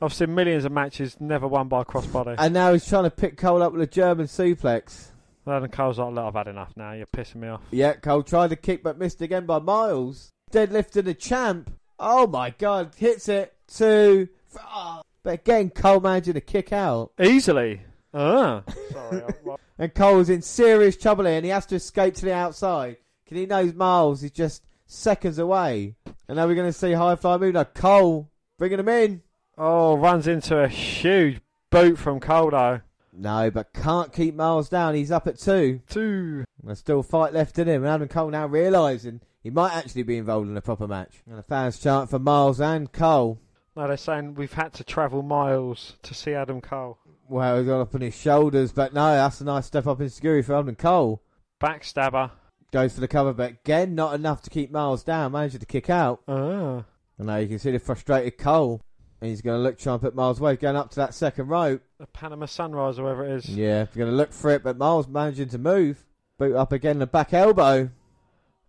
I've 0.00 0.12
seen 0.12 0.34
millions 0.34 0.64
of 0.64 0.72
matches 0.72 1.16
never 1.20 1.46
won 1.46 1.68
by 1.68 1.82
a 1.82 1.84
cross 1.84 2.06
body. 2.06 2.34
And 2.36 2.52
now 2.52 2.72
he's 2.72 2.86
trying 2.88 3.04
to 3.04 3.10
pick 3.10 3.36
Cole 3.36 3.62
up 3.62 3.72
with 3.72 3.82
a 3.82 3.86
German 3.86 4.26
suplex. 4.26 5.06
Then 5.46 5.68
Cole's 5.68 5.98
like, 5.98 6.12
look, 6.14 6.24
I've 6.24 6.34
had 6.34 6.48
enough 6.48 6.72
now. 6.76 6.92
You're 6.92 7.06
pissing 7.06 7.36
me 7.36 7.48
off. 7.48 7.62
Yeah, 7.70 7.94
Cole 7.94 8.22
tried 8.22 8.50
to 8.50 8.56
kick 8.56 8.82
but 8.82 8.98
missed 8.98 9.20
again 9.22 9.46
by 9.46 9.58
Myles. 9.58 10.30
Deadlifting 10.52 11.04
the 11.04 11.14
champ. 11.14 11.70
Oh 11.98 12.26
my 12.26 12.50
god, 12.50 12.94
hits 12.96 13.28
it. 13.28 13.54
Two. 13.68 14.28
Oh. 14.58 15.02
But 15.22 15.34
again, 15.34 15.70
Cole 15.70 16.00
managing 16.00 16.34
to 16.34 16.40
kick 16.40 16.72
out. 16.72 17.12
Easily. 17.20 17.82
Ah. 18.14 18.62
Sorry. 18.92 19.22
I- 19.22 19.56
And 19.78 19.94
Cole's 19.94 20.28
in 20.28 20.42
serious 20.42 20.96
trouble 20.96 21.24
here 21.24 21.34
and 21.36 21.44
he 21.44 21.50
has 21.50 21.66
to 21.66 21.76
escape 21.76 22.14
to 22.16 22.24
the 22.26 22.34
outside. 22.34 22.96
Because 23.24 23.38
he 23.38 23.46
knows 23.46 23.74
Myles 23.74 24.22
is 24.22 24.30
just 24.30 24.62
seconds 24.86 25.38
away. 25.38 25.96
And 26.28 26.36
now 26.36 26.46
we're 26.46 26.54
going 26.54 26.68
to 26.68 26.72
see 26.72 26.92
high 26.92 27.16
fly 27.16 27.36
move. 27.38 27.54
Now 27.54 27.64
Cole 27.64 28.30
bringing 28.58 28.78
him 28.80 28.88
in. 28.88 29.22
oh, 29.58 29.96
runs 29.96 30.26
into 30.26 30.58
a 30.58 30.68
huge 30.68 31.40
boot 31.70 31.98
from 31.98 32.20
Cole 32.20 32.50
though. 32.50 32.80
No, 33.14 33.50
but 33.50 33.72
can't 33.74 34.12
keep 34.12 34.34
Myles 34.34 34.68
down. 34.70 34.94
He's 34.94 35.10
up 35.10 35.26
at 35.26 35.38
two. 35.38 35.80
Two. 35.88 36.44
There's 36.62 36.78
still 36.78 37.02
fight 37.02 37.32
left 37.34 37.58
in 37.58 37.68
him. 37.68 37.82
And 37.82 37.90
Adam 37.92 38.08
Cole 38.08 38.30
now 38.30 38.46
realising 38.46 39.20
he 39.42 39.50
might 39.50 39.74
actually 39.74 40.02
be 40.04 40.16
involved 40.16 40.48
in 40.48 40.56
a 40.56 40.62
proper 40.62 40.86
match. 40.86 41.22
And 41.28 41.36
the 41.38 41.42
fans 41.42 41.78
chant 41.78 42.08
for 42.10 42.18
Myles 42.18 42.60
and 42.60 42.90
Cole. 42.92 43.38
No, 43.76 43.86
they're 43.88 43.96
saying 43.96 44.34
we've 44.34 44.52
had 44.52 44.72
to 44.74 44.84
travel 44.84 45.22
miles 45.22 45.96
to 46.02 46.14
see 46.14 46.32
Adam 46.34 46.60
Cole. 46.60 46.98
Well, 47.28 47.58
he 47.58 47.64
got 47.64 47.80
up 47.80 47.94
on 47.94 48.00
his 48.00 48.14
shoulders, 48.14 48.72
but 48.72 48.92
no, 48.92 49.14
that's 49.14 49.40
a 49.40 49.44
nice 49.44 49.66
step 49.66 49.86
up 49.86 50.00
in 50.00 50.08
security 50.10 50.42
for 50.42 50.56
and 50.56 50.76
Cole. 50.76 51.22
Backstabber. 51.60 52.30
Goes 52.72 52.94
for 52.94 53.00
the 53.00 53.08
cover, 53.08 53.32
but 53.32 53.50
again, 53.50 53.94
not 53.94 54.14
enough 54.14 54.42
to 54.42 54.50
keep 54.50 54.70
Myles 54.70 55.04
down. 55.04 55.32
Manages 55.32 55.60
to 55.60 55.66
kick 55.66 55.90
out. 55.90 56.20
Ah. 56.26 56.84
And 57.18 57.26
now 57.26 57.36
you 57.36 57.46
can 57.48 57.58
see 57.58 57.70
the 57.70 57.78
frustrated 57.78 58.38
Cole. 58.38 58.82
And 59.20 59.30
he's 59.30 59.40
going 59.42 59.58
to 59.58 59.62
look, 59.62 59.78
try 59.78 59.92
and 59.92 60.02
put 60.02 60.14
Myles 60.14 60.40
away, 60.40 60.56
going 60.56 60.74
up 60.76 60.90
to 60.90 60.96
that 60.96 61.14
second 61.14 61.48
rope. 61.48 61.82
The 61.98 62.06
Panama 62.06 62.46
Sunrise, 62.46 62.98
or 62.98 63.04
whatever 63.04 63.24
it 63.26 63.32
is. 63.36 63.48
Yeah, 63.48 63.84
he's 63.84 63.96
going 63.96 64.10
to 64.10 64.16
look 64.16 64.32
for 64.32 64.50
it, 64.50 64.62
but 64.64 64.78
Myles 64.78 65.06
managing 65.06 65.48
to 65.50 65.58
move. 65.58 66.04
Boot 66.38 66.56
up 66.56 66.72
again, 66.72 66.98
the 66.98 67.06
back 67.06 67.32
elbow. 67.32 67.90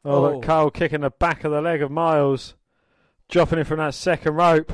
Oh, 0.05 0.11
Oh. 0.11 0.21
look, 0.21 0.43
Cole 0.43 0.69
kicking 0.69 1.01
the 1.01 1.09
back 1.09 1.43
of 1.43 1.51
the 1.51 1.61
leg 1.61 1.81
of 1.81 1.89
Myles. 1.89 2.53
Dropping 3.29 3.59
him 3.59 3.65
from 3.65 3.79
that 3.79 3.93
second 3.95 4.35
rope. 4.35 4.73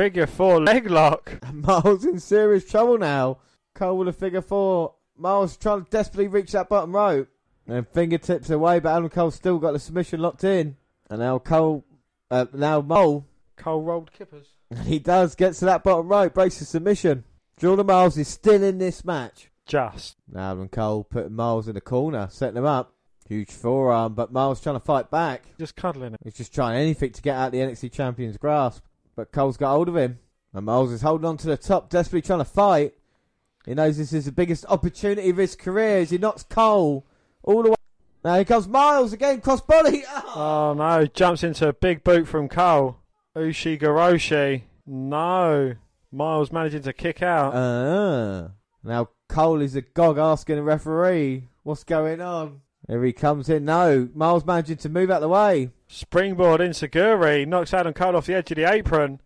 Figure 0.00 0.26
four 0.26 0.62
leg 0.62 0.90
lock. 0.90 1.38
And 1.42 1.60
Myles 1.66 2.06
in 2.06 2.20
serious 2.20 2.64
trouble 2.64 2.96
now. 2.96 3.36
Cole 3.74 3.98
with 3.98 4.08
a 4.08 4.14
figure 4.14 4.40
four. 4.40 4.94
Myles 5.14 5.58
trying 5.58 5.84
to 5.84 5.90
desperately 5.90 6.26
reach 6.26 6.52
that 6.52 6.70
bottom 6.70 6.96
rope. 6.96 7.28
And 7.66 7.86
fingertips 7.86 8.48
away, 8.48 8.80
but 8.80 8.96
Adam 8.96 9.10
Cole 9.10 9.30
still 9.30 9.58
got 9.58 9.72
the 9.72 9.78
submission 9.78 10.20
locked 10.20 10.42
in. 10.42 10.76
And 11.10 11.20
now 11.20 11.38
Cole, 11.38 11.84
uh, 12.30 12.46
now 12.54 12.80
Mole, 12.80 13.26
Cole 13.56 13.82
rolled 13.82 14.10
kippers. 14.10 14.46
he 14.86 14.98
does 14.98 15.34
get 15.34 15.52
to 15.56 15.66
that 15.66 15.84
bottom 15.84 16.08
rope, 16.08 16.32
breaks 16.32 16.60
the 16.60 16.64
submission. 16.64 17.24
Jordan 17.58 17.84
Myles 17.84 18.16
is 18.16 18.28
still 18.28 18.62
in 18.62 18.78
this 18.78 19.04
match. 19.04 19.50
Just. 19.66 20.16
Now 20.32 20.52
Adam 20.52 20.70
Cole 20.70 21.04
putting 21.04 21.34
Myles 21.34 21.68
in 21.68 21.74
the 21.74 21.82
corner, 21.82 22.26
setting 22.30 22.56
him 22.56 22.64
up. 22.64 22.94
Huge 23.28 23.50
forearm, 23.50 24.14
but 24.14 24.32
Myles 24.32 24.62
trying 24.62 24.76
to 24.76 24.80
fight 24.80 25.10
back. 25.10 25.44
Just 25.58 25.76
cuddling 25.76 26.14
it. 26.14 26.20
He's 26.24 26.38
just 26.38 26.54
trying 26.54 26.80
anything 26.80 27.12
to 27.12 27.20
get 27.20 27.36
out 27.36 27.52
the 27.52 27.58
NXT 27.58 27.92
champion's 27.92 28.38
grasp. 28.38 28.82
But 29.16 29.32
Cole's 29.32 29.56
got 29.56 29.72
hold 29.72 29.88
of 29.88 29.96
him. 29.96 30.18
And 30.52 30.66
Myles 30.66 30.92
is 30.92 31.02
holding 31.02 31.26
on 31.26 31.36
to 31.38 31.46
the 31.46 31.56
top, 31.56 31.90
desperately 31.90 32.22
trying 32.22 32.40
to 32.40 32.44
fight. 32.44 32.94
He 33.66 33.74
knows 33.74 33.98
this 33.98 34.12
is 34.12 34.24
the 34.24 34.32
biggest 34.32 34.64
opportunity 34.68 35.30
of 35.30 35.36
his 35.36 35.54
career 35.54 35.98
as 35.98 36.10
he 36.10 36.18
knocks 36.18 36.42
Cole 36.42 37.06
all 37.42 37.62
the 37.62 37.70
way. 37.70 37.76
Now 38.24 38.34
here 38.34 38.44
comes 38.44 38.68
Myles 38.68 39.12
again, 39.12 39.40
crossbody. 39.40 40.02
Oh. 40.08 40.32
Oh 40.34 40.74
no, 40.74 41.06
jumps 41.06 41.42
into 41.42 41.68
a 41.68 41.72
big 41.72 42.02
boot 42.02 42.26
from 42.26 42.48
Cole. 42.48 42.98
Ushi 43.36 43.78
No. 44.86 45.74
Myles 46.12 46.50
managing 46.50 46.82
to 46.82 46.92
kick 46.92 47.22
out. 47.22 47.54
Uh, 47.54 48.48
now 48.82 49.08
Cole 49.28 49.60
is 49.60 49.76
a 49.76 49.82
gog 49.82 50.18
asking 50.18 50.56
the 50.56 50.62
referee, 50.62 51.48
what's 51.62 51.84
going 51.84 52.20
on? 52.20 52.62
Here 52.90 53.04
he 53.04 53.12
comes 53.12 53.48
in. 53.48 53.64
No, 53.64 54.08
Myles 54.16 54.44
managing 54.44 54.78
to 54.78 54.88
move 54.88 55.12
out 55.12 55.20
the 55.20 55.28
way. 55.28 55.70
Springboard 55.86 56.60
enzuigiri 56.60 57.46
knocks 57.46 57.72
Adam 57.72 57.92
Cole 57.92 58.16
off 58.16 58.26
the 58.26 58.34
edge 58.34 58.50
of 58.50 58.56
the 58.56 58.68
apron. 58.68 59.20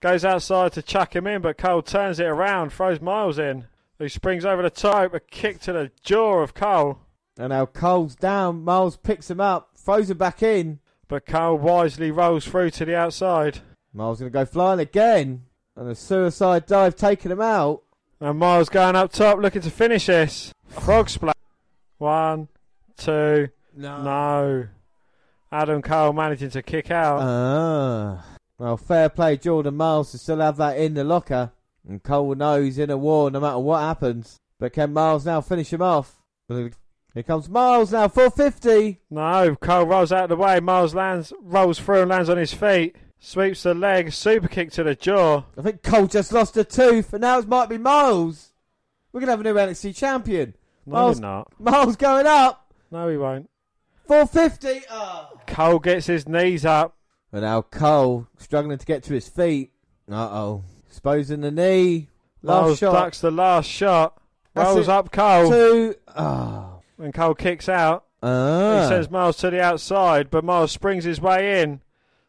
Goes 0.00 0.24
outside 0.24 0.72
to 0.72 0.82
chuck 0.82 1.14
him 1.14 1.24
in, 1.24 1.40
but 1.40 1.56
Cole 1.56 1.82
turns 1.82 2.18
it 2.18 2.26
around, 2.26 2.70
throws 2.70 3.00
Myles 3.00 3.38
in. 3.38 3.66
Who 4.00 4.08
springs 4.08 4.44
over 4.44 4.60
the 4.60 4.70
top, 4.70 5.14
a 5.14 5.20
kick 5.20 5.60
to 5.60 5.72
the 5.72 5.92
jaw 6.02 6.38
of 6.40 6.52
Cole. 6.52 6.98
And 7.38 7.50
now 7.50 7.66
Cole's 7.66 8.16
down. 8.16 8.64
Myles 8.64 8.96
picks 8.96 9.30
him 9.30 9.40
up, 9.40 9.70
throws 9.76 10.10
him 10.10 10.18
back 10.18 10.42
in. 10.42 10.80
But 11.06 11.26
Cole 11.26 11.58
wisely 11.58 12.10
rolls 12.10 12.44
through 12.44 12.70
to 12.70 12.84
the 12.84 12.96
outside. 12.96 13.60
Myles 13.94 14.18
going 14.18 14.32
to 14.32 14.36
go 14.36 14.44
flying 14.44 14.80
again. 14.80 15.44
And 15.76 15.88
a 15.88 15.94
suicide 15.94 16.66
dive 16.66 16.96
taking 16.96 17.30
him 17.30 17.40
out. 17.40 17.84
And 18.18 18.36
Myles 18.36 18.68
going 18.68 18.96
up 18.96 19.12
top 19.12 19.38
looking 19.38 19.62
to 19.62 19.70
finish 19.70 20.06
this. 20.06 20.52
Frog 20.68 21.08
splash. 21.08 21.34
One, 21.98 22.48
two, 22.96 23.48
no. 23.76 24.66
Adam 25.52 25.80
Cole 25.82 26.12
managing 26.12 26.50
to 26.50 26.62
kick 26.62 26.90
out. 26.90 27.20
Ah. 27.22 28.24
Well, 28.58 28.76
fair 28.76 29.08
play, 29.08 29.36
Jordan 29.36 29.76
Myles 29.76 30.10
to 30.12 30.18
still 30.18 30.38
have 30.40 30.56
that 30.56 30.78
in 30.78 30.94
the 30.94 31.04
locker. 31.04 31.52
And 31.88 32.02
Cole 32.02 32.34
knows 32.34 32.64
he's 32.64 32.78
in 32.78 32.90
a 32.90 32.96
war 32.96 33.30
no 33.30 33.38
matter 33.40 33.58
what 33.58 33.80
happens. 33.80 34.38
But 34.58 34.72
can 34.72 34.92
Myles 34.92 35.24
now 35.26 35.40
finish 35.40 35.72
him 35.72 35.82
off? 35.82 36.16
Here 36.48 37.22
comes 37.22 37.48
Myles 37.48 37.92
now, 37.92 38.08
450. 38.08 39.00
No, 39.10 39.56
Cole 39.56 39.84
rolls 39.86 40.12
out 40.12 40.24
of 40.24 40.28
the 40.30 40.36
way. 40.36 40.58
Myles 40.60 40.94
lands, 40.94 41.32
rolls 41.40 41.78
through 41.78 42.02
and 42.02 42.10
lands 42.10 42.28
on 42.28 42.38
his 42.38 42.52
feet. 42.52 42.96
Sweeps 43.18 43.62
the 43.62 43.74
leg, 43.74 44.12
super 44.12 44.48
kick 44.48 44.70
to 44.72 44.82
the 44.84 44.94
jaw. 44.94 45.44
I 45.56 45.62
think 45.62 45.82
Cole 45.82 46.06
just 46.06 46.32
lost 46.32 46.56
a 46.56 46.64
tooth, 46.64 47.12
and 47.12 47.22
now 47.22 47.38
it 47.38 47.48
might 47.48 47.68
be 47.68 47.78
Myles. 47.78 48.52
We're 49.12 49.20
going 49.20 49.28
to 49.28 49.32
have 49.32 49.40
a 49.40 49.44
new 49.44 49.54
NXT 49.54 49.96
champion. 49.96 50.54
No, 50.84 50.92
Myles- 50.92 51.20
not. 51.20 51.52
Myles 51.58 51.96
going 51.96 52.26
up. 52.26 52.65
No, 52.90 53.08
he 53.08 53.16
won't. 53.16 53.50
450. 54.06 54.86
Ah. 54.90 55.30
Cole 55.46 55.78
gets 55.78 56.06
his 56.06 56.28
knees 56.28 56.64
up. 56.64 56.96
And 57.32 57.42
now 57.42 57.62
Cole 57.62 58.28
struggling 58.38 58.78
to 58.78 58.86
get 58.86 59.02
to 59.04 59.14
his 59.14 59.28
feet. 59.28 59.72
Uh 60.10 60.28
oh. 60.30 60.64
Exposing 60.86 61.40
the 61.40 61.50
knee. 61.50 62.08
Last 62.42 62.62
Myles 62.64 62.78
shot. 62.78 62.92
ducks 62.92 63.20
the 63.20 63.30
last 63.30 63.68
shot. 63.68 64.20
That's 64.54 64.68
Rolls 64.68 64.88
it. 64.88 64.90
up 64.92 65.10
Cole. 65.12 65.50
Two. 65.50 65.94
Oh. 66.16 66.80
And 66.98 67.12
Cole 67.12 67.34
kicks 67.34 67.68
out. 67.68 68.04
Ah. 68.22 68.82
He 68.82 68.88
sends 68.88 69.10
Myles 69.10 69.36
to 69.38 69.50
the 69.50 69.60
outside, 69.60 70.30
but 70.30 70.44
Myles 70.44 70.72
springs 70.72 71.04
his 71.04 71.20
way 71.20 71.60
in. 71.60 71.80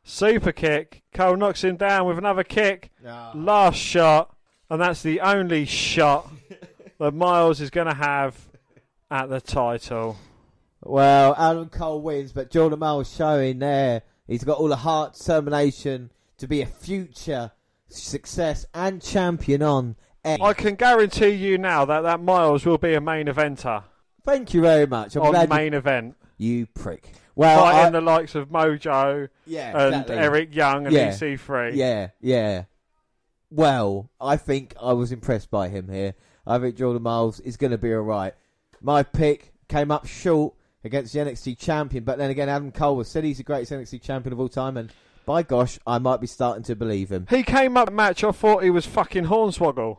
Super 0.03 0.51
kick. 0.51 1.03
Cole 1.13 1.37
knocks 1.37 1.63
him 1.63 1.75
down 1.77 2.07
with 2.07 2.17
another 2.17 2.43
kick. 2.43 2.91
Ah. 3.07 3.31
Last 3.35 3.77
shot. 3.77 4.35
And 4.69 4.81
that's 4.81 5.01
the 5.01 5.21
only 5.21 5.65
shot 5.65 6.29
that 6.99 7.13
Myles 7.13 7.61
is 7.61 7.69
going 7.69 7.87
to 7.87 7.93
have 7.93 8.37
at 9.09 9.29
the 9.29 9.39
title. 9.39 10.17
Well, 10.83 11.35
Adam 11.37 11.69
Cole 11.69 12.01
wins, 12.01 12.31
but 12.31 12.51
Jordan 12.51 12.79
Myles 12.79 13.13
showing 13.13 13.59
there 13.59 14.03
he's 14.27 14.43
got 14.43 14.57
all 14.59 14.67
the 14.67 14.75
heart, 14.77 15.13
determination 15.13 16.11
to 16.37 16.47
be 16.47 16.61
a 16.61 16.65
future 16.65 17.51
success 17.89 18.65
and 18.73 19.01
champion 19.01 19.63
on. 19.63 19.95
I 20.25 20.53
can 20.53 20.75
guarantee 20.75 21.29
you 21.29 21.57
now 21.57 21.85
that 21.85 22.01
that 22.01 22.21
Myles 22.21 22.65
will 22.65 22.77
be 22.77 22.93
a 22.93 23.01
main 23.01 23.27
eventer 23.27 23.83
Thank 24.27 24.53
you 24.53 24.59
very 24.59 24.85
much. 24.85 25.15
I'm 25.15 25.21
on 25.21 25.31
glad 25.31 25.43
you, 25.49 25.55
main 25.55 25.73
event. 25.73 26.15
you 26.37 26.65
prick. 26.65 27.13
Well, 27.33 27.63
I, 27.63 27.71
Fighting 27.71 27.93
the 27.93 28.01
likes 28.01 28.35
of 28.35 28.49
Mojo 28.49 29.29
yeah, 29.45 29.69
and 29.69 29.93
exactly. 29.95 30.15
Eric 30.17 30.53
Young 30.55 30.85
and 30.85 30.93
Yeah. 30.93 31.11
EC3. 31.11 31.75
Yeah, 31.75 32.09
yeah. 32.19 32.63
Well, 33.49 34.09
I 34.19 34.35
think 34.35 34.75
I 34.81 34.91
was 34.91 35.13
impressed 35.13 35.49
by 35.49 35.69
him 35.69 35.87
here. 35.87 36.13
I 36.45 36.59
think 36.59 36.75
Jordan 36.75 37.03
Myles 37.03 37.39
is 37.39 37.55
going 37.55 37.71
to 37.71 37.77
be 37.77 37.93
all 37.93 38.01
right. 38.01 38.33
My 38.81 39.01
pick 39.01 39.53
came 39.69 39.91
up 39.91 40.05
short 40.05 40.55
against 40.87 41.13
the 41.13 41.19
NXT 41.19 41.59
champion, 41.59 42.03
but 42.03 42.17
then 42.17 42.31
again, 42.31 42.49
Adam 42.49 42.71
Cole 42.71 42.95
was 42.95 43.07
said 43.07 43.23
he's 43.23 43.37
the 43.37 43.43
greatest 43.43 43.71
NXT 43.71 44.01
champion 44.01 44.33
of 44.33 44.39
all 44.39 44.49
time, 44.49 44.75
and 44.77 44.91
by 45.25 45.43
gosh, 45.43 45.77
I 45.85 45.99
might 45.99 46.21
be 46.21 46.27
starting 46.27 46.63
to 46.63 46.75
believe 46.75 47.11
him. 47.11 47.27
He 47.29 47.43
came 47.43 47.77
up 47.77 47.91
match. 47.91 48.23
I 48.23 48.31
thought 48.31 48.63
he 48.63 48.69
was 48.69 48.85
fucking 48.85 49.25
Hornswoggle. 49.25 49.97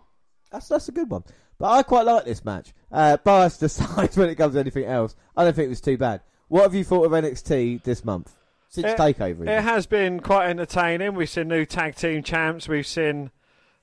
That's 0.51 0.69
that's 0.69 0.89
a 0.89 0.93
good 0.93 1.11
one. 1.11 1.23
But 1.59 1.71
I 1.71 1.83
quite 1.83 2.07
like 2.07 2.25
this 2.25 2.45
match. 2.45 2.73
Uh, 2.91 3.17
biased 3.25 3.63
aside 3.63 4.17
when 4.17 4.29
it 4.31 4.37
comes 4.37 4.55
to 4.55 4.61
anything 4.61 4.85
else, 4.85 5.15
I 5.37 5.45
don't 5.45 5.55
think 5.55 5.67
it 5.67 5.71
was 5.71 5.81
too 5.81 5.99
bad. 5.99 6.23
What 6.49 6.63
have 6.63 6.75
you 6.75 6.85
thought 6.85 7.05
of 7.05 7.13
NXT 7.13 7.83
this 7.83 8.05
month 8.05 8.35
since 8.69 8.87
It- 8.87 8.97
Takeover? 8.99 9.31
even? 9.31 9.49
It 9.49 9.63
has 9.63 9.87
been 9.87 10.21
quite 10.21 10.49
entertaining. 10.49 11.15
We've 11.15 11.29
seen 11.29 11.49
new 11.49 11.67
tag 11.67 11.97
team 11.97 12.23
champs. 12.23 12.69
We've 12.69 12.87
seen 12.87 13.31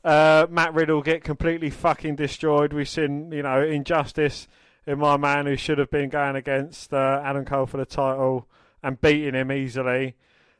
uh, 0.03 0.47
Matt 0.49 0.73
Riddle 0.73 1.01
get 1.01 1.23
completely 1.23 1.69
fucking 1.69 2.15
destroyed. 2.15 2.73
We've 2.73 2.89
seen, 2.89 3.31
you 3.31 3.43
know, 3.43 3.61
injustice 3.61 4.47
in 4.87 4.99
my 4.99 5.17
man 5.17 5.45
who 5.45 5.55
should 5.55 5.77
have 5.77 5.89
been 5.89 6.09
going 6.09 6.35
against 6.35 6.93
uh, 6.93 7.21
Adam 7.23 7.45
Cole 7.45 7.65
for 7.65 7.77
the 7.77 7.85
title 7.85 8.47
and 8.83 8.99
beating 9.01 9.33
him 9.33 9.51
easily. 9.51 10.15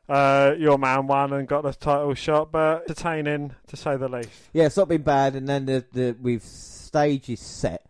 Uh, 0.08 0.54
your 0.58 0.78
man 0.78 1.06
won 1.06 1.32
and 1.32 1.48
got 1.48 1.62
the 1.62 1.72
title 1.72 2.14
shot, 2.14 2.52
but 2.52 2.82
entertaining 2.82 3.54
to 3.66 3.76
say 3.76 3.96
the 3.96 4.08
least. 4.08 4.30
Yeah, 4.52 4.66
it's 4.66 4.76
not 4.76 4.88
been 4.88 5.02
bad, 5.02 5.34
and 5.34 5.48
then 5.48 5.66
the, 5.66 5.84
the 5.92 6.16
we've 6.20 6.42
stage 6.42 7.28
is 7.28 7.40
set. 7.40 7.84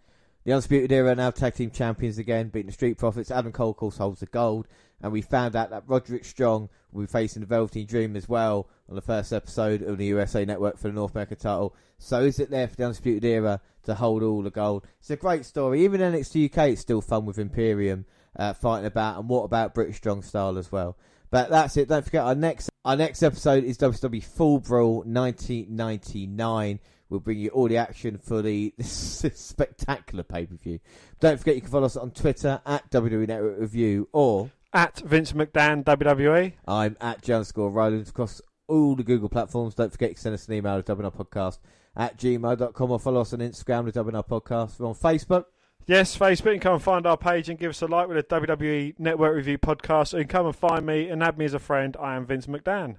The 0.44 0.52
Undisputed 0.52 0.92
Era 0.92 1.10
are 1.10 1.14
now 1.14 1.30
tag 1.30 1.54
team 1.54 1.70
champions 1.70 2.18
again, 2.18 2.48
beating 2.48 2.68
the 2.68 2.72
Street 2.72 2.96
Profits. 2.98 3.30
Adam 3.30 3.52
Cole, 3.52 3.70
of 3.70 3.76
course, 3.76 3.98
holds 3.98 4.20
the 4.20 4.26
gold, 4.26 4.66
and 5.02 5.12
we 5.12 5.22
found 5.22 5.54
out 5.54 5.70
that 5.70 5.84
Roderick 5.86 6.24
Strong 6.24 6.68
will 6.92 7.02
be 7.02 7.06
facing 7.06 7.40
the 7.40 7.46
Velveteen 7.46 7.86
Dream 7.86 8.16
as 8.16 8.28
well 8.28 8.68
on 8.88 8.94
the 8.94 9.02
first 9.02 9.32
episode 9.32 9.82
of 9.82 9.98
the 9.98 10.06
USA 10.06 10.44
Network 10.44 10.78
for 10.78 10.88
the 10.88 10.94
North 10.94 11.12
American 11.12 11.36
title. 11.36 11.74
So 11.98 12.22
is 12.22 12.38
it 12.38 12.50
there 12.50 12.68
for 12.68 12.76
the 12.76 12.84
Undisputed 12.84 13.24
Era 13.24 13.60
to 13.84 13.94
hold 13.94 14.22
all 14.22 14.42
the 14.42 14.50
gold? 14.50 14.86
It's 15.00 15.10
a 15.10 15.16
great 15.16 15.44
story. 15.44 15.84
Even 15.84 16.00
NXT 16.00 16.50
UK, 16.50 16.70
it's 16.70 16.80
still 16.80 17.00
fun 17.00 17.26
with 17.26 17.38
Imperium 17.38 18.06
uh, 18.36 18.52
fighting 18.52 18.86
about, 18.86 19.18
and 19.18 19.28
what 19.28 19.44
about 19.44 19.74
British 19.74 19.96
Strong 19.96 20.22
Style 20.22 20.58
as 20.58 20.70
well? 20.72 20.96
But 21.30 21.50
that's 21.50 21.76
it. 21.76 21.88
Don't 21.88 22.04
forget 22.04 22.24
our 22.24 22.34
next 22.34 22.70
our 22.84 22.96
next 22.96 23.22
episode 23.22 23.64
is 23.64 23.78
WWE 23.78 24.22
Fall 24.22 24.60
Brawl 24.60 24.96
1999. 24.98 26.78
We'll 27.08 27.20
bring 27.20 27.38
you 27.38 27.50
all 27.50 27.68
the 27.68 27.78
action 27.78 28.18
for 28.18 28.42
the 28.42 28.72
this 28.78 29.20
spectacular 29.34 30.22
pay 30.22 30.46
per 30.46 30.54
view. 30.56 30.78
Don't 31.20 31.38
forget 31.38 31.56
you 31.56 31.62
can 31.62 31.70
follow 31.70 31.86
us 31.86 31.96
on 31.96 32.12
Twitter 32.12 32.60
at 32.64 32.90
WWE 32.90 33.26
Network 33.26 33.58
Review 33.58 34.08
or 34.12 34.50
At 34.72 34.98
Vince 34.98 35.32
McDan 35.32 35.84
WWE. 35.84 36.52
I'm 36.66 36.96
at 37.00 37.22
John 37.22 37.44
Score 37.44 37.70
Rowlands 37.70 38.10
across 38.10 38.42
all 38.68 38.94
the 38.94 39.04
Google 39.04 39.28
platforms. 39.28 39.74
Don't 39.74 39.92
forget 39.92 40.14
to 40.14 40.20
send 40.20 40.34
us 40.34 40.48
an 40.48 40.54
email 40.54 40.76
at 40.76 40.86
WNR 40.86 41.14
Podcast 41.14 41.58
at 41.96 42.18
gmail.com 42.18 42.90
or 42.90 43.00
follow 43.00 43.22
us 43.22 43.32
on 43.32 43.38
Instagram 43.38 43.88
at 43.88 43.94
WNR 43.94 44.26
Podcast. 44.28 44.78
We're 44.78 44.88
on 44.88 44.94
Facebook. 44.94 45.44
Yes, 45.86 46.16
Facebook. 46.18 46.46
You 46.46 46.52
can 46.52 46.60
come 46.60 46.74
and 46.74 46.82
find 46.82 47.06
our 47.06 47.16
page 47.16 47.48
and 47.48 47.58
give 47.58 47.70
us 47.70 47.80
a 47.80 47.86
like 47.86 48.08
with 48.08 48.18
a 48.18 48.22
WWE 48.24 48.98
Network 48.98 49.36
Review 49.36 49.56
podcast. 49.56 50.14
Or 50.14 50.18
you 50.18 50.24
can 50.24 50.28
come 50.28 50.46
and 50.46 50.56
find 50.56 50.84
me 50.84 51.08
and 51.08 51.22
add 51.22 51.38
me 51.38 51.44
as 51.44 51.54
a 51.54 51.60
friend. 51.60 51.96
I 52.00 52.16
am 52.16 52.26
Vince 52.26 52.46
McDan. 52.46 52.96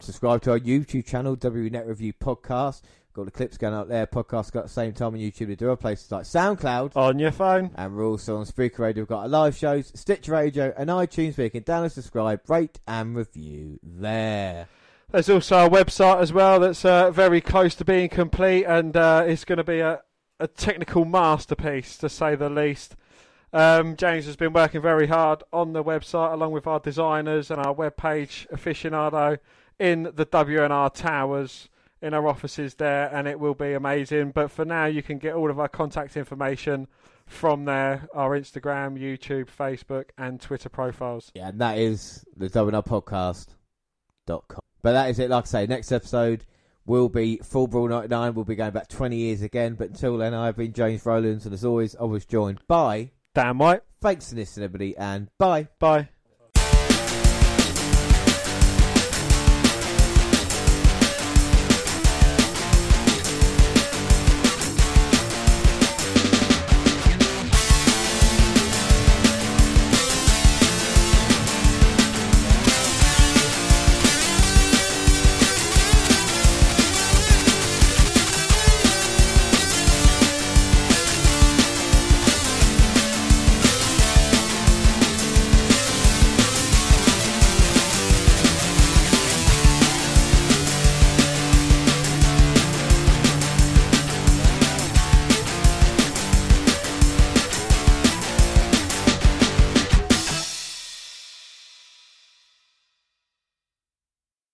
Subscribe 0.00 0.42
to 0.42 0.52
our 0.52 0.60
YouTube 0.60 1.06
channel, 1.06 1.34
W 1.36 1.70
Net 1.70 1.86
Review 1.86 2.12
Podcast. 2.12 2.82
Got 3.18 3.24
the 3.24 3.32
clips 3.32 3.58
going 3.58 3.74
up 3.74 3.88
there. 3.88 4.06
Podcast 4.06 4.52
got 4.52 4.62
the 4.62 4.68
same 4.68 4.92
time 4.92 5.14
on 5.14 5.18
YouTube. 5.18 5.48
We 5.48 5.56
do 5.56 5.70
our 5.70 5.76
places 5.76 6.12
like 6.12 6.22
SoundCloud. 6.22 6.92
On 6.94 7.18
your 7.18 7.32
phone. 7.32 7.72
And 7.74 7.96
we're 7.96 8.06
also 8.06 8.36
on 8.36 8.46
Spreaker 8.46 8.78
Radio. 8.78 9.02
We've 9.02 9.08
got 9.08 9.22
our 9.22 9.28
live 9.28 9.56
shows, 9.56 9.90
Stitch 9.92 10.28
Radio, 10.28 10.72
and 10.76 10.88
iTunes 10.88 11.36
where 11.36 11.46
you 11.46 11.50
can 11.50 11.64
download, 11.64 11.90
subscribe, 11.90 12.48
rate, 12.48 12.78
and 12.86 13.16
review 13.16 13.80
there. 13.82 14.68
There's 15.10 15.28
also 15.28 15.66
a 15.66 15.68
website 15.68 16.20
as 16.20 16.32
well 16.32 16.60
that's 16.60 16.84
uh, 16.84 17.10
very 17.10 17.40
close 17.40 17.74
to 17.74 17.84
being 17.84 18.08
complete, 18.08 18.64
and 18.66 18.96
uh, 18.96 19.24
it's 19.26 19.44
going 19.44 19.56
to 19.56 19.64
be 19.64 19.80
a, 19.80 20.00
a 20.38 20.46
technical 20.46 21.04
masterpiece 21.04 21.98
to 21.98 22.08
say 22.08 22.36
the 22.36 22.48
least. 22.48 22.94
Um, 23.52 23.96
James 23.96 24.26
has 24.26 24.36
been 24.36 24.52
working 24.52 24.80
very 24.80 25.08
hard 25.08 25.42
on 25.52 25.72
the 25.72 25.82
website 25.82 26.32
along 26.32 26.52
with 26.52 26.68
our 26.68 26.78
designers 26.78 27.50
and 27.50 27.58
our 27.58 27.74
webpage 27.74 28.46
aficionado 28.50 29.40
in 29.80 30.04
the 30.04 30.24
WNR 30.24 30.94
Towers 30.94 31.68
in 32.00 32.14
our 32.14 32.26
offices 32.26 32.74
there, 32.74 33.12
and 33.12 33.26
it 33.26 33.40
will 33.40 33.54
be 33.54 33.72
amazing. 33.72 34.30
But 34.30 34.50
for 34.50 34.64
now, 34.64 34.86
you 34.86 35.02
can 35.02 35.18
get 35.18 35.34
all 35.34 35.50
of 35.50 35.58
our 35.58 35.68
contact 35.68 36.16
information 36.16 36.88
from 37.26 37.66
there 37.66 38.08
our 38.14 38.30
Instagram, 38.30 38.98
YouTube, 38.98 39.46
Facebook, 39.46 40.06
and 40.16 40.40
Twitter 40.40 40.68
profiles. 40.68 41.30
Yeah, 41.34 41.48
and 41.48 41.60
that 41.60 41.78
is 41.78 42.24
the 42.36 42.48
WNRpodcast.com. 42.48 44.60
But 44.82 44.92
that 44.92 45.10
is 45.10 45.18
it. 45.18 45.30
Like 45.30 45.44
I 45.44 45.46
say, 45.46 45.66
next 45.66 45.92
episode 45.92 46.44
will 46.86 47.08
be 47.08 47.38
Fall 47.38 47.66
Brawl 47.66 47.88
99. 47.88 48.34
We'll 48.34 48.44
be 48.44 48.54
going 48.54 48.72
back 48.72 48.88
20 48.88 49.16
years 49.16 49.42
again. 49.42 49.74
But 49.74 49.90
until 49.90 50.16
then, 50.16 50.34
I've 50.34 50.56
been 50.56 50.72
James 50.72 51.04
Rowlands, 51.04 51.44
and 51.44 51.54
as 51.54 51.64
always, 51.64 51.96
I 51.96 52.04
was 52.04 52.24
joined 52.24 52.60
by 52.66 53.10
Dan 53.34 53.58
White. 53.58 53.82
Thanks 54.00 54.30
for 54.30 54.36
listening, 54.36 54.64
everybody, 54.64 54.96
and 54.96 55.28
bye. 55.38 55.68
Bye. 55.78 56.08